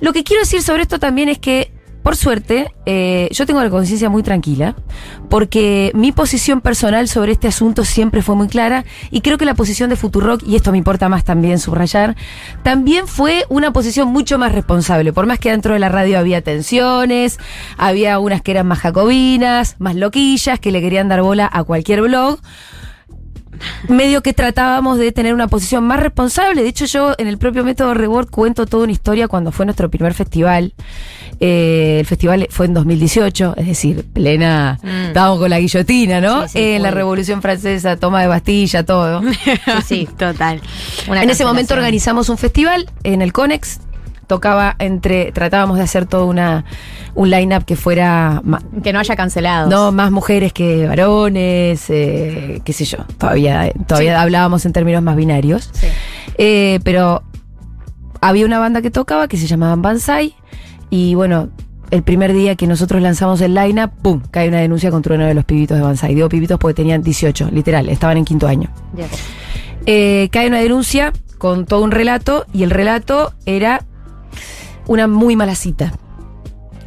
Lo 0.00 0.12
que 0.12 0.24
quiero 0.24 0.42
decir 0.42 0.60
sobre 0.62 0.82
esto 0.82 0.98
también 0.98 1.28
es 1.28 1.38
que, 1.38 1.70
por 2.02 2.16
suerte, 2.16 2.72
eh, 2.86 3.28
yo 3.32 3.46
tengo 3.46 3.62
la 3.62 3.70
conciencia 3.70 4.08
muy 4.08 4.22
tranquila, 4.22 4.74
porque 5.28 5.90
mi 5.94 6.12
posición 6.12 6.60
personal 6.60 7.08
sobre 7.08 7.32
este 7.32 7.48
asunto 7.48 7.84
siempre 7.84 8.22
fue 8.22 8.34
muy 8.34 8.48
clara, 8.48 8.84
y 9.10 9.20
creo 9.20 9.38
que 9.38 9.44
la 9.44 9.54
posición 9.54 9.90
de 9.90 9.96
Futurock, 9.96 10.42
y 10.46 10.56
esto 10.56 10.72
me 10.72 10.78
importa 10.78 11.08
más 11.08 11.24
también 11.24 11.58
subrayar, 11.58 12.16
también 12.62 13.06
fue 13.06 13.44
una 13.48 13.72
posición 13.72 14.08
mucho 14.08 14.38
más 14.38 14.52
responsable, 14.52 15.12
por 15.12 15.26
más 15.26 15.38
que 15.38 15.50
dentro 15.50 15.74
de 15.74 15.80
la 15.80 15.88
radio 15.88 16.18
había 16.18 16.42
tensiones, 16.42 17.38
había 17.76 18.18
unas 18.18 18.42
que 18.42 18.52
eran 18.52 18.66
más 18.66 18.78
jacobinas, 18.78 19.76
más 19.78 19.94
loquillas, 19.94 20.60
que 20.60 20.72
le 20.72 20.80
querían 20.80 21.08
dar 21.08 21.22
bola 21.22 21.48
a 21.52 21.62
cualquier 21.64 22.02
blog 22.02 22.38
medio 23.88 24.22
que 24.22 24.32
tratábamos 24.32 24.98
de 24.98 25.12
tener 25.12 25.34
una 25.34 25.48
posición 25.48 25.84
más 25.84 26.00
responsable. 26.00 26.62
De 26.62 26.68
hecho, 26.68 26.86
yo 26.86 27.14
en 27.18 27.26
el 27.26 27.38
propio 27.38 27.64
método 27.64 27.94
Reward 27.94 28.28
cuento 28.30 28.66
toda 28.66 28.84
una 28.84 28.92
historia 28.92 29.28
cuando 29.28 29.52
fue 29.52 29.66
nuestro 29.66 29.90
primer 29.90 30.14
festival. 30.14 30.74
Eh, 31.40 31.98
el 32.00 32.06
festival 32.06 32.48
fue 32.50 32.66
en 32.66 32.74
2018, 32.74 33.54
es 33.56 33.66
decir, 33.66 34.04
plena. 34.12 34.78
Mm. 34.82 35.06
Estábamos 35.08 35.38
con 35.38 35.50
la 35.50 35.60
guillotina, 35.60 36.20
¿no? 36.20 36.42
Sí, 36.42 36.54
sí, 36.54 36.58
en 36.58 36.82
la 36.82 36.88
full. 36.88 36.96
Revolución 36.96 37.42
Francesa, 37.42 37.96
toma 37.96 38.22
de 38.22 38.28
Bastilla, 38.28 38.84
todo. 38.84 39.22
Sí, 39.86 40.06
sí. 40.06 40.08
Total. 40.16 40.60
Una 41.08 41.22
en 41.22 41.30
ese 41.30 41.44
momento 41.44 41.74
organizamos 41.74 42.28
un 42.28 42.38
festival 42.38 42.90
en 43.04 43.22
el 43.22 43.32
Conex. 43.32 43.80
Tocaba 44.28 44.76
entre. 44.78 45.32
Tratábamos 45.32 45.78
de 45.78 45.82
hacer 45.82 46.06
todo 46.06 46.26
una, 46.26 46.64
un 47.16 47.30
line-up 47.30 47.64
que 47.64 47.74
fuera. 47.74 48.40
Que 48.84 48.92
no 48.92 49.00
haya 49.00 49.16
cancelado. 49.16 49.68
no, 49.68 49.90
más 49.90 50.12
mujeres 50.12 50.52
que 50.52 50.86
varones, 50.86 51.90
eh, 51.90 52.60
qué 52.64 52.72
sé 52.72 52.84
yo. 52.84 52.98
Todavía, 53.18 53.72
todavía 53.88 54.22
hablábamos 54.22 54.64
en 54.66 54.72
términos 54.72 55.02
más 55.02 55.16
binarios. 55.16 55.70
Eh, 56.36 56.78
pero 56.84 57.24
había 58.20 58.46
una 58.46 58.60
banda 58.60 58.82
que 58.82 58.90
tocaba 58.90 59.26
que 59.26 59.36
se 59.36 59.46
llamaban 59.46 59.82
Banzai. 59.82 60.34
Y 60.90 61.14
bueno, 61.14 61.48
el 61.90 62.02
primer 62.02 62.32
día 62.32 62.54
que 62.54 62.66
nosotros 62.66 63.00
lanzamos 63.02 63.40
el 63.40 63.54
line-up, 63.54 63.90
¡pum! 64.02 64.22
cae 64.30 64.48
una 64.48 64.58
denuncia 64.60 64.90
contra 64.90 65.14
uno 65.14 65.26
de 65.26 65.34
los 65.34 65.44
pibitos 65.44 65.76
de 65.76 65.82
Banzai. 65.82 66.14
Digo 66.14 66.28
pibitos 66.28 66.58
porque 66.58 66.74
tenían 66.74 67.02
18, 67.02 67.50
literal, 67.52 67.88
estaban 67.88 68.16
en 68.16 68.24
quinto 68.24 68.46
año. 68.46 68.68
Eh, 69.86 70.28
cae 70.30 70.48
una 70.48 70.58
denuncia 70.58 71.12
con 71.38 71.64
todo 71.66 71.82
un 71.82 71.90
relato 71.90 72.44
y 72.52 72.62
el 72.64 72.70
relato 72.70 73.32
era 73.46 73.84
una 74.88 75.06
muy 75.06 75.36
mala 75.36 75.54
cita. 75.54 75.92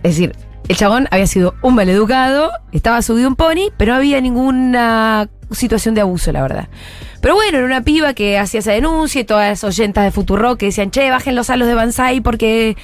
Es 0.03 0.15
decir, 0.15 0.35
el 0.67 0.75
chabón 0.75 1.07
había 1.11 1.27
sido 1.27 1.55
un 1.61 1.75
maleducado, 1.75 2.51
estaba 2.71 3.01
subido 3.01 3.29
un 3.29 3.35
pony, 3.35 3.71
pero 3.77 3.93
no 3.93 3.99
había 3.99 4.19
ninguna 4.19 5.29
situación 5.51 5.95
de 5.95 6.01
abuso, 6.01 6.31
la 6.31 6.41
verdad. 6.41 6.67
Pero 7.21 7.35
bueno, 7.35 7.59
era 7.59 7.67
una 7.67 7.83
piba 7.83 8.13
que 8.13 8.39
hacía 8.39 8.61
esa 8.61 8.71
denuncia 8.71 9.21
y 9.21 9.23
todas 9.23 9.47
las 9.47 9.63
oyentas 9.63 10.03
de 10.03 10.11
Futurock 10.11 10.57
que 10.57 10.67
decían, 10.67 10.89
che, 10.89 11.11
bajen 11.11 11.35
los 11.35 11.51
halos 11.51 11.67
de 11.67 11.75
Banzai 11.75 12.19
porque 12.19 12.77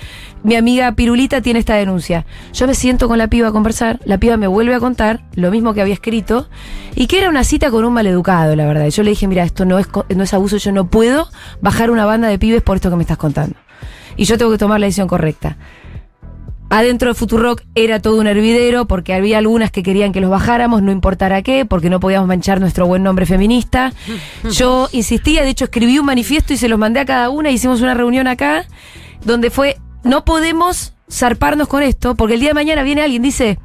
mi 0.44 0.56
amiga 0.56 0.92
Pirulita 0.92 1.42
tiene 1.42 1.60
esta 1.60 1.74
denuncia. 1.74 2.26
Yo 2.54 2.68
me 2.68 2.76
siento 2.76 3.08
con 3.08 3.18
la 3.18 3.30
piba 3.30 3.48
a 3.48 3.52
conversar, 3.52 4.00
la 4.06 4.20
piba 4.20 4.38
me 4.38 4.46
vuelve 4.46 4.76
a 4.76 4.80
contar 4.80 5.24
lo 5.34 5.50
mismo 5.50 5.74
que 5.74 5.82
había 5.82 5.96
escrito 5.96 6.50
y 6.94 7.08
que 7.08 7.18
era 7.18 7.30
una 7.30 7.44
cita 7.44 7.72
con 7.72 7.84
un 7.84 7.94
maleducado, 7.94 8.56
la 8.56 8.68
verdad. 8.68 8.86
Y 8.86 8.92
yo 8.92 9.02
le 9.02 9.10
dije, 9.10 9.28
mira, 9.28 9.44
esto 9.44 9.66
no 9.66 9.80
es, 9.80 9.88
no 10.16 10.24
es 10.24 10.34
abuso, 10.36 10.58
yo 10.58 10.72
no 10.72 10.88
puedo 10.88 11.30
bajar 11.62 11.90
una 11.90 12.06
banda 12.06 12.28
de 12.28 12.38
pibes 12.38 12.62
por 12.62 12.76
esto 12.76 12.92
que 12.92 12.96
me 12.96 13.04
estás 13.04 13.18
contando. 13.18 13.56
Y 14.18 14.26
yo 14.26 14.38
tengo 14.38 14.52
que 14.52 14.58
tomar 14.58 14.80
la 14.80 14.88
decisión 14.88 15.08
correcta. 15.08 15.58
Adentro 16.70 17.10
de 17.10 17.16
Futurock 17.16 17.62
era 17.76 18.02
todo 18.02 18.20
un 18.20 18.28
hervidero 18.28 18.86
porque 18.86 19.14
había 19.14 19.38
algunas 19.38 19.72
que 19.72 19.84
querían 19.84 20.12
que 20.12 20.20
los 20.20 20.30
bajáramos, 20.30 20.82
no 20.84 20.92
importara 20.92 21.42
qué, 21.42 21.66
porque 21.66 21.90
no 21.90 22.02
podíamos 22.02 22.28
manchar 22.28 22.60
nuestro 22.60 22.86
buen 22.86 23.04
nombre 23.04 23.26
feminista. 23.26 23.94
Yo 24.52 24.90
insistía, 24.92 25.44
de 25.44 25.50
hecho 25.50 25.66
escribí 25.66 25.98
un 25.98 26.06
manifiesto 26.06 26.54
y 26.54 26.58
se 26.58 26.68
los 26.68 26.78
mandé 26.78 27.00
a 27.00 27.06
cada 27.06 27.30
una, 27.30 27.52
hicimos 27.52 27.82
una 27.82 27.94
reunión 27.94 28.28
acá, 28.28 28.66
donde 29.24 29.50
fue, 29.50 29.78
no 30.04 30.26
podemos 30.26 30.94
zarparnos 31.10 31.70
con 31.70 31.84
esto, 31.84 32.16
porque 32.16 32.34
el 32.34 32.42
día 32.42 32.50
de 32.50 32.56
mañana 32.56 32.84
viene 32.84 33.02
alguien 33.02 33.24
y 33.24 33.28
dice, 33.30 33.60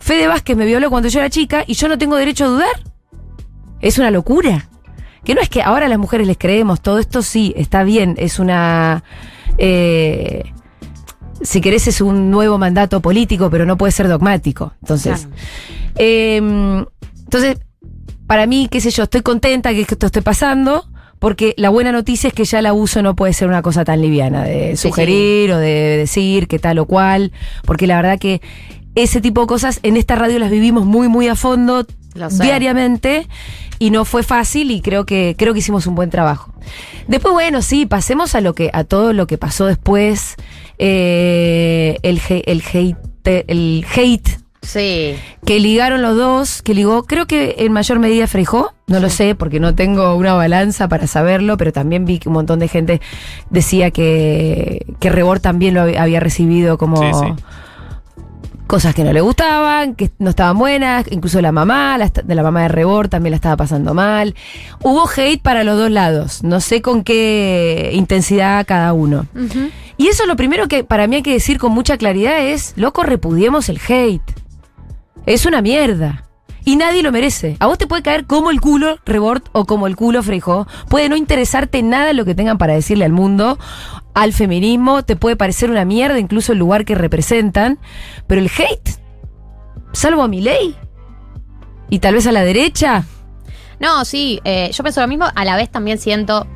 Fede 0.00 0.26
Vázquez 0.26 0.56
me 0.56 0.66
violó 0.66 0.90
cuando 0.90 1.08
yo 1.08 1.20
era 1.20 1.30
chica 1.30 1.62
y 1.66 1.74
yo 1.74 1.88
no 1.88 1.98
tengo 1.98 2.16
derecho 2.16 2.46
a 2.46 2.48
dudar. 2.48 2.82
Es 3.80 3.98
una 3.98 4.10
locura. 4.10 4.68
Que 5.24 5.34
no 5.34 5.40
es 5.40 5.48
que 5.48 5.62
ahora 5.62 5.88
las 5.88 5.98
mujeres 5.98 6.26
les 6.26 6.36
creemos, 6.36 6.82
todo 6.82 6.98
esto 6.98 7.22
sí, 7.22 7.54
está 7.56 7.84
bien, 7.84 8.14
es 8.18 8.38
una... 8.38 9.04
eh, 9.58 10.44
si 11.42 11.60
querés 11.60 11.86
es 11.88 12.00
un 12.00 12.30
nuevo 12.30 12.58
mandato 12.58 13.00
político, 13.00 13.50
pero 13.50 13.66
no 13.66 13.76
puede 13.76 13.92
ser 13.92 14.08
dogmático. 14.08 14.72
Entonces, 14.80 15.28
eh, 15.96 16.36
entonces, 16.36 17.58
para 18.26 18.46
mí, 18.46 18.68
qué 18.70 18.80
sé 18.80 18.90
yo, 18.90 19.04
estoy 19.04 19.22
contenta 19.22 19.70
que 19.72 19.82
esto 19.82 20.06
esté 20.06 20.22
pasando, 20.22 20.86
porque 21.18 21.54
la 21.56 21.68
buena 21.68 21.92
noticia 21.92 22.28
es 22.28 22.34
que 22.34 22.44
ya 22.44 22.58
el 22.58 22.66
abuso 22.66 23.02
no 23.02 23.14
puede 23.16 23.32
ser 23.32 23.48
una 23.48 23.62
cosa 23.62 23.84
tan 23.84 24.00
liviana, 24.00 24.44
de 24.44 24.76
Sí, 24.76 24.88
sugerir 24.88 25.52
o 25.52 25.58
de 25.58 25.96
decir 25.98 26.48
que 26.48 26.58
tal 26.58 26.78
o 26.78 26.86
cual, 26.86 27.32
porque 27.64 27.86
la 27.86 27.96
verdad 27.96 28.18
que 28.18 28.40
ese 28.94 29.20
tipo 29.20 29.42
de 29.42 29.46
cosas 29.46 29.80
en 29.82 29.96
esta 29.96 30.14
radio 30.14 30.38
las 30.38 30.50
vivimos 30.50 30.86
muy, 30.86 31.08
muy 31.08 31.28
a 31.28 31.34
fondo, 31.34 31.86
diariamente, 32.40 33.26
y 33.78 33.90
no 33.90 34.04
fue 34.04 34.22
fácil 34.22 34.70
y 34.70 34.80
creo 34.80 35.04
que, 35.06 35.34
creo 35.38 35.52
que 35.52 35.58
hicimos 35.60 35.86
un 35.86 35.94
buen 35.94 36.10
trabajo. 36.10 36.52
Después, 37.08 37.32
bueno, 37.34 37.62
sí, 37.62 37.86
pasemos 37.86 38.34
a 38.34 38.40
lo 38.40 38.54
que, 38.54 38.70
a 38.72 38.84
todo 38.84 39.12
lo 39.12 39.26
que 39.26 39.38
pasó 39.38 39.66
después, 39.66 40.36
eh, 40.78 41.98
el, 42.02 42.20
el 42.46 42.62
hate, 42.72 42.96
el 43.48 43.84
hate 43.94 44.28
Sí. 44.62 45.14
que 45.44 45.60
ligaron 45.60 46.00
los 46.00 46.16
dos, 46.16 46.62
que 46.62 46.72
ligó, 46.72 47.02
creo 47.04 47.26
que 47.26 47.56
en 47.58 47.72
mayor 47.72 47.98
medida 47.98 48.26
Freijó, 48.26 48.72
no 48.86 48.98
lo 48.98 49.10
sé 49.10 49.34
porque 49.34 49.60
no 49.60 49.74
tengo 49.74 50.14
una 50.14 50.32
balanza 50.32 50.88
para 50.88 51.06
saberlo, 51.06 51.58
pero 51.58 51.70
también 51.70 52.06
vi 52.06 52.18
que 52.18 52.30
un 52.30 52.32
montón 52.34 52.60
de 52.60 52.68
gente 52.68 53.02
decía 53.50 53.90
que, 53.90 54.86
que 55.00 55.10
Rebord 55.10 55.40
también 55.42 55.74
lo 55.74 55.82
hab- 55.82 55.98
había 55.98 56.18
recibido 56.18 56.78
como 56.78 56.96
Sí, 56.96 57.10
sí. 57.12 57.44
Cosas 58.66 58.94
que 58.94 59.04
no 59.04 59.12
le 59.12 59.20
gustaban, 59.20 59.94
que 59.94 60.10
no 60.18 60.30
estaban 60.30 60.58
buenas, 60.58 61.06
incluso 61.10 61.40
la 61.40 61.52
mamá, 61.52 61.98
la, 61.98 62.08
de 62.08 62.34
la 62.34 62.42
mamá 62.42 62.62
de 62.62 62.68
Rebord 62.68 63.08
también 63.08 63.32
la 63.32 63.36
estaba 63.36 63.56
pasando 63.56 63.94
mal. 63.94 64.34
Hubo 64.82 65.08
hate 65.08 65.40
para 65.40 65.64
los 65.64 65.76
dos 65.76 65.90
lados, 65.90 66.42
no 66.42 66.60
sé 66.60 66.82
con 66.82 67.04
qué 67.04 67.90
intensidad 67.92 68.66
cada 68.66 68.92
uno. 68.92 69.26
Y 69.96 70.08
eso 70.08 70.26
lo 70.26 70.36
primero 70.36 70.66
que 70.68 70.82
para 70.84 71.06
mí 71.06 71.16
hay 71.16 71.22
que 71.22 71.32
decir 71.32 71.58
con 71.58 71.72
mucha 71.72 71.96
claridad 71.96 72.40
es, 72.40 72.72
loco, 72.76 73.02
repudiemos 73.02 73.68
el 73.68 73.80
hate. 73.86 74.22
Es 75.26 75.46
una 75.46 75.62
mierda. 75.62 76.23
Y 76.64 76.76
nadie 76.76 77.02
lo 77.02 77.12
merece. 77.12 77.56
A 77.60 77.66
vos 77.66 77.76
te 77.78 77.86
puede 77.86 78.02
caer 78.02 78.26
como 78.26 78.50
el 78.50 78.60
culo 78.60 78.98
Rebord 79.04 79.42
o 79.52 79.66
como 79.66 79.86
el 79.86 79.96
culo 79.96 80.22
Freijó. 80.22 80.66
Puede 80.88 81.08
no 81.08 81.16
interesarte 81.16 81.82
nada 81.82 82.12
lo 82.14 82.24
que 82.24 82.34
tengan 82.34 82.56
para 82.56 82.74
decirle 82.74 83.04
al 83.04 83.12
mundo, 83.12 83.58
al 84.14 84.32
feminismo. 84.32 85.04
Te 85.04 85.16
puede 85.16 85.36
parecer 85.36 85.70
una 85.70 85.84
mierda 85.84 86.18
incluso 86.18 86.52
el 86.52 86.58
lugar 86.58 86.84
que 86.84 86.94
representan. 86.94 87.78
Pero 88.26 88.40
el 88.40 88.48
hate, 88.48 88.98
salvo 89.92 90.22
a 90.22 90.28
mi 90.28 90.40
ley 90.40 90.74
y 91.90 91.98
tal 91.98 92.14
vez 92.14 92.26
a 92.26 92.32
la 92.32 92.42
derecha, 92.42 93.04
No, 93.80 94.04
sí, 94.04 94.40
eh, 94.44 94.70
yo 94.72 94.82
pienso 94.82 95.00
lo 95.00 95.08
mismo, 95.08 95.26
a 95.34 95.44
la 95.44 95.56
vez 95.56 95.70
también 95.70 95.98
siento. 95.98 96.46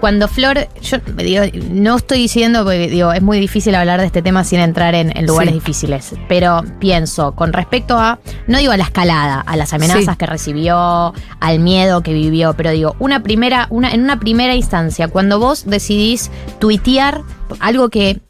Cuando 0.00 0.28
Flor, 0.28 0.68
yo 0.82 0.98
digo, 1.16 1.42
no 1.70 1.96
estoy 1.96 2.18
diciendo, 2.18 2.64
porque 2.64 2.88
digo, 2.88 3.12
es 3.12 3.22
muy 3.22 3.40
difícil 3.40 3.74
hablar 3.74 4.00
de 4.00 4.06
este 4.06 4.20
tema 4.22 4.44
sin 4.44 4.60
entrar 4.60 4.94
en, 4.94 5.16
en 5.16 5.26
lugares 5.26 5.52
Sí. 5.54 5.58
difíciles, 5.60 6.14
pero 6.28 6.62
pienso 6.78 7.32
con 7.32 7.52
respecto 7.52 7.98
a, 7.98 8.18
no 8.46 8.58
digo 8.58 8.72
a 8.72 8.76
la 8.76 8.84
escalada, 8.84 9.40
a 9.40 9.56
las 9.56 9.72
amenazas 9.72 10.04
Sí. 10.04 10.16
que 10.18 10.26
recibió, 10.26 11.14
al 11.40 11.58
miedo 11.60 12.02
que 12.02 12.12
vivió, 12.12 12.54
pero 12.54 12.70
digo, 12.72 12.94
una 12.98 13.22
primera, 13.22 13.66
una, 13.70 13.92
en 13.92 14.02
una 14.02 14.20
primera 14.20 14.54
instancia, 14.54 15.08
cuando 15.08 15.38
vos 15.38 15.64
decidís 15.66 16.30
tuitear 16.58 17.22
algo 17.60 17.88
que 17.88 18.20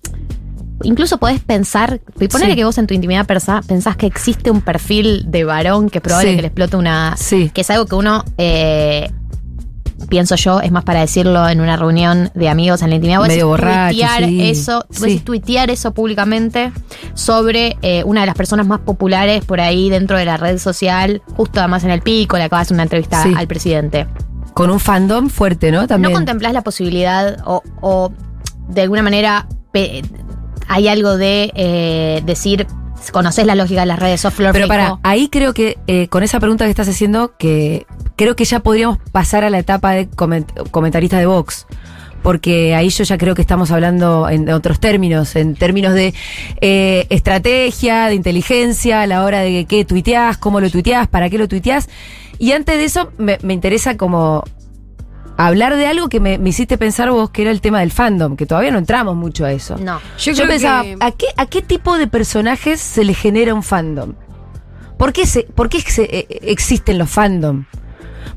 incluso 0.83 1.19
podés 1.19 1.41
pensar, 1.41 2.01
y 2.21 2.29
ponerle 2.29 2.53
Sí. 2.53 2.57
que 2.59 2.65
vos 2.65 2.79
en 2.79 2.87
tu 2.87 2.95
intimidad 2.95 3.27
pensás 3.27 3.97
que 3.97 4.07
existe 4.07 4.51
un 4.51 4.61
perfil 4.61 5.25
de 5.31 5.45
varón 5.45 5.89
que 5.91 5.99
es 5.99 6.03
probable 6.03 6.31
Sí. 6.31 6.37
que 6.37 6.43
le 6.43 6.49
explote 6.49 6.77
una. 6.77 7.17
Que 7.53 7.61
es 7.61 7.71
algo 7.71 7.87
que 7.87 7.95
uno. 7.95 8.25
eh, 8.39 9.11
Pienso 10.09 10.37
yo, 10.37 10.61
es 10.61 10.71
más 10.71 10.85
para 10.85 11.01
decirlo 11.01 11.49
en 11.49 11.61
una 11.61 11.77
reunión 11.77 12.31
de 12.35 12.49
amigos 12.49 12.83
en 12.83 12.91
la 12.91 12.97
intimidad. 12.97 13.19
Vos 13.19 13.29
Medio 13.29 13.47
decís 13.51 13.63
borracho, 13.63 13.89
tuitear 13.99 14.25
sí. 14.25 14.49
eso, 14.51 14.85
vos 14.89 14.97
Sí. 14.99 15.03
decís 15.05 15.25
tuitear 15.25 15.71
eso 15.71 15.95
públicamente 15.95 16.71
sobre 17.15 17.77
eh, 17.83 18.05
una 18.05 18.21
de 18.21 18.27
las 18.27 18.37
personas 18.37 18.67
más 18.67 18.81
populares 18.81 19.45
por 19.45 19.61
ahí 19.61 19.89
dentro 19.89 20.19
de 20.19 20.25
la 20.27 20.37
red 20.37 20.59
social, 20.59 21.23
justo 21.37 21.61
además 21.61 21.83
en 21.85 21.91
el 21.91 22.03
pico, 22.03 22.37
le 22.37 22.45
acabas 22.45 22.63
de 22.63 22.67
hacer 22.69 22.75
una 22.75 22.83
entrevista 22.83 23.23
Sí. 23.23 23.33
al 23.37 23.47
presidente. 23.47 24.07
Con 24.53 24.71
un 24.71 24.81
fandom 24.81 25.29
fuerte, 25.29 25.71
¿no? 25.73 25.87
También. 25.87 26.13
¿No 26.13 26.17
contemplás 26.17 26.53
la 26.53 26.63
posibilidad 26.63 27.39
o, 27.47 27.63
o 27.81 28.13
de 28.69 28.83
alguna 28.83 29.03
manera 29.03 29.47
hay 30.69 30.89
algo 30.89 31.17
de 31.17 31.53
eh, 31.55 32.23
decir, 32.25 32.67
conoces 33.13 33.47
la 33.47 33.55
lógica 33.55 33.81
de 33.81 33.87
las 33.87 33.99
redes, 33.99 34.21
sos 34.21 34.35
Flor 34.35 34.53
Pero 34.53 34.69
para, 34.69 34.99
ahí 35.03 35.29
creo 35.29 35.55
que 35.55 35.79
eh, 35.87 36.09
con 36.09 36.23
esa 36.23 36.41
pregunta 36.41 36.65
que 36.65 36.71
estás 36.71 36.89
haciendo, 36.89 37.37
que 37.39 37.87
creo 38.17 38.37
que 38.37 38.45
ya 38.45 38.61
podríamos 38.61 38.99
pasar 39.13 39.45
a 39.45 39.51
la 39.51 39.59
etapa 39.59 39.93
de 39.93 40.09
coment- 40.11 40.71
comentarista 40.71 41.19
de 41.19 41.27
Vox. 41.27 41.67
Porque 42.23 42.75
ahí 42.75 42.89
yo 42.89 43.05
ya 43.05 43.19
creo 43.19 43.37
que 43.37 43.43
estamos 43.43 43.71
hablando 43.71 44.29
en 44.29 44.51
otros 44.51 44.81
términos, 44.81 45.37
en 45.37 45.55
términos 45.55 45.95
de 45.95 46.13
eh, 46.61 47.07
estrategia, 47.09 48.07
de 48.07 48.17
inteligencia, 48.17 49.03
a 49.03 49.07
la 49.07 49.23
hora 49.23 49.41
de 49.41 49.65
qué 49.67 49.85
tuiteás, 49.85 50.37
cómo 50.37 50.61
lo 50.61 50.69
tuiteás, 50.69 51.07
para 51.07 51.31
qué 51.31 51.39
lo 51.39 51.47
tuiteás. 51.47 51.89
Y 52.39 52.51
antes 52.51 52.79
de 52.79 52.85
eso 52.85 53.13
me, 53.19 53.39
me 53.43 53.55
interesa 53.55 53.97
como 53.97 54.43
hablar 55.37 55.77
de 55.77 55.87
algo 55.87 56.09
que 56.09 56.21
me, 56.21 56.39
me 56.39 56.49
hiciste 56.51 56.79
pensar 56.79 57.11
vos, 57.11 57.31
que 57.31 57.43
era 57.43 57.51
el 57.51 57.61
tema 57.61 57.81
del 57.81 57.91
fandom, 57.93 58.37
que 58.37 58.47
todavía 58.47 58.71
no 58.71 58.79
entramos 58.79 59.17
mucho 59.17 59.45
a 59.45 59.53
eso. 59.53 59.77
No. 59.79 60.01
Yo, 60.19 60.35
pensaba, 60.47 60.83
que- 60.83 60.97
¿a, 61.01 61.11
qué, 61.13 61.27
¿a 61.37 61.47
qué 61.47 61.63
tipo 61.63 61.99
de 61.99 62.07
personajes 62.07 62.81
se 62.81 63.05
le 63.05 63.15
genera 63.15 63.53
un 63.55 63.63
fandom? 63.63 64.15
¿Por 64.99 65.13
qué, 65.13 65.27
se, 65.27 65.43
por 65.43 65.69
qué 65.69 65.81
se- 65.81 66.05
eh, 66.11 66.27
existen 66.43 66.99
los 66.99 67.11
fandom? 67.11 67.65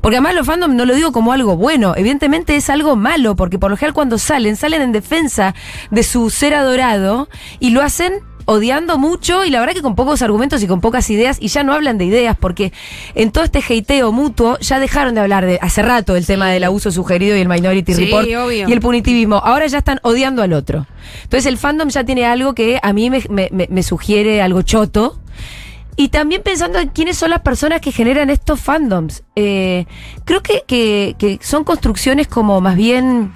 Porque 0.00 0.16
además 0.16 0.34
los 0.34 0.46
fandom 0.46 0.76
no 0.76 0.84
lo 0.86 0.94
digo 0.94 1.10
como 1.12 1.32
algo 1.32 1.56
bueno, 1.56 1.94
evidentemente 1.96 2.56
es 2.56 2.70
algo 2.70 2.96
malo, 2.96 3.36
porque 3.36 3.58
por 3.58 3.70
lo 3.70 3.76
general 3.76 3.92
cuando 3.94 4.18
salen, 4.18 4.56
salen 4.56 4.80
en 4.82 4.92
defensa 4.92 5.54
de 5.90 6.02
su 6.02 6.30
ser 6.30 6.54
adorado 6.54 7.28
y 7.58 7.70
lo 7.70 7.82
hacen 7.82 8.14
odiando 8.46 8.98
mucho 8.98 9.44
y 9.44 9.50
la 9.50 9.60
verdad 9.60 9.74
que 9.74 9.82
con 9.82 9.94
pocos 9.94 10.22
argumentos 10.22 10.62
y 10.62 10.66
con 10.66 10.80
pocas 10.80 11.08
ideas 11.10 11.38
y 11.40 11.48
ya 11.48 11.62
no 11.64 11.72
hablan 11.72 11.98
de 11.98 12.04
ideas 12.04 12.36
porque 12.38 12.72
en 13.14 13.30
todo 13.32 13.44
este 13.44 13.58
hateo 13.60 14.12
mutuo 14.12 14.58
ya 14.60 14.78
dejaron 14.80 15.14
de 15.14 15.20
hablar 15.20 15.46
de 15.46 15.58
hace 15.62 15.82
rato 15.82 16.16
el 16.16 16.26
tema 16.26 16.48
del 16.50 16.64
abuso 16.64 16.90
sugerido 16.90 17.36
y 17.36 17.40
el 17.40 17.48
Minority 17.48 17.94
Sí, 17.94 18.04
Report 18.06 18.26
obvio. 18.26 18.68
y 18.68 18.72
el 18.72 18.80
punitivismo. 18.80 19.36
Ahora 19.36 19.66
ya 19.66 19.78
están 19.78 20.00
odiando 20.02 20.42
al 20.42 20.52
otro. 20.52 20.86
Entonces 21.24 21.46
el 21.46 21.58
fandom 21.58 21.88
ya 21.88 22.04
tiene 22.04 22.24
algo 22.26 22.54
que 22.54 22.78
a 22.82 22.92
mí 22.92 23.10
me, 23.10 23.22
me- 23.28 23.48
me- 23.52 23.68
me 23.70 23.82
sugiere 23.82 24.42
algo 24.42 24.62
choto. 24.62 25.18
Y 25.96 26.08
también 26.08 26.42
pensando 26.42 26.78
en 26.78 26.88
quiénes 26.88 27.18
son 27.18 27.30
las 27.30 27.40
personas 27.40 27.80
que 27.80 27.92
generan 27.92 28.30
estos 28.30 28.60
fandoms. 28.60 29.22
Eh, 29.36 29.86
creo 30.24 30.42
que, 30.42 30.62
que- 30.66 31.14
que 31.18 31.38
son 31.42 31.64
construcciones 31.64 32.26
como 32.26 32.60
más 32.60 32.76
bien, 32.76 33.32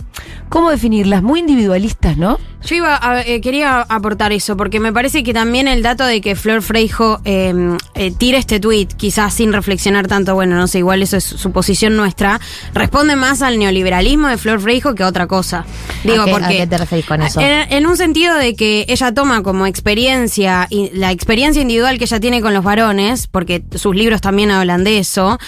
¿cómo 0.48 0.70
definirlas? 0.70 1.22
Muy 1.22 1.40
individualistas, 1.40 2.16
¿no? 2.16 2.38
Yo 2.64 2.76
iba 2.76 2.96
a- 2.96 3.20
eh, 3.20 3.42
quería 3.42 3.82
aportar 3.82 4.32
eso, 4.32 4.56
porque 4.56 4.80
me 4.80 4.90
parece 4.90 5.22
que 5.22 5.34
también 5.34 5.68
el 5.68 5.82
dato 5.82 6.04
de 6.06 6.22
que 6.22 6.34
Flor 6.34 6.62
Freijo 6.62 7.20
eh, 7.26 7.52
eh, 7.94 8.10
tire 8.16 8.38
este 8.38 8.58
tweet, 8.58 8.86
quizás 8.96 9.34
sin 9.34 9.52
reflexionar 9.52 10.06
tanto, 10.08 10.34
bueno, 10.34 10.56
no 10.56 10.66
sé, 10.66 10.78
igual 10.78 11.02
eso 11.02 11.18
es 11.18 11.24
su 11.24 11.52
posición 11.52 11.94
nuestra, 11.94 12.40
responde 12.72 13.16
más 13.16 13.42
al 13.42 13.58
neoliberalismo 13.58 14.28
de 14.28 14.38
Flor 14.38 14.60
Freijo 14.60 14.94
que 14.94 15.02
a 15.02 15.08
otra 15.08 15.26
cosa. 15.26 15.66
Digo, 16.04 16.22
¿A 16.22 16.24
qué, 16.24 16.30
porque 16.30 16.44
a 16.46 16.48
qué 16.48 16.66
te 16.66 16.78
referís 16.78 17.04
con 17.04 17.20
eso? 17.20 17.38
en, 17.40 17.70
en 17.70 17.86
un 17.86 17.98
sentido 17.98 18.34
de 18.36 18.56
que 18.56 18.86
ella 18.88 19.12
toma 19.12 19.42
como 19.42 19.66
experiencia, 19.66 20.66
y 20.70 20.88
la 20.94 21.12
experiencia 21.12 21.60
individual 21.60 21.98
que 21.98 22.04
ella 22.04 22.20
tiene 22.20 22.40
con 22.44 22.54
los 22.54 22.62
varones, 22.62 23.26
porque 23.26 23.64
sus 23.74 23.96
libros 23.96 24.20
también 24.20 24.52
hablan 24.52 24.84
de 24.84 24.98
eso, 24.98 25.38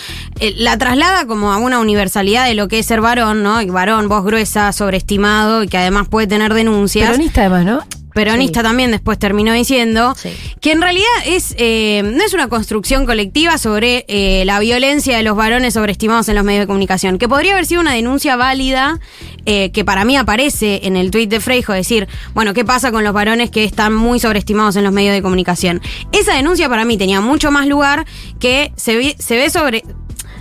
eh, 0.40 0.55
la 0.57 0.76
traslada 0.78 1.26
como 1.26 1.53
a 1.53 1.59
una 1.59 1.78
universalidad 1.78 2.47
de 2.47 2.55
lo 2.55 2.66
que 2.66 2.78
es 2.80 2.86
ser 2.86 3.01
varón, 3.01 3.42
¿no? 3.42 3.61
Y 3.61 3.70
varón, 3.70 4.09
voz 4.09 4.24
gruesa, 4.24 4.72
sobreestimado 4.72 5.62
y 5.62 5.68
que 5.68 5.76
además 5.76 6.09
puede 6.09 6.26
tener 6.26 6.55
denuncias. 6.55 7.11
Peronista 7.11 7.42
además, 7.42 7.64
¿no? 7.66 8.05
Peronista 8.17 8.62
también 8.62 8.91
después 8.91 9.19
terminó 9.19 9.53
diciendo 9.53 10.17
que 10.62 10.73
en 10.73 10.81
realidad 10.81 11.07
es 11.27 11.55
eh, 11.59 12.03
no 12.03 12.25
es 12.25 12.33
una 12.33 12.49
construcción 12.49 13.05
colectiva 13.05 13.59
sobre 13.59 14.07
eh, 14.09 14.43
la 14.47 14.59
violencia 14.59 15.19
de 15.19 15.23
los 15.23 15.37
varones 15.37 15.75
sobreestimados 15.75 16.27
en 16.31 16.37
los 16.37 16.43
medios 16.43 16.62
de 16.62 16.67
comunicación, 16.67 17.19
que 17.19 17.29
podría 17.29 17.53
haber 17.53 17.67
sido 17.67 17.83
una 17.83 17.93
denuncia 17.93 18.37
válida 18.37 18.99
eh, 19.45 19.71
que 19.71 19.85
para 19.85 20.07
mí 20.07 20.17
aparece 20.17 20.81
en 20.85 20.97
el 20.97 21.11
tuit 21.11 21.29
de 21.29 21.41
Freijo, 21.41 21.75
decir, 21.75 22.09
bueno, 22.33 22.55
¿qué 22.55 22.64
pasa 22.64 22.91
con 22.91 23.05
los 23.05 23.12
varones 23.12 23.51
que 23.51 23.64
están 23.64 23.95
muy 23.95 24.19
sobreestimados 24.19 24.77
en 24.77 24.85
los 24.85 24.95
medios 24.95 25.14
de 25.14 25.21
comunicación? 25.21 25.83
Esa 26.12 26.35
denuncia 26.35 26.71
para 26.71 26.87
mí 26.87 26.97
tenía 26.97 27.21
mucho 27.21 27.51
más 27.51 27.67
lugar 27.67 28.07
que 28.41 28.73
se 28.77 28.97
ve, 28.97 29.14
se 29.19 29.37
ve 29.37 29.51
sobre... 29.51 29.85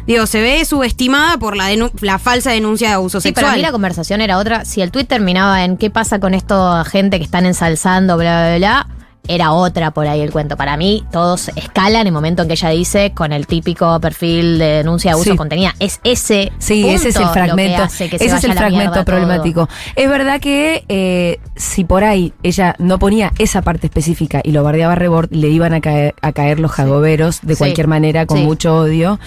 Digo, 0.07 0.27
se 0.27 0.39
ve 0.41 0.63
subestimada 0.65 1.37
por 1.37 1.55
la, 1.57 1.69
la 2.01 2.19
falsa 2.19 2.51
denuncia 2.51 2.89
de 2.89 2.93
abuso 2.95 3.19
Sí, 3.21 3.29
sexual. 3.29 3.45
para 3.45 3.55
mí 3.57 3.61
la 3.63 3.71
conversación 3.71 4.21
era 4.21 4.37
otra. 4.37 4.63
Si 4.65 4.81
el 4.81 4.91
tweet 4.91 5.05
terminaba 5.05 5.63
en 5.63 5.77
qué 5.77 5.89
pasa 5.89 6.19
con 6.19 6.33
esto 6.35 6.83
gente 6.85 7.17
que 7.17 7.23
están 7.25 7.45
ensalzando, 7.47 8.15
bla, 8.17 8.47
bla, 8.47 8.57
bla, 8.57 8.87
era 9.27 9.51
otra 9.53 9.91
por 9.91 10.07
ahí 10.07 10.21
el 10.21 10.31
cuento. 10.31 10.57
Para 10.57 10.77
mí, 10.77 11.03
todos 11.11 11.49
escalan 11.55 12.01
en 12.01 12.07
el 12.07 12.13
momento 12.13 12.41
en 12.43 12.47
que 12.47 12.53
ella 12.55 12.69
dice 12.69 13.11
con 13.13 13.31
el 13.33 13.47
típico 13.47 13.99
perfil 13.99 14.57
de 14.59 14.65
denuncia 14.65 15.09
de 15.11 15.13
abuso 15.13 15.31
Sí. 15.31 15.37
contenida. 15.37 15.73
Es 15.79 15.99
ese. 16.03 16.51
Sí, 16.59 16.81
punto 16.83 16.95
ese 16.97 17.09
es 17.09 17.15
el 17.15 17.23
que 17.23 17.29
fragmento. 17.29 17.83
hace 17.83 18.09
que 18.09 18.17
se 18.19 18.25
ese 18.25 18.35
es 18.37 18.43
el 18.43 18.53
fragmento 18.53 18.93
todo. 18.93 19.05
problemático. 19.05 19.69
Es 19.95 20.09
verdad 20.09 20.39
que 20.39 20.85
eh, 20.89 21.39
si 21.55 21.83
por 21.85 22.03
ahí 22.03 22.33
ella 22.43 22.75
no 22.79 22.99
ponía 22.99 23.31
esa 23.39 23.61
parte 23.61 23.87
específica 23.87 24.41
y 24.43 24.51
lo 24.51 24.63
bardeaba 24.63 24.93
a 24.93 24.95
Rebord, 24.95 25.29
le 25.31 25.49
iban 25.49 25.73
a 25.73 25.81
caer, 25.81 26.15
a 26.21 26.31
caer 26.31 26.59
los 26.59 26.71
jagoberos 26.71 27.41
de 27.41 27.55
Sí. 27.55 27.59
cualquier 27.59 27.87
manera, 27.87 28.25
con 28.25 28.43
mucho 28.43 28.75
odio. 28.77 29.19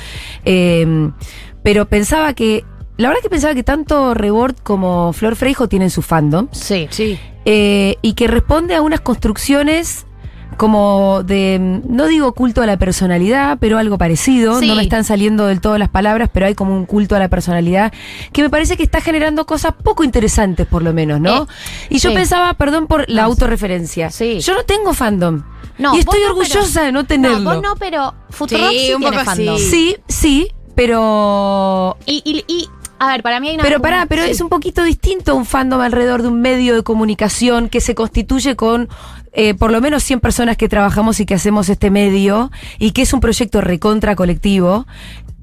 Eh, 0.45 1.11
pero 1.63 1.87
pensaba 1.89 2.33
que. 2.35 2.65
La 2.99 3.09
verdad 3.09 3.23
que 3.23 3.31
pensaba 3.31 3.55
que 3.55 3.63
tanto 3.65 4.13
Rebord 4.13 4.57
como 4.63 5.13
Flor 5.15 5.35
Freijo 5.37 5.69
tienen 5.69 5.89
su 5.91 6.03
fandom. 6.03 6.49
Sí. 6.53 6.87
Sí. 6.91 7.19
eh, 7.47 7.97
y 8.03 8.13
que 8.13 8.27
responde 8.29 8.75
a 8.75 8.83
unas 8.83 9.01
construcciones 9.01 10.05
como 10.59 11.23
de, 11.23 11.59
mm, 11.61 11.95
no 11.95 12.07
digo 12.09 12.33
culto 12.35 12.61
a 12.63 12.67
la 12.67 12.77
personalidad, 12.77 13.59
pero 13.61 13.79
algo 13.79 13.97
parecido. 13.97 14.59
Sí. 14.59 14.67
No 14.67 14.75
me 14.75 14.83
están 14.83 15.05
saliendo 15.05 15.47
del 15.47 15.61
todo 15.61 15.79
las 15.79 15.89
palabras, 15.89 16.29
pero 16.33 16.47
hay 16.47 16.55
como 16.57 16.75
un 16.75 16.85
culto 16.85 17.15
a 17.15 17.21
la 17.21 17.29
personalidad 17.29 17.93
que 18.33 18.43
me 18.43 18.51
parece 18.51 18.77
que 18.77 18.83
está 18.83 19.01
generando 19.01 19.47
cosas 19.47 19.73
poco 19.85 20.03
interesantes, 20.03 20.67
por 20.67 20.83
lo 20.83 20.93
menos, 20.93 21.21
¿no? 21.21 21.45
Eh, 21.45 21.47
y 21.91 21.99
yo 22.01 22.11
sí. 22.11 22.15
pensaba, 22.17 22.53
perdón 22.55 22.87
por 22.89 23.09
la 23.09 23.23
autorreferencia, 23.25 24.09
yo 24.09 24.55
no 24.55 24.65
tengo 24.65 24.93
fandom. 24.93 25.45
No, 25.79 25.95
y 25.95 26.01
estoy 26.01 26.21
no, 26.23 26.31
orgullosa 26.31 26.67
pero- 26.75 26.87
de 26.87 26.93
no 26.93 27.07
tenerlo. 27.07 27.39
No, 27.39 27.55
vos 27.55 27.63
no, 27.63 27.77
pero 27.77 28.15
Futurock 28.31 28.71
Sí, 28.71 28.79
sí, 28.89 28.95
un 28.95 29.01
tiene 29.03 29.17
poco 29.17 29.25
fandom. 29.31 29.55
así. 29.55 29.65
Sí, 29.71 29.97
sí, 30.09 30.49
pero 30.75 31.97
Y, 32.05 32.21
y, 32.25 32.45
y, 32.53 32.69
a 32.99 33.07
ver, 33.09 33.23
para 33.23 33.41
mí 33.41 33.49
hay 33.49 33.55
una. 33.55 33.65
Pero 33.65 33.81
pará, 33.81 34.07
pero 34.07 34.25
sí. 34.25 34.31
es 34.31 34.41
un 34.41 34.49
poquito 34.49 34.83
distinto 34.83 35.35
un 35.35 35.45
fandom 35.45 35.81
alrededor 35.81 36.23
de 36.23 36.29
un 36.29 36.41
medio 36.41 36.75
de 36.75 36.83
comunicación 36.83 37.69
que 37.69 37.81
se 37.81 37.95
constituye 37.95 38.57
con 38.57 38.89
eh, 39.33 39.55
por 39.55 39.71
lo 39.71 39.81
menos 39.81 40.03
100 40.03 40.21
personas 40.21 40.57
que 40.57 40.69
trabajamos 40.69 41.21
y 41.21 41.27
que 41.27 41.35
hacemos 41.35 41.69
este 41.69 41.91
medio 41.91 42.51
y 42.79 42.93
que 42.93 43.03
es 43.03 43.13
un 43.13 43.21
proyecto 43.21 43.61
recontra 43.61 44.17
colectivo. 44.17 44.87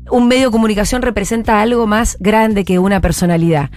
Un 0.10 0.28
medio 0.28 0.48
de 0.48 0.52
comunicación 0.52 1.02
representa 1.02 1.62
algo 1.62 1.88
más 1.88 2.18
grande 2.20 2.64
que 2.64 2.78
una 2.78 3.02
personalidad. 3.02 3.72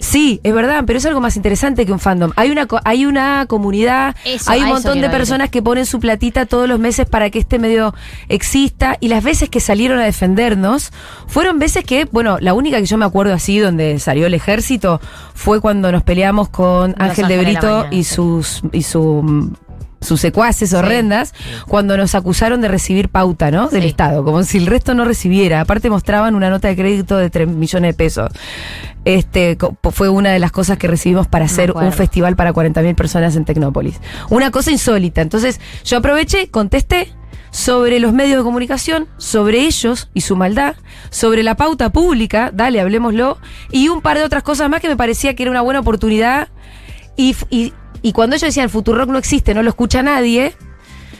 Sí, 0.00 0.40
es 0.42 0.54
verdad, 0.54 0.84
pero 0.86 0.98
es 0.98 1.06
algo 1.06 1.20
más 1.20 1.36
interesante 1.36 1.84
que 1.84 1.92
un 1.92 1.98
fandom. 1.98 2.32
Hay 2.36 2.50
una, 2.50 2.66
hay 2.84 3.04
una 3.04 3.46
comunidad, 3.46 4.14
Eso, 4.24 4.50
hay 4.50 4.62
un 4.62 4.68
montón 4.68 5.00
de 5.00 5.10
personas 5.10 5.50
que 5.50 5.62
ponen 5.62 5.86
su 5.86 6.00
platita 6.00 6.46
todos 6.46 6.68
los 6.68 6.78
meses 6.78 7.06
para 7.06 7.30
que 7.30 7.38
este 7.38 7.58
medio 7.58 7.94
exista 8.28 8.96
y 9.00 9.08
las 9.08 9.24
veces 9.24 9.48
que 9.48 9.60
salieron 9.60 9.98
a 9.98 10.04
defendernos 10.04 10.92
fueron 11.26 11.58
veces 11.58 11.84
que, 11.84 12.06
bueno, 12.06 12.38
la 12.40 12.54
única 12.54 12.78
que 12.78 12.86
yo 12.86 12.96
me 12.96 13.04
acuerdo 13.04 13.34
así 13.34 13.58
donde 13.58 13.98
salió 13.98 14.26
el 14.26 14.34
ejército 14.34 15.00
fue 15.34 15.60
cuando 15.60 15.90
nos 15.92 16.02
peleamos 16.02 16.48
con 16.48 16.92
Los 16.92 17.10
Ángel 17.10 17.28
de 17.28 17.38
Brito 17.38 17.66
Mañana, 17.66 17.88
y 17.90 18.04
sus 18.04 18.62
y 18.72 18.82
su 18.82 19.52
sus 20.00 20.20
secuaces 20.20 20.72
horrendas 20.72 21.34
cuando 21.66 21.96
nos 21.96 22.14
acusaron 22.14 22.60
de 22.60 22.68
recibir 22.68 23.08
pauta, 23.08 23.50
¿no? 23.50 23.68
Del 23.68 23.84
Estado, 23.84 24.24
como 24.24 24.42
si 24.42 24.58
el 24.58 24.66
resto 24.66 24.94
no 24.94 25.04
recibiera. 25.04 25.60
Aparte 25.60 25.90
mostraban 25.90 26.34
una 26.34 26.50
nota 26.50 26.68
de 26.68 26.76
crédito 26.76 27.16
de 27.16 27.30
3 27.30 27.48
millones 27.48 27.90
de 27.90 27.94
pesos. 27.94 28.30
Este 29.04 29.56
fue 29.90 30.08
una 30.08 30.30
de 30.30 30.38
las 30.38 30.52
cosas 30.52 30.78
que 30.78 30.86
recibimos 30.86 31.26
para 31.26 31.46
hacer 31.46 31.72
un 31.72 31.92
festival 31.92 32.36
para 32.36 32.52
40.000 32.52 32.94
personas 32.94 33.36
en 33.36 33.44
Tecnópolis. 33.44 34.00
Una 34.28 34.50
cosa 34.50 34.70
insólita. 34.70 35.22
Entonces, 35.22 35.60
yo 35.84 35.98
aproveché, 35.98 36.50
contesté, 36.50 37.08
sobre 37.50 38.00
los 38.00 38.12
medios 38.12 38.38
de 38.38 38.44
comunicación, 38.44 39.08
sobre 39.16 39.60
ellos 39.60 40.10
y 40.14 40.20
su 40.22 40.36
maldad, 40.36 40.76
sobre 41.10 41.42
la 41.42 41.56
pauta 41.56 41.90
pública, 41.90 42.50
dale, 42.52 42.80
hablemoslo, 42.80 43.38
y 43.70 43.88
un 43.88 44.02
par 44.02 44.18
de 44.18 44.24
otras 44.24 44.42
cosas 44.42 44.68
más 44.68 44.80
que 44.80 44.88
me 44.88 44.96
parecía 44.96 45.34
que 45.34 45.44
era 45.44 45.50
una 45.50 45.62
buena 45.62 45.80
oportunidad. 45.80 46.48
Y, 47.16 47.34
y, 47.50 47.72
y 48.02 48.12
cuando 48.12 48.36
ellos 48.36 48.48
decían 48.48 48.68
Futurock 48.70 49.08
no 49.08 49.18
existe, 49.18 49.54
no 49.54 49.62
lo 49.62 49.68
escucha 49.70 50.02
nadie, 50.02 50.54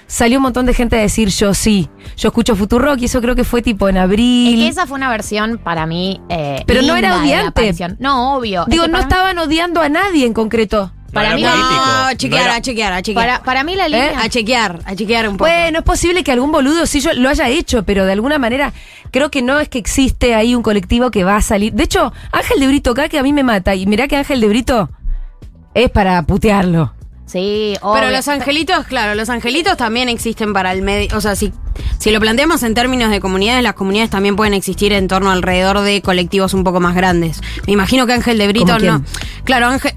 salió 0.06 0.38
un 0.38 0.42
montón 0.44 0.66
de 0.66 0.74
gente 0.74 0.96
a 0.96 1.00
decir 1.00 1.28
yo 1.28 1.52
sí, 1.55 1.88
yo 2.16 2.28
escucho 2.28 2.56
Futurock 2.56 2.98
y 3.00 3.05
eso 3.06 3.20
creo 3.20 3.34
que 3.34 3.44
fue 3.44 3.62
tipo 3.62 3.88
en 3.88 3.98
abril. 3.98 4.55
Es 4.55 4.60
que 4.64 4.68
esa 4.68 4.86
fue 4.86 4.96
una 4.96 5.10
versión 5.10 5.59
para 5.59 5.86
mí. 5.86 6.20
eh, 6.28 6.62
Pero 6.66 6.82
no 6.82 6.96
era 6.96 7.18
odiante. 7.18 7.74
No, 7.98 8.36
obvio. 8.36 8.62
Es 8.62 8.68
Digo, 8.68 8.84
que 8.84 8.90
no 8.90 8.98
mí- 8.98 9.02
estaban 9.02 9.38
odiando 9.38 9.80
a 9.80 9.88
nadie 9.88 10.26
en 10.26 10.32
concreto. 10.34 10.92
Para 11.12 11.34
mí, 11.36 11.42
No, 11.42 11.48
la, 11.48 12.09
a 12.09 12.16
chequear, 12.16 12.50
a 12.50 12.60
chequear, 12.60 12.92
a 12.92 13.00
chequear. 13.02 13.26
Para, 13.26 13.42
para 13.42 13.64
mí 13.64 13.74
la 13.74 13.86
¿Eh? 13.86 13.88
línea. 13.88 14.20
A 14.20 14.28
chequear, 14.28 14.80
a 14.84 14.94
chequear 14.94 15.26
un 15.26 15.38
poco. 15.38 15.48
Bueno, 15.50 15.78
es 15.78 15.84
posible 15.84 16.22
que 16.22 16.32
algún 16.32 16.52
boludo 16.52 16.84
sí 16.84 17.00
yo 17.00 17.14
lo 17.14 17.30
haya 17.30 17.48
hecho, 17.48 17.82
pero 17.82 18.05
de 18.05 18.12
alguna 18.12 18.38
manera 18.38 18.74
creo 19.10 19.30
que 19.30 19.40
no 19.40 19.59
es 19.59 19.70
que 19.70 19.78
existe 19.78 20.34
ahí 20.34 20.55
un 20.55 20.62
colectivo 20.62 21.10
que 21.10 21.24
va 21.24 21.36
a 21.36 21.40
salir. 21.42 21.72
De 21.72 21.84
hecho, 21.84 22.12
Ángel 22.30 22.60
de 22.60 22.66
Brito 22.66 22.90
acá 22.90 23.09
que 23.09 23.18
a 23.18 23.22
mí 23.22 23.32
me 23.32 23.42
mata, 23.42 23.74
y 23.74 23.86
mirá 23.86 24.06
que 24.06 24.16
Ángel 24.16 24.38
de 24.42 24.48
Brito 24.48 24.90
es 25.74 25.90
para 25.90 26.23
putearlo. 26.23 26.93
Sí, 27.27 27.74
Pero 27.74 27.90
obvio. 27.93 28.11
los 28.11 28.27
angelitos, 28.28 28.86
claro, 28.86 29.15
los 29.15 29.28
angelitos 29.28 29.77
también 29.77 30.09
existen 30.09 30.55
para 30.55 30.73
el 30.73 30.81
medio. 30.81 31.15
O 31.15 31.20
sea, 31.20 31.36
si, 31.36 31.53
si 31.99 32.11
lo 32.11 32.20
planteamos 32.20 32.62
en 32.62 32.73
términos 32.73 33.11
de 33.11 33.20
comunidades, 33.20 33.62
las 33.62 33.74
comunidades 33.74 34.09
también 34.09 34.35
pueden 34.35 34.55
existir 34.55 34.95
en 34.95 35.09
torno 35.09 35.31
alrededor 35.31 35.81
de 35.81 36.01
colectivos 36.01 36.55
un 36.55 36.65
poco 36.65 36.81
más 36.81 36.95
grandes. 36.95 37.43
Me 37.66 37.74
imagino 37.74 38.07
que 38.07 38.15
Ángel 38.15 38.39
de 38.39 38.49
Brito 38.49 38.78
no. 38.78 39.05
Claro, 39.45 39.66
Ángel. 39.66 39.93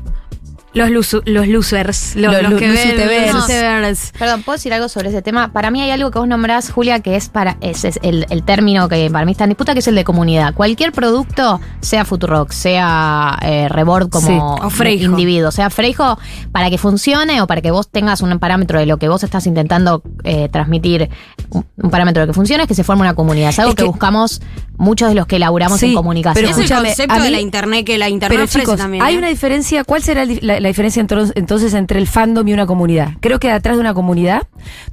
Los, 0.74 0.90
lusu- 0.90 1.22
los 1.26 1.48
losers. 1.50 2.16
Los, 2.16 2.32
Los 2.34 2.44
los 2.52 2.60
que 2.60 2.68
ven. 2.70 2.76
lusutevers. 2.76 3.26
los 3.28 3.36
lusutevers. 3.36 4.14
Perdón, 4.18 4.44
¿puedo 4.44 4.56
decir 4.56 4.74
algo 4.74 4.88
sobre 4.88 5.10
ese 5.10 5.22
tema? 5.22 5.52
Para 5.52 5.70
mí 5.70 5.82
hay 5.82 5.92
algo 5.92 6.12
que 6.12 6.20
vos 6.20 6.28
nombrás, 6.30 6.72
Julia, 6.72 7.02
que 7.02 7.18
es 7.18 7.28
para 7.28 7.58
ese 7.60 7.90
es 7.90 8.00
el, 8.04 8.26
el 8.30 8.44
término 8.44 8.88
que 8.88 9.10
para 9.12 9.26
mí 9.26 9.34
está 9.34 9.44
en 9.44 9.50
disputa, 9.50 9.74
que 9.74 9.80
es 9.80 9.88
el 9.90 9.96
de 9.96 10.06
comunidad. 10.06 10.54
Cualquier 10.54 10.94
producto, 10.94 11.60
sea 11.82 12.06
Futurock, 12.06 12.52
sea 12.52 13.38
eh, 13.42 13.68
Rebord 13.68 14.10
como 14.10 14.28
Sí. 14.28 14.38
O 14.66 14.70
Freijo. 14.70 15.04
individuo, 15.04 15.52
sea 15.52 15.70
Freijo, 15.70 16.18
para 16.54 16.70
que 16.70 16.78
funcione 16.78 17.42
o 17.42 17.48
para 17.48 17.62
que 17.62 17.72
vos 17.72 17.90
tengas 17.90 18.22
un 18.22 18.40
parámetro 18.40 18.80
de 18.80 18.86
lo 18.86 18.96
que 18.98 19.10
vos 19.10 19.24
estás 19.26 19.46
intentando 19.48 20.04
eh, 20.24 20.48
transmitir, 20.50 21.10
un, 21.50 21.66
un 21.78 21.90
parámetro 21.92 22.22
de 22.22 22.28
que 22.28 22.34
funcione, 22.34 22.64
es 22.64 22.68
que 22.70 22.76
se 22.76 22.86
forme 22.86 23.02
una 23.02 23.14
comunidad. 23.14 23.50
Es 23.50 23.60
algo 23.60 23.72
Es 23.72 23.76
que, 23.76 23.84
que- 23.84 23.90
buscamos 23.90 24.42
muchos 24.78 25.10
de 25.10 25.16
los 25.16 25.28
que 25.28 25.36
elaboramos 25.36 25.80
Sí, 25.80 25.88
en 25.90 25.96
comunicación. 25.96 26.46
pero 26.46 26.58
Es 26.58 26.72
el 26.72 26.76
concepto 26.78 27.16
mí- 27.18 27.22
de 27.24 27.30
la 27.32 27.42
internet 27.42 27.86
que 27.86 27.98
la 27.98 28.08
internet 28.10 28.36
Pero 28.38 28.46
ofrece 28.46 28.60
chicos, 28.66 28.78
también. 28.78 29.04
hay 29.04 29.16
¿eh? 29.16 29.18
una 29.18 29.28
diferencia. 29.28 29.84
¿Cuál 29.84 30.02
será 30.02 30.24
el 30.24 30.40
la, 30.42 30.61
la 30.62 30.68
diferencia 30.70 31.00
entonces, 31.02 31.34
entonces 31.36 31.74
entre 31.74 32.00
el 32.00 32.08
fandom 32.08 32.48
y 32.48 32.54
una 32.54 32.66
comunidad? 32.66 33.10
Creo 33.20 33.40
que 33.40 33.52
detrás 33.52 33.76
de 33.78 33.82
una 33.82 33.94
comunidad 33.94 34.44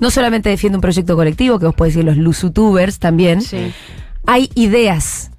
no 0.01 0.11
solamente 0.11 0.49
defiende 0.49 0.77
un 0.79 0.81
proyecto 0.83 1.15
colectivo, 1.17 1.59
que 1.59 1.67
vos 1.67 1.75
podés 1.75 1.95
decir 1.95 2.05
los 2.05 2.17
lusutubers 2.17 2.99
también, 2.99 3.41
Sí. 3.43 3.73
hay 4.27 4.51
ideas. 4.55 5.31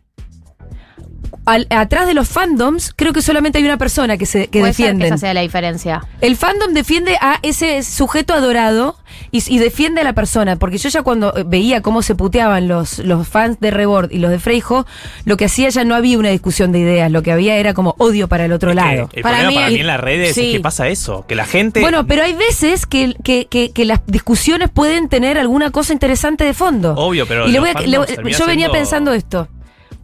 Al- 1.50 1.68
atrás 1.72 2.06
de 2.08 2.14
los 2.14 2.28
fandoms, 2.30 2.94
creo 2.96 3.12
que 3.14 3.22
solamente 3.22 3.58
hay 3.58 3.64
una 3.64 3.78
persona 3.78 4.18
que 4.18 4.26
se 4.26 4.48
que 4.48 4.60
Puede 4.60 4.74
ser 4.74 4.86
defienden. 4.86 5.00
que 5.10 5.16
esa 5.16 5.18
sea 5.18 5.34
la 5.34 5.42
diferencia. 5.42 6.04
El 6.22 6.36
fandom 6.36 6.74
defiende 6.74 7.18
a 7.22 7.40
ese 7.42 7.82
sujeto 7.84 8.34
adorado 8.34 8.98
y, 9.32 9.42
y 9.54 9.58
defiende 9.58 10.02
a 10.02 10.04
la 10.04 10.14
persona. 10.14 10.58
Porque 10.58 10.78
yo 10.78 10.90
ya 10.90 11.02
cuando 11.02 11.36
eh, 11.36 11.44
veía 11.48 11.82
cómo 11.82 12.02
se 12.02 12.14
puteaban 12.16 12.68
los, 12.68 13.00
los 13.00 13.28
fans 13.28 13.60
de 13.60 13.72
Rebord 13.72 14.12
y 14.12 14.20
los 14.20 14.30
de 14.32 14.40
Freijo, 14.40 14.86
lo 15.26 15.38
que 15.38 15.46
hacía 15.46 15.70
ya 15.70 15.84
no 15.84 15.96
había 15.96 16.18
una 16.20 16.30
discusión 16.30 16.72
de 16.72 16.80
ideas. 16.80 17.12
Lo 17.12 17.24
que 17.24 17.32
había 17.32 17.56
era 17.58 17.74
como 17.74 17.96
odio 17.98 18.28
para 18.28 18.46
el 18.46 18.52
otro 18.52 18.74
lado. 18.74 19.10
El 19.14 19.24
Para 19.24 19.38
problema 19.38 19.50
mí- 19.50 19.56
para 19.56 19.70
mí 19.70 19.80
en 19.80 19.88
las 19.88 20.00
redes 20.00 20.36
sí. 20.36 20.48
es 20.48 20.54
que 20.54 20.60
pasa 20.60 20.88
eso, 20.88 21.26
que 21.28 21.36
la 21.36 21.46
gente... 21.46 21.80
Bueno, 21.82 22.06
pero 22.06 22.24
hay 22.24 22.34
veces 22.34 22.86
que, 22.86 23.16
que, 23.24 23.48
que- 23.48 23.72
que 23.72 23.86
las 23.86 24.02
discusiones 24.06 24.70
pueden 24.70 25.10
tener 25.10 25.38
alguna 25.38 25.72
cosa 25.72 25.94
interesante 25.94 26.44
de 26.44 26.54
fondo. 26.54 26.94
Obvio, 26.96 27.26
pero 27.26 27.48
Y 27.48 27.52
le 27.52 27.60
los 27.60 27.62
voy 27.62 27.70
a- 27.76 27.88
le- 27.88 28.32
yo 28.32 28.46
venía 28.46 28.70
pensando 28.72 29.14
esto. 29.14 29.48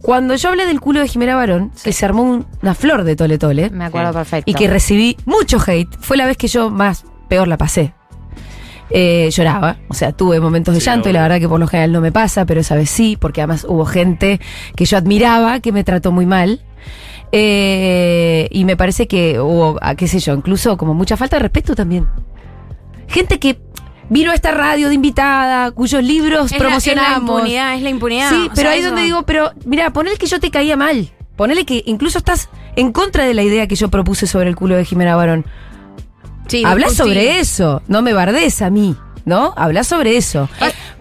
Cuando 0.01 0.35
yo 0.35 0.49
hablé 0.49 0.65
del 0.67 0.79
culo 0.79 0.99
de 0.99 1.07
Jimena 1.07 1.35
Barón, 1.35 1.71
que 1.83 1.91
se 1.91 2.05
armó 2.05 2.21
un- 2.23 2.45
una 2.61 2.75
flor 2.75 3.03
de 3.03 3.15
tole 3.15 3.37
tole, 3.39 3.69
Me 3.71 3.85
acuerdo 3.85 4.13
perfecto. 4.13 4.49
y 4.49 4.53
que 4.53 4.67
recibí 4.67 5.17
mucho 5.25 5.57
hate, 5.65 5.89
fue 5.99 6.15
la 6.17 6.27
vez 6.27 6.37
que 6.37 6.47
yo 6.47 6.69
más 6.69 7.05
peor 7.27 7.47
la 7.47 7.57
pasé. 7.57 7.93
Eh, 8.91 9.29
lloraba, 9.31 9.77
o 9.89 9.95
sea, 9.95 10.11
tuve 10.11 10.39
momentos 10.39 10.75
de 10.75 10.79
Sí, 10.79 10.85
llanto 10.85 11.09
y 11.09 11.13
la 11.13 11.23
verdad 11.23 11.39
que 11.39 11.49
por 11.49 11.59
lo 11.59 11.65
general 11.65 11.91
no 11.91 12.01
me 12.01 12.11
pasa, 12.11 12.45
pero 12.45 12.61
esa 12.61 12.75
vez 12.75 12.87
sí, 12.91 13.17
porque 13.19 13.41
además 13.41 13.65
hubo 13.67 13.83
gente 13.85 14.39
que 14.75 14.85
yo 14.85 14.95
admiraba 14.97 15.59
que 15.59 15.71
me 15.71 15.83
trató 15.83 16.11
muy 16.11 16.27
mal. 16.27 16.61
Eh, 17.31 18.47
y 18.51 18.63
me 18.63 18.77
parece 18.77 19.07
que 19.07 19.39
hubo, 19.39 19.77
ah, 19.81 19.95
qué 19.95 20.07
sé 20.07 20.19
yo, 20.19 20.33
incluso 20.35 20.77
como 20.77 20.93
mucha 20.93 21.17
falta 21.17 21.37
de 21.37 21.41
respeto 21.41 21.73
también. 21.75 22.07
Gente 23.07 23.39
que 23.39 23.59
vino 24.09 24.31
a 24.31 24.35
esta 24.35 24.51
radio 24.51 24.87
de 24.89 24.95
invitada, 24.95 25.71
cuyos 25.71 26.03
libros 26.03 26.45
Es 26.47 26.51
la- 26.53 26.57
promocionamos. 26.57 27.13
Es 27.15 27.19
la 27.19 27.31
impunidad, 27.33 27.75
es 27.75 27.81
la 27.81 27.89
impunidad. 27.89 28.29
Sí, 28.29 28.35
O 28.35 28.49
pero 28.49 28.55
sea, 28.55 28.71
ahí 28.71 28.79
eso- 28.79 28.87
donde 28.89 29.03
digo, 29.03 29.23
pero 29.23 29.51
mira, 29.65 29.91
ponele 29.93 30.17
que 30.17 30.27
yo 30.27 30.39
te 30.39 30.51
caía 30.51 30.75
mal. 30.75 31.11
Ponele 31.35 31.65
que 31.65 31.83
incluso 31.85 32.17
estás 32.17 32.49
en 32.75 32.91
contra 32.91 33.25
de 33.25 33.33
la 33.33 33.43
idea 33.43 33.67
que 33.67 33.75
yo 33.75 33.89
propuse 33.89 34.25
sobre 34.27 34.49
el 34.49 34.55
culo 34.55 34.75
de 34.75 34.85
Jimena 34.85 35.15
Barón. 35.15 35.45
Sí, 36.47 36.63
Habla 36.63 36.89
sobre 36.89 37.39
eso, 37.39 37.81
no 37.87 38.01
me 38.01 38.13
bardes 38.13 38.61
a 38.61 38.69
mí, 38.69 38.95
¿no? 39.25 39.53
Habla 39.57 39.83
sobre 39.83 40.15
eso. 40.17 40.47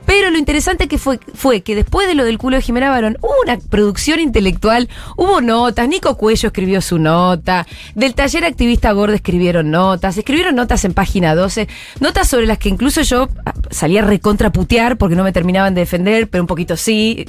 Pero 0.06 0.30
lo 0.30 0.38
interesante 0.38 0.88
que 0.88 0.98
fue, 0.98 1.18
fue 1.34 1.62
que 1.62 1.74
después 1.74 2.06
de 2.06 2.14
lo 2.14 2.24
del 2.24 2.38
culo 2.38 2.56
de 2.56 2.62
Jimena 2.62 2.90
Barón, 2.90 3.16
hubo 3.20 3.34
una 3.44 3.58
producción 3.58 4.20
intelectual, 4.20 4.88
hubo 5.16 5.40
notas, 5.40 5.88
Nico 5.88 6.16
Cuello 6.16 6.48
escribió 6.48 6.80
su 6.80 6.98
nota, 6.98 7.66
del 7.94 8.14
taller 8.14 8.44
activista 8.44 8.92
Gordo 8.92 9.14
escribieron 9.14 9.70
notas, 9.70 10.16
escribieron 10.18 10.54
notas 10.56 10.84
en 10.84 10.94
página 10.94 11.34
12, 11.34 11.68
notas 12.00 12.28
sobre 12.28 12.46
las 12.46 12.58
que 12.58 12.68
incluso 12.68 13.02
yo 13.02 13.28
ah, 13.46 13.52
salía 13.70 14.02
recontra 14.02 14.50
putear 14.52 14.96
porque 14.98 15.16
no 15.16 15.24
me 15.24 15.32
terminaban 15.32 15.74
de 15.74 15.80
defender, 15.82 16.28
pero 16.28 16.42
un 16.42 16.48
poquito 16.48 16.76
sí, 16.76 17.26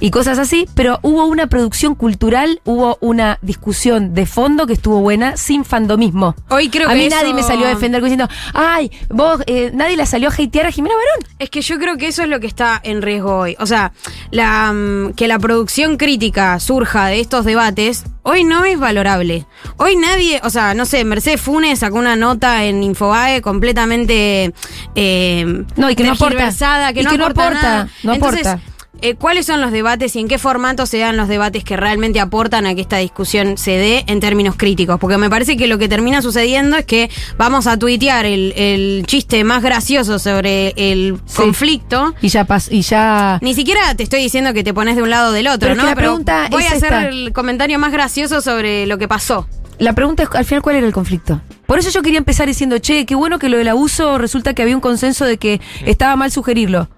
y 0.00 0.10
cosas 0.10 0.38
así, 0.38 0.66
pero 0.74 0.98
hubo 1.02 1.26
una 1.26 1.46
producción 1.48 1.94
cultural, 1.94 2.60
hubo 2.64 2.98
una 3.00 3.38
discusión 3.42 4.14
de 4.14 4.26
fondo 4.26 4.66
que 4.66 4.72
estuvo 4.74 5.00
buena, 5.00 5.36
sin 5.36 5.64
fandomismo. 5.64 6.34
Hoy 6.48 6.68
creo 6.68 6.88
a 6.88 6.92
que 6.92 6.98
mí 6.98 7.04
eso- 7.06 7.16
nadie 7.16 7.34
me 7.34 7.42
salió 7.42 7.66
a 7.66 7.70
defender 7.70 8.02
diciendo, 8.02 8.28
ay, 8.54 8.90
vos, 9.10 9.40
eh, 9.46 9.70
nadie 9.74 9.96
la 9.96 10.06
salió 10.06 10.28
a 10.28 10.32
hatear 10.32 10.66
a 10.66 10.70
Jimena 10.70 10.94
Barón. 10.94 11.30
Es 11.38 11.50
que 11.50 11.60
yo 11.60 11.78
creo 11.78 11.96
que 11.96 12.08
eso 12.14 12.22
es 12.22 12.28
lo 12.28 12.38
que 12.38 12.46
está 12.46 12.80
en 12.84 13.02
riesgo 13.02 13.38
hoy. 13.38 13.56
O 13.58 13.66
sea, 13.66 13.90
la, 14.30 14.72
mm, 14.72 15.14
que 15.14 15.26
la 15.26 15.40
producción 15.40 15.96
crítica 15.96 16.60
surja 16.60 17.08
de 17.08 17.18
estos 17.18 17.44
debates 17.44 18.04
hoy 18.22 18.44
no 18.44 18.64
es 18.64 18.78
valorable. 18.78 19.46
Hoy 19.78 19.96
nadie, 19.96 20.40
o 20.44 20.48
sea, 20.50 20.74
no 20.74 20.86
sé, 20.86 21.04
Mercedes 21.04 21.40
Funes 21.40 21.80
sacó 21.80 21.96
una 21.96 22.14
nota 22.14 22.64
en 22.66 22.84
Infobae 22.84 23.42
completamente 23.42 24.54
eh, 24.94 25.64
No, 25.74 25.90
y 25.90 25.96
que 25.96 26.04
no 26.04 26.12
aporta. 26.12 26.92
que 26.94 27.00
Y 27.00 27.02
no 27.02 27.10
que 27.10 27.18
no 27.18 27.24
aporta, 27.24 27.46
aporta, 27.48 27.62
nada. 27.62 27.88
no 28.04 28.14
Entonces, 28.14 28.46
aporta. 28.46 28.73
Eh, 29.04 29.14
¿Cuáles 29.16 29.46
son 29.46 29.60
los 29.60 29.70
debates 29.70 30.16
y 30.16 30.20
en 30.20 30.28
qué 30.28 30.38
formato 30.38 30.86
se 30.86 30.98
dan 30.98 31.16
los 31.16 31.28
debates 31.28 31.62
que 31.64 31.76
realmente 31.76 32.20
aportan 32.20 32.66
a 32.66 32.74
que 32.74 32.80
esta 32.80 32.96
discusión 32.98 33.56
se 33.58 33.72
dé 33.72 34.04
en 34.06 34.20
términos 34.20 34.54
críticos? 34.56 34.98
Porque 34.98 35.18
me 35.18 35.30
parece 35.30 35.56
que 35.56 35.66
lo 35.66 35.78
que 35.78 35.88
termina 35.88 36.22
sucediendo 36.22 36.76
es 36.76 36.84
que 36.86 37.10
vamos 37.38 37.66
a 37.66 37.78
tuitear 37.78 38.26
el, 38.26 38.52
el 38.56 39.04
chiste 39.06 39.44
más 39.44 39.62
gracioso 39.62 40.18
sobre 40.18 40.72
el 40.76 41.18
conflicto. 41.36 42.14
Y 42.20 42.28
ya 42.28 42.44
pas 42.44 42.70
y 42.70 42.82
ya. 42.82 43.38
Ni 43.42 43.54
siquiera 43.54 43.94
te 43.94 44.02
estoy 44.02 44.20
diciendo 44.22 44.52
que 44.52 44.64
te 44.64 44.74
pones 44.74 44.96
de 44.96 45.02
un 45.02 45.10
lado 45.10 45.30
o 45.30 45.32
del 45.32 45.46
otro, 45.48 45.68
Pero 45.68 45.74
¿no? 45.74 45.84
la 45.84 45.94
Pero 45.94 46.18
voy 46.50 46.62
es 46.62 46.72
a 46.72 46.76
hacer 46.76 46.92
esta. 46.92 47.08
el 47.08 47.32
comentario 47.32 47.78
más 47.78 47.92
gracioso 47.92 48.40
sobre 48.40 48.86
lo 48.86 48.98
que 48.98 49.08
pasó. 49.08 49.46
La 49.78 49.92
pregunta 49.92 50.22
es 50.22 50.28
al 50.34 50.44
final 50.44 50.62
cuál 50.62 50.76
era 50.76 50.86
el 50.86 50.92
conflicto. 50.92 51.40
Por 51.66 51.78
eso 51.78 51.90
yo 51.90 52.02
quería 52.02 52.18
empezar 52.18 52.46
diciendo, 52.46 52.78
che, 52.78 53.06
qué 53.06 53.14
bueno 53.14 53.38
que 53.38 53.48
lo 53.48 53.58
del 53.58 53.68
abuso 53.68 54.18
resulta 54.18 54.54
que 54.54 54.62
había 54.62 54.74
un 54.74 54.80
consenso 54.80 55.24
de 55.24 55.36
que 55.36 55.60
estaba 55.84 56.14
mal 56.16 56.30
sugerirlo. 56.30 56.88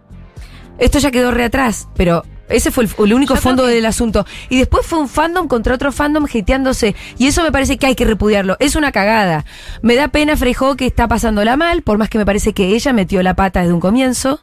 Esto 0.79 0.99
ya 0.99 1.11
quedó 1.11 1.31
re 1.31 1.45
atrás, 1.45 1.89
pero 1.97 2.23
ese 2.49 2.71
fue 2.71 2.85
el, 2.85 2.91
el 3.05 3.15
único 3.15 3.37
fondo 3.37 3.67
del 3.67 3.87
asunto. 3.87 4.27
Y 4.49 4.59
después 4.59 4.87
fue 4.87 4.99
un 4.99 5.09
fandom 5.09 5.49
contra 5.49 5.75
otro 5.75 5.93
fandom 5.93 6.27
hateándose. 6.27 6.95
Y 7.19 7.27
eso 7.27 7.43
me 7.43 7.53
parece 7.53 7.79
que 7.79 7.87
hay 7.87 7.95
que 7.95 8.05
repudiarlo. 8.05 8.57
Es 8.61 8.77
una 8.77 8.93
cagada. 8.93 9.45
Me 9.83 9.95
da 9.95 10.09
pena 10.09 10.37
Frejo 10.37 10.77
que 10.77 10.87
está 10.87 11.09
pasándola 11.09 11.57
mal, 11.57 11.83
por 11.83 11.99
más 11.99 12.09
que 12.09 12.19
me 12.19 12.27
parece 12.27 12.53
que 12.53 12.75
ella 12.75 12.93
metió 12.93 13.23
la 13.23 13.35
pata 13.35 13.61
desde 13.61 13.73
un 13.73 13.81
comienzo. 13.81 14.41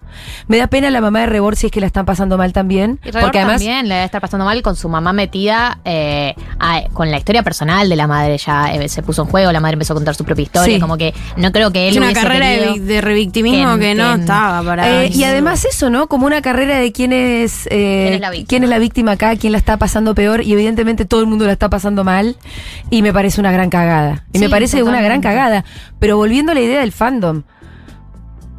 Me 0.48 0.58
da 0.58 0.68
pena 0.68 0.90
la 0.90 1.02
mamá 1.02 1.22
de 1.22 1.26
Rebord 1.28 1.56
si 1.56 1.68
es 1.68 1.72
que 1.72 1.80
la 1.80 1.88
están 1.88 2.06
pasando 2.06 2.38
mal 2.38 2.54
también. 2.54 3.00
Y 3.04 3.12
porque 3.12 3.40
además 3.40 3.58
también 3.58 3.88
le 3.88 3.96
debe 3.96 4.06
estar 4.06 4.22
pasando 4.22 4.46
mal 4.46 4.62
con 4.62 4.76
su 4.76 4.90
mamá 4.90 5.14
metida 5.14 5.80
eh, 5.86 6.36
a- 6.60 6.84
con 6.94 7.12
la 7.12 7.18
historia 7.18 7.44
personal 7.44 7.90
de 7.90 7.96
la 7.96 8.08
madre. 8.08 8.38
Ya 8.38 8.74
eh, 8.74 8.90
se 8.90 9.02
puso 9.04 9.24
en 9.24 9.28
juego, 9.30 9.52
la 9.52 9.60
madre 9.60 9.74
empezó 9.74 9.94
a 9.94 9.96
contar 9.96 10.16
su 10.16 10.24
propia 10.26 10.44
historia. 10.44 10.76
Sí. 10.76 10.82
Como 10.82 10.98
que 10.98 11.14
no 11.38 11.52
creo 11.52 11.72
que 11.72 11.88
él 11.88 11.94
Es 11.96 12.02
una 12.02 12.14
carrera 12.14 12.50
de, 12.50 13.02
revictimismo 13.02 13.78
que, 13.78 13.96
no 13.96 14.16
estaba 14.16 14.64
para. 14.64 15.04
Eh, 15.04 15.10
y 15.14 15.24
además 15.24 15.66
eso, 15.66 15.90
¿no? 15.90 16.08
Como 16.08 16.26
una 16.26 16.42
carrera 16.42 16.78
de 16.78 16.92
quién 16.92 17.14
es, 17.14 17.68
eh, 17.94 18.04
¿Quién 18.06 18.14
es 18.14 18.22
la 18.22 18.30
víctima? 18.30 18.48
quién 18.48 18.64
es 18.64 18.70
la 18.70 18.80
víctima 18.80 19.12
acá, 19.12 19.36
quién 19.36 19.52
la 19.52 19.58
está 19.58 19.78
pasando 19.78 20.16
peor, 20.16 20.42
y 20.42 20.54
evidentemente 20.54 21.06
todo 21.06 21.22
el 21.22 21.28
mundo 21.28 21.46
la 21.46 21.54
está 21.54 21.70
pasando 21.70 22.04
mal, 22.04 22.38
y 22.90 23.02
me 23.02 23.14
parece 23.14 23.40
una 23.40 23.52
gran 23.52 23.70
cagada. 23.70 24.26
Y 24.34 24.40
me 24.40 24.50
parece 24.50 24.84
una 24.84 25.02
gran 25.02 25.22
cagada. 25.22 25.66
Pero 26.00 26.18
volviendo 26.18 26.52
a 26.52 26.56
la 26.56 26.62
idea 26.62 26.80
del 26.82 26.92
fandom, 26.92 27.44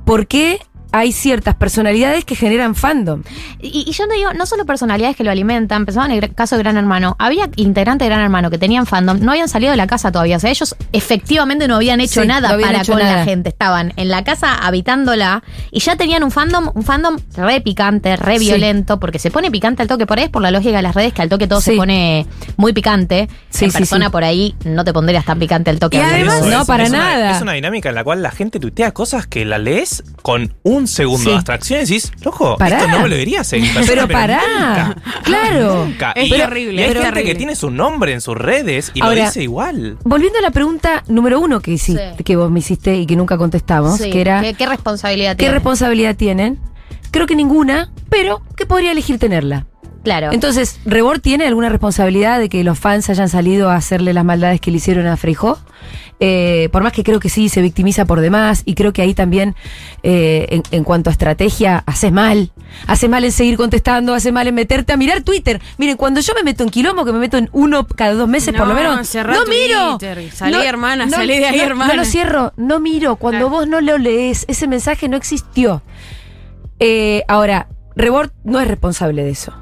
¿por 0.05 0.27
qué 0.27 0.61
hay 0.97 1.11
ciertas 1.11 1.57
personalidades 1.57 2.25
que 2.25 2.37
generan 2.37 2.77
fandom. 2.77 3.23
Y, 3.61 3.85
y 3.89 3.93
yo 3.93 4.07
no 4.07 4.15
digo, 4.15 4.33
no 4.33 4.47
solo 4.47 4.65
personalidades 4.65 5.17
que 5.17 5.25
lo 5.25 5.33
alimentan, 5.33 5.85
pensaba 5.87 6.07
en 6.07 6.13
el 6.13 6.33
caso 6.35 6.57
de 6.57 6.63
Gran 6.63 6.77
Hermano. 6.77 7.17
Había 7.19 7.51
integrantes 7.57 8.07
de 8.07 8.11
Gran 8.11 8.21
Hermano 8.25 8.49
que 8.49 8.59
tenían 8.59 8.87
fandom, 8.87 9.19
no 9.21 9.33
habían 9.33 9.49
salido 9.49 9.73
de 9.73 9.77
la 9.77 9.89
casa 9.89 10.13
todavía. 10.13 10.37
O 10.37 10.41
sea, 10.41 10.51
ellos 10.51 10.77
efectivamente 10.93 11.67
no 11.67 11.75
habían 11.77 12.01
hecho 12.01 12.23
Sí, 12.23 12.29
nada 12.29 12.49
no 12.49 12.55
habían 12.55 12.69
para 12.71 12.83
hecho 12.83 12.93
con 12.93 13.03
nada. 13.03 13.17
la 13.17 13.25
gente. 13.25 13.49
Estaban 13.49 13.93
en 13.97 14.09
la 14.09 14.23
casa 14.23 14.55
habitándola 14.55 15.43
y 15.73 15.81
ya 15.81 15.97
tenían 15.97 16.23
un 16.23 16.31
fandom, 16.31 16.71
un 16.75 16.85
fandom 16.85 17.17
re 17.37 17.61
picante, 17.61 18.15
re 18.17 18.39
Sí. 18.39 18.47
violento, 18.47 19.01
porque 19.01 19.19
se 19.19 19.31
pone 19.33 19.51
picante 19.51 19.83
al 19.83 19.89
toque 19.89 20.07
por 20.07 20.19
ahí, 20.19 20.25
es 20.27 20.31
por 20.31 20.43
la 20.43 20.51
lógica 20.53 20.77
de 20.77 20.83
las 20.83 20.95
redes, 20.95 21.13
que 21.13 21.23
al 21.23 21.29
toque 21.29 21.47
todo 21.49 21.61
se 21.61 21.73
pone 21.75 22.27
muy 22.57 22.73
picante. 22.73 23.29
Sí, 23.51 23.65
en 23.65 23.71
sí, 23.73 23.79
persona 23.79 24.07
sí. 24.07 24.13
por 24.13 24.23
ahí 24.25 24.55
no 24.65 24.85
te 24.85 24.93
pondrías 24.93 25.25
tan 25.25 25.39
picante 25.41 25.71
al 25.71 25.79
toque. 25.81 25.97
Y 25.97 26.01
además- 26.01 26.43
no, 26.47 26.61
es- 26.61 26.67
para 26.69 26.85
es 26.85 26.91
una- 26.91 26.99
nada. 26.99 27.37
es 27.37 27.43
una 27.43 27.53
dinámica 27.53 27.89
en 27.89 27.95
la 27.97 28.05
cual 28.05 28.23
la 28.23 28.31
gente 28.31 28.61
tuitea 28.61 28.93
cosas 28.93 29.27
que 29.27 29.45
la 29.45 29.59
lees 29.59 30.05
con 30.23 30.55
un 30.63 30.84
segundo 30.87 31.25
Sí. 31.25 31.29
de 31.31 31.35
abstracción 31.37 31.79
y 31.81 31.83
decís, 31.85 32.13
loco, 32.23 32.57
Pará. 32.59 32.79
esto 32.79 32.89
no 32.91 33.01
me 33.01 33.09
lo 33.09 33.17
dirías 33.17 33.53
en 33.53 33.63
persona, 33.63 33.87
Pero 33.87 34.09
pará, 34.09 34.41
nunca. 34.95 34.97
claro. 35.23 35.85
Nunca. 35.87 36.13
Es 36.13 36.27
Y- 36.29 36.31
terrible, 36.31 36.75
Y 36.75 36.79
hay 36.79 36.85
es 36.85 36.89
gente 36.95 37.03
terrible. 37.09 37.25
que 37.33 37.35
tiene 37.37 37.57
su 37.57 37.71
nombre 37.71 38.13
en 38.13 38.21
sus 38.21 38.37
redes 38.37 38.91
y 38.95 39.03
Ahora, 39.03 39.15
lo 39.17 39.23
dice 39.27 39.43
igual. 39.43 39.99
Volviendo 40.05 40.39
a 40.39 40.43
la 40.43 40.51
pregunta 40.51 41.03
número 41.09 41.41
uno 41.41 41.61
que 41.61 41.73
hiciste, 41.73 42.15
Sí. 42.17 42.25
que 42.25 42.37
vos 42.37 42.51
me 42.51 42.61
hiciste 42.61 42.97
y 42.97 43.07
que 43.07 43.17
nunca 43.17 43.37
contestamos, 43.39 43.99
Sí, 43.99 44.11
que 44.11 44.21
era 44.21 44.41
¿qué, 44.41 44.55
qué 44.55 44.67
responsabilidad 44.67 45.37
¿qué 45.37 45.51
responsabilidad 45.51 46.17
tienen? 46.17 46.59
Creo 47.11 47.27
que 47.27 47.37
ninguna, 47.37 47.93
pero 48.11 48.43
que 48.57 48.67
podría 48.67 48.91
elegir 48.93 49.19
tenerla. 49.19 49.67
Claro. 50.05 50.31
Entonces, 50.33 50.79
¿Rebord 50.85 51.21
tiene 51.21 51.47
alguna 51.47 51.69
responsabilidad 51.71 52.39
de 52.39 52.49
que 52.49 52.63
los 52.63 52.79
fans 52.79 53.11
hayan 53.11 53.29
salido 53.29 53.71
a 53.71 53.77
hacerle 53.77 54.13
las 54.13 54.25
maldades 54.25 54.61
que 54.61 54.71
le 54.71 54.77
hicieron 54.77 55.07
a 55.07 55.17
Freijó? 55.17 55.59
Eh, 56.21 56.69
por 56.71 56.83
más 56.85 56.93
que 56.93 57.03
creo 57.03 57.19
que 57.19 57.29
sí, 57.29 57.49
se 57.49 57.61
victimiza 57.61 58.05
por 58.05 58.21
demás 58.21 58.63
y 58.65 58.75
creo 58.75 58.93
que 58.93 59.03
ahí 59.03 59.15
también, 59.15 59.57
eh, 60.05 60.47
en, 60.51 60.63
en 60.71 60.85
cuanto 60.85 61.11
a 61.11 61.13
estrategia, 61.13 61.83
haces 61.87 62.13
mal. 62.13 62.53
Hace 62.87 63.09
mal 63.09 63.25
en 63.25 63.33
seguir 63.33 63.57
contestando, 63.57 64.15
hace 64.15 64.31
mal 64.31 64.47
en 64.47 64.55
meterte 64.55 64.93
a 64.93 64.97
mirar 64.97 65.23
Twitter. 65.23 65.61
Miren, 65.77 65.97
cuando 65.97 66.21
yo 66.21 66.33
me 66.35 66.43
meto 66.45 66.63
en 66.63 66.71
quilombo, 66.71 67.05
que 67.05 67.13
me 67.13 67.19
meto 67.19 67.37
en 67.37 67.49
uno 67.53 67.87
cada 67.87 68.13
dos 68.15 68.29
meses 68.29 68.55
por 68.55 68.67
lo 68.69 68.75
No, 68.75 68.81
menos, 68.81 69.15
no 69.15 69.45
miro. 69.47 69.99
Twitter. 69.99 70.31
Salí, 70.33 70.55
hermana, 70.65 71.09
salí 71.11 71.39
de 71.39 71.47
ahí, 71.47 71.57
no, 71.59 71.63
hermana. 71.65 71.95
No 71.95 72.01
lo 72.01 72.05
cierro, 72.07 72.53
no 72.57 72.79
miro. 72.79 73.17
Cuando 73.17 73.49
vos 73.51 73.67
no 73.67 73.81
lo 73.81 73.99
lees, 73.99 74.45
ese 74.49 74.69
mensaje 74.69 75.09
no 75.09 75.17
existió. 75.17 75.83
Eh, 76.79 77.23
ahora, 77.29 77.69
Rebord 77.97 78.31
no 78.45 78.61
es 78.61 78.69
responsable 78.69 79.25
de 79.25 79.31
eso. 79.31 79.53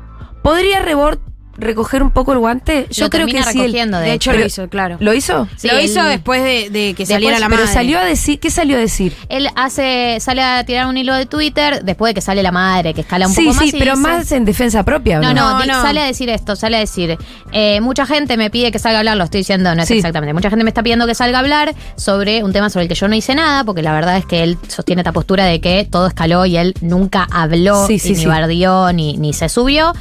¿Podría 0.43 0.81
Rebord 0.81 1.19
recoger 1.55 2.03
un 2.03 2.11
poco 2.11 2.33
el 2.33 2.39
guante? 2.39 2.87
Yo 2.91 3.05
Lo 3.05 3.11
creo 3.11 3.27
que 3.27 3.43
sí. 3.43 3.61
él- 3.61 3.73
de 3.73 3.87
De 3.87 4.13
hecho, 4.15 4.31
Pero- 4.31 4.41
lo 4.41 4.47
hizo, 4.47 4.69
claro. 4.71 4.97
¿Lo 5.01 5.13
hizo? 5.13 5.47
Sí, 5.57 5.69
lo 5.69 5.77
él- 5.77 5.85
hizo 5.85 6.03
después 6.03 6.43
de, 6.43 6.71
de 6.71 6.95
que 6.95 7.03
Después, 7.05 7.09
saliera 7.11 7.39
la 7.39 7.49
Pero 7.51 7.61
madre. 7.61 7.73
salió 7.75 7.99
a 7.99 8.05
decir, 8.05 8.41
¿qué 8.41 8.51
salió 8.51 8.77
a 8.79 8.81
decir? 8.81 9.15
Él 9.29 9.49
hace, 9.55 10.17
sale 10.21 10.43
a 10.43 10.65
tirar 10.65 10.87
un 10.87 10.97
hilo 10.97 11.15
de 11.15 11.27
Twitter 11.27 11.85
después 11.85 12.11
de 12.11 12.15
que 12.15 12.21
sale 12.23 12.43
la 12.43 12.53
madre, 12.53 12.95
que 12.95 13.03
escala 13.03 13.27
un 13.29 13.35
sí, 13.35 13.43
poco 13.43 13.55
más. 13.57 13.65
sí, 13.65 13.77
y 13.77 13.79
pero 13.79 13.93
dice- 13.97 14.03
más 14.09 14.33
en 14.33 14.45
defensa 14.47 14.83
propia. 14.83 15.19
¿o 15.19 15.23
No, 15.23 15.35
no, 15.35 15.59
No, 15.59 15.67
no. 15.67 15.83
sale 15.83 16.01
a 16.01 16.05
decir 16.07 16.31
esto, 16.31 16.57
sale 16.57 16.79
a 16.79 16.81
decir, 16.81 17.19
eh, 17.53 17.81
mucha 17.83 18.07
gente 18.07 18.39
me 18.39 18.49
pide 18.49 18.73
que 18.73 18.79
salga 18.79 18.97
a 18.97 19.01
hablar, 19.01 19.19
lo 19.19 19.25
estoy 19.25 19.41
diciendo, 19.43 19.75
no 19.75 19.83
es 19.83 19.89
Sí. 19.89 19.99
exactamente, 19.99 20.33
mucha 20.33 20.49
gente 20.49 20.65
me 20.65 20.71
está 20.71 20.83
pidiendo 20.83 21.07
que 21.07 21.15
salga 21.15 21.37
a 21.37 21.41
hablar 21.43 21.75
sobre 21.97 22.43
un 22.43 22.53
tema 22.55 22.71
sobre 22.71 22.85
el 22.85 22.89
que 22.89 22.95
yo 22.95 23.09
no 23.09 23.15
hice 23.15 23.35
nada, 23.35 23.63
porque 23.65 23.83
la 23.83 23.93
verdad 23.93 24.17
es 24.17 24.25
que 24.25 24.43
él 24.43 24.57
sostiene 24.69 25.03
esta 25.03 25.13
postura 25.13 25.45
de 25.45 25.61
que 25.61 25.87
todo 25.89 26.07
escaló 26.07 26.47
y 26.47 26.57
él 26.57 26.75
nunca 26.81 27.29
habló, 27.31 27.87
Sí, 27.87 27.99
sí, 27.99 28.09
y 28.09 28.13
ni 28.13 28.19
sí. 28.21 28.27
bardió, 28.27 28.91
ni, 28.95 29.19
ni 29.19 29.35
se 29.35 29.51
subió. 29.51 29.93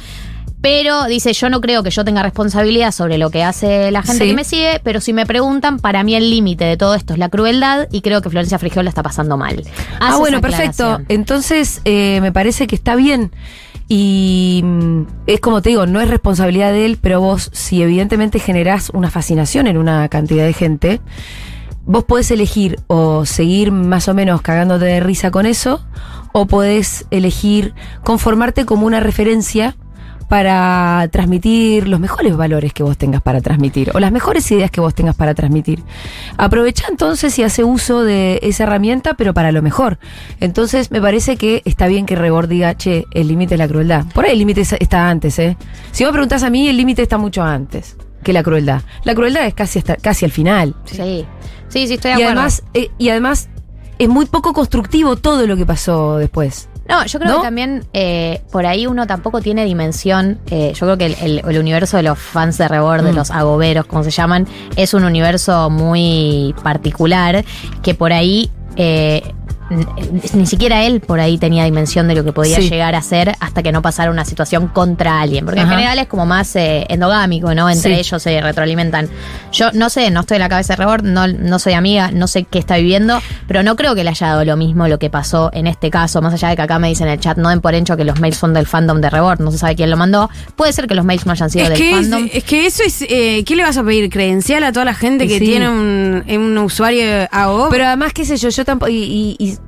Pero 0.62 1.04
dice, 1.06 1.32
yo 1.32 1.50
no 1.50 1.60
creo 1.60 1.82
que 1.82 1.90
yo 1.90 2.04
tenga 2.04 2.22
responsabilidad 2.22 2.92
sobre 2.92 3.18
lo 3.18 3.30
que 3.30 3.42
hace 3.42 3.90
la 3.90 4.02
gente 4.02 4.22
Sí. 4.24 4.30
que 4.30 4.34
me 4.36 4.44
sigue, 4.44 4.80
pero 4.84 5.00
si 5.00 5.12
me 5.12 5.26
preguntan, 5.26 5.78
para 5.80 6.04
mí 6.04 6.14
el 6.14 6.30
límite 6.30 6.64
de 6.64 6.76
todo 6.76 6.94
esto 6.94 7.12
es 7.14 7.18
la 7.18 7.28
crueldad 7.28 7.88
y 7.90 8.00
creo 8.00 8.22
que 8.22 8.30
Florencia 8.30 8.60
Frigio 8.60 8.82
la 8.84 8.88
está 8.88 9.02
pasando 9.02 9.36
mal. 9.36 9.64
Ah, 10.00 10.18
bueno, 10.18 10.40
perfecto. 10.40 11.00
Entonces, 11.08 11.80
eh, 11.84 12.20
me 12.22 12.30
parece 12.30 12.68
que 12.68 12.76
está 12.76 12.94
bien. 12.94 13.32
Y 13.88 14.60
mm, 14.64 15.02
es 15.26 15.40
como 15.40 15.60
te 15.62 15.70
digo, 15.70 15.86
no 15.86 16.00
es 16.00 16.08
responsabilidad 16.08 16.70
de 16.72 16.86
él, 16.86 16.98
pero 17.00 17.20
vos, 17.20 17.50
si 17.52 17.82
evidentemente 17.82 18.38
generás 18.38 18.90
una 18.94 19.10
fascinación 19.10 19.66
en 19.66 19.76
una 19.76 20.08
cantidad 20.08 20.44
de 20.46 20.52
gente, 20.52 21.00
vos 21.84 22.04
podés 22.04 22.30
elegir 22.30 22.78
o 22.86 23.26
seguir 23.26 23.72
más 23.72 24.06
o 24.06 24.14
menos 24.14 24.40
cagándote 24.42 24.84
de 24.84 25.00
risa 25.00 25.32
con 25.32 25.44
eso, 25.44 25.84
o 26.32 26.46
podés 26.46 27.04
elegir 27.10 27.74
conformarte 28.04 28.64
como 28.64 28.86
una 28.86 29.00
referencia 29.00 29.74
para 30.36 31.06
transmitir 31.12 31.88
los 31.88 32.00
mejores 32.00 32.34
valores 32.38 32.72
que 32.72 32.82
vos 32.82 32.96
tengas 32.96 33.20
para 33.20 33.42
transmitir 33.42 33.90
o 33.92 34.00
las 34.00 34.10
mejores 34.12 34.50
ideas 34.50 34.70
que 34.70 34.80
vos 34.80 34.94
tengas 34.94 35.14
para 35.14 35.34
transmitir. 35.34 35.82
Aprovecha 36.38 36.86
entonces 36.88 37.38
y 37.38 37.42
hace 37.42 37.64
uso 37.64 38.02
de 38.02 38.40
esa 38.42 38.62
herramienta, 38.62 39.12
pero 39.12 39.34
para 39.34 39.52
lo 39.52 39.60
mejor. 39.60 39.98
Entonces 40.40 40.90
me 40.90 41.02
parece 41.02 41.36
que 41.36 41.60
está 41.66 41.86
bien 41.86 42.06
que 42.06 42.16
Rebord 42.16 42.48
diga, 42.48 42.74
che, 42.78 43.04
el 43.10 43.28
límite 43.28 43.56
es 43.56 43.58
la 43.58 43.68
crueldad. 43.68 44.06
Por 44.14 44.24
ahí 44.24 44.32
el 44.32 44.38
límite 44.38 44.62
es- 44.62 44.72
está 44.72 45.10
antes, 45.10 45.38
¿eh? 45.38 45.58
Si 45.90 46.02
vos 46.04 46.12
preguntás 46.14 46.42
a 46.44 46.48
mí, 46.48 46.66
el 46.66 46.78
límite 46.78 47.02
está 47.02 47.18
mucho 47.18 47.42
antes 47.42 47.98
que 48.24 48.32
la 48.32 48.42
crueldad. 48.42 48.80
La 49.04 49.14
crueldad 49.14 49.44
es 49.44 49.52
casi, 49.52 49.80
hasta, 49.80 49.96
casi 49.96 50.24
al 50.24 50.30
final. 50.30 50.74
Sí, 50.86 51.26
sí, 51.68 51.86
sí, 51.88 51.92
estoy 51.92 52.12
de 52.12 52.20
Y 52.20 52.22
acuerdo. 52.22 52.30
además, 52.40 52.62
eh, 52.72 52.90
y 52.96 53.10
además 53.10 53.50
es 53.98 54.08
muy 54.08 54.24
poco 54.24 54.54
constructivo 54.54 55.16
todo 55.16 55.46
lo 55.46 55.58
que 55.58 55.66
pasó 55.66 56.16
después. 56.16 56.70
No, 56.92 57.04
yo 57.06 57.18
creo 57.18 57.30
¿No? 57.32 57.38
que 57.38 57.44
también 57.44 57.84
eh, 57.92 58.40
por 58.52 58.66
ahí 58.66 58.86
uno 58.86 59.06
tampoco 59.06 59.40
tiene 59.40 59.64
dimensión. 59.64 60.38
eh, 60.50 60.72
yo 60.74 60.86
creo 60.86 60.98
que 60.98 61.06
el, 61.06 61.16
el- 61.22 61.42
el 61.48 61.58
universo 61.58 61.96
de 61.96 62.02
los 62.04 62.18
fans 62.18 62.58
de 62.58 62.68
Rebord, 62.68 63.02
de 63.02 63.12
Mm. 63.12 63.16
los 63.16 63.30
agoberos, 63.30 63.86
como 63.86 64.04
se 64.04 64.10
llaman, 64.10 64.46
es 64.76 64.92
un 64.94 65.04
universo 65.04 65.70
muy 65.70 66.54
particular 66.62 67.44
que 67.82 67.94
por 67.94 68.12
ahí. 68.12 68.50
Eh, 68.76 69.22
ni 70.34 70.44
siquiera 70.46 70.84
él 70.84 71.00
por 71.00 71.18
ahí 71.18 71.38
tenía 71.38 71.64
dimensión 71.64 72.06
de 72.06 72.14
lo 72.14 72.24
que 72.24 72.32
podía 72.32 72.56
Sí. 72.56 72.68
llegar 72.68 72.94
a 72.94 73.00
ser 73.00 73.32
hasta 73.40 73.62
que 73.62 73.72
no 73.72 73.80
pasara 73.80 74.10
una 74.10 74.24
situación 74.26 74.68
contra 74.68 75.20
alguien. 75.22 75.46
Porque 75.46 75.60
Ajá. 75.60 75.70
en 75.70 75.76
general 75.78 75.98
es 75.98 76.08
como 76.08 76.26
más 76.26 76.54
eh, 76.56 76.84
endogámico, 76.90 77.54
¿no? 77.54 77.70
Entre 77.70 77.94
Sí. 77.94 78.00
ellos 78.00 78.22
se 78.22 78.38
retroalimentan. 78.42 79.08
Yo 79.50 79.70
no 79.72 79.88
sé, 79.88 80.10
no 80.10 80.20
estoy 80.20 80.36
en 80.36 80.40
la 80.42 80.48
cabeza 80.50 80.74
de 80.74 80.76
Rebord, 80.76 81.04
no, 81.04 81.26
no 81.26 81.58
soy 81.58 81.72
amiga, 81.72 82.10
no 82.12 82.26
sé 82.26 82.44
qué 82.44 82.58
está 82.58 82.76
viviendo, 82.76 83.20
pero 83.46 83.62
no 83.62 83.74
creo 83.76 83.94
que 83.94 84.04
le 84.04 84.10
haya 84.10 84.26
dado 84.28 84.44
lo 84.44 84.56
mismo 84.58 84.88
lo 84.88 84.98
que 84.98 85.08
pasó 85.08 85.50
en 85.54 85.66
este 85.66 85.90
caso, 85.90 86.20
más 86.20 86.34
allá 86.34 86.48
de 86.50 86.56
que 86.56 86.62
acá 86.62 86.78
me 86.78 86.88
dicen 86.88 87.06
en 87.06 87.14
el 87.14 87.20
chat, 87.20 87.38
no 87.38 87.48
den 87.48 87.60
por 87.62 87.74
hecho 87.74 87.96
que 87.96 88.04
los 88.04 88.20
mails 88.20 88.36
son 88.36 88.52
del 88.52 88.66
fandom 88.66 89.00
de 89.00 89.08
Rebord, 89.08 89.40
no 89.40 89.50
se 89.52 89.56
sabe 89.58 89.74
quién 89.76 89.88
lo 89.90 89.96
mandó. 89.96 90.28
Puede 90.56 90.72
ser 90.74 90.86
que 90.86 90.94
los 90.94 91.04
mails 91.06 91.24
no 91.24 91.32
hayan 91.32 91.48
sido 91.48 91.64
Es 91.64 91.70
del 91.70 91.78
que, 91.78 91.90
es, 91.90 91.96
fandom. 91.96 92.28
es 92.30 92.44
que 92.44 92.66
eso 92.66 92.82
es. 92.84 93.02
Eh, 93.08 93.42
¿Qué 93.46 93.56
le 93.56 93.62
vas 93.62 93.78
a 93.78 93.82
pedir? 93.84 94.10
¿Credencial 94.10 94.64
a 94.64 94.72
toda 94.72 94.84
la 94.84 94.94
gente 94.94 95.26
que 95.26 95.38
sí. 95.38 95.44
tiene 95.46 95.68
un, 95.70 96.24
un 96.28 96.58
usuario 96.58 97.04
AO? 97.30 97.68
Pero 97.70 97.86
además, 97.86 98.12
qué 98.12 98.24
sé 98.26 98.36
yo, 98.36 98.50
yo 98.50 98.61
tampoco. 98.64 98.90
Y, 98.90 98.96
y- 98.96 99.36
y- 99.38 99.58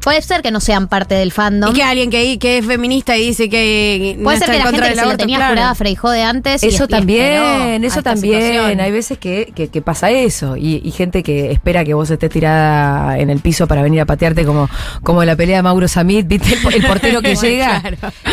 Puede 0.00 0.20
ser 0.20 0.42
que 0.42 0.50
no 0.50 0.58
sean 0.58 0.88
parte 0.88 1.14
del 1.14 1.30
fandom. 1.30 1.70
Y 1.70 1.74
que 1.74 1.82
alguien 1.84 2.10
que, 2.10 2.36
que 2.40 2.58
es 2.58 2.66
feminista 2.66 3.16
y 3.16 3.24
dice 3.26 3.48
que. 3.48 4.16
no 4.18 4.24
Puede 4.24 4.38
ser 4.38 4.50
está 4.50 4.52
que 4.52 4.58
la 4.58 4.70
gente 4.72 4.88
que 4.88 4.94
se 4.96 5.00
aborto, 5.00 5.16
tenía 5.18 5.36
claro. 5.36 5.52
jurada 5.52 5.70
a 5.70 5.74
Freijó 5.76 6.10
de 6.10 6.22
antes. 6.24 6.62
Eso 6.64 6.84
y 6.84 6.88
también, 6.88 7.84
eso 7.84 8.02
también. 8.02 8.42
situación. 8.42 8.80
Hay 8.80 8.90
veces 8.90 9.18
que, 9.18 9.52
que- 9.54 9.68
que 9.68 9.80
pasa 9.82 10.10
eso. 10.10 10.56
Y, 10.56 10.82
y 10.84 10.90
gente 10.90 11.22
que 11.22 11.52
espera 11.52 11.84
que 11.84 11.94
vos 11.94 12.10
estés 12.10 12.30
tirada 12.30 13.16
en 13.18 13.30
el 13.30 13.38
piso 13.38 13.68
para 13.68 13.80
venir 13.82 14.00
a 14.00 14.04
patearte 14.06 14.44
como, 14.44 14.68
como 15.04 15.22
en 15.22 15.28
la 15.28 15.36
pelea 15.36 15.58
de 15.58 15.62
Mauro 15.62 15.86
Samit, 15.86 16.26
¿viste? 16.26 16.54
El, 16.54 16.74
el 16.74 16.86
portero 16.86 17.22
que 17.22 17.36
llega. 17.40 17.80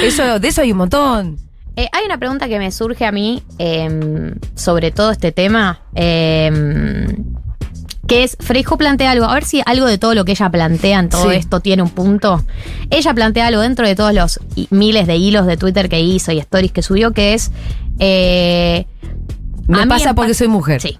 Eso, 0.03 0.40
de 0.40 0.48
eso 0.48 0.61
hay 0.61 0.72
un 0.72 0.77
montón. 0.80 1.38
Eh, 1.76 1.88
hay 1.91 2.03
una 2.03 2.18
pregunta 2.18 2.48
que 2.49 2.57
me 2.57 2.72
surge 2.72 3.06
a 3.06 3.11
mí 3.11 3.44
em, 3.60 4.34
sobre 4.56 4.90
todo 4.90 5.11
este 5.11 5.31
tema. 5.31 5.81
em, 5.94 7.28
que 8.10 8.23
es, 8.23 8.36
Freijo 8.41 8.77
plantea 8.77 9.11
algo, 9.11 9.26
a 9.26 9.34
ver 9.36 9.45
si 9.45 9.61
algo 9.65 9.86
de 9.86 9.98
todo 9.98 10.14
lo 10.15 10.26
que 10.26 10.31
ella 10.34 10.49
plantea 10.49 10.99
en 10.99 11.07
todo 11.10 11.30
Sí. 11.30 11.36
esto 11.38 11.61
tiene 11.61 11.84
un 11.84 11.90
punto. 11.91 12.44
Ella 12.90 13.14
plantea 13.14 13.48
algo 13.48 13.61
dentro 13.61 13.88
de 13.88 13.95
todos 13.95 14.14
los 14.14 14.40
miles 14.72 15.07
de 15.07 15.15
hilos 15.15 15.45
de 15.45 15.56
Twitter 15.56 15.88
que 15.88 16.02
hizo 16.02 16.31
y 16.34 16.40
stories 16.40 16.72
que 16.73 16.81
subió, 16.81 17.11
que 17.14 17.34
es... 17.36 17.52
eh, 17.99 18.86
Me 19.68 19.88
pasa 19.88 20.14
porque 20.14 20.34
soy 20.34 20.48
mujer. 20.49 20.81
Sí. 20.81 20.99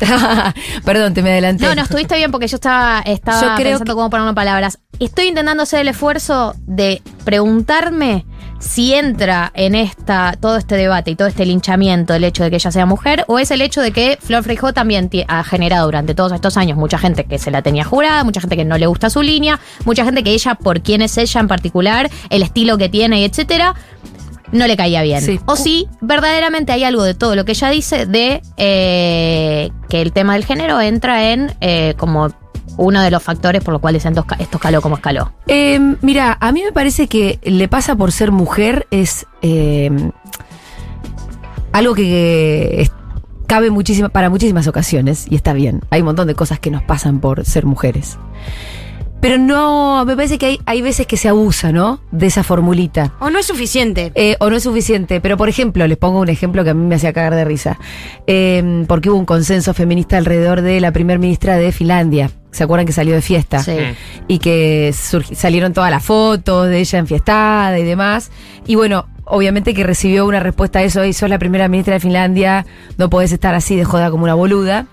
Perdón, 0.84 1.12
te 1.14 1.22
me 1.22 1.30
adelanté. 1.32 1.64
No, 1.66 1.74
no, 1.74 1.82
estuviste 1.82 2.16
bien 2.16 2.30
porque 2.30 2.46
yo 2.48 2.54
estaba, 2.56 3.00
estaba 3.00 3.40
Yo 3.40 3.54
creo 3.56 3.72
pensando 3.72 3.94
cómo 3.94 4.08
ponerlo 4.08 4.30
en 4.30 4.34
palabras. 4.34 4.78
Estoy 4.98 5.26
intentando 5.26 5.62
hacer 5.64 5.80
el 5.80 5.88
esfuerzo 5.88 6.54
de 6.66 7.02
preguntarme 7.24 8.24
si 8.60 8.94
entra 8.94 9.50
en 9.54 9.74
esta 9.74 10.36
todo 10.38 10.56
este 10.56 10.76
debate 10.76 11.10
y 11.10 11.16
todo 11.16 11.26
este 11.26 11.44
linchamiento 11.46 12.14
el 12.14 12.22
hecho 12.24 12.44
de 12.44 12.50
que 12.50 12.56
ella 12.56 12.70
sea 12.70 12.86
mujer 12.86 13.24
o 13.26 13.38
es 13.38 13.50
el 13.50 13.62
hecho 13.62 13.80
de 13.80 13.90
que 13.90 14.18
Flor 14.20 14.44
Frijó 14.44 14.72
también 14.72 15.10
ha 15.26 15.42
generado 15.42 15.86
durante 15.86 16.14
todos 16.14 16.32
estos 16.32 16.56
años 16.56 16.76
mucha 16.76 16.98
gente 16.98 17.24
que 17.24 17.38
se 17.38 17.50
la 17.50 17.62
tenía 17.62 17.84
jurada, 17.84 18.22
mucha 18.22 18.40
gente 18.40 18.56
que 18.56 18.64
no 18.64 18.78
le 18.78 18.86
gusta 18.86 19.10
su 19.10 19.22
línea, 19.22 19.58
mucha 19.84 20.04
gente 20.04 20.22
que 20.22 20.30
ella, 20.30 20.54
por 20.54 20.82
quién 20.82 21.02
es 21.02 21.16
ella 21.16 21.40
en 21.40 21.48
particular, 21.48 22.10
el 22.28 22.42
estilo 22.42 22.76
que 22.76 22.88
tiene 22.88 23.24
etcétera, 23.24 23.74
no 24.52 24.66
le 24.66 24.76
caía 24.76 25.02
bien. 25.02 25.22
Sí. 25.22 25.40
O 25.46 25.56
si 25.56 25.88
verdaderamente 26.00 26.72
hay 26.72 26.84
algo 26.84 27.02
de 27.02 27.14
todo 27.14 27.34
lo 27.36 27.44
que 27.44 27.52
ella 27.52 27.70
dice 27.70 28.06
de 28.06 28.42
eh, 28.56 29.70
que 29.88 30.02
el 30.02 30.12
tema 30.12 30.34
del 30.34 30.44
género 30.44 30.80
entra 30.80 31.30
en 31.32 31.54
eh, 31.60 31.94
como 31.96 32.30
uno 32.76 33.02
de 33.02 33.10
los 33.10 33.22
factores 33.22 33.62
por 33.62 33.72
los 33.72 33.80
cuales 33.80 34.04
esto 34.04 34.24
esto 34.38 34.56
escaló 34.56 34.80
como 34.80 34.96
escaló. 34.96 35.32
Eh, 35.46 35.78
mira, 36.00 36.36
a 36.40 36.52
mí 36.52 36.62
me 36.62 36.72
parece 36.72 37.08
que 37.08 37.38
le 37.42 37.68
pasa 37.68 37.96
por 37.96 38.12
ser 38.12 38.32
mujer 38.32 38.86
es 38.90 39.26
eh, 39.42 39.90
algo 41.72 41.94
que 41.94 42.90
cabe 43.46 43.70
muchísima, 43.70 44.08
para 44.08 44.30
muchísimas 44.30 44.68
ocasiones 44.68 45.26
y 45.28 45.34
está 45.34 45.52
bien. 45.52 45.80
Hay 45.90 46.02
un 46.02 46.06
montón 46.06 46.28
de 46.28 46.34
cosas 46.34 46.60
que 46.60 46.70
nos 46.70 46.82
pasan 46.82 47.20
por 47.20 47.44
ser 47.44 47.66
mujeres. 47.66 48.16
Pero 49.20 49.36
no, 49.36 50.04
me 50.06 50.16
parece 50.16 50.38
que 50.38 50.46
hay, 50.46 50.60
hay 50.64 50.80
veces 50.80 51.06
que 51.06 51.16
se 51.16 51.28
abusa, 51.28 51.72
¿no? 51.72 52.00
De 52.10 52.26
esa 52.26 52.42
formulita. 52.42 53.12
O 53.20 53.28
no 53.28 53.38
es 53.38 53.46
suficiente. 53.46 54.12
Eh, 54.14 54.36
o 54.40 54.48
no 54.48 54.56
es 54.56 54.62
suficiente. 54.62 55.20
Pero, 55.20 55.36
por 55.36 55.48
ejemplo, 55.48 55.86
les 55.86 55.98
pongo 55.98 56.20
un 56.20 56.30
ejemplo 56.30 56.64
que 56.64 56.70
a 56.70 56.74
mí 56.74 56.86
me 56.86 56.94
hacía 56.94 57.12
cagar 57.12 57.34
de 57.34 57.44
risa. 57.44 57.78
Eh, 58.26 58.84
porque 58.88 59.10
hubo 59.10 59.18
un 59.18 59.26
consenso 59.26 59.74
feminista 59.74 60.16
alrededor 60.16 60.62
de 60.62 60.80
la 60.80 60.92
primer 60.92 61.18
ministra 61.18 61.56
de 61.56 61.70
Finlandia. 61.70 62.30
¿Se 62.50 62.64
acuerdan 62.64 62.86
que 62.86 62.92
salió 62.92 63.14
de 63.14 63.22
fiesta? 63.22 63.62
Sí. 63.62 63.76
Y 64.26 64.38
que 64.38 64.92
salieron 64.92 65.72
todas 65.72 65.90
las 65.90 66.04
fotos 66.04 66.68
de 66.68 66.80
ella 66.80 66.98
enfiestada 66.98 67.78
y 67.78 67.84
demás. 67.84 68.30
Y 68.66 68.74
bueno, 68.74 69.06
obviamente 69.26 69.74
que 69.74 69.84
recibió 69.84 70.26
una 70.26 70.40
respuesta 70.40 70.80
a 70.80 70.82
eso. 70.82 71.04
Y 71.04 71.12
sos 71.12 71.28
la 71.28 71.38
primera 71.38 71.68
ministra 71.68 71.94
de 71.94 72.00
Finlandia, 72.00 72.64
no 72.96 73.10
podés 73.10 73.32
estar 73.32 73.54
así 73.54 73.76
de 73.76 73.84
joda 73.84 74.10
como 74.10 74.24
una 74.24 74.34
boluda. 74.34 74.86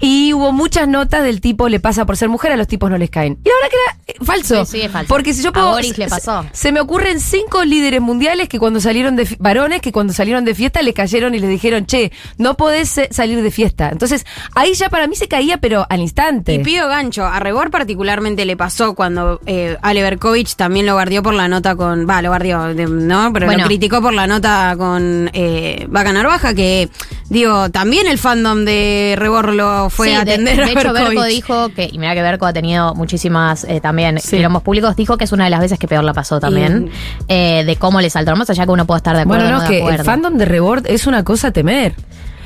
Y 0.00 0.32
hubo 0.32 0.52
muchas 0.52 0.86
notas 0.86 1.22
del 1.24 1.40
tipo 1.40 1.68
le 1.68 1.80
pasa 1.80 2.06
por 2.06 2.16
ser 2.16 2.28
mujer, 2.28 2.52
a 2.52 2.56
los 2.56 2.68
tipos 2.68 2.88
no 2.90 2.98
les 2.98 3.10
caen. 3.10 3.38
Y 3.44 3.48
la 3.48 3.54
verdad 3.56 3.68
que 3.70 3.76
era 4.12 4.18
eh, 4.20 4.24
falso. 4.24 4.64
Sí, 4.64 4.78
sí, 4.78 4.80
es 4.84 4.92
falso. 4.92 5.08
Porque 5.08 5.34
si 5.34 5.42
yo 5.42 5.50
A 5.50 5.52
puedo. 5.52 5.70
Boris 5.72 5.98
le 5.98 6.08
pasó. 6.08 6.44
Se, 6.52 6.68
se 6.68 6.72
me 6.72 6.80
ocurren 6.80 7.18
cinco 7.20 7.64
líderes 7.64 8.00
mundiales 8.00 8.48
que 8.48 8.58
cuando 8.58 8.80
salieron 8.80 9.16
de 9.16 9.28
varones, 9.40 9.80
que 9.80 9.90
cuando 9.92 10.12
salieron 10.12 10.44
de 10.44 10.54
fiesta 10.54 10.82
le 10.82 10.92
cayeron 10.94 11.34
y 11.34 11.40
le 11.40 11.48
dijeron, 11.48 11.86
che, 11.86 12.12
no 12.36 12.56
podés 12.56 13.00
salir 13.10 13.42
de 13.42 13.50
fiesta. 13.50 13.88
Entonces, 13.90 14.24
ahí 14.54 14.74
ya 14.74 14.88
para 14.88 15.06
mí 15.08 15.16
se 15.16 15.26
caía, 15.26 15.58
pero 15.58 15.86
al 15.90 16.00
instante. 16.00 16.54
Y 16.54 16.58
pido 16.60 16.86
gancho. 16.88 17.24
A 17.26 17.40
Rebor 17.40 17.70
particularmente 17.70 18.44
le 18.44 18.56
pasó 18.56 18.94
cuando 18.94 19.40
eh, 19.46 19.76
Ale 19.82 20.02
Berkovich 20.02 20.54
también 20.54 20.86
lo 20.86 20.92
guardió 20.94 21.22
por 21.22 21.34
la 21.34 21.48
nota 21.48 21.74
con. 21.74 22.08
Va, 22.08 22.22
lo 22.22 22.28
guardió, 22.28 22.62
de- 22.74 22.86
¿no? 22.86 23.32
Pero 23.32 23.46
Bueno. 23.46 23.62
lo 23.62 23.66
criticó 23.66 24.00
por 24.00 24.12
la 24.14 24.26
nota 24.26 24.74
con 24.78 25.28
eh, 25.32 25.86
Vaca 25.88 26.12
Narvaja, 26.12 26.54
que, 26.54 26.88
digo, 27.28 27.70
también 27.70 28.06
el 28.06 28.18
fandom 28.18 28.64
de 28.64 29.14
Rebor 29.18 29.52
lo 29.54 29.87
fue 29.90 30.08
Sí, 30.08 30.14
a 30.14 30.24
de- 30.24 30.32
atender 30.32 30.56
de, 30.56 30.62
a 30.64 30.70
hecho. 30.70 30.92
Berko 30.92 31.24
dijo 31.24 31.68
que, 31.70 31.88
y 31.92 31.98
mira 31.98 32.14
que 32.14 32.22
Berko 32.22 32.46
ha 32.46 32.52
tenido 32.52 32.94
muchísimas 32.94 33.64
eh, 33.64 33.80
también 33.80 34.16
quilombos 34.18 34.62
públicos, 34.62 34.96
dijo 34.96 35.16
que 35.18 35.24
es 35.24 35.32
una 35.32 35.44
de 35.44 35.50
las 35.50 35.60
veces 35.60 35.78
que 35.78 35.88
peor 35.88 36.04
la 36.04 36.12
pasó 36.14 36.40
también, 36.40 36.90
eh, 37.28 37.64
de 37.66 37.76
cómo 37.76 38.00
le 38.00 38.10
saltó, 38.10 38.34
más 38.36 38.48
allá 38.50 38.64
que 38.64 38.70
uno 38.72 38.86
puede 38.86 38.98
estar 38.98 39.14
de 39.16 39.22
acuerdo 39.22 39.44
Bueno, 39.44 39.58
no, 39.58 39.64
no 39.64 39.70
de 39.70 39.78
que 39.80 39.88
el 39.94 40.04
fandom 40.04 40.34
de 40.36 40.44
Rebord 40.44 40.86
es 40.86 41.06
una 41.06 41.24
cosa 41.24 41.48
a 41.48 41.50
temer. 41.52 41.94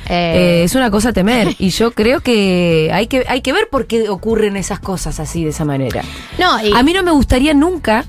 Eh, 0.09 0.63
es 0.65 0.75
una 0.75 0.91
cosa 0.91 1.11
a 1.11 1.13
temer. 1.13 1.55
y 1.59 1.71
yo 1.71 1.93
creo 1.93 2.21
que 2.21 2.91
hay, 2.93 3.07
que 3.07 3.25
hay 3.29 3.41
que 3.41 3.53
ver 3.53 3.69
por 3.71 3.87
qué 3.87 4.09
ocurren 4.09 4.57
esas 4.57 4.81
cosas 4.81 5.21
así, 5.21 5.45
de 5.45 5.51
esa 5.51 5.65
manera. 5.65 6.03
No, 6.39 6.61
y- 6.63 6.73
A 6.75 6.83
mí 6.83 6.93
no 6.93 7.03
me 7.03 7.13
gustaría 7.13 7.55
nunca 7.55 8.05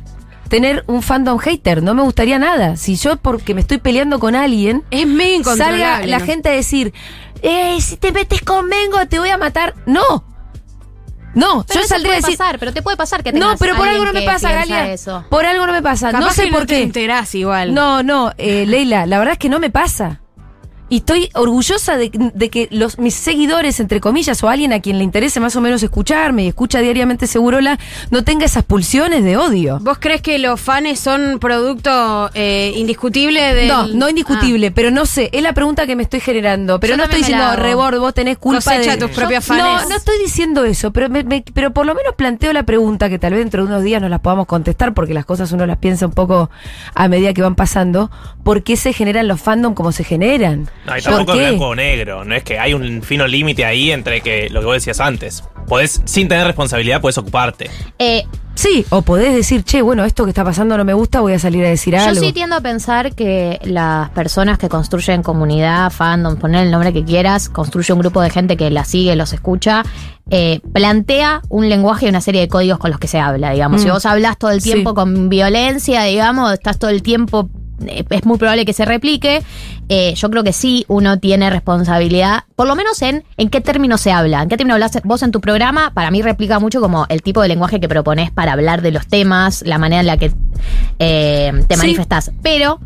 tener 0.53 0.83
un 0.85 1.01
fandom 1.01 1.39
hater, 1.39 1.81
no 1.81 1.95
me 1.95 2.03
gustaría 2.03 2.37
nada. 2.37 2.77
Si 2.77 2.95
yo, 2.95 3.17
porque 3.17 3.55
me 3.55 3.61
estoy 3.61 3.79
peleando 3.79 4.19
con 4.19 4.35
alguien, 4.35 4.83
es 4.91 5.07
medio 5.07 5.37
incontrolable, 5.37 5.83
salga 5.83 6.05
la 6.05 6.19
¿no? 6.19 6.25
gente 6.25 6.49
a 6.49 6.51
decir, 6.51 6.93
eh, 7.41 7.81
si 7.81 7.97
te 7.97 8.11
metes 8.11 8.43
con 8.43 8.67
Mengo 8.67 9.03
te 9.07 9.17
voy 9.17 9.29
a 9.29 9.37
matar. 9.39 9.73
No. 9.87 10.23
No, 11.33 11.65
Pero 11.67 11.81
yo 11.81 11.87
saldré 11.87 12.09
a 12.09 12.11
puede 12.11 12.21
decir. 12.21 12.37
pasar, 12.37 12.59
pero 12.59 12.71
te 12.71 12.83
puede 12.83 12.97
pasar 12.97 13.23
que 13.23 13.33
No, 13.33 13.55
pero 13.57 13.75
por 13.75 13.87
algo 13.87 14.05
no 14.05 14.13
me 14.13 14.21
pasa, 14.21 14.51
Galia. 14.51 14.93
Eso. 14.93 15.25
Por 15.31 15.43
algo 15.47 15.65
no 15.65 15.73
me 15.73 15.81
pasa. 15.81 16.11
Capaz 16.11 16.23
no 16.23 16.31
sé 16.31 16.43
que 16.45 16.51
por 16.51 16.59
no 16.59 16.65
te 16.67 16.75
qué. 16.75 16.83
enterás 16.83 17.33
igual. 17.33 17.73
No, 17.73 18.03
no, 18.03 18.31
eh, 18.37 18.65
Leila, 18.67 19.07
la 19.07 19.17
verdad 19.17 19.31
es 19.33 19.39
que 19.39 19.49
no 19.49 19.59
me 19.59 19.71
pasa. 19.71 20.21
Y 20.93 20.97
estoy 20.97 21.27
orgullosa 21.33 21.97
de, 21.97 22.11
de 22.35 22.49
que 22.51 22.67
los, 22.69 22.99
mis 22.99 23.15
seguidores, 23.15 23.79
entre 23.79 23.99
comillas, 23.99 24.43
o 24.43 24.47
alguien 24.49 24.73
a 24.73 24.79
quien 24.79 24.99
le 24.99 25.03
interese 25.03 25.39
más 25.39 25.55
o 25.55 25.61
menos 25.61 25.81
escucharme 25.81 26.43
y 26.43 26.47
escucha 26.49 26.81
diariamente 26.81 27.25
Segurola, 27.25 27.79
no 28.11 28.23
tenga 28.23 28.45
esas 28.45 28.63
pulsiones 28.63 29.23
de 29.23 29.35
odio. 29.35 29.79
¿Vos 29.81 29.97
crees 29.99 30.21
que 30.21 30.37
los 30.37 30.61
fans 30.61 30.99
son 30.99 31.39
producto 31.39 32.29
eh, 32.35 32.73
indiscutible 32.75 33.55
de. 33.55 33.65
No, 33.65 33.87
no 33.87 34.07
indiscutible, 34.07 34.69
pero 34.69 34.91
no 34.91 35.07
sé, 35.07 35.31
es 35.33 35.41
la 35.41 35.53
pregunta 35.53 35.87
que 35.87 35.95
me 35.95 36.03
estoy 36.03 36.19
generando. 36.19 36.79
Pero 36.79 36.91
Yo 36.93 36.97
no 36.97 37.05
estoy 37.05 37.21
diciendo. 37.21 37.55
Rebord, 37.55 37.97
vos 37.97 38.13
tenés 38.13 38.37
culpa 38.37 38.77
de... 38.77 38.95
tus 38.97 39.09
propios 39.09 39.43
Yo- 39.47 39.55
fans. 39.55 39.83
No, 39.83 39.89
no 39.89 39.95
estoy 39.95 40.19
diciendo 40.19 40.63
eso, 40.63 40.91
pero, 40.93 41.09
me- 41.09 41.23
me- 41.23 41.43
pero 41.55 41.73
por 41.73 41.87
lo 41.87 41.95
menos 41.95 42.13
planteo 42.13 42.53
la 42.53 42.61
pregunta 42.63 43.09
que 43.09 43.17
tal 43.17 43.31
vez 43.33 43.39
dentro 43.39 43.63
de 43.63 43.69
unos 43.71 43.81
días 43.81 43.99
nos 43.99 44.11
las 44.11 44.19
podamos 44.19 44.45
contestar, 44.45 44.93
porque 44.93 45.15
las 45.15 45.25
cosas 45.25 45.51
uno 45.53 45.65
las 45.65 45.77
piensa 45.79 46.05
un 46.05 46.13
poco 46.13 46.51
a 46.93 47.07
medida 47.07 47.33
que 47.33 47.41
van 47.41 47.55
pasando. 47.55 48.11
¿Por 48.43 48.61
qué 48.61 48.75
se 48.75 48.93
generan 48.93 49.27
los 49.27 49.41
fandom 49.41 49.73
como 49.73 49.91
se 49.91 50.03
generan? 50.03 50.69
No, 50.85 50.97
y 50.97 51.01
¿Por 51.01 51.13
tampoco 51.13 51.33
es 51.39 51.47
blanco 51.49 51.67
o 51.67 51.75
negro. 51.75 52.25
No 52.25 52.35
es 52.35 52.43
que 52.43 52.59
hay 52.59 52.73
un 52.73 53.01
fino 53.03 53.25
límite 53.27 53.63
ahí 53.65 53.91
entre 53.91 54.21
que 54.21 54.49
lo 54.49 54.59
que 54.59 54.65
vos 54.65 54.75
decías 54.75 54.99
antes. 54.99 55.43
Podés, 55.67 56.01
sin 56.05 56.27
tener 56.27 56.45
responsabilidad, 56.45 56.99
podés 57.01 57.17
ocuparte. 57.17 57.69
Eh, 57.99 58.23
Sí, 58.55 58.85
o 58.91 59.01
podés 59.01 59.33
decir, 59.33 59.63
che, 59.63 59.81
bueno, 59.81 60.05
esto 60.05 60.25
que 60.25 60.29
está 60.29 60.43
pasando 60.43 60.77
no 60.77 60.85
me 60.85 60.93
gusta, 60.93 61.21
voy 61.21 61.33
a 61.33 61.39
salir 61.39 61.65
a 61.65 61.69
decir 61.69 61.95
Yo 61.95 62.01
algo. 62.01 62.21
sí 62.21 62.33
tiendo 62.33 62.55
a 62.55 62.61
pensar 62.61 63.15
que 63.15 63.59
las 63.63 64.11
personas 64.11 64.59
que 64.59 64.69
construyen 64.69 65.23
comunidad, 65.23 65.89
fandom, 65.91 66.35
poner 66.37 66.65
el 66.65 66.71
nombre 66.71 66.93
que 66.93 67.03
quieras, 67.03 67.49
construye 67.49 67.91
un 67.93 67.99
grupo 68.01 68.21
de 68.21 68.29
gente 68.29 68.55
que 68.55 68.69
la 68.69 68.85
sigue, 68.85 69.15
los 69.15 69.33
escucha, 69.33 69.81
eh, 70.29 70.59
plantea 70.71 71.41
un 71.49 71.67
lenguaje 71.67 72.05
y 72.05 72.09
una 72.09 72.21
serie 72.21 72.41
de 72.41 72.47
códigos 72.47 72.77
con 72.77 72.91
los 72.91 72.99
que 72.99 73.07
se 73.07 73.19
habla, 73.19 73.49
digamos. 73.49 73.81
Mm. 73.81 73.83
Si 73.85 73.89
vos 73.89 74.05
hablas 74.05 74.37
todo 74.37 74.51
el 74.51 74.61
tiempo 74.61 74.91
Sí. 74.91 74.95
con 74.97 75.29
violencia, 75.29 76.03
digamos, 76.03 76.53
estás 76.53 76.77
todo 76.77 76.91
el 76.91 77.01
tiempo, 77.01 77.49
es 77.87 78.25
muy 78.25 78.37
probable 78.37 78.65
que 78.65 78.73
se 78.73 78.85
replique. 78.85 79.41
Eh, 79.89 80.13
yo 80.15 80.29
creo 80.29 80.43
que 80.43 80.53
sí 80.53 80.85
uno 80.87 81.19
tiene 81.19 81.49
responsabilidad, 81.49 82.43
por 82.55 82.67
lo 82.67 82.75
menos 82.75 83.01
en 83.01 83.23
en 83.37 83.49
qué 83.49 83.61
términos 83.61 84.01
se 84.01 84.11
habla, 84.11 84.41
en 84.41 84.49
qué 84.49 84.57
términos 84.57 84.75
hablas 84.75 84.99
vos 85.03 85.21
en 85.23 85.31
tu 85.31 85.41
programa, 85.41 85.91
para 85.93 86.09
mí 86.11 86.21
replica 86.21 86.59
mucho 86.59 86.79
como 86.81 87.05
el 87.09 87.21
tipo 87.21 87.41
de 87.41 87.47
lenguaje 87.49 87.79
que 87.79 87.89
propones 87.89 88.31
para 88.31 88.53
hablar 88.53 88.81
de 88.81 88.91
los 88.91 89.07
temas, 89.07 89.61
la 89.65 89.77
manera 89.77 89.99
en 90.01 90.07
la 90.07 90.17
que 90.17 90.31
eh, 90.99 91.51
te 91.67 91.75
Sí. 91.75 91.81
manifestás. 91.81 92.31
Pero 92.41 92.79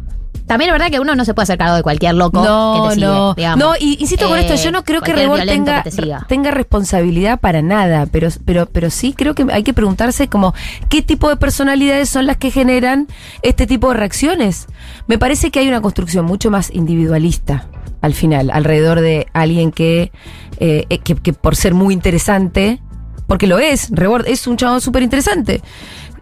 también 0.47 0.69
es 0.69 0.73
verdad 0.73 0.89
que 0.89 0.99
uno 0.99 1.13
no 1.13 1.25
se 1.25 1.33
puede 1.33 1.43
hacer 1.43 1.57
cargo 1.57 1.75
de 1.75 1.83
cualquier 1.83 2.15
loco 2.15 2.41
No, 2.43 2.81
que 2.83 2.89
te 2.89 2.95
sigue, 2.95 3.05
no, 3.07 3.33
digamos. 3.35 3.59
no, 3.65 3.73
y 3.79 3.97
insisto 3.99 4.27
con 4.27 4.37
Eh, 4.39 4.41
esto, 4.47 4.55
yo 4.55 4.71
no 4.71 4.83
creo 4.83 5.01
que 5.01 5.13
Rebord 5.13 5.37
violento 5.43 5.65
tenga, 5.65 5.83
que 5.83 5.89
te 5.91 5.95
siga. 6.01 6.25
tenga 6.27 6.51
responsabilidad 6.51 7.39
para 7.39 7.61
nada, 7.61 8.07
pero, 8.11 8.29
pero, 8.45 8.65
pero 8.65 8.89
sí 8.89 9.13
creo 9.13 9.35
que 9.35 9.45
hay 9.51 9.63
que 9.63 9.73
preguntarse 9.73 10.27
como 10.29 10.53
qué 10.89 11.01
tipo 11.01 11.29
de 11.29 11.35
personalidades 11.35 12.09
son 12.09 12.25
las 12.25 12.37
que 12.37 12.49
generan 12.49 13.07
este 13.41 13.67
tipo 13.67 13.89
de 13.89 13.95
reacciones. 13.97 14.67
Me 15.07 15.17
parece 15.17 15.51
que 15.51 15.59
hay 15.59 15.67
una 15.67 15.81
construcción 15.81 16.25
mucho 16.25 16.49
más 16.49 16.71
individualista 16.73 17.67
al 18.01 18.13
final, 18.13 18.49
alrededor 18.51 19.01
de 19.01 19.27
alguien 19.33 19.71
que, 19.71 20.11
eh, 20.59 20.85
eh, 20.89 20.99
que, 20.99 21.15
que 21.15 21.33
por 21.33 21.55
ser 21.55 21.73
muy 21.73 21.93
interesante, 21.93 22.79
porque 23.25 23.47
lo 23.47 23.59
es, 23.59 23.89
Rebord 23.91 24.27
es 24.27 24.47
un 24.47 24.55
chavo 24.55 24.79
súper 24.79 25.03
interesante. 25.03 25.61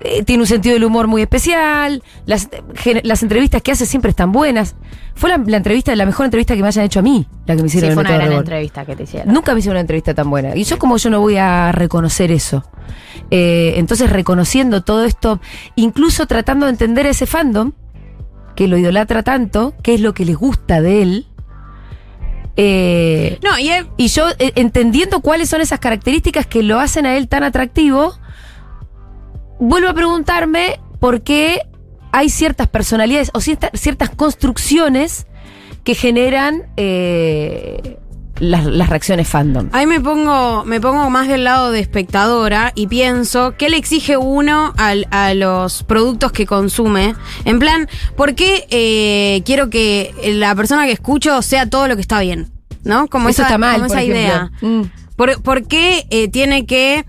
Eh, 0.07 0.23
tiene 0.23 0.43
un 0.43 0.47
sentido 0.47 0.73
del 0.75 0.83
humor 0.83 1.07
muy 1.07 1.21
especial. 1.23 2.03
Las, 2.25 2.47
entrevistas 3.23 3.61
que 3.63 3.71
hace 3.71 3.85
siempre 3.87 4.09
están 4.11 4.31
buenas. 4.31 4.75
Fue 5.15 5.29
la, 5.29 5.37
la 5.37 5.57
entrevista, 5.57 5.95
la 5.95 6.05
mejor 6.05 6.25
entrevista 6.25 6.55
que 6.55 6.61
me 6.61 6.67
hayan 6.67 6.85
hecho 6.85 6.99
a 6.99 7.01
mí, 7.01 7.25
la 7.47 7.55
que 7.55 7.63
me 7.63 7.69
Sí, 7.69 7.77
hicieron 7.77 7.95
fue 7.95 8.03
en 8.03 8.09
una 8.15 8.25
gran 8.25 8.37
entrevista 8.37 8.85
que 8.85 8.95
te 8.95 9.03
hicieron. 9.03 9.33
Nunca 9.33 9.53
me 9.53 9.59
hicieron 9.59 9.75
una 9.77 9.81
entrevista 9.81 10.13
tan 10.13 10.29
buena. 10.29 10.55
Y 10.55 10.63
yo 10.63 10.77
como 10.77 10.97
yo 10.97 11.09
no 11.09 11.21
voy 11.21 11.37
a 11.37 11.71
reconocer 11.71 12.31
eso. 12.31 12.63
Eh, 13.31 13.73
entonces 13.77 14.09
reconociendo 14.11 14.83
todo 14.83 15.05
esto, 15.05 15.39
incluso 15.75 16.27
tratando 16.27 16.65
de 16.67 16.73
entender 16.73 17.07
a 17.07 17.09
ese 17.09 17.25
fandom, 17.25 17.71
que 18.55 18.67
lo 18.67 18.77
idolatra 18.77 19.23
tanto, 19.23 19.73
qué 19.81 19.95
es 19.95 20.01
lo 20.01 20.13
que 20.13 20.25
les 20.25 20.35
gusta 20.37 20.81
de 20.81 21.01
él. 21.01 21.27
eh, 22.57 23.39
No, 23.43 23.57
y 23.59 23.69
él- 23.69 23.87
y 23.97 24.07
yo 24.07 24.27
eh, 24.39 24.51
entendiendo 24.55 25.19
cuáles 25.21 25.49
son 25.49 25.61
esas 25.61 25.79
características 25.79 26.45
que 26.45 26.63
lo 26.63 26.79
hacen 26.79 27.05
a 27.05 27.17
él 27.17 27.27
tan 27.27 27.43
atractivo, 27.43 28.13
vuelvo 29.59 29.89
a 29.89 29.93
preguntarme 29.93 30.79
por 30.99 31.21
qué 31.21 31.61
hay 32.11 32.29
ciertas 32.29 32.67
personalidades 32.67 33.29
o 33.33 33.41
cierta- 33.41 33.71
ciertas 33.73 34.09
construcciones 34.09 35.27
que 35.83 35.95
generan 35.95 36.63
eh, 36.77 37.97
las, 38.39 38.65
las 38.65 38.89
reacciones 38.89 39.27
fandom. 39.27 39.69
Ahí 39.71 39.85
me 39.85 39.99
pongo, 39.99 40.63
me 40.65 40.79
pongo 40.81 41.09
más 41.09 41.27
del 41.27 41.43
lado 41.43 41.71
de 41.71 41.79
espectadora 41.79 42.71
y 42.75 42.87
pienso, 42.87 43.55
¿qué 43.57 43.69
le 43.69 43.77
exige 43.77 44.17
uno 44.17 44.73
al- 44.77 45.07
a 45.11 45.33
los 45.33 45.83
productos 45.83 46.31
que 46.31 46.45
consume? 46.45 47.15
En 47.45 47.59
plan, 47.59 47.87
¿por 48.15 48.33
qué 48.35 48.65
eh, 48.71 49.41
quiero 49.45 49.69
que 49.69 50.13
la 50.37 50.55
persona 50.55 50.85
que 50.85 50.91
escucho 50.93 51.41
sea 51.41 51.69
todo 51.69 51.87
lo 51.87 51.95
que 51.95 52.01
está 52.01 52.19
bien? 52.21 52.51
¿No? 52.83 53.07
Como 53.07 53.29
Eso 53.29 53.41
esa, 53.41 53.49
está 53.49 53.57
mal, 53.57 53.75
como 53.75 53.87
por 53.87 53.97
esa 53.97 54.03
idea. 54.05 54.51
Mm. 54.61 54.81
¿Por, 55.15 55.41
por 55.41 55.67
qué 55.67 56.05
eh, 56.09 56.27
tiene 56.27 56.65
que.? 56.65 57.05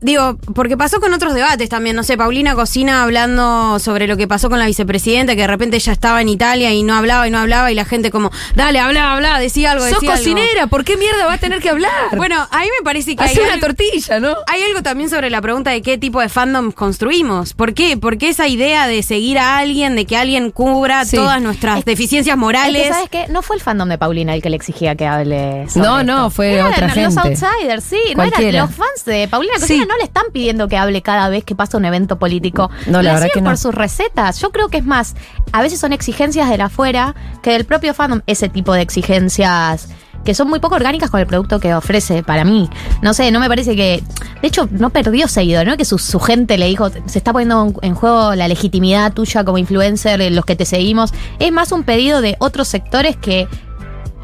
Digo, 0.00 0.36
porque 0.54 0.76
pasó 0.76 1.00
con 1.00 1.12
otros 1.14 1.34
debates 1.34 1.68
también, 1.70 1.96
no 1.96 2.02
sé, 2.02 2.16
Paulina 2.18 2.54
Cocina 2.54 3.02
hablando 3.02 3.78
sobre 3.78 4.06
lo 4.06 4.16
que 4.16 4.28
pasó 4.28 4.50
con 4.50 4.58
la 4.58 4.66
vicepresidenta, 4.66 5.34
que 5.34 5.40
de 5.40 5.46
repente 5.46 5.76
ella 5.78 5.92
estaba 5.92 6.20
en 6.20 6.28
Italia 6.28 6.72
y 6.72 6.82
no 6.82 6.94
hablaba 6.94 7.26
y 7.26 7.30
no 7.30 7.38
hablaba 7.38 7.72
y 7.72 7.74
la 7.74 7.84
gente 7.86 8.10
como, 8.10 8.30
dale, 8.54 8.78
habla, 8.78 9.12
habla, 9.14 9.38
decía 9.38 9.72
algo, 9.72 9.84
Sos 9.84 9.94
decía 10.00 10.12
algo". 10.12 10.22
cocinera, 10.22 10.66
¿por 10.66 10.84
qué 10.84 10.96
mierda 10.98 11.26
va 11.26 11.32
a 11.34 11.38
tener 11.38 11.60
que 11.60 11.70
hablar? 11.70 11.90
Bueno, 12.16 12.36
a 12.50 12.58
mí 12.60 12.66
me 12.78 12.84
parece 12.84 13.16
que 13.16 13.24
Hace 13.24 13.40
hay 13.40 13.44
una 13.46 13.54
algo- 13.54 13.66
tortilla, 13.68 14.20
¿no? 14.20 14.36
Hay 14.46 14.62
algo 14.62 14.82
también 14.82 15.08
sobre 15.10 15.30
la 15.30 15.40
pregunta 15.40 15.70
de 15.70 15.80
qué 15.82 15.96
tipo 15.98 16.20
de 16.20 16.28
fandom 16.28 16.72
construimos. 16.72 17.54
¿Por 17.54 17.72
qué? 17.74 17.96
¿Por 17.96 18.18
qué 18.18 18.28
esa 18.28 18.48
idea 18.48 18.86
de 18.86 19.02
seguir 19.02 19.38
a 19.38 19.56
alguien, 19.58 19.96
de 19.96 20.04
que 20.04 20.16
alguien 20.16 20.50
cubra 20.50 21.04
Sí. 21.06 21.16
todas 21.16 21.40
nuestras 21.40 21.84
deficiencias 21.84 22.34
Es 22.34 22.38
morales? 22.40 22.82
que, 22.82 22.88
¿sabes 22.92 23.08
qué? 23.10 23.26
No 23.28 23.40
fue 23.42 23.56
el 23.56 23.62
fandom 23.62 23.88
de 23.88 23.96
Paulina 23.98 24.34
el 24.34 24.42
que 24.42 24.50
le 24.50 24.56
exigía 24.56 24.94
que 24.94 25.06
hable 25.06 25.66
sobre 25.68 25.86
No, 25.88 26.00
esto. 26.00 26.12
no, 26.12 26.30
fue 26.30 26.52
Eran 26.54 26.66
otra 26.72 26.86
los 26.88 26.94
gente. 26.94 27.20
outsiders, 27.20 27.82
sí. 27.84 27.96
No 28.14 28.22
eran 28.22 28.30
Cualquiera. 28.30 28.60
los 28.60 28.74
fans 28.74 29.04
de 29.06 29.26
Paulina 29.28 29.54
Cocina 29.54 29.66
Sí. 29.75 29.75
No 29.84 29.96
le 29.98 30.04
están 30.04 30.24
pidiendo 30.32 30.68
que 30.68 30.76
hable 30.76 31.02
cada 31.02 31.28
vez 31.28 31.44
que 31.44 31.54
pasa 31.54 31.76
un 31.76 31.84
evento 31.84 32.18
político. 32.18 32.70
No, 32.86 33.02
la 33.02 33.10
Lo 33.12 33.14
verdad 33.20 33.28
que 33.34 33.40
no. 33.40 33.50
por 33.50 33.58
sus 33.58 33.74
recetas. 33.74 34.40
Yo 34.40 34.50
creo 34.50 34.68
que 34.68 34.78
es 34.78 34.84
más, 34.84 35.14
a 35.52 35.60
veces 35.62 35.80
son 35.80 35.92
exigencias 35.92 36.48
de 36.48 36.58
la 36.58 36.66
afuera 36.66 37.14
que 37.42 37.50
del 37.52 37.64
propio 37.64 37.94
fandom. 37.94 38.20
Ese 38.26 38.48
tipo 38.48 38.72
de 38.72 38.82
exigencias 38.82 39.88
que 40.24 40.34
son 40.34 40.48
muy 40.48 40.58
poco 40.58 40.74
orgánicas 40.74 41.08
con 41.08 41.20
el 41.20 41.26
producto 41.26 41.60
que 41.60 41.72
ofrece 41.72 42.22
para 42.24 42.44
mí. 42.44 42.68
No 43.00 43.14
sé, 43.14 43.30
no 43.30 43.38
me 43.38 43.48
parece 43.48 43.76
que. 43.76 44.02
De 44.42 44.48
hecho, 44.48 44.68
no 44.72 44.90
perdió 44.90 45.28
seguido, 45.28 45.64
¿no? 45.64 45.76
Que 45.76 45.84
su, 45.84 45.98
su 45.98 46.18
gente 46.18 46.58
le 46.58 46.66
dijo, 46.66 46.90
se 46.90 47.18
está 47.18 47.32
poniendo 47.32 47.72
en 47.82 47.94
juego 47.94 48.34
la 48.34 48.48
legitimidad 48.48 49.12
tuya 49.12 49.44
como 49.44 49.56
influencer, 49.58 50.32
los 50.32 50.44
que 50.44 50.56
te 50.56 50.64
seguimos. 50.64 51.12
Es 51.38 51.52
más 51.52 51.70
un 51.72 51.84
pedido 51.84 52.20
de 52.20 52.36
otros 52.40 52.66
sectores 52.68 53.16
que 53.16 53.46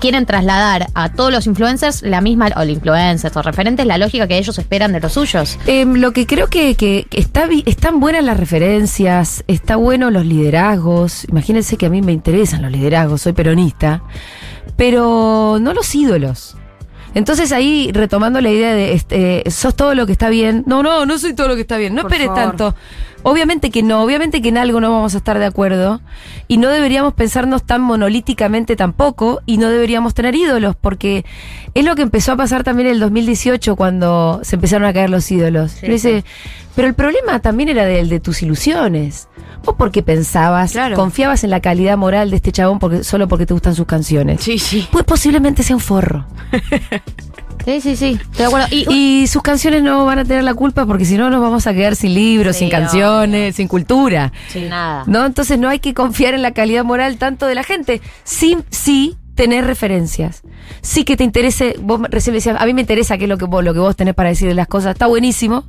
quieren 0.03 0.27
trasladar 0.27 0.89
a 0.95 1.13
todos 1.13 1.31
los 1.31 1.47
influencers 1.47 2.03
la 2.03 2.21
misma, 2.21 2.51
o 2.57 2.65
influencers 2.65 3.37
o 3.37 3.41
referentes, 3.41 3.87
la 3.87 3.99
lógica 3.99 4.27
que 4.27 4.37
ellos 4.37 4.59
esperan 4.59 4.93
de 4.93 4.99
los 4.99 5.13
suyos. 5.13 5.61
Em, 5.67 5.95
lo 5.95 6.11
que 6.11 6.27
creo 6.27 6.49
que, 6.49 6.75
que 6.75 7.07
está, 7.13 7.49
están 7.67 8.01
buenas 8.01 8.25
las 8.25 8.37
referencias, 8.37 9.45
está 9.47 9.77
bueno 9.77 10.11
los 10.11 10.27
liderazgos. 10.27 11.25
Imagínense 11.29 11.77
que 11.77 11.87
a 11.87 11.89
mí 11.89 12.03
me 12.03 12.11
interesan 12.11 12.63
los 12.63 12.73
liderazgos, 12.73 13.23
soy 13.23 13.33
peronista, 13.33 14.03
pero 14.77 15.59
no 15.61 15.73
los 15.73 15.95
ídolos. 15.95 16.57
Entonces 17.15 17.53
ahí 17.53 17.91
retomando 17.93 18.41
la 18.41 18.51
idea 18.51 18.75
de 18.75 18.95
este, 18.95 19.45
sos 19.53 19.77
todo 19.77 19.95
lo 19.95 20.07
que 20.07 20.13
está 20.13 20.31
bien. 20.31 20.65
No, 20.67 20.83
no, 20.83 21.07
no 21.07 21.17
soy 21.19 21.35
todo 21.35 21.47
lo 21.47 21.55
que 21.55 21.61
está 21.61 21.77
bien. 21.77 21.95
No 21.95 22.03
Por 22.03 22.11
esperes 22.11 22.35
favor. 22.35 22.57
tanto. 22.57 22.75
Obviamente 23.23 23.71
que 23.71 23.83
no, 23.83 24.03
obviamente 24.03 24.43
que 24.43 24.49
en 24.49 24.59
algo 24.59 24.81
no 24.81 24.91
vamos 24.91 25.15
a 25.15 25.19
estar 25.19 25.39
de 25.39 25.47
acuerdo 25.47 26.01
y 26.49 26.57
no 26.57 26.69
deberíamos 26.69 27.15
pensarnos 27.15 27.63
tan 27.63 27.81
monolíticamente 27.81 28.77
tampoco 28.77 29.41
y 29.47 29.59
no 29.59 29.69
deberíamos 29.69 30.15
tener 30.15 30.35
ídolos 30.35 30.75
porque 30.75 31.25
es 31.75 31.85
lo 31.85 31.95
que 31.95 32.03
empezó 32.03 32.33
a 32.33 32.37
pasar 32.37 32.65
también 32.65 32.89
en 32.89 32.95
el 32.95 33.01
2018 33.01 33.77
cuando 33.77 34.41
se 34.43 34.57
empezaron 34.57 34.87
a 34.87 34.93
caer 34.93 35.11
los 35.11 35.31
ídolos. 35.31 35.77
Pero, 35.81 35.93
dice, 35.93 36.25
pero 36.75 36.89
el 36.89 36.95
problema 36.95 37.39
también 37.41 37.69
era 37.69 37.85
del 37.85 38.09
de 38.09 38.21
tus 38.21 38.43
ilusiones. 38.43 39.29
Vos 39.65 39.77
porque 39.79 40.03
pensabas, 40.03 40.75
confiabas 40.97 41.45
en 41.45 41.51
la 41.51 41.61
calidad 41.61 41.97
moral 41.97 42.31
de 42.31 42.37
este 42.37 42.51
chabón 42.51 42.81
porque, 42.81 43.05
solo 43.05 43.29
porque 43.29 43.47
te 43.47 43.55
gustan 43.55 43.77
sus 43.77 43.87
canciones. 43.87 44.41
Sí, 44.43 44.59
sí. 44.59 44.89
Pues 44.91 45.05
posiblemente 45.05 45.63
sea 45.63 45.77
un 45.77 45.81
forro. 45.81 46.27
Sí, 47.65 47.81
sí, 47.81 47.97
sí, 47.97 48.19
estoy 48.21 48.37
de 48.39 48.45
acuerdo. 48.45 48.67
Y, 48.71 48.87
Y 49.23 49.27
sus 49.29 49.43
canciones 49.43 49.83
no 49.83 50.05
van 50.05 50.19
a 50.19 50.25
tener 50.25 50.43
la 50.45 50.55
culpa 50.55 50.85
porque 50.87 51.05
si 51.05 51.17
no 51.17 51.31
nos 51.31 51.41
vamos 51.41 51.67
a 51.67 51.73
quedar 51.75 51.95
sin 51.97 52.15
libros, 52.15 52.57
Sí, 52.57 52.61
sin 52.61 52.71
canciones, 52.71 53.57
sin 53.57 53.69
cultura. 53.69 54.33
sin 54.49 54.69
nada. 54.69 55.05
¿No? 55.07 55.25
Entonces 55.25 55.59
no 55.59 55.69
hay 55.69 55.79
que 55.79 55.95
confiar 55.95 56.35
en 56.35 56.43
la 56.43 56.53
calidad 56.53 56.85
moral 56.85 57.17
tanto 57.19 57.47
de 57.47 57.55
la 57.55 57.63
gente. 57.63 58.01
Sí, 58.25 58.59
sí 58.71 59.17
tener 59.35 59.65
referencias. 59.65 60.43
Sí 60.83 61.05
que 61.05 61.17
te 61.17 61.25
interese, 61.25 61.77
vos 61.81 62.01
recién 62.11 62.33
me 62.33 62.37
decías, 62.39 62.57
a 62.61 62.67
mí 62.67 62.75
me 62.75 62.83
interesa 62.83 63.17
qué 63.17 63.25
es 63.25 63.29
lo 63.31 63.39
que 63.39 63.47
vos, 63.47 63.65
lo 63.65 63.73
que 63.73 63.81
vos 63.81 63.97
tenés 63.97 64.15
para 64.15 64.29
decir 64.29 64.49
de 64.49 64.55
las 64.55 64.67
cosas. 64.69 64.93
Está 64.93 65.07
buenísimo. 65.07 65.65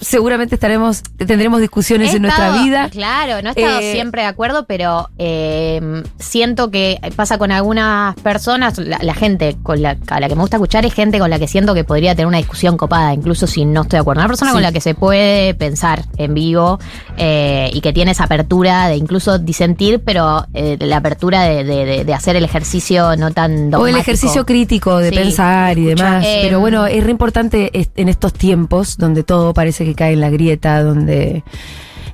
Seguramente 0.00 0.54
estaremos, 0.54 1.02
tendremos 1.16 1.60
discusiones 1.60 2.12
He 2.12 2.16
en 2.16 2.22
nuestra 2.22 2.62
vida. 2.62 2.88
Claro, 2.90 3.42
no 3.42 3.48
he 3.50 3.52
estado 3.60 3.80
Eh, 3.80 3.92
siempre 3.92 4.22
de 4.22 4.28
acuerdo, 4.28 4.64
pero 4.66 5.08
eh, 5.18 6.02
siento 6.18 6.70
que 6.70 6.98
pasa 7.16 7.38
con 7.38 7.50
algunas 7.52 8.14
personas, 8.16 8.78
la, 8.78 8.98
la 9.02 9.14
gente 9.14 9.56
con 9.62 9.82
la, 9.82 9.96
a 10.08 10.20
la 10.20 10.28
que 10.28 10.34
me 10.34 10.40
gusta 10.42 10.56
escuchar 10.56 10.84
es 10.86 10.94
gente 10.94 11.18
con 11.18 11.30
la 11.30 11.38
que 11.38 11.48
siento 11.48 11.74
que 11.74 11.84
podría 11.84 12.14
tener 12.14 12.26
una 12.26 12.38
discusión 12.38 12.76
copada, 12.76 13.12
incluso 13.14 13.46
si 13.46 13.64
no 13.64 13.82
estoy 13.82 13.96
de 13.98 14.00
acuerdo. 14.00 14.20
Una 14.20 14.28
persona 14.28 14.50
Sí. 14.50 14.54
con 14.54 14.62
la 14.62 14.72
que 14.72 14.80
se 14.80 14.94
puede 14.94 15.54
pensar 15.54 16.04
en 16.16 16.34
vivo 16.34 16.78
eh, 17.16 17.70
y 17.72 17.80
que 17.80 17.92
tiene 17.92 18.12
esa 18.12 18.24
apertura 18.24 18.88
de 18.88 18.96
incluso 18.96 19.38
disentir, 19.38 20.00
pero 20.04 20.46
eh, 20.54 20.76
la 20.80 20.98
apertura 20.98 21.42
de, 21.42 21.64
de- 21.64 21.84
de- 21.84 22.04
de 22.04 22.14
hacer 22.14 22.36
el 22.36 22.44
ejercicio 22.44 23.16
no 23.16 23.32
tan 23.32 23.52
O 23.52 23.56
el 23.56 23.70
dogmático. 23.70 23.98
ejercicio 24.00 24.46
crítico 24.46 24.98
de 24.98 25.10
Sí, 25.10 25.16
pensar 25.16 25.76
y 25.78 25.84
demás. 25.84 26.24
Pero 26.42 26.60
bueno, 26.60 26.86
es 26.86 27.02
re 27.04 27.10
importante 27.10 27.70
en 27.96 28.08
estos 28.08 28.32
tiempos 28.32 28.96
donde 28.96 29.22
todo 29.24 29.52
parece 29.54 29.84
que 29.84 29.87
cae 29.94 30.12
en 30.14 30.20
la 30.20 30.30
grieta, 30.30 30.82
donde 30.82 31.42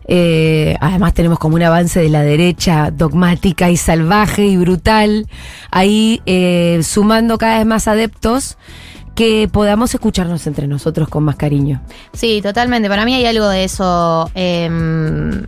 eh, 0.06 0.76
además 0.80 1.14
tenemos 1.14 1.38
como 1.38 1.56
un 1.56 1.62
avance 1.62 2.00
de 2.00 2.08
la 2.08 2.22
derecha 2.22 2.90
dogmática 2.90 3.70
y 3.70 3.76
salvaje 3.76 4.46
y 4.46 4.56
brutal, 4.56 5.26
ahí 5.70 6.20
eh, 6.26 6.80
sumando 6.82 7.38
cada 7.38 7.58
vez 7.58 7.66
más 7.66 7.88
adeptos 7.88 8.58
que 9.14 9.48
podamos 9.50 9.94
escucharnos 9.94 10.46
entre 10.46 10.66
nosotros 10.66 11.08
con 11.08 11.22
más 11.22 11.36
cariño. 11.36 11.80
Sí, 12.12 12.40
totalmente. 12.42 12.88
Para 12.88 13.04
mí 13.04 13.14
hay 13.14 13.26
algo 13.26 13.48
de 13.48 13.64
eso. 13.64 14.30
em, 14.34 15.46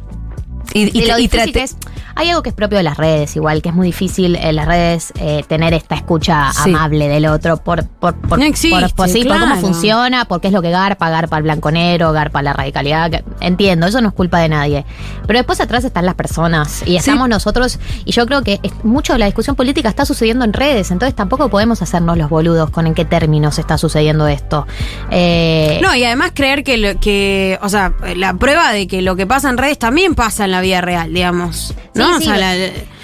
Y, 0.77 1.03
y 1.03 1.29
trate- 1.29 1.63
es. 1.63 1.77
Hay 2.19 2.31
algo 2.31 2.43
que 2.43 2.49
es 2.49 2.55
propio 2.55 2.79
de 2.79 2.83
las 2.85 2.97
redes, 2.97 3.37
igual, 3.37 3.61
que 3.61 3.69
es 3.69 3.75
muy 3.75 3.89
difícil 3.89 4.37
en 4.37 4.57
las 4.57 4.67
redes 4.67 5.13
eh, 5.21 5.45
tener 5.47 5.75
esta 5.75 5.95
escucha 5.97 6.51
Sí. 6.53 6.71
amable 6.71 7.09
del 7.09 7.27
otro 7.27 7.59
por, 7.59 7.87
por, 7.87 8.15
por, 8.15 8.39
No 8.39 8.45
existe, 8.47 8.79
por- 8.81 8.95
por- 8.95 9.09
sí, 9.11 9.23
por 9.25 9.35
cómo 9.35 9.45
claro. 9.47 9.61
funciona, 9.61 10.25
por 10.25 10.41
qué 10.41 10.47
es 10.49 10.53
lo 10.55 10.63
que 10.63 10.71
garpa, 10.71 11.11
garpa 11.11 11.37
el 11.37 11.43
blanco 11.43 11.71
negro, 11.71 12.13
garpa 12.13 12.41
la 12.43 12.53
radicalidad. 12.55 13.11
que- 13.11 13.25
entiendo, 13.41 13.87
eso 13.87 14.01
no 14.01 14.09
es 14.09 14.15
culpa 14.15 14.39
de 14.41 14.49
nadie. 14.49 14.87
Pero 15.27 15.39
después 15.39 15.61
atrás 15.61 15.85
están 15.85 16.07
las 16.07 16.15
personas 16.15 16.83
y 16.87 16.97
estamos 16.97 17.29
nosotros, 17.29 17.79
y 18.07 18.13
yo 18.13 18.25
creo 18.27 18.43
que 18.43 18.61
es- 18.63 18.73
mucho 18.83 19.13
de 19.13 19.19
la 19.19 19.27
discusión 19.27 19.55
política 19.55 19.89
está 19.91 20.07
sucediendo 20.07 20.45
en 20.47 20.53
redes, 20.55 20.91
entonces 20.91 21.15
tampoco 21.15 21.51
podemos 21.51 21.83
hacernos 21.83 22.17
los 22.17 22.31
boludos 22.31 22.71
con 22.71 22.87
en 22.87 22.95
qué 22.95 23.05
términos 23.05 23.59
está 23.59 23.77
sucediendo 23.77 24.27
esto. 24.27 24.67
Eh, 25.11 25.81
No, 25.83 25.95
y 25.95 26.03
además 26.05 26.33
creer 26.35 26.65
que, 26.65 26.79
lo, 26.79 26.99
que, 26.99 27.59
o 27.63 27.69
sea, 27.69 27.93
la 28.17 28.35
prueba 28.35 28.73
de 28.73 28.87
que 28.87 29.03
lo 29.03 29.17
que 29.17 29.27
pasa 29.27 29.51
en 29.51 29.59
redes 29.59 29.79
también 29.79 30.15
pasa 30.15 30.45
en 30.47 30.51
la 30.51 30.61
vida 30.61 30.66
real, 30.81 31.13
digamos. 31.13 31.75
¿no? 31.95 32.07
Sí, 32.07 32.13
o 32.15 32.19
sí, 32.21 32.25
sea, 32.27 32.37
la- 32.37 32.57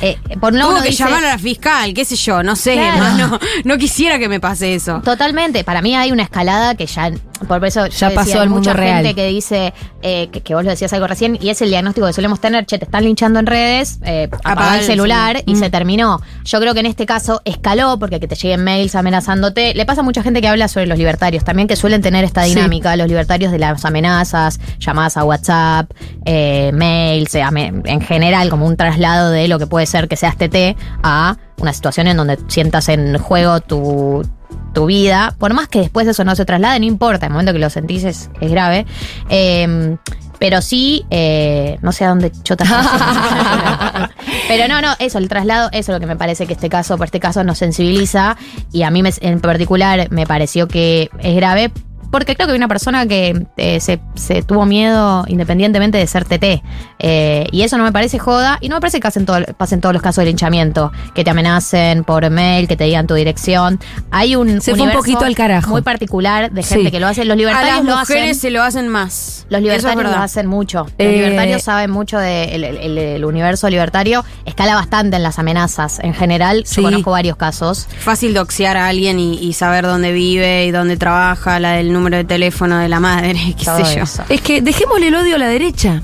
eh, 0.02 0.18
por 0.40 0.52
tuvo 0.52 0.82
que 0.82 0.88
dice- 0.90 1.04
llamar 1.04 1.24
a 1.24 1.28
la 1.28 1.38
fiscal, 1.38 1.94
qué 1.94 2.04
sé 2.04 2.16
yo, 2.16 2.42
no 2.42 2.56
sé, 2.56 2.74
Claro. 2.74 3.38
no, 3.64 3.78
quisiera 3.78 4.18
que 4.18 4.28
me 4.28 4.40
pase 4.40 4.74
eso. 4.74 5.00
Totalmente, 5.04 5.64
para 5.64 5.80
mí 5.80 5.94
hay 5.96 6.12
una 6.12 6.24
escalada 6.24 6.74
que 6.74 6.86
ya, 6.86 7.10
por 7.48 7.64
eso 7.64 7.86
Ya 7.86 8.08
decía, 8.08 8.14
pasó 8.14 8.40
al 8.40 8.48
mundo 8.50 8.70
mucha 8.70 8.72
real. 8.74 8.96
gente 9.04 9.14
que 9.14 9.26
dice, 9.28 9.72
eh, 10.02 10.28
que, 10.32 10.40
que 10.42 10.54
vos 10.54 10.64
lo 10.64 10.70
decías 10.70 10.92
algo 10.92 11.06
recién, 11.06 11.38
y 11.40 11.48
es 11.50 11.62
el 11.62 11.70
diagnóstico 11.70 12.06
que 12.06 12.12
solemos 12.12 12.40
tener, 12.40 12.66
che, 12.66 12.78
te 12.78 12.84
están 12.84 13.04
linchando 13.04 13.38
en 13.38 13.46
redes, 13.46 13.98
eh, 14.04 14.28
apaga 14.32 14.52
Apagar 14.52 14.74
el 14.74 14.80
el 14.80 14.86
celular 14.86 15.42
y 15.46 15.54
Mm. 15.54 15.58
se 15.58 15.70
terminó. 15.70 16.20
Yo 16.44 16.60
creo 16.60 16.74
que 16.74 16.80
en 16.80 16.86
este 16.86 17.06
caso 17.06 17.40
escaló 17.44 17.98
porque 17.98 18.18
que 18.20 18.26
te 18.28 18.34
lleguen 18.34 18.64
mails 18.64 18.94
amenazándote. 18.94 19.74
Le 19.74 19.86
pasa 19.86 20.00
a 20.00 20.04
mucha 20.04 20.22
gente 20.22 20.40
que 20.40 20.48
habla 20.48 20.66
sobre 20.68 20.86
los 20.86 20.98
libertarios, 20.98 21.44
también 21.44 21.68
que 21.68 21.76
suelen 21.76 22.02
tener 22.02 22.24
esta 22.24 22.44
Sí. 22.44 22.54
dinámica, 22.54 22.96
los 22.96 23.06
libertarios 23.08 23.52
de 23.52 23.58
las 23.58 23.84
amenazas, 23.84 24.58
llamadas 24.78 25.16
a 25.16 25.24
WhatsApp, 25.24 25.90
eh, 26.24 26.70
mails, 26.74 27.34
eh, 27.34 27.42
en 27.84 28.00
general 28.00 28.48
como 28.50 28.66
un 28.66 28.76
traslado 28.76 29.30
de 29.30 29.46
lo 29.48 29.58
que 29.58 29.66
puede 29.66 29.86
ser 29.86 29.91
que 30.08 30.16
seas 30.16 30.36
TT 30.36 30.76
a 31.02 31.36
una 31.58 31.72
situación 31.72 32.06
en 32.08 32.16
donde 32.16 32.38
sientas 32.48 32.88
en 32.88 33.16
juego 33.18 33.60
tu, 33.60 34.26
tu 34.74 34.86
vida. 34.86 35.34
Por 35.38 35.54
más 35.54 35.68
que 35.68 35.80
después 35.80 36.06
eso 36.08 36.24
no 36.24 36.34
se 36.34 36.44
traslade, 36.44 36.80
no 36.80 36.86
importa, 36.86 37.26
el 37.26 37.32
momento 37.32 37.52
que 37.52 37.58
lo 37.58 37.70
sentís 37.70 38.04
es, 38.04 38.30
es 38.40 38.50
grave. 38.50 38.86
Eh, 39.28 39.96
pero 40.38 40.60
sí, 40.60 41.04
eh, 41.10 41.78
no 41.82 41.92
sé 41.92 42.04
a 42.04 42.08
dónde 42.08 42.32
chota. 42.42 42.64
Pero 44.48 44.66
no, 44.68 44.80
no, 44.82 44.88
eso, 44.98 45.18
el 45.18 45.28
traslado, 45.28 45.68
eso 45.72 45.92
es 45.92 45.96
lo 45.96 46.00
que 46.00 46.06
me 46.06 46.16
parece 46.16 46.46
que 46.48 46.54
este 46.54 46.68
caso, 46.68 46.96
por 46.98 47.06
este 47.06 47.20
caso, 47.20 47.44
nos 47.44 47.58
sensibiliza. 47.58 48.36
Y 48.72 48.82
a 48.82 48.90
mí 48.90 49.02
me- 49.04 49.12
en 49.20 49.40
particular 49.40 50.08
me 50.10 50.26
pareció 50.26 50.66
que 50.66 51.10
es 51.20 51.36
grave. 51.36 51.70
Porque 52.12 52.36
creo 52.36 52.46
que 52.46 52.52
hay 52.52 52.56
una 52.58 52.68
persona 52.68 53.06
que 53.06 53.46
eh, 53.56 53.80
se, 53.80 53.98
se 54.14 54.42
tuvo 54.42 54.64
miedo 54.66 55.24
independientemente 55.26 55.98
de 55.98 56.06
ser 56.06 56.24
TT. 56.26 56.62
Eh, 57.00 57.46
y 57.50 57.62
eso 57.62 57.78
no 57.78 57.84
me 57.84 57.90
parece 57.92 58.18
joda. 58.20 58.58
Y 58.60 58.68
no 58.68 58.76
me 58.76 58.80
parece 58.80 58.98
que 58.98 59.02
pasen, 59.02 59.26
todo- 59.26 59.44
pasen 59.56 59.80
todos 59.80 59.94
los 59.94 60.02
casos 60.02 60.22
de 60.22 60.26
linchamiento. 60.26 60.92
Que 61.14 61.24
te 61.24 61.30
amenacen 61.30 62.04
por 62.04 62.28
mail, 62.30 62.68
que 62.68 62.76
te 62.76 62.84
digan 62.84 63.06
tu 63.06 63.14
dirección. 63.14 63.80
Hay 64.10 64.36
un. 64.36 64.60
Se 64.60 64.76
fue 64.76 64.86
un 64.86 64.92
poquito 64.92 65.24
al 65.24 65.34
carajo. 65.34 65.70
Muy 65.70 65.82
particular 65.82 66.52
de 66.52 66.62
gente 66.62 66.84
Sí. 66.86 66.90
que 66.90 67.00
lo 67.00 67.06
hace. 67.08 67.24
Los 67.24 67.32
A 67.32 67.36
libertarios 67.38 67.76
las 67.78 67.84
lo 67.86 67.98
mujeres 67.98 68.22
hacen. 68.22 68.34
se 68.34 68.50
lo 68.50 68.62
hacen 68.62 68.88
más. 68.88 69.46
Los 69.48 69.58
es 69.58 69.62
libertarios 69.64 70.04
lo 70.14 70.18
hacen 70.22 70.46
mucho. 70.46 70.80
Los 70.84 70.92
Eh, 70.98 71.12
libertarios 71.12 71.62
saben 71.62 71.90
mucho 71.90 72.18
del 72.18 72.62
el, 72.64 73.24
universo 73.24 73.70
libertario. 73.70 74.22
Escala 74.44 74.74
bastante 74.74 75.16
en 75.16 75.22
las 75.22 75.38
amenazas. 75.38 75.98
En 76.02 76.12
general, 76.12 76.64
Sí. 76.66 76.76
yo 76.76 76.82
conozco 76.82 77.10
varios 77.12 77.36
casos. 77.36 77.88
Fácil 78.00 78.34
doxear 78.34 78.76
a 78.76 78.88
alguien 78.88 79.18
y, 79.18 79.38
y 79.38 79.54
saber 79.54 79.86
dónde 79.86 80.12
vive 80.12 80.66
y 80.66 80.70
dónde 80.72 80.98
trabaja, 80.98 81.58
la 81.58 81.72
del 81.72 81.86
número 81.92 82.01
de 82.10 82.24
teléfono 82.24 82.78
de 82.78 82.88
la 82.88 83.00
madre, 83.00 83.54
qué 83.58 83.64
Todo 83.64 83.84
sé 83.84 83.96
yo. 83.96 84.02
eso. 84.04 84.24
Es 84.28 84.40
que 84.40 84.60
dejémosle 84.62 85.08
el 85.08 85.14
odio 85.14 85.36
a 85.36 85.38
la 85.38 85.48
derecha. 85.48 86.02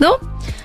¿No? 0.00 0.12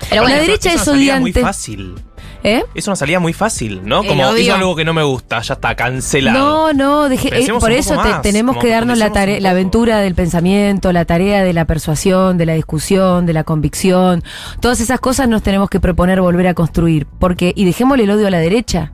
Pero 0.08 0.26
la 0.26 0.36
derecha 0.36 0.70
eso 0.72 0.82
es 0.82 0.86
una 0.88 0.96
salida 0.96 1.20
muy 1.20 1.30
odiante. 1.30 1.40
fácil. 1.42 1.94
¿Eh? 2.42 2.64
Es 2.74 2.86
una 2.86 2.96
salida 2.96 3.20
muy 3.20 3.34
fácil, 3.34 3.82
¿no? 3.84 4.00
El 4.02 4.08
Como 4.08 4.26
odio. 4.26 4.38
hizo 4.42 4.54
algo 4.54 4.74
que 4.74 4.82
no 4.82 4.94
me 4.94 5.02
gusta, 5.02 5.42
ya 5.42 5.52
está 5.54 5.74
cancelado. 5.74 6.38
No, 6.38 6.72
no, 6.72 7.08
deje- 7.10 7.28
eh, 7.34 7.52
por 7.60 7.70
eso 7.70 8.00
te- 8.02 8.14
tenemos 8.22 8.54
como 8.56 8.64
que 8.64 8.70
darnos 8.70 8.96
la, 8.96 9.12
tarea, 9.12 9.38
la 9.40 9.50
aventura 9.50 9.98
del 9.98 10.14
pensamiento, 10.14 10.90
la 10.90 11.04
tarea 11.04 11.44
de 11.44 11.52
la 11.52 11.66
persuasión, 11.66 12.38
de 12.38 12.46
la 12.46 12.54
discusión, 12.54 13.26
de 13.26 13.34
la 13.34 13.44
convicción. 13.44 14.24
Todas 14.60 14.80
esas 14.80 15.00
cosas 15.00 15.28
nos 15.28 15.42
tenemos 15.42 15.68
que 15.68 15.80
proponer 15.80 16.22
volver 16.22 16.46
a 16.46 16.54
construir. 16.54 17.06
Porque, 17.18 17.52
y 17.54 17.66
dejémosle 17.66 18.04
el 18.04 18.10
odio 18.10 18.26
a 18.26 18.30
la 18.30 18.38
derecha. 18.38 18.90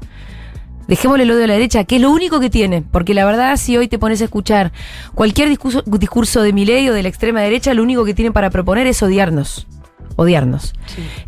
Dejémosle 0.89 1.25
el 1.25 1.31
odio 1.31 1.45
a 1.45 1.47
la 1.49 1.55
derecha, 1.55 1.85
que 1.85 1.97
es 1.97 2.03
lo 2.03 2.11
único 2.11 2.41
que 2.41 2.51
tiene. 2.51 2.83
Porque 2.83 3.15
la 3.15 3.25
verdad, 3.25 3.57
si 3.57 3.77
hoy 3.77 3.89
te 3.89 3.99
pones 3.99 4.21
a 4.21 4.25
escuchar 4.25 4.73
cualquier 5.15 5.49
discurso, 5.49 5.83
discurso 5.87 6.43
de 6.43 6.53
Milei 6.53 6.89
o 6.89 6.95
de 6.95 7.03
la 7.03 7.09
extrema 7.09 7.41
derecha, 7.41 7.75
lo 7.75 7.83
único 7.83 8.05
que 8.05 8.15
tienen 8.15 8.33
para 8.33 8.51
proponer 8.51 8.87
es 8.87 9.03
odiarnos. 9.03 9.67
Odiarnos. 10.19 10.73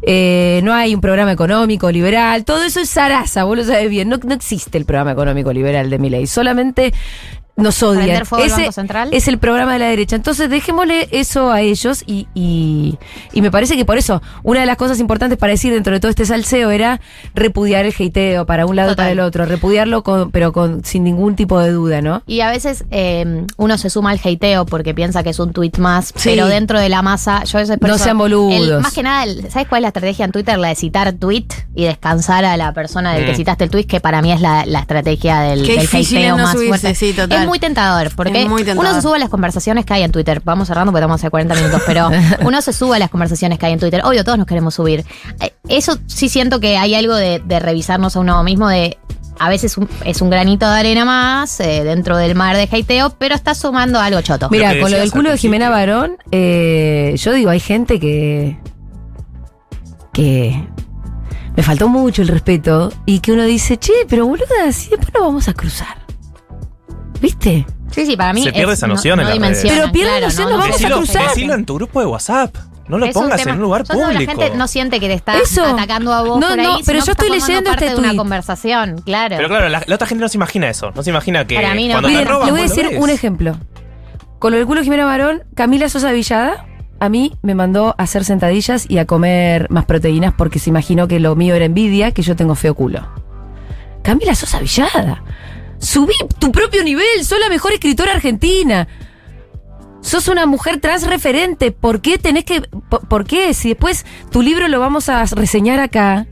Eh, 0.00 0.60
no 0.64 0.72
hay 0.72 0.94
un 0.94 1.02
programa 1.02 1.30
económico 1.30 1.90
liberal, 1.90 2.46
todo 2.46 2.62
eso 2.62 2.80
es 2.80 2.88
zaraza, 2.88 3.44
vos 3.44 3.58
lo 3.58 3.64
sabes 3.64 3.90
bien. 3.90 4.08
No, 4.08 4.16
no 4.16 4.32
existe 4.32 4.78
el 4.78 4.86
programa 4.86 5.12
económico 5.12 5.52
liberal 5.52 5.90
de 5.90 5.98
Milei. 5.98 6.26
Solamente 6.26 6.94
nos 7.58 7.82
odian. 7.82 8.24
Fuego 8.24 8.44
Ese 8.44 8.56
Banco 8.56 8.72
Central. 8.72 9.08
es 9.12 9.28
el 9.28 9.38
programa 9.38 9.74
de 9.74 9.78
la 9.80 9.86
derecha. 9.88 10.16
Entonces 10.16 10.48
dejémosle 10.50 11.08
eso 11.10 11.50
a 11.50 11.60
ellos 11.60 12.02
y, 12.06 12.26
y, 12.34 12.98
y 13.32 13.42
me 13.42 13.50
parece 13.50 13.76
que 13.76 13.84
por 13.84 13.98
eso 13.98 14.22
una 14.42 14.60
de 14.60 14.66
las 14.66 14.76
cosas 14.76 14.98
importantes 15.00 15.38
para 15.38 15.52
decir 15.52 15.72
dentro 15.72 15.92
de 15.92 16.00
todo 16.00 16.10
este 16.10 16.24
salseo 16.24 16.70
era 16.70 17.00
repudiar 17.34 17.84
el 17.84 17.94
hateo 17.98 18.46
para 18.46 18.66
un 18.66 18.76
lado 18.76 18.92
y 18.92 18.94
para 18.96 19.10
el 19.10 19.20
otro, 19.20 19.44
repudiarlo 19.46 20.02
con, 20.02 20.30
pero 20.30 20.52
con 20.52 20.84
sin 20.84 21.04
ningún 21.04 21.36
tipo 21.36 21.58
de 21.60 21.70
duda, 21.70 22.00
¿no? 22.00 22.22
Y 22.26 22.40
a 22.40 22.50
veces 22.50 22.84
eh, 22.90 23.44
uno 23.56 23.78
se 23.78 23.90
suma 23.90 24.10
al 24.10 24.20
hateo 24.22 24.64
porque 24.66 24.94
piensa 24.94 25.22
que 25.22 25.30
es 25.30 25.38
un 25.38 25.52
tweet 25.52 25.72
más, 25.78 26.12
Sí. 26.16 26.30
pero 26.30 26.46
dentro 26.46 26.78
de 26.80 26.88
la 26.88 27.02
masa, 27.02 27.44
yo 27.44 27.58
ese 27.58 27.76
No 27.80 27.98
sean 27.98 28.18
boludos. 28.18 28.82
más 28.82 28.92
que 28.92 29.02
nada, 29.02 29.24
el- 29.24 29.50
¿sabes 29.50 29.68
cuál 29.68 29.80
es 29.80 29.82
la 29.82 29.88
estrategia 29.88 30.24
en 30.24 30.32
Twitter? 30.32 30.58
La 30.58 30.68
de 30.68 30.74
citar 30.74 31.12
tweet 31.12 31.46
y 31.74 31.84
descansar 31.84 32.44
a 32.44 32.56
la 32.56 32.72
persona 32.72 33.14
del 33.14 33.24
que 33.26 33.32
Mm. 33.32 33.36
citaste 33.36 33.64
el 33.64 33.70
tweet, 33.70 33.84
que 33.84 34.00
para 34.00 34.22
mí 34.22 34.32
es 34.32 34.40
la, 34.40 34.64
la 34.66 34.80
estrategia 34.80 35.40
del, 35.40 35.62
Qué 35.66 35.76
del 35.78 36.28
no 36.28 36.36
más 36.38 36.52
subirse, 36.52 36.68
fuerte. 36.68 36.94
sí, 36.94 37.12
total. 37.12 37.42
Es 37.42 37.47
muy 37.48 37.58
tentador, 37.58 38.10
porque 38.14 38.42
Es 38.42 38.48
muy 38.48 38.62
tentador. 38.64 38.84
uno 38.92 38.94
se 38.94 39.02
sube 39.02 39.16
a 39.16 39.18
las 39.18 39.28
conversaciones 39.28 39.84
que 39.84 39.94
hay 39.94 40.02
en 40.04 40.12
Twitter. 40.12 40.40
Vamos 40.44 40.68
cerrando 40.68 40.92
porque 40.92 41.00
estamos 41.00 41.20
hace 41.20 41.30
40 41.30 41.54
minutos, 41.54 41.82
pero 41.86 42.10
uno 42.44 42.62
se 42.62 42.72
sube 42.72 42.96
a 42.96 42.98
las 42.98 43.10
conversaciones 43.10 43.58
que 43.58 43.66
hay 43.66 43.72
en 43.72 43.80
Twitter. 43.80 44.02
Obvio, 44.04 44.22
todos 44.24 44.38
nos 44.38 44.46
queremos 44.46 44.74
subir. 44.74 45.04
Eh, 45.40 45.52
Eso 45.68 45.98
sí 46.06 46.28
siento 46.28 46.60
que 46.60 46.76
hay 46.78 46.94
algo 46.94 47.14
de, 47.14 47.40
de 47.44 47.58
revisarnos 47.60 48.14
a 48.16 48.20
uno 48.20 48.42
mismo, 48.44 48.68
de 48.68 48.98
a 49.40 49.48
veces 49.48 49.78
un- 49.78 49.88
es 50.04 50.20
un 50.20 50.30
granito 50.30 50.68
de 50.68 50.76
arena 50.78 51.04
más 51.04 51.60
eh, 51.60 51.84
dentro 51.84 52.16
del 52.16 52.34
mar 52.34 52.56
de 52.56 52.68
hateo, 52.70 53.10
pero 53.18 53.34
está 53.36 53.54
sumando 53.54 54.00
algo 54.00 54.20
choto. 54.20 54.48
Mira, 54.50 54.70
con 54.80 54.90
lo 54.90 54.98
del 54.98 55.12
culo 55.12 55.30
de 55.30 55.38
Jimena 55.38 55.70
Barón, 55.70 56.16
eh, 56.32 57.14
yo 57.16 57.32
digo, 57.32 57.50
hay 57.50 57.60
gente 57.60 58.00
que. 58.00 58.58
que. 60.12 60.66
me 61.56 61.62
faltó 61.62 61.88
mucho 61.88 62.22
el 62.22 62.28
respeto 62.28 62.92
y 63.06 63.20
que 63.20 63.32
uno 63.32 63.44
dice, 63.44 63.76
che, 63.78 63.92
pero 64.08 64.26
boluda, 64.26 64.72
si 64.72 64.90
después 64.90 65.12
nos 65.14 65.22
vamos 65.22 65.48
a 65.48 65.54
cruzar. 65.54 66.07
¿Viste? 67.20 67.66
Sí, 67.90 68.06
sí, 68.06 68.16
para 68.16 68.32
mí. 68.32 68.42
Se 68.42 68.52
pierde 68.52 68.72
es- 68.72 68.78
esa 68.78 68.86
no- 68.86 68.94
noción 68.94 69.18
no 69.18 69.28
en 69.28 69.40
Pero 69.40 69.92
pierde 69.92 69.92
claro, 70.10 70.26
noción, 70.26 70.44
no, 70.44 70.56
nos 70.56 70.60
vamos 70.68 70.84
a 70.84 70.90
cruzar. 70.90 71.28
decilo 71.28 71.54
en 71.54 71.64
tu 71.64 71.74
grupo 71.76 72.00
de 72.00 72.06
WhatsApp. 72.06 72.54
No 72.88 72.96
lo 72.98 73.04
Es 73.04 73.12
pongas 73.12 73.44
en 73.46 73.52
un 73.52 73.58
lugar 73.60 73.82
yo 73.84 73.94
público. 73.94 74.32
La 74.34 74.44
gente 74.44 74.56
no 74.56 74.66
siente 74.66 74.98
que 74.98 75.08
te 75.08 75.12
está 75.14 75.36
Eso. 75.36 75.62
atacando 75.62 76.10
a 76.14 76.22
vos 76.22 76.40
No, 76.40 76.48
por 76.48 76.58
ahí, 76.58 76.64
no, 76.66 76.72
sino 76.76 76.86
pero 76.86 77.04
yo 77.04 77.12
estoy 77.12 77.28
leyendo 77.30 77.68
parte 77.70 77.86
este 77.86 78.00
de 78.00 78.06
una 78.06 78.16
conversación, 78.16 79.02
claro. 79.04 79.36
Pero 79.36 79.48
claro, 79.48 79.68
la, 79.68 79.82
la 79.86 79.94
otra 79.94 80.06
gente 80.06 80.22
no 80.22 80.28
se 80.30 80.38
imagina 80.38 80.70
eso. 80.70 80.90
No 80.94 81.02
se 81.02 81.10
imagina 81.10 81.46
que 81.46 81.56
Para 81.56 81.74
mí 81.74 81.86
no. 81.88 81.92
cuando 81.94 82.08
Miren, 82.08 82.24
te 82.24 82.30
roban, 82.30 82.46
le 82.46 82.52
voy 82.52 82.60
a 82.60 82.62
decir 82.64 82.86
ves. 82.88 82.98
un 82.98 83.10
ejemplo. 83.10 83.56
Con 84.38 84.52
lo 84.52 84.56
del 84.58 84.66
culo 84.66 84.82
Jimena 84.82 85.04
Barón, 85.04 85.42
Camila 85.54 85.88
Sosa 85.90 86.12
Villada 86.12 86.64
a 87.00 87.08
mí 87.10 87.36
me 87.42 87.54
mandó 87.54 87.94
a 87.98 88.02
hacer 88.04 88.24
sentadillas 88.24 88.86
y 88.88 88.96
a 88.98 89.04
comer 89.06 89.66
más 89.70 89.84
proteínas 89.84 90.32
porque 90.36 90.58
se 90.58 90.70
imaginó 90.70 91.06
que 91.08 91.20
lo 91.20 91.36
mío 91.36 91.54
era 91.54 91.64
envidia, 91.66 92.12
que 92.12 92.22
yo 92.22 92.36
tengo 92.36 92.54
feo 92.54 92.74
culo. 92.74 93.06
Camila 94.02 94.34
Sosa 94.34 94.60
Villada. 94.60 95.22
Subí 95.78 96.12
tu 96.38 96.50
propio 96.52 96.82
nivel, 96.84 97.24
sos 97.24 97.38
la 97.40 97.48
mejor 97.48 97.72
escritora 97.72 98.12
argentina. 98.12 98.88
Sos 100.00 100.28
una 100.28 100.46
mujer 100.46 100.80
trans 100.80 101.06
referente. 101.06 101.72
¿Por 101.72 102.00
qué 102.00 102.18
tenés 102.18 102.44
que.? 102.44 102.62
po- 102.62 103.00
¿Por 103.00 103.24
qué? 103.24 103.52
Si 103.54 103.68
después 103.70 104.06
tu 104.30 104.42
libro 104.42 104.68
lo 104.68 104.80
vamos 104.80 105.08
a 105.08 105.24
reseñar 105.24 105.80
acá. 105.80 106.26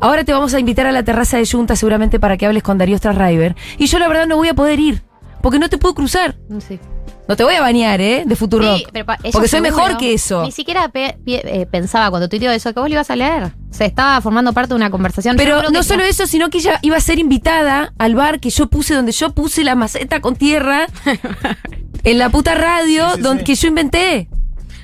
Ahora 0.00 0.24
te 0.24 0.32
vamos 0.32 0.54
a 0.54 0.60
invitar 0.60 0.86
a 0.86 0.92
la 0.92 1.02
terraza 1.04 1.36
de 1.36 1.46
Junta 1.46 1.76
seguramente 1.76 2.18
para 2.20 2.36
que 2.36 2.46
hables 2.46 2.62
con 2.62 2.78
Darío 2.78 2.96
Strasriver. 2.98 3.56
Y 3.76 3.86
yo 3.86 3.98
la 3.98 4.08
verdad 4.08 4.26
no 4.26 4.36
voy 4.36 4.48
a 4.48 4.54
poder 4.54 4.78
ir. 4.80 5.02
Porque 5.42 5.58
no 5.58 5.68
te 5.68 5.78
puedo 5.78 5.94
cruzar. 5.94 6.36
Sí. 6.66 6.80
No 7.28 7.36
te 7.36 7.44
voy 7.44 7.54
a 7.54 7.60
bañar, 7.60 8.00
¿eh? 8.00 8.22
De 8.26 8.34
Futurock. 8.36 8.78
Sí, 8.78 8.86
pero 8.90 9.04
pa- 9.04 9.18
eso 9.22 9.32
porque 9.32 9.48
soy 9.48 9.60
mejor 9.60 9.98
que 9.98 10.14
eso. 10.14 10.42
Ni 10.42 10.50
siquiera 10.50 10.88
pe- 10.88 11.18
eh, 11.26 11.66
pensaba 11.70 12.08
cuando 12.08 12.26
tuiteó 12.28 12.50
eso 12.50 12.72
que 12.72 12.80
vos 12.80 12.88
lo 12.88 12.94
ibas 12.94 13.10
a 13.10 13.16
leer. 13.16 13.52
Se 13.70 13.84
estaba 13.84 14.18
formando 14.22 14.54
parte 14.54 14.70
de 14.70 14.76
una 14.76 14.90
conversación. 14.90 15.36
Yo 15.36 15.38
Pero 15.44 15.70
no 15.70 15.82
solo 15.82 16.04
eso, 16.04 16.26
sino 16.26 16.48
que 16.48 16.56
ella 16.58 16.78
iba 16.80 16.96
a 16.96 17.00
ser 17.00 17.18
invitada 17.18 17.92
al 17.98 18.14
bar 18.14 18.40
que 18.40 18.48
yo 18.48 18.68
puse, 18.70 18.94
donde 18.94 19.12
yo 19.12 19.34
puse 19.34 19.62
la 19.62 19.74
maceta 19.74 20.20
con 20.22 20.36
tierra, 20.36 20.86
en 22.04 22.18
la 22.18 22.30
puta 22.30 22.54
radio 22.54 23.16
donde, 23.18 23.44
que 23.44 23.54
yo 23.54 23.68
inventé. 23.68 24.28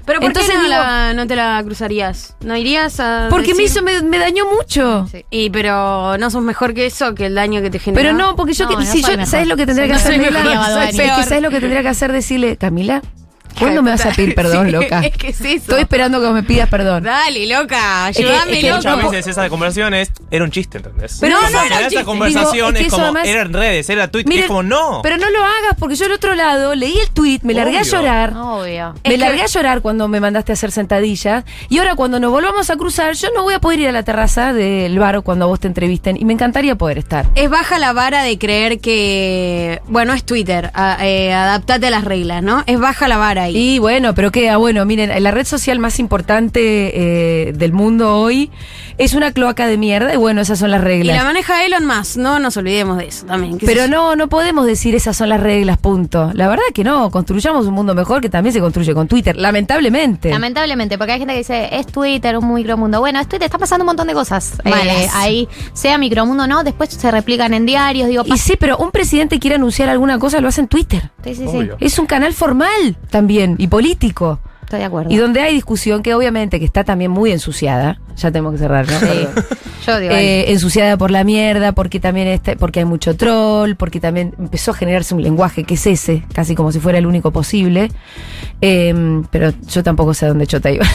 Pero 0.06 0.20
¿por 0.20 0.28
Entonces 0.28 0.50
qué 0.52 0.56
no, 0.58 0.64
digo- 0.64 0.74
la- 0.74 1.14
no 1.14 1.26
te 1.26 1.34
la 1.36 1.62
cruzarías? 1.64 2.36
¿No 2.40 2.56
irías 2.56 3.00
a.? 3.00 3.28
Porque 3.30 3.54
me 3.54 3.62
hizo, 3.62 3.82
me, 3.82 4.02
me 4.02 4.18
dañó 4.18 4.44
mucho. 4.50 5.08
Y 5.30 5.50
pero 5.50 6.18
no 6.18 6.30
sos 6.30 6.42
mejor 6.42 6.74
que 6.74 6.86
eso, 6.86 7.14
que 7.14 7.26
el 7.26 7.34
daño 7.34 7.62
que 7.62 7.70
te 7.70 7.78
genera. 7.78 8.02
Pero 8.02 8.16
no, 8.16 8.36
porque 8.36 8.52
yo, 8.52 8.68
que, 8.68 8.84
si 8.84 9.00
yo, 9.02 9.08
¿sabes 9.26 9.48
lo 9.48 9.56
que 9.56 9.64
tendría 9.66 9.86
que 9.86 9.92
No 9.92 9.98
hacer? 9.98 10.20
Camila? 10.20 10.88
Es 10.90 10.96
que 10.96 11.22
¿sabes 11.24 11.42
lo 11.42 11.50
que 11.50 11.60
tendría 11.60 11.82
que 11.82 11.88
hacer? 11.88 12.12
Decirle, 12.12 12.56
Camila, 12.56 13.02
¿cuándo 13.58 13.82
me 13.82 13.90
vas 13.92 14.04
a 14.06 14.10
pedir 14.10 14.34
perdón, 14.34 14.66
Sí, 14.66 14.72
loca? 14.72 15.00
Es 15.00 15.16
que 15.16 15.28
es 15.28 15.40
eso. 15.40 15.54
Estoy 15.54 15.80
esperando 15.82 16.20
que 16.20 16.28
me 16.30 16.42
pidas 16.42 16.68
perdón. 16.68 17.04
Dale, 17.04 17.46
loca, 17.46 18.08
Es 18.10 18.16
que- 18.16 18.24
ayúdame, 18.24 18.52
es 18.52 18.58
que 18.60 18.70
loco. 18.70 18.82
Muchas 18.96 19.10
veces 19.10 19.26
esa 19.28 19.48
conversación 19.48 19.94
es, 19.94 20.12
era 20.30 20.44
un 20.44 20.50
chiste, 20.50 20.78
¿entendés? 20.78 21.18
Pero 21.20 21.40
no, 21.40 21.50
no 21.50 21.62
era 21.62 21.78
un 21.78 21.84
esa 21.84 22.04
conversación 22.04 22.52
Digo, 22.54 22.68
es 22.68 22.74
que 22.74 22.80
es 22.80 22.86
eso 22.88 22.96
como, 22.96 23.04
además- 23.06 23.26
era 23.28 23.42
en 23.42 23.52
redes, 23.52 23.90
era 23.90 24.08
Twitter, 24.10 24.26
y 24.26 24.28
Miren, 24.30 24.44
es 24.44 24.48
como, 24.48 24.62
no. 24.62 25.00
Pero 25.02 25.16
no 25.16 25.30
lo 25.30 25.38
hagas, 25.44 25.74
porque 25.78 25.94
yo 25.96 26.06
al 26.06 26.12
otro 26.12 26.34
lado 26.34 26.74
leí 26.74 26.98
el 26.98 27.10
tweet, 27.10 27.40
me 27.42 27.54
largué 27.54 27.78
a 27.78 27.82
llorar. 27.82 28.34
Obvio. 28.36 28.94
Me 29.04 29.14
Es 29.14 29.20
largué 29.20 29.36
que- 29.38 29.42
a 29.42 29.46
llorar 29.46 29.80
cuando 29.82 30.08
me 30.08 30.20
mandaste 30.20 30.52
a 30.52 30.54
hacer 30.54 30.70
sentadillas. 30.72 31.44
Y 31.68 31.78
ahora 31.78 31.94
cuando 31.94 32.20
nos 32.20 32.30
volvamos 32.30 32.70
a 32.70 32.76
cruzar, 32.76 33.14
yo 33.14 33.28
no 33.34 33.42
voy 33.42 33.54
a 33.54 33.60
poder 33.60 33.80
ir 33.80 33.88
a 33.88 33.92
la 33.92 34.02
terraza 34.02 34.52
del 34.52 34.98
bar 34.98 35.22
cuando 35.22 35.44
a 35.44 35.48
vos 35.48 35.60
te 35.60 35.66
entrevisten. 35.68 36.16
Y 36.16 36.24
me 36.24 36.32
encantaría 36.32 36.74
poder 36.76 36.98
estar. 36.98 37.26
Es 37.34 37.48
baja 37.50 37.78
la 37.78 37.92
vara 37.92 38.22
de 38.22 38.38
creer 38.38 38.80
que. 38.80 39.80
Bueno, 39.86 40.12
es 40.12 40.24
Twitter. 40.24 40.70
a- 40.74 40.98
eh, 41.06 41.32
adaptate 41.32 41.86
a 41.86 41.90
las 41.90 42.04
reglas, 42.04 42.42
¿no? 42.42 42.62
Es 42.66 42.78
baja 42.78 43.08
la 43.08 43.16
vara 43.16 43.43
ahí. 43.44 43.56
Y 43.74 43.78
bueno, 43.78 44.14
pero 44.14 44.30
queda 44.30 44.56
bueno, 44.56 44.84
miren, 44.84 45.22
la 45.22 45.30
red 45.30 45.46
social 45.46 45.78
más 45.78 45.98
importante 45.98 47.48
eh, 47.48 47.52
del 47.52 47.72
mundo 47.72 48.16
hoy 48.18 48.50
es 48.98 49.14
una 49.14 49.32
cloaca 49.32 49.66
de 49.66 49.76
mierda. 49.76 50.14
Y 50.14 50.16
bueno, 50.16 50.40
esas 50.40 50.58
son 50.58 50.70
las 50.70 50.80
Y 50.82 50.84
reglas. 50.84 51.16
la 51.16 51.24
maneja 51.24 51.64
Elon 51.64 51.86
Musk, 51.86 52.16
no 52.16 52.38
nos 52.38 52.56
olvidemos 52.56 52.98
de 52.98 53.06
eso 53.08 53.26
también. 53.26 53.58
Pero 53.64 53.88
no, 53.88 54.16
no 54.16 54.28
podemos 54.28 54.66
decir 54.66 54.94
esas 54.94 55.16
son 55.16 55.28
las 55.28 55.40
reglas, 55.40 55.78
punto. 55.78 56.30
La 56.34 56.48
verdad 56.48 56.64
que 56.74 56.84
no, 56.84 57.10
construyamos 57.10 57.66
un 57.66 57.74
mundo 57.74 57.94
mejor 57.94 58.20
que 58.20 58.28
también 58.28 58.52
se 58.52 58.60
construye 58.60 58.94
con 58.94 59.08
Twitter, 59.08 59.36
lamentablemente. 59.36 60.30
Lamentablemente, 60.30 60.98
porque 60.98 61.12
hay 61.12 61.18
gente 61.18 61.34
que 61.34 61.38
dice, 61.38 61.68
es 61.76 61.86
Twitter, 61.86 62.36
un 62.38 62.54
micromundo. 62.54 63.00
Bueno, 63.00 63.20
es 63.20 63.28
Twitter, 63.28 63.46
está 63.46 63.58
pasando 63.58 63.82
un 63.84 63.86
montón 63.86 64.06
de 64.06 64.14
cosas. 64.14 64.54
eh, 64.64 65.08
ahí, 65.14 65.48
sea 65.72 65.98
micromundo 65.98 66.44
o 66.44 66.46
no, 66.46 66.64
después 66.64 66.90
se 66.90 67.10
replican 67.10 67.54
en 67.54 67.66
diarios, 67.66 68.08
digo, 68.08 68.22
Y 68.26 68.38
sí, 68.38 68.54
pero 68.58 68.76
un 68.78 68.90
presidente 68.90 69.38
quiere 69.38 69.56
anunciar 69.56 69.88
alguna 69.88 70.18
cosa, 70.18 70.40
lo 70.40 70.48
hace 70.48 70.60
en 70.62 70.68
Twitter. 70.68 71.10
Sí, 71.24 71.34
sí, 71.34 71.46
sí. 71.50 71.68
Es 71.80 71.98
un 71.98 72.06
canal 72.06 72.32
formal 72.32 72.96
también 73.10 73.33
y 73.58 73.66
político. 73.68 74.38
Estoy 74.62 74.78
de 74.78 74.84
acuerdo. 74.86 75.10
Y 75.12 75.16
donde 75.16 75.40
hay 75.40 75.54
discusión 75.54 76.02
que 76.02 76.14
obviamente 76.14 76.58
que 76.58 76.64
está 76.64 76.84
también 76.84 77.10
muy 77.10 77.30
ensuciada. 77.30 78.00
Ya 78.16 78.30
tenemos 78.30 78.52
que 78.52 78.58
cerrar, 78.58 78.90
¿no? 78.90 78.98
Sí. 78.98 79.26
Yo 79.86 80.00
digo, 80.00 80.14
Eh, 80.14 80.50
ensuciada 80.52 80.96
por 80.96 81.10
la 81.10 81.22
mierda, 81.24 81.72
porque 81.72 82.00
también 82.00 82.28
está, 82.28 82.56
porque 82.56 82.78
hay 82.78 82.84
mucho 82.86 83.14
troll, 83.14 83.74
porque 83.74 84.00
también 84.00 84.34
empezó 84.38 84.70
a 84.70 84.74
generarse 84.74 85.14
un 85.14 85.22
lenguaje 85.22 85.64
que 85.64 85.74
es 85.74 85.86
ese, 85.86 86.24
casi 86.32 86.54
como 86.54 86.72
si 86.72 86.80
fuera 86.80 86.96
el 86.98 87.06
único 87.06 87.30
posible. 87.30 87.90
Eh, 88.62 89.22
pero 89.30 89.52
yo 89.68 89.82
tampoco 89.82 90.14
sé 90.14 90.24
a 90.24 90.28
dónde 90.28 90.46
chota 90.46 90.70
iba. 90.70 90.86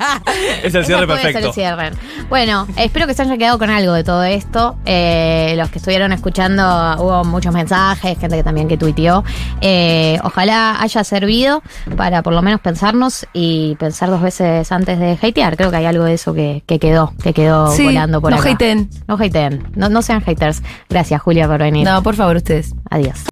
Es 0.62 0.74
el 0.74 0.84
cierre 0.84 1.06
perfecto. 1.06 1.48
el 1.48 1.52
cierre. 1.52 1.90
Bueno, 2.28 2.66
espero 2.76 3.06
que 3.06 3.14
se 3.14 3.22
hayan 3.22 3.38
quedado 3.38 3.58
con 3.58 3.70
algo 3.70 3.92
de 3.92 4.04
todo 4.04 4.24
esto. 4.24 4.76
Eh, 4.84 5.54
los 5.56 5.70
que 5.70 5.78
estuvieron 5.78 6.12
escuchando, 6.12 6.62
hubo 6.98 7.24
muchos 7.24 7.52
mensajes, 7.52 8.18
gente 8.18 8.36
que 8.36 8.42
también 8.44 8.68
que 8.68 8.76
tuiteó. 8.76 9.24
Eh, 9.60 10.18
ojalá 10.22 10.80
haya 10.80 11.04
servido 11.04 11.62
para 11.96 12.22
por 12.22 12.32
lo 12.32 12.42
menos 12.42 12.60
pensarnos 12.60 13.26
y 13.32 13.76
pensar 13.76 14.10
dos 14.10 14.22
veces 14.22 14.70
antes 14.72 14.98
de 14.98 15.18
hatear. 15.20 15.56
Creo 15.56 15.70
que 15.70 15.76
hay 15.78 15.86
algo 15.86 16.04
de 16.04 16.14
eso 16.14 16.34
que, 16.34 16.62
que 16.66 16.78
quedó, 16.78 17.12
que 17.22 17.32
quedó 17.32 17.70
Sí, 17.72 17.84
volando 17.84 18.20
por 18.20 18.30
no 18.32 18.38
acá. 18.38 18.50
hateen. 18.50 18.88
No 19.08 19.14
hateen. 19.16 19.68
No, 19.74 19.88
no 19.88 20.02
sean 20.02 20.22
haters. 20.22 20.62
Gracias, 20.88 21.20
Julia, 21.22 21.46
por 21.48 21.58
venir. 21.58 21.84
No, 21.86 22.02
por 22.02 22.14
favor, 22.14 22.36
ustedes. 22.36 22.74
Adiós. 22.90 23.24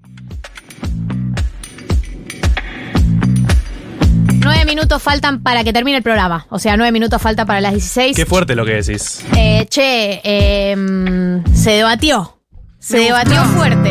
Nueve 4.49 4.65
minutos 4.65 5.03
faltan 5.03 5.43
para 5.43 5.63
que 5.63 5.75
termine 5.75 5.99
el 5.99 6.03
programa. 6.03 6.47
O 6.49 6.59
sea, 6.59 6.75
nueve 6.79 6.91
minutos 6.91 7.21
falta 7.21 7.45
para 7.45 7.61
las 7.61 7.73
16. 7.73 8.17
Qué 8.17 8.25
fuerte 8.25 8.55
lo 8.55 8.65
que 8.65 8.81
decís. 8.83 9.23
Eh, 9.37 9.67
che, 9.69 10.23
eh, 10.25 11.43
se 11.53 11.73
debatió. 11.73 12.39
Se 12.79 12.97
Me 12.97 13.05
debatió 13.05 13.45
fuerte. 13.45 13.91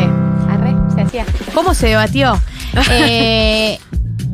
Arre, 0.50 0.74
se 0.92 1.00
hacía. 1.02 1.26
¿Cómo 1.54 1.74
se 1.74 1.86
debatió? 1.86 2.40
Eh, 2.90 3.78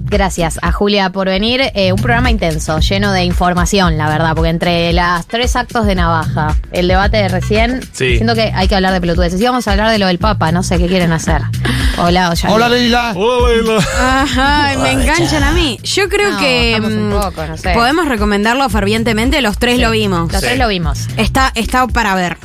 gracias 0.07 0.59
a 0.63 0.73
Julia 0.73 1.11
por 1.11 1.27
venir. 1.27 1.61
Eh, 1.75 1.93
un 1.93 2.01
programa 2.01 2.31
intenso, 2.31 2.79
lleno 2.79 3.13
de 3.13 3.25
información, 3.25 3.99
la 3.99 4.09
verdad, 4.09 4.33
porque 4.35 4.49
entre 4.49 4.95
las 4.95 5.27
tres 5.27 5.57
actos 5.57 5.85
de 5.85 5.95
navaja, 5.95 6.57
el 6.73 6.89
debate 6.89 7.19
de 7.19 7.29
recién, 7.29 7.81
Sí. 7.93 8.17
siento 8.17 8.35
que 8.35 8.51
hay 8.55 8.67
que 8.67 8.75
hablar 8.75 8.95
de 8.95 9.01
pelotudeces. 9.03 9.39
Y 9.43 9.45
vamos 9.45 9.69
a 9.69 9.73
hablar 9.73 9.91
de 9.91 9.99
lo 9.99 10.07
del 10.07 10.19
Papa, 10.19 10.53
no 10.53 10.63
sé 10.63 10.79
qué 10.79 10.87
quieren 10.87 11.13
hacer. 11.13 11.43
Hola, 11.97 12.31
Ollane. 12.31 12.55
Hola, 12.55 12.69
Leila. 12.69 13.11
Ajá, 14.01 14.73
me 14.83 14.93
enganchan 14.93 15.43
a 15.43 15.53
mí. 15.53 15.79
Yo 15.83 16.09
creo 16.09 16.33
No, 16.33 16.39
que 16.39 16.73
bajamos 16.81 16.93
un 16.93 17.09
mm, 17.09 17.13
poco, 17.21 17.47
no 17.47 17.57
sé. 17.57 17.73
podemos 17.73 18.09
recomendarlo 18.09 18.69
fervientemente. 18.69 19.41
Los 19.41 19.59
tres 19.59 19.79
lo 19.79 19.91
vimos. 19.93 20.33
Los 20.33 20.41
tres 20.43 20.59
lo 20.59 20.69
vimos. 20.69 21.07
Está, 21.17 21.53
está 21.55 21.87
para 21.87 22.15
ver, 22.15 22.37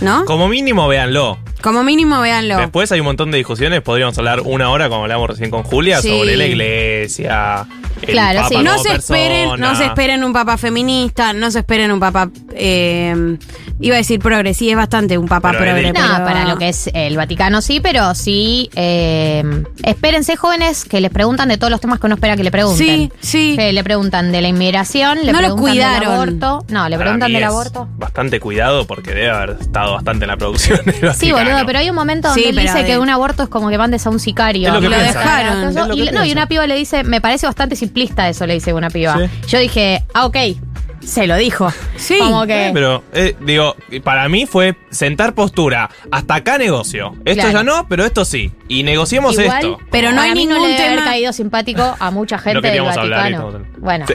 ¿no? 0.00 0.24
Como 0.24 0.48
mínimo, 0.48 0.86
véanlo. 0.88 1.38
Como 1.66 1.82
mínimo, 1.82 2.20
véanlo. 2.20 2.58
Después 2.58 2.92
hay 2.92 3.00
un 3.00 3.06
montón 3.06 3.32
de 3.32 3.38
discusiones. 3.38 3.82
Podríamos 3.82 4.16
hablar 4.18 4.42
una 4.44 4.70
hora, 4.70 4.88
como 4.88 5.02
hablamos 5.02 5.28
recién 5.30 5.50
con 5.50 5.64
Julia, 5.64 6.00
Sí. 6.00 6.10
sobre 6.10 6.36
la 6.36 6.46
iglesia, 6.46 7.66
el 8.02 8.14
Papa 8.16 8.62
No 8.62 8.78
se 8.78 8.94
esperen, 8.94 9.58
no 9.58 9.74
se 9.74 9.86
esperen 9.86 10.22
un 10.22 10.32
papa 10.32 10.56
feminista, 10.58 11.32
no 11.32 11.50
se 11.50 11.60
esperen 11.60 11.90
un 11.90 11.98
papa 11.98 12.30
eh, 12.58 13.36
iba 13.80 13.94
a 13.96 13.98
decir 13.98 14.18
progre, 14.20 14.54
sí 14.54 14.70
es 14.70 14.76
bastante 14.76 15.18
un 15.18 15.26
papa 15.28 15.52
No, 15.52 15.58
progre. 15.58 15.92
pero- 15.92 16.04
para 16.24 16.44
lo 16.46 16.56
que 16.56 16.68
es 16.70 16.88
el 16.94 17.16
Vaticano 17.16 17.60
sí, 17.60 17.80
pero 17.80 18.14
sí. 18.14 18.70
eh, 18.76 19.42
espérense, 19.82 20.36
jóvenes, 20.36 20.84
que 20.84 21.00
les 21.00 21.10
preguntan 21.10 21.48
de 21.48 21.58
todos 21.58 21.70
los 21.70 21.80
temas 21.80 21.98
que 22.00 22.06
uno 22.06 22.14
espera 22.14 22.36
que 22.36 22.44
le 22.44 22.50
pregunten. 22.50 22.86
Sí, 22.86 23.12
sí. 23.20 23.54
Que 23.56 23.72
le 23.72 23.82
preguntan 23.84 24.30
de 24.32 24.40
la 24.40 24.48
inmigración, 24.48 25.18
le 25.24 25.32
No 25.32 25.40
lo 25.40 25.48
preguntan 25.48 25.64
del 25.74 25.82
cuidaron. 25.82 26.12
aborto. 26.14 26.64
No, 26.68 26.88
le 26.88 26.96
Para 26.96 27.04
preguntan 27.10 27.28
mí 27.28 27.34
del 27.34 27.42
es 27.42 27.48
aborto. 27.48 27.88
Bastante 27.98 28.40
cuidado 28.40 28.86
porque 28.86 29.10
debe 29.12 29.30
haber 29.30 29.56
estado 29.60 29.94
bastante 29.94 30.24
en 30.24 30.30
la 30.30 30.36
producción. 30.36 30.80
del 30.84 30.94
Sí, 31.14 31.32
Vaticano. 31.32 31.55
Pero 31.64 31.78
hay 31.78 31.88
un 31.88 31.96
momento 31.96 32.28
donde 32.28 32.42
Sí, 32.42 32.48
él 32.50 32.56
dice 32.56 32.84
que 32.84 32.98
un 32.98 33.08
aborto 33.08 33.44
es 33.44 33.48
como 33.48 33.70
que 33.70 33.78
mandes 33.78 34.06
a 34.06 34.10
un 34.10 34.18
sicario. 34.20 34.68
Es 34.68 34.74
lo 34.74 34.80
que 34.80 34.86
Y 34.86 34.90
lo 34.90 34.98
dejaron. 34.98 35.68
Es 35.68 35.74
lo 35.74 35.88
que 35.94 36.02
y, 36.02 36.10
no, 36.10 36.24
y 36.24 36.32
una 36.32 36.46
piba 36.48 36.66
le 36.66 36.74
dice, 36.74 37.04
me 37.04 37.20
parece 37.20 37.46
bastante 37.46 37.76
simplista 37.76 38.28
eso, 38.28 38.46
le 38.46 38.54
dice 38.54 38.72
una 38.72 38.90
piba. 38.90 39.16
Sí. 39.16 39.48
Yo 39.48 39.58
dije, 39.60 40.04
ah, 40.12 40.26
ok, 40.26 40.36
se 41.04 41.26
lo 41.26 41.36
dijo. 41.36 41.72
Sí. 41.96 42.18
Como 42.18 42.46
que. 42.46 42.68
Eh, 42.68 42.70
Pero, 42.74 43.04
eh, 43.12 43.36
digo, 43.40 43.76
para 44.02 44.28
mí 44.28 44.44
fue 44.46 44.76
sentar 44.90 45.34
postura. 45.34 45.88
Hasta 46.10 46.34
acá 46.36 46.58
negocio. 46.58 47.14
Esto 47.24 47.42
Claro. 47.42 47.58
ya 47.58 47.62
no, 47.62 47.86
pero 47.88 48.04
esto 48.04 48.24
sí. 48.24 48.50
Y 48.68 48.82
negociemos 48.82 49.38
Igual, 49.38 49.56
esto. 49.58 49.78
Pero 49.92 50.10
no 50.12 50.20
hay 50.20 50.32
ningún 50.34 50.60
le 50.62 50.68
debe 50.68 50.82
haber 50.84 50.98
tema- 50.98 51.04
caído 51.10 51.32
simpático 51.32 51.96
a 52.00 52.10
mucha 52.10 52.38
gente 52.38 52.54
Lo 52.54 52.62
que 52.62 52.70
del 52.70 52.80
hablar 52.80 52.96
Vaticano. 52.96 53.48
estamos- 53.50 53.78
Bueno, 53.78 54.06
Sí. 54.08 54.14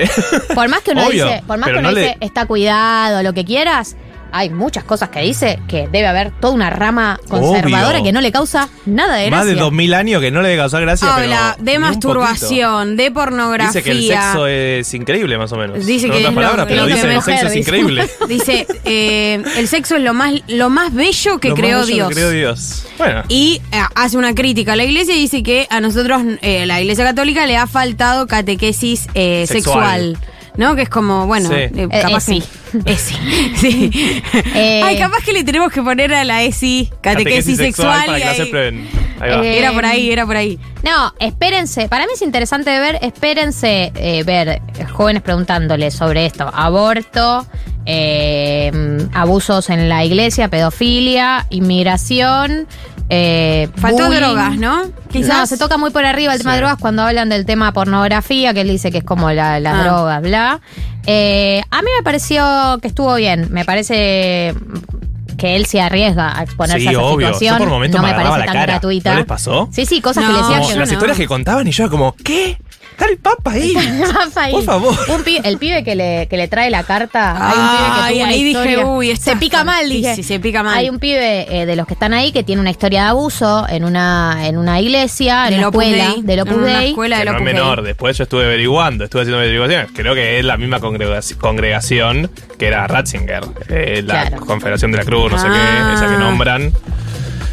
por 0.53 0.67
más 0.67 0.81
que 0.81 0.91
uno 0.91 1.01
Obvio, 1.07 1.25
dice, 1.27 1.43
por 1.47 1.57
más 1.59 1.69
que 1.69 1.73
uno 1.77 1.81
no 1.83 1.91
le- 1.91 2.01
dice 2.01 2.17
está 2.19 2.45
cuidado, 2.45 3.23
lo 3.23 3.33
que 3.33 3.45
quieras, 3.45 3.95
hay 4.31 4.49
muchas 4.49 4.83
cosas 4.83 5.09
que 5.09 5.21
dice 5.21 5.59
que 5.67 5.87
debe 5.91 6.07
haber 6.07 6.31
toda 6.39 6.53
una 6.53 6.69
rama 6.69 7.19
conservadora 7.29 7.95
Obvio. 7.99 8.03
que 8.05 8.11
no 8.11 8.21
le 8.21 8.31
causa 8.31 8.69
nada 8.85 9.15
de 9.15 9.29
Más 9.29 9.41
gracia. 9.41 9.55
de 9.55 9.59
2000 9.61 9.93
años 9.93 10.21
que 10.21 10.31
no 10.31 10.41
le 10.41 10.49
debe 10.49 10.61
causar 10.61 10.81
gracia. 10.81 11.13
Habla 11.15 11.55
pero 11.57 11.65
de 11.65 11.71
ni 11.71 11.77
un 11.77 11.83
masturbación, 11.83 12.97
de 12.97 13.11
pornografía. 13.11 13.67
Dice 13.67 13.83
que 13.83 13.91
el 13.91 14.07
sexo 14.07 14.47
es 14.47 14.93
increíble, 14.93 15.37
más 15.37 15.51
o 15.51 15.57
menos. 15.57 15.85
Dice 15.85 16.05
que 16.07 16.11
otras 16.17 16.29
es 16.29 16.29
lo- 16.29 16.35
palabras, 16.35 16.65
pero 16.69 16.81
lo 16.81 16.87
que 16.87 16.93
dice 16.95 17.07
el 17.07 17.15
mujer 17.15 17.33
sexo 17.35 17.47
es 17.47 17.53
dice. 17.53 17.69
increíble. 17.69 18.09
Dice, 18.27 18.67
eh, 18.85 19.43
el 19.57 19.67
sexo 19.67 19.95
es 19.97 20.03
lo 20.03 20.13
más, 20.13 20.33
lo 20.47 20.69
más 20.69 20.93
bello 20.93 21.39
que 21.39 21.49
Lo 21.49 21.55
más 21.55 21.61
creó 21.61 21.79
bello 21.79 21.87
que 21.87 21.93
Dios. 21.95 22.09
creó 22.13 22.29
Dios. 22.29 22.85
Bueno. 22.97 23.23
Y 23.27 23.61
eh, 23.71 23.81
hace 23.95 24.17
una 24.17 24.33
crítica 24.33 24.73
a 24.73 24.75
la 24.75 24.83
iglesia 24.83 25.15
y 25.15 25.19
dice 25.19 25.43
que 25.43 25.67
a 25.69 25.79
nosotros, 25.81 26.21
eh, 26.41 26.65
la 26.65 26.79
iglesia 26.81 27.03
católica, 27.03 27.45
le 27.45 27.57
ha 27.57 27.67
faltado 27.67 28.27
catequesis 28.27 29.07
eh, 29.13 29.45
Sexual. 29.47 30.15
sexual. 30.15 30.17
¿No? 30.57 30.75
Que 30.75 30.81
es 30.83 30.89
como, 30.89 31.27
bueno, 31.27 31.47
Sí. 31.49 31.55
eh, 31.55 31.71
Eh, 31.75 31.87
capaz 32.01 32.27
ESI. 32.29 32.41
que. 32.41 32.79
ESI. 32.91 33.15
Sí. 33.55 33.91
Eh, 34.55 34.81
Ay, 34.83 34.97
capaz 34.97 35.23
que 35.23 35.33
le 35.33 35.43
tenemos 35.43 35.71
que 35.71 35.81
poner 35.81 36.13
a 36.13 36.23
la 36.23 36.43
ESI 36.43 36.89
catequesis, 37.01 37.57
sexual. 37.57 38.05
para 38.05 38.17
y 38.17 38.21
que 38.21 38.25
la 38.25 38.31
ahí- 38.31 38.41
acepten. 38.41 38.87
Ahí 39.19 39.29
va. 39.31 39.45
Eh, 39.45 39.57
Era 39.59 39.71
por 39.71 39.85
ahí, 39.85 40.11
era 40.11 40.25
por 40.25 40.35
ahí. 40.35 40.59
No, 40.83 41.13
espérense. 41.19 41.87
Para 41.87 42.05
mí 42.05 42.11
es 42.15 42.21
interesante 42.21 42.69
de 42.71 42.79
ver, 42.79 42.99
espérense 43.01 43.91
eh, 43.95 44.23
ver 44.23 44.49
eh, 44.49 44.61
jóvenes 44.91 45.21
preguntándole 45.21 45.91
sobre 45.91 46.25
esto: 46.25 46.49
aborto, 46.53 47.45
eh, 47.85 48.71
abusos 49.13 49.69
en 49.69 49.87
la 49.89 50.03
iglesia, 50.03 50.47
pedofilia, 50.47 51.45
inmigración. 51.49 52.67
Eh, 53.13 53.67
Faltó 53.75 54.05
bullying. 54.05 54.19
drogas, 54.21 54.57
¿no? 54.57 54.83
Quizás. 55.11 55.37
No, 55.37 55.45
se 55.45 55.57
toca 55.57 55.75
muy 55.77 55.89
por 55.91 56.05
arriba 56.05 56.31
el 56.31 56.39
tema 56.39 56.51
Sí. 56.51 56.55
de 56.55 56.61
drogas 56.61 56.77
cuando 56.79 57.01
hablan 57.03 57.27
del 57.27 57.45
tema 57.45 57.73
pornografía, 57.73 58.53
que 58.53 58.61
él 58.61 58.69
dice 58.69 58.89
que 58.89 58.99
es 58.99 59.03
como 59.03 59.29
la, 59.31 59.59
las 59.59 59.73
Ah. 59.79 59.83
drogas, 59.83 60.21
bla. 60.21 60.61
Eh, 61.05 61.61
a 61.71 61.81
mí 61.81 61.87
me 61.97 62.03
pareció 62.03 62.79
que 62.81 62.87
estuvo 62.87 63.13
bien. 63.15 63.49
Me 63.51 63.65
parece 63.65 64.53
que 65.37 65.55
él 65.57 65.65
se 65.65 65.81
arriesga 65.81 66.37
a 66.39 66.43
exponerse 66.43 66.79
Sí, 66.83 66.87
a 66.87 66.91
esa 66.91 67.01
obvio. 67.01 67.27
situación. 67.27 67.55
Yo 67.55 67.59
por 67.65 67.67
momentos 67.69 67.99
no 68.01 68.07
me 68.07 68.13
parece 68.13 68.29
la 68.37 68.45
tan 68.45 68.53
cara. 68.53 68.65
gratuita. 68.73 69.09
¿No 69.11 69.17
les 69.17 69.25
pasó? 69.25 69.67
Sí, 69.73 69.85
sí, 69.85 69.99
cosas 69.99 70.23
No, 70.23 70.29
que 70.29 70.33
le 70.35 70.39
decían 70.43 70.61
que 70.69 70.79
las 70.79 70.87
no. 70.89 70.93
historias 70.93 71.17
que 71.17 71.27
contaban 71.27 71.67
y 71.67 71.71
yo 71.71 71.83
era 71.83 71.91
como, 71.91 72.15
¿qué? 72.23 72.57
Está 72.91 73.05
el 73.05 73.17
papa 73.17 73.51
ahí. 73.51 73.73
Ahí. 74.35 74.51
Por 74.51 74.63
favor. 74.63 74.95
Un 75.09 75.23
pibe- 75.23 75.41
el 75.43 75.57
pibe 75.57 75.83
que 75.83 75.95
le, 75.95 76.27
que 76.29 76.37
le 76.37 76.47
trae 76.47 76.69
la 76.69 76.83
carta. 76.83 77.35
hay 77.35 77.57
un 77.57 77.67
pibe 77.69 77.77
que 77.77 78.01
Ay, 78.01 78.13
tuvo 78.13 78.23
una 78.23 78.29
ahí 78.31 78.43
dije, 78.43 78.59
historia- 78.59 78.85
uy, 78.85 79.15
se 79.15 79.35
pica 79.37 79.63
mal, 79.63 79.89
dije. 79.89 80.01
fuertísimo, 80.03 80.27
se 80.35 80.39
pica 80.39 80.63
mal. 80.63 80.77
Hay 80.77 80.89
un 80.89 80.99
pibe 80.99 81.61
eh, 81.61 81.65
de 81.65 81.75
los 81.75 81.87
que 81.87 81.93
están 81.93 82.13
ahí 82.13 82.31
que 82.31 82.43
tiene 82.43 82.61
una 82.61 82.69
historia 82.71 83.03
de 83.03 83.09
abuso 83.09 83.65
en 83.69 83.83
una, 83.85 84.45
en 84.47 84.57
una 84.57 84.79
iglesia, 84.79 85.45
en 85.45 85.51
Del 85.51 85.59
una 85.59 85.67
escuela, 85.69 86.09
Dei. 86.13 86.21
del 86.21 86.39
Opus 86.41 86.53
En 86.53 86.59
una 86.59 86.79
Dei. 86.79 86.89
escuela 86.89 87.15
Que 87.17 87.23
del 87.23 87.31
no 87.33 87.37
es 87.39 87.43
menor. 87.45 87.81
Después 87.81 88.17
yo 88.17 88.23
estuve 88.23 88.45
averiguando, 88.45 89.03
estuve 89.05 89.21
haciendo 89.23 89.39
averiguaciones. 89.39 89.89
Creo 89.95 90.13
que 90.13 90.39
es 90.39 90.45
la 90.45 90.57
misma 90.57 90.79
congregaci- 90.79 91.37
congregación 91.37 92.29
que 92.59 92.67
era 92.67 92.85
Ratzinger, 92.87 93.43
eh, 93.69 94.03
la 94.05 94.27
Claro. 94.27 94.45
Confederación 94.45 94.91
de 94.91 94.97
la 94.99 95.05
Cruz, 95.05 95.31
no 95.31 95.37
sé 95.39 95.47
Ah. 95.49 95.87
qué, 95.89 95.93
esa 95.95 96.11
que 96.11 96.17
nombran. 96.19 96.71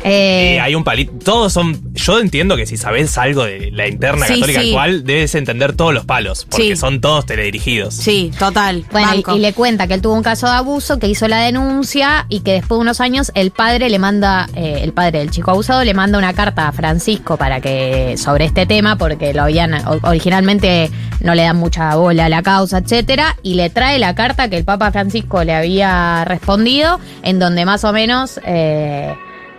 Eh, 0.05 0.61
hay 0.61 0.75
un 0.75 0.85
palito. 0.85 1.13
Todos 1.25 1.53
son. 1.53 1.93
Yo 1.95 2.21
entiendo 2.21 2.57
que 2.57 2.67
si 2.67 2.77
sabes 2.77 3.17
algo 3.19 3.45
de 3.45 3.71
la 3.73 3.89
interna 3.89 4.27
Sí, 4.27 4.35
católica 4.35 4.61
sí. 4.61 4.69
actual, 4.69 5.05
debes 5.05 5.35
entender 5.35 5.75
todos 5.75 5.93
los 5.93 6.05
palos. 6.05 6.47
Porque 6.49 6.75
Sí. 6.75 6.77
son 6.77 7.01
todos 7.01 7.27
teledirigidos. 7.27 7.95
Sí, 7.95 8.31
total. 8.39 8.85
Bueno, 8.93 9.13
y, 9.35 9.39
le 9.39 9.53
cuenta 9.53 9.87
que 9.87 9.95
él 9.95 10.03
tuvo 10.03 10.15
un 10.15 10.23
caso 10.23 10.47
de 10.47 10.53
abuso, 10.53 10.99
que 10.99 11.09
hizo 11.09 11.27
la 11.29 11.41
denuncia 11.41 12.27
y 12.29 12.41
que 12.41 12.53
después 12.53 12.79
de 12.79 12.83
unos 12.83 13.01
años 13.01 13.33
el 13.35 13.51
padre 13.51 13.91
le 13.91 13.99
manda, 13.99 14.49
eh, 14.55 14.81
el 14.83 14.93
padre 14.93 15.19
del 15.21 15.31
chico 15.31 15.51
abusado 15.51 15.85
le 15.85 15.95
manda 15.95 16.19
una 16.19 16.33
carta 16.35 16.69
a 16.69 16.73
Francisco 16.73 17.37
para 17.37 17.61
que 17.61 18.17
sobre 18.17 18.45
este 18.45 18.67
tema, 18.67 18.97
porque 18.97 19.35
lo 19.35 19.43
habían 19.43 19.75
originalmente 20.03 20.91
no 21.21 21.35
le 21.35 21.43
dan 21.43 21.57
mucha 21.57 21.95
bola 21.97 22.27
a 22.27 22.29
la 22.29 22.43
causa, 22.43 22.79
etcétera, 22.79 23.37
y 23.43 23.55
le 23.55 23.71
trae 23.71 23.99
la 23.99 24.15
carta 24.15 24.49
que 24.49 24.57
el 24.57 24.65
Papa 24.65 24.93
Francisco 24.93 25.43
le 25.43 25.55
había 25.55 26.25
respondido, 26.25 27.01
en 27.23 27.39
donde 27.39 27.65
más 27.65 27.85
o 27.85 27.93
menos 27.93 28.41
eh, 28.47 29.15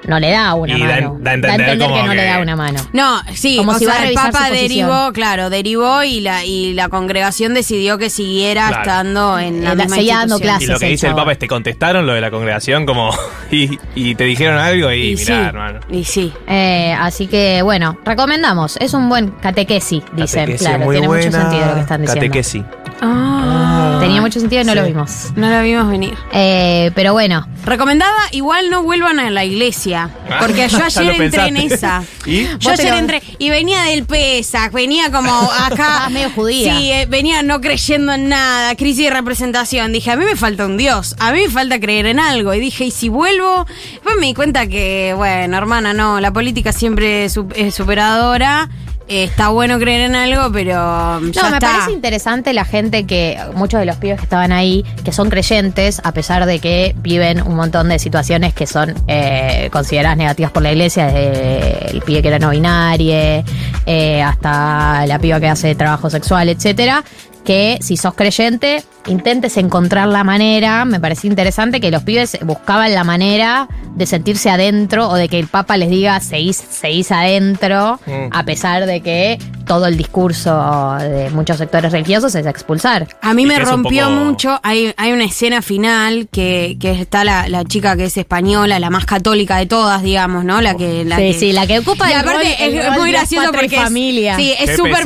no 0.08 0.20
le 0.20 0.32
da 0.32 0.54
una 0.56 0.78
Y 0.78 0.82
da- 0.82 0.88
mano. 0.96 1.18
da 1.20 1.32
a 1.32 1.34
entender 1.36 1.78
que 1.78 1.84
como 1.84 1.98
no 2.04 2.14
le 2.14 2.22
que- 2.22 2.26
da 2.28 2.40
una 2.40 2.56
mano. 2.56 2.80
No, 2.94 3.22
sí, 3.34 3.58
Como 3.58 3.72
o 3.74 3.80
si 3.80 3.86
va 3.86 3.94
a 3.94 3.98
sea, 3.98 4.08
el 4.10 4.16
Papa 4.16 4.50
derivó, 4.50 5.12
claro, 5.14 5.50
derivó 5.50 6.04
y 6.04 6.22
la, 6.22 6.46
y 6.46 6.74
la 6.74 6.90
congregación 6.90 7.54
decidió 7.54 7.98
que 7.98 8.10
siguiera 8.10 8.68
Claro. 8.68 8.82
estando 8.82 9.40
en 9.40 9.64
la 9.64 9.72
Eh, 9.74 9.76
misma 9.76 9.96
seguía 9.96 10.16
dando 10.20 10.36
institución. 10.36 10.62
Y 10.62 10.66
lo 10.74 10.80
que 10.80 10.86
el 10.86 10.92
dice 10.92 11.08
el. 11.08 11.16
Papa 11.16 11.32
es: 11.34 11.40
te 11.40 11.48
contestaron 11.48 12.06
lo 12.06 12.14
de 12.14 12.22
la 12.22 12.32
congregación, 12.32 12.86
como. 12.86 13.10
Y, 13.52 13.80
y 13.96 14.14
te 14.14 14.26
dijeron 14.26 14.60
algo, 14.60 14.92
y, 14.92 15.14
Y 15.14 15.16
mirá, 15.16 15.26
sí, 15.26 15.32
hermano. 15.34 15.80
Y 15.90 16.04
sí. 16.04 16.32
Eh, 16.48 16.96
así 17.00 17.26
que 17.26 17.64
bueno, 17.64 17.98
recomendamos. 18.06 18.78
Es 18.80 18.94
un 18.94 19.10
buen 19.10 19.32
catequesi, 19.32 20.04
dicen. 20.14 20.56
Claro, 20.56 20.86
muy 20.86 20.96
tiene 20.96 21.08
mucho 21.08 21.32
sentido 21.32 21.66
lo 21.66 21.74
que 21.74 21.80
están 21.82 22.02
diciendo. 22.02 22.26
Catequesis. 22.28 22.64
Ah, 23.02 23.78
Tenía 24.00 24.22
mucho 24.22 24.40
sentido 24.40 24.62
y 24.62 24.66
no 24.66 24.74
Sí. 24.74 24.80
lo 24.80 24.86
vimos. 24.86 25.12
no 25.36 25.50
la 25.50 25.62
vimos 25.62 25.90
venir. 25.90 26.14
Eh, 26.34 26.92
pero 26.96 27.14
bueno, 27.14 27.46
Recomendada, 27.66 28.18
igual 28.32 28.70
no 28.72 28.82
vuelvan 28.84 29.20
a 29.20 29.30
la 29.30 29.46
iglesia. 29.46 30.10
Porque 30.40 30.68
yo 30.70 30.80
ayer 30.86 31.18
lo 31.18 31.24
entré 31.24 31.48
en 31.50 31.58
esa. 31.58 32.04
¿Y? 32.26 32.48
Yo 32.58 32.72
ayer 32.72 32.92
lo- 32.94 32.98
entré 32.98 33.22
y 33.38 33.50
venía 33.50 33.84
del 33.84 34.06
PESAC, 34.06 34.72
venía 34.72 35.12
como 35.12 35.30
acá. 35.32 36.10
Medio 36.12 36.32
judía. 36.32 36.76
Sí, 36.78 36.92
eh, 36.92 37.06
venía 37.08 37.44
no 37.44 37.62
creyendo 37.62 38.14
en 38.14 38.30
nada, 38.30 38.74
crisis 38.76 39.06
de 39.06 39.12
representación. 39.12 39.92
Dije, 39.92 40.10
a 40.10 40.16
mí 40.16 40.26
me 40.26 40.36
falta 40.36 40.66
un 40.66 40.78
Dios, 40.78 41.16
a 41.20 41.32
mí 41.32 41.42
me 41.42 41.50
falta 41.50 41.80
creer 41.80 42.06
en 42.08 42.20
algo. 42.20 42.54
Y 42.54 42.60
dije, 42.60 42.86
¿y 42.86 42.92
si 42.92 43.10
vuelvo? 43.10 43.68
Después 43.92 44.16
me 44.20 44.28
di 44.28 44.34
cuenta 44.34 44.66
que, 44.68 45.14
bueno, 45.16 45.58
hermana, 45.58 45.94
no, 45.94 46.20
la 46.20 46.32
política 46.32 46.72
siempre 46.72 47.26
es, 47.26 47.34
su- 47.34 47.50
es 47.56 47.76
superadora. 47.76 48.70
Eh, 49.10 49.23
está 49.23 49.49
bueno 49.49 49.80
creer 49.80 50.02
en 50.02 50.15
algo, 50.15 50.52
pero 50.52 50.72
ya 50.72 51.19
no, 51.19 51.49
me 51.49 51.57
está. 51.57 51.60
parece 51.60 51.91
interesante 51.91 52.53
la 52.53 52.64
gente 52.64 53.07
que, 53.07 53.40
muchos 53.56 53.80
de 53.80 53.88
los 53.88 53.95
pibes 53.98 54.18
que 54.18 54.23
estaban 54.23 54.52
ahí, 54.52 54.86
que 55.03 55.11
son 55.11 55.31
creyentes, 55.31 55.99
a 56.03 56.11
pesar 56.11 56.45
de 56.45 56.60
que 56.60 56.94
viven 56.99 57.41
un 57.41 57.56
montón 57.56 57.90
de 57.90 57.98
situaciones 57.98 58.53
que 58.53 58.68
son 58.68 58.94
eh, 59.07 59.69
consideradas 59.72 60.15
negativas 60.15 60.52
por 60.52 60.61
la 60.61 60.73
iglesia, 60.73 61.07
desde 61.07 61.90
el 61.90 62.02
pibe 62.03 62.22
que 62.22 62.27
era 62.27 62.38
no 62.38 62.52
binario, 62.52 63.44
eh, 63.88 64.22
hasta 64.22 65.07
la 65.07 65.18
piba 65.18 65.40
que 65.40 65.48
hace 65.48 65.73
trabajo 65.73 66.11
sexual, 66.11 66.48
etcétera. 66.48 67.03
Que 67.50 67.80
si 67.82 67.98
sos 67.98 68.14
creyente, 68.14 68.84
intentes 69.08 69.58
encontrar 69.58 70.08
la 70.08 70.24
manera. 70.24 70.86
Me 70.86 71.00
parecía 71.00 71.32
interesante 71.32 71.82
que 71.82 71.90
los 71.90 72.04
pibes 72.04 72.38
buscaban 72.44 72.94
la 72.94 73.04
manera 73.04 73.68
de 73.96 74.06
sentirse 74.06 74.52
adentro 74.52 75.10
o 75.10 75.16
de 75.16 75.28
que 75.30 75.40
el 75.40 75.48
Papa 75.48 75.76
les 75.76 75.90
diga 75.90 76.20
seguís, 76.20 76.58
seguís 76.58 77.12
adentro, 77.12 78.00
Mm. 78.06 78.30
a 78.32 78.44
pesar 78.44 78.86
de 78.86 79.02
que 79.02 79.40
todo 79.66 79.88
el 79.88 79.98
discurso 79.98 80.96
de 81.00 81.32
muchos 81.32 81.58
sectores 81.58 81.92
religiosos 81.92 82.36
es 82.36 82.46
expulsar. 82.46 83.08
A 83.24 83.34
mí 83.34 83.48
me 83.48 83.58
rompió 83.58 84.06
poco- 84.06 84.16
mucho. 84.26 84.60
Hay, 84.62 84.94
hay 84.98 85.12
una 85.12 85.26
escena 85.26 85.64
final 85.64 86.28
que, 86.32 86.78
que 86.80 86.92
está 86.92 87.24
la, 87.24 87.48
la 87.50 87.64
chica 87.66 87.96
que 87.98 88.06
es 88.06 88.18
española, 88.18 88.78
la 88.80 88.92
más 88.92 89.06
católica 89.06 89.58
de 89.58 89.66
todas, 89.66 90.04
digamos, 90.04 90.44
¿no? 90.46 90.62
La 90.62 90.76
que. 90.76 91.04
La 91.04 91.16
Sí, 91.18 91.22
que- 91.32 91.40
sí, 91.40 91.52
la 91.54 91.66
que 91.66 91.80
ocupa 91.80 92.10
Y 92.10 92.14
el 92.14 92.20
aparte 92.20 92.44
rol- 92.44 92.56
el 92.60 92.74
es, 92.78 92.86
rol 92.86 92.96
muy 93.00 93.12
de 93.12 93.18
gracioso 93.18 93.52
porque. 93.52 93.76
es- 93.76 93.82
familia. 93.82 94.36
Sí, 94.36 94.54
es 94.60 94.76
súper 94.78 95.04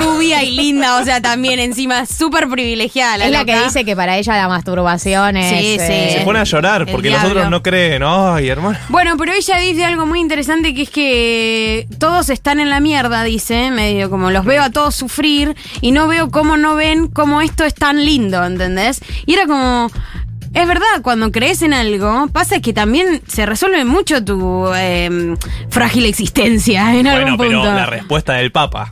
rubia 0.00 0.44
y 0.44 0.52
linda, 0.52 0.98
o 1.00 1.04
sea, 1.04 1.20
también 1.20 1.47
encima 1.58 2.06
súper 2.06 2.48
privilegiada. 2.48 3.24
es 3.24 3.30
la 3.30 3.44
que 3.44 3.58
dice 3.58 3.84
que 3.84 3.94
para 3.96 4.16
ella 4.16 4.36
la 4.36 4.48
masturbación 4.48 5.36
es. 5.36 5.50
Sí, 5.50 5.76
sí. 5.78 5.92
eh, 5.92 6.16
Se 6.18 6.24
pone 6.24 6.38
a 6.38 6.44
llorar 6.44 6.86
porque 6.90 7.10
los 7.10 7.22
otros 7.24 7.48
no 7.50 7.62
creen. 7.62 8.02
Ay, 8.04 8.48
hermano. 8.48 8.78
Bueno, 8.88 9.16
pero 9.16 9.32
ella 9.32 9.56
dice 9.58 9.84
algo 9.84 10.06
muy 10.06 10.20
interesante 10.20 10.74
que 10.74 10.82
es 10.82 10.90
que 10.90 11.86
todos 11.98 12.28
están 12.30 12.60
en 12.60 12.70
la 12.70 12.80
mierda, 12.80 13.22
dice, 13.24 13.70
medio 13.70 14.10
como 14.10 14.30
los 14.30 14.44
veo 14.44 14.62
a 14.62 14.70
todos 14.70 14.94
sufrir 14.94 15.56
y 15.80 15.92
no 15.92 16.08
veo 16.08 16.30
cómo 16.30 16.56
no 16.56 16.74
ven 16.74 17.08
cómo 17.08 17.40
esto 17.40 17.64
es 17.64 17.74
tan 17.74 18.04
lindo, 18.04 18.44
¿entendés? 18.44 19.00
Y 19.26 19.34
era 19.34 19.46
como... 19.46 19.90
Es 20.54 20.66
verdad, 20.66 21.02
cuando 21.02 21.30
crees 21.30 21.60
en 21.60 21.74
algo, 21.74 22.26
pasa 22.32 22.60
que 22.60 22.72
también 22.72 23.20
se 23.28 23.44
resuelve 23.44 23.84
mucho 23.84 24.24
tu 24.24 24.66
eh, 24.74 25.36
frágil 25.68 26.06
existencia 26.06 26.94
en 26.94 27.06
algún 27.06 27.36
Bueno, 27.36 27.38
pero 27.38 27.60
punto. 27.60 27.74
la 27.76 27.84
respuesta 27.86 28.32
del 28.32 28.50
Papa. 28.50 28.88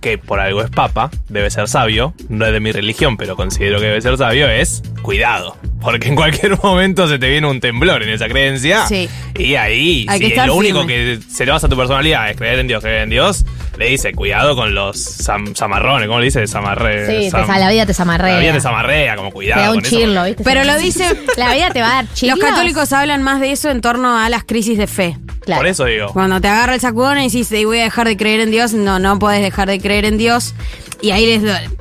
Que 0.00 0.16
por 0.18 0.40
algo 0.40 0.62
es 0.62 0.70
papa, 0.70 1.10
debe 1.28 1.50
ser 1.50 1.68
sabio, 1.68 2.14
no 2.28 2.46
es 2.46 2.52
de 2.52 2.60
mi 2.60 2.72
religión, 2.72 3.16
pero 3.16 3.36
considero 3.36 3.78
que 3.80 3.86
debe 3.86 4.00
ser 4.00 4.16
sabio, 4.16 4.48
es 4.48 4.82
cuidado. 5.02 5.56
Porque 5.80 6.08
en 6.08 6.14
cualquier 6.16 6.58
momento 6.62 7.08
se 7.08 7.18
te 7.18 7.28
viene 7.30 7.46
un 7.46 7.60
temblor 7.60 8.02
en 8.02 8.10
esa 8.10 8.28
creencia. 8.28 8.86
Sí. 8.86 9.08
Y 9.38 9.54
ahí, 9.56 10.06
Hay 10.08 10.20
que 10.20 10.30
si 10.30 10.46
lo 10.46 10.54
único 10.54 10.80
firme. 10.86 10.94
que 10.94 11.18
se 11.30 11.46
le 11.46 11.52
basa 11.52 11.66
a 11.66 11.70
tu 11.70 11.76
personalidad 11.76 12.30
es 12.30 12.36
creer 12.36 12.58
en 12.58 12.66
Dios, 12.68 12.82
creer 12.82 13.02
en 13.02 13.10
Dios, 13.10 13.44
le 13.78 13.86
dice 13.86 14.12
cuidado 14.12 14.54
con 14.56 14.74
los 14.74 14.96
sam- 14.96 15.54
zamarrones, 15.56 16.06
¿cómo 16.06 16.18
le 16.18 16.26
dice? 16.26 16.46
Zamarre, 16.46 17.06
Sí, 17.24 17.30
te- 17.30 17.58
la 17.58 17.70
vida 17.70 17.86
te 17.86 17.94
zamarrea. 17.94 18.34
La 18.34 18.40
vida 18.40 18.52
te 18.52 18.60
zamarrea, 18.60 19.16
como 19.16 19.28
Te 19.28 19.34
cuidado. 19.34 19.62
da 19.62 19.68
un 19.70 19.76
con 19.76 19.84
eso. 19.86 19.96
chirlo, 19.96 20.24
¿viste? 20.24 20.44
Pero 20.44 20.64
lo 20.64 20.76
dice. 20.78 21.04
La 21.38 21.54
vida 21.54 21.70
te 21.70 21.80
va 21.80 21.90
a 21.90 21.94
dar 22.02 22.06
chirlos. 22.14 22.38
Los 22.38 22.48
católicos 22.48 22.92
hablan 22.92 23.22
más 23.22 23.40
de 23.40 23.52
eso 23.52 23.70
en 23.70 23.80
torno 23.80 24.18
a 24.18 24.28
las 24.28 24.44
crisis 24.44 24.76
de 24.76 24.86
fe. 24.86 25.16
Por 25.56 25.66
eso 25.66 25.84
digo. 25.84 26.12
Cuando 26.12 26.40
te 26.40 26.48
agarra 26.48 26.74
el 26.74 26.80
sacudón 26.80 27.18
y 27.18 27.28
dices, 27.28 27.50
"Ey, 27.52 27.64
voy 27.64 27.78
a 27.78 27.84
dejar 27.84 28.06
de 28.06 28.16
creer 28.16 28.40
en 28.40 28.50
Dios, 28.50 28.72
no, 28.72 28.98
no 28.98 29.18
podés 29.18 29.42
dejar 29.42 29.68
de 29.68 29.80
creer 29.80 30.04
en 30.04 30.18
Dios. 30.18 30.54
Y 31.00 31.10
ahí 31.12 31.26
les 31.26 31.42
doy. 31.42 31.76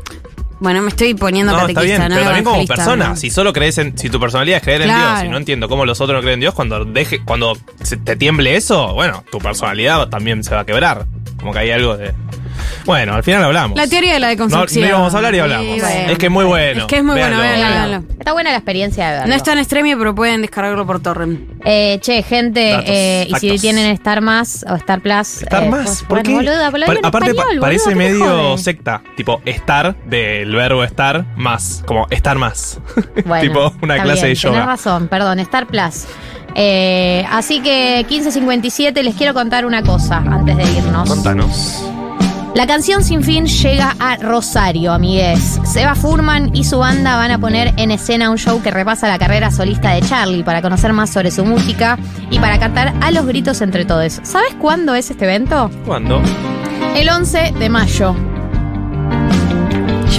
Bueno, 0.59 0.81
me 0.81 0.89
estoy 0.89 1.13
poniendo 1.13 1.53
No, 1.53 1.67
está 1.67 1.81
bien, 1.81 2.01
no 2.01 2.09
pero 2.09 2.23
también 2.25 2.43
como 2.43 2.65
persona. 2.65 3.09
¿no? 3.09 3.15
Si 3.15 3.29
solo 3.29 3.53
crees 3.53 3.77
en. 3.77 3.97
Si 3.97 4.09
tu 4.09 4.19
personalidad 4.19 4.57
es 4.57 4.63
creer 4.63 4.81
en. 4.81 4.87
Dios 4.89 5.23
y 5.25 5.29
no 5.29 5.37
entiendo 5.37 5.69
cómo 5.69 5.85
los 5.85 6.01
otros 6.01 6.17
no 6.17 6.21
creen 6.21 6.35
en 6.35 6.39
Dios, 6.41 6.53
cuando 6.53 6.83
deje, 6.83 7.23
cuando 7.23 7.57
se 7.81 7.95
te 7.97 8.15
tiemble 8.15 8.55
eso, 8.57 8.93
bueno, 8.93 9.23
tu 9.31 9.39
personalidad 9.39 10.09
también 10.09 10.43
se 10.43 10.53
va 10.53 10.61
a 10.61 10.65
quebrar. 10.65 11.05
Como 11.39 11.53
que 11.53 11.59
hay 11.59 11.71
algo 11.71 11.95
de. 11.95 12.13
Bueno, 12.85 13.13
al 13.15 13.23
final 13.23 13.43
hablamos. 13.43 13.77
La 13.77 13.87
teoría 13.87 14.13
de 14.13 14.19
la 14.19 14.27
No, 14.27 14.31
deconstrucción. 14.31 14.81
no 14.83 14.89
íbamos 14.89 15.13
a 15.13 15.17
hablar 15.17 15.35
y 15.35 15.39
hablamos. 15.39 15.65
Sí, 15.75 15.79
bueno. 15.81 16.11
Es 16.11 16.17
que 16.17 16.25
es 16.25 16.31
muy 16.31 16.45
bueno. 16.45 16.81
Es 16.81 16.85
que 16.87 16.97
es 16.97 17.03
muy 17.03 17.19
bueno, 17.19 17.37
Véanlo. 17.39 17.59
véanlo, 17.59 17.89
véanlo. 17.89 18.13
Está 18.19 18.33
buena 18.33 18.51
la 18.51 18.57
experiencia 18.57 19.05
de 19.07 19.11
verlo. 19.13 19.27
No 19.27 19.35
es 19.35 19.43
tan 19.43 19.57
extremio, 19.59 19.97
pero 19.97 20.15
pueden 20.15 20.41
descargarlo 20.41 20.85
por 20.85 20.99
torrent. 21.01 21.39
Eh, 21.65 21.99
che, 22.01 22.23
gente, 22.23 22.71
Datos, 22.71 22.85
eh, 22.87 23.27
y 23.29 23.35
si 23.35 23.59
tienen 23.59 23.85
Star 23.91 24.21
Más 24.21 24.65
o 24.69 24.75
Star 24.75 25.01
Plus. 25.01 25.41
Estar 25.43 25.63
eh, 25.63 25.69
más. 25.69 25.83
pues, 25.85 25.99
¿Por 26.03 26.07
bueno, 26.09 26.23
qué? 26.23 26.33
boluda, 26.35 26.71
pero 26.71 26.77
lo 26.79 26.85
Pa- 26.85 26.91
digo 26.93 26.99
en 26.99 27.05
aparte, 27.05 27.33
pa- 27.33 27.43
parece 27.59 27.59
boludo, 27.59 27.83
¿qué 27.85 27.89
te 27.89 27.95
medio 27.95 28.25
jode? 28.49 28.57
secta. 28.63 29.01
Tipo, 29.15 29.41
estar 29.45 29.95
del 30.05 30.55
verbo 30.55 30.83
estar 30.83 31.25
más. 31.35 31.83
Como 31.85 32.07
estar 32.09 32.37
más. 32.37 32.79
Bueno, 33.25 33.41
tipo, 33.41 33.73
una 33.81 33.95
está 33.95 34.03
clase 34.05 34.21
bien, 34.25 34.33
de 34.33 34.35
yoga. 34.35 34.53
Tenés 34.55 34.67
razón, 34.67 35.07
perdón, 35.07 35.39
Star 35.39 35.67
Plus. 35.67 36.05
Eh, 36.55 37.23
así 37.29 37.61
que 37.61 38.05
15.57 38.09 39.01
les 39.03 39.15
quiero 39.15 39.33
contar 39.35 39.65
una 39.65 39.83
cosa 39.83 40.17
antes 40.17 40.57
de 40.57 40.63
irnos. 40.63 41.07
Contanos. 41.07 41.83
La 42.59 42.67
canción 42.67 43.05
Sin 43.05 43.23
Fin 43.23 43.45
llega 43.45 43.95
a 43.99 44.17
Rosario, 44.17 44.91
amigues. 44.91 45.61
Seba 45.63 45.95
Furman 45.95 46.53
y 46.53 46.65
su 46.65 46.77
banda 46.77 47.15
van 47.15 47.31
a 47.31 47.39
poner 47.39 47.73
en 47.77 47.89
escena 47.89 48.29
un 48.29 48.37
show 48.37 48.61
que 48.61 48.69
repasa 48.69 49.07
la 49.07 49.17
carrera 49.17 49.49
solista 49.49 49.91
de 49.91 50.01
Charlie 50.01 50.43
para 50.43 50.61
conocer 50.61 50.91
más 50.91 51.09
sobre 51.09 51.31
su 51.31 51.45
música 51.45 51.97
y 52.29 52.37
para 52.37 52.59
cantar 52.59 52.93
a 52.99 53.11
los 53.11 53.25
gritos 53.25 53.61
entre 53.61 53.85
todos. 53.85 54.19
¿Sabes 54.23 54.55
cuándo 54.55 54.93
es 54.93 55.09
este 55.09 55.23
evento? 55.23 55.71
¿Cuándo? 55.85 56.21
El 56.97 57.07
11 57.07 57.53
de 57.57 57.69
mayo. 57.69 58.13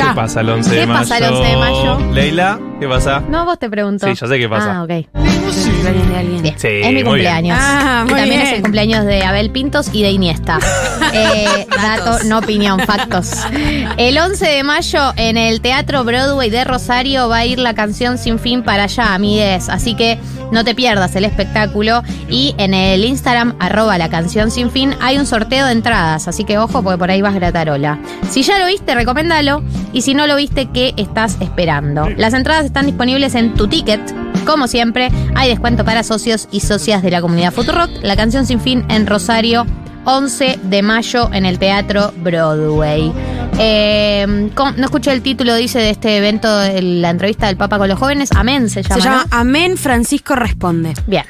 ¿Qué 0.09 0.15
pasa 0.15 0.41
el 0.41 0.49
11 0.51 0.71
de 0.71 0.77
¿Qué 0.81 0.87
mayo? 0.87 1.01
pasa 1.01 1.19
el 1.19 1.25
11 1.35 1.49
de 1.51 1.57
mayo? 1.57 1.99
Leila, 2.13 2.59
¿qué 2.81 2.89
pasa? 2.89 3.21
No, 3.29 3.45
vos 3.45 3.59
te 3.59 3.69
pregunto. 3.71 4.07
Sí, 4.07 4.15
yo 4.15 4.27
sé 4.27 4.39
qué 4.39 4.49
pasa. 4.49 4.79
Ah, 4.79 4.83
ok. 4.83 4.89
de 4.89 6.17
alguien. 6.17 6.43
Bien. 6.43 6.55
Sí, 6.59 6.69
es 6.69 6.87
mi 6.89 6.95
muy 6.95 7.03
cumpleaños. 7.05 7.57
bien. 7.59 7.59
Ah, 7.59 8.05
y 8.07 8.11
muy 8.11 8.21
también 8.21 8.41
es 8.43 8.53
el 8.53 8.63
cumpleaños 8.63 9.05
de 9.05 9.23
Abel 9.25 9.51
Pintos 9.51 9.91
y 9.93 10.03
de 10.03 10.11
Iniesta. 10.11 10.59
Eh, 11.13 11.67
dato, 11.83 12.19
no 12.27 12.39
opinión, 12.39 12.79
factos. 12.81 13.33
El 13.97 14.17
11 14.17 14.47
de 14.47 14.63
mayo 14.63 15.13
en 15.17 15.37
el 15.37 15.61
Teatro 15.61 16.05
Broadway 16.05 16.51
de 16.51 16.63
Rosario 16.63 17.29
va 17.29 17.39
a 17.39 17.47
ir 17.47 17.59
la 17.59 17.75
canción 17.75 18.17
Sin 18.17 18.39
Fin 18.39 18.63
para 18.63 18.85
allá, 18.85 19.13
amigues. 19.15 19.69
Así 19.69 19.97
que 19.97 20.21
no 20.53 20.63
te 20.65 20.77
pierdas 20.77 21.17
el 21.17 21.25
espectáculo. 21.25 22.05
Y 22.29 22.55
en 22.59 22.75
el 22.75 23.05
Instagram, 23.05 23.57
arroba 23.59 23.99
la 23.99 24.09
canción 24.09 24.53
Sin 24.53 24.71
Fin, 24.71 24.95
hay 25.01 25.19
un 25.19 25.27
sorteo 25.27 25.67
de 25.67 25.73
entradas. 25.73 26.29
Así 26.29 26.45
que 26.45 26.59
ojo, 26.59 26.81
porque 26.81 26.99
por 26.99 27.11
ahí 27.11 27.23
vas 27.23 27.35
gratarola. 27.35 27.99
Si 28.31 28.43
ya 28.43 28.61
lo 28.61 28.67
viste, 28.67 28.95
recomendalo. 28.95 29.65
Y 29.93 30.03
si 30.03 30.15
no 30.15 30.27
lo 30.27 30.37
viste, 30.37 30.67
¿qué 30.67 30.95
estás 30.97 31.37
esperando? 31.41 32.09
Las 32.17 32.35
entradas 32.35 32.65
están 32.65 32.87
disponibles 32.87 33.35
en 33.35 33.55
tu 33.55 33.67
ticket. 33.67 34.01
Como 34.47 34.69
siempre, 34.69 35.11
hay 35.35 35.49
descuento 35.49 35.85
para 35.85 36.03
socios 36.03 36.49
y 36.51 36.61
socias 36.61 37.03
de 37.03 37.11
la 37.11 37.21
comunidad 37.21 37.53
Futurock. 37.53 37.91
La 38.03 38.17
canción 38.17 38.47
Sin 38.47 38.61
Fin 38.61 38.85
en 38.89 39.07
Rosario. 39.07 39.67
11 40.05 40.61
de 40.63 40.83
mayo 40.83 41.31
en 41.33 41.45
el 41.45 41.59
Teatro 41.59 42.13
Broadway. 42.17 43.13
Eh, 43.59 44.51
¿cómo? 44.55 44.73
no 44.73 44.85
escuché 44.85 45.13
el 45.13 45.21
título, 45.21 45.55
dice, 45.55 45.79
de 45.79 45.91
este 45.91 46.17
evento, 46.17 46.59
de 46.59 46.81
la 46.81 47.11
entrevista 47.11 47.49
del 47.49 47.57
Papa 47.57 47.79
con 47.79 47.89
los 47.89 47.99
jóvenes. 47.99 48.31
Amén 48.35 48.71
se 48.71 48.83
llama. 48.83 48.95
Se 48.95 49.01
llama 49.03 49.27
¿no? 49.31 49.37
Amén 49.37 49.77
Francisco 49.77 50.35
Responde. 50.35 50.95
Bien. 51.07 51.25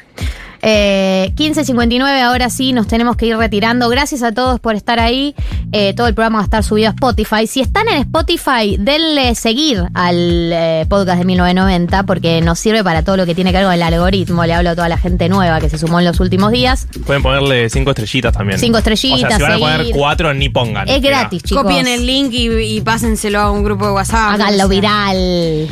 Eh, 0.62 1.32
15.59, 1.36 2.20
ahora 2.22 2.50
sí, 2.50 2.72
nos 2.72 2.86
tenemos 2.86 3.16
que 3.16 3.26
ir 3.26 3.36
retirando. 3.36 3.88
Gracias 3.88 4.22
a 4.22 4.32
todos 4.32 4.60
por 4.60 4.74
estar 4.74 5.00
ahí. 5.00 5.34
Eh, 5.72 5.94
todo 5.94 6.06
el 6.08 6.14
programa 6.14 6.38
va 6.38 6.42
a 6.42 6.44
estar 6.44 6.62
subido 6.64 6.88
a 6.88 6.92
Spotify. 6.92 7.46
Si 7.46 7.60
están 7.60 7.88
en 7.88 7.98
Spotify, 7.98 8.76
denle 8.78 9.34
seguir 9.34 9.84
al 9.94 10.16
eh, 10.52 10.86
podcast 10.88 11.18
de 11.18 11.24
1990 11.24 12.02
porque 12.04 12.40
nos 12.40 12.58
sirve 12.58 12.84
para 12.84 13.02
todo 13.04 13.16
lo 13.16 13.26
que 13.26 13.34
tiene 13.34 13.52
que 13.52 13.58
ver 13.58 13.66
con 13.66 13.74
el 13.74 13.82
algoritmo. 13.82 14.44
Le 14.44 14.52
hablo 14.54 14.70
a 14.70 14.74
toda 14.74 14.88
la 14.88 14.98
gente 14.98 15.28
nueva 15.28 15.60
que 15.60 15.70
se 15.70 15.78
sumó 15.78 15.98
en 15.98 16.04
los 16.06 16.20
últimos 16.20 16.50
días. 16.52 16.86
Pueden 17.06 17.22
ponerle 17.22 17.70
cinco 17.70 17.90
estrellitas 17.90 18.32
también. 18.32 18.58
Cinco 18.58 18.78
estrellitas, 18.78 19.22
O 19.24 19.28
sea, 19.28 19.36
si 19.36 19.42
van 19.42 19.52
a 19.52 19.58
poner 19.58 19.78
seguir. 19.78 19.94
cuatro, 19.94 20.34
ni 20.34 20.48
pongan. 20.48 20.88
Es 20.88 21.00
Mira. 21.00 21.20
gratis, 21.20 21.42
chicos. 21.42 21.62
Copien 21.62 21.86
el 21.86 22.04
link 22.06 22.32
y, 22.32 22.48
y 22.76 22.80
pásenselo 22.82 23.40
a 23.40 23.50
un 23.50 23.64
grupo 23.64 23.86
de 23.86 23.92
WhatsApp. 23.92 24.32
Háganlo 24.34 24.68
viral. 24.68 25.68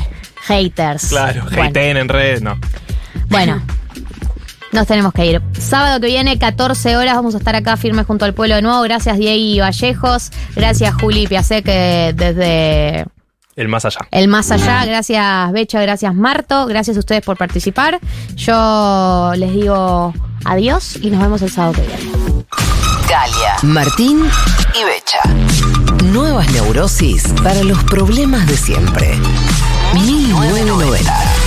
Haters. 0.47 1.09
Claro, 1.09 1.44
Bueno. 1.44 1.62
hateen 1.65 1.97
en 1.98 2.09
redes, 2.09 2.40
no. 2.40 2.59
Bueno, 3.28 3.60
nos 4.73 4.86
tenemos 4.86 5.12
que 5.12 5.27
ir. 5.27 5.43
Sábado 5.59 6.01
que 6.01 6.07
viene, 6.07 6.39
14 6.39 6.97
horas, 6.97 7.15
vamos 7.16 7.35
a 7.35 7.39
estar 7.39 7.55
acá 7.57 7.77
firmes 7.77 8.07
junto 8.07 8.24
al 8.24 8.35
pueblo 8.35 8.55
de 8.57 8.62
nuevo. 8.62 8.81
Gracias, 8.82 9.16
Diego 9.19 9.65
Vallejos. 9.65 10.31
Gracias, 10.55 10.95
Juli 11.01 11.27
Piasek, 11.27 11.65
que 11.65 12.12
desde 12.15 13.07
El 13.57 13.69
más 13.69 13.85
allá. 13.85 14.01
el 14.11 14.28
más 14.28 14.51
allá. 14.51 14.85
Gracias, 14.85 15.53
Becha. 15.53 15.81
Gracias, 15.82 16.15
Marto. 16.15 16.66
Gracias 16.66 16.97
a 16.97 17.01
ustedes 17.01 17.23
por 17.23 17.36
participar. 17.36 17.99
Yo 18.36 19.32
les 19.36 19.53
digo 19.53 20.12
adiós 20.45 20.97
y 21.03 21.11
nos 21.11 21.20
vemos 21.20 21.43
el 21.43 21.51
sábado 21.51 21.74
que 21.74 21.82
viene. 21.82 22.45
Galia, 23.09 23.57
Martín 23.62 24.28
y 24.78 24.85
Becha. 24.85 25.19
Nuevas 26.12 26.51
neurosis 26.53 27.24
para 27.43 27.62
los 27.65 27.82
problemas 27.85 28.47
de 28.47 28.57
siempre. 28.57 29.16
1990. 29.95 31.38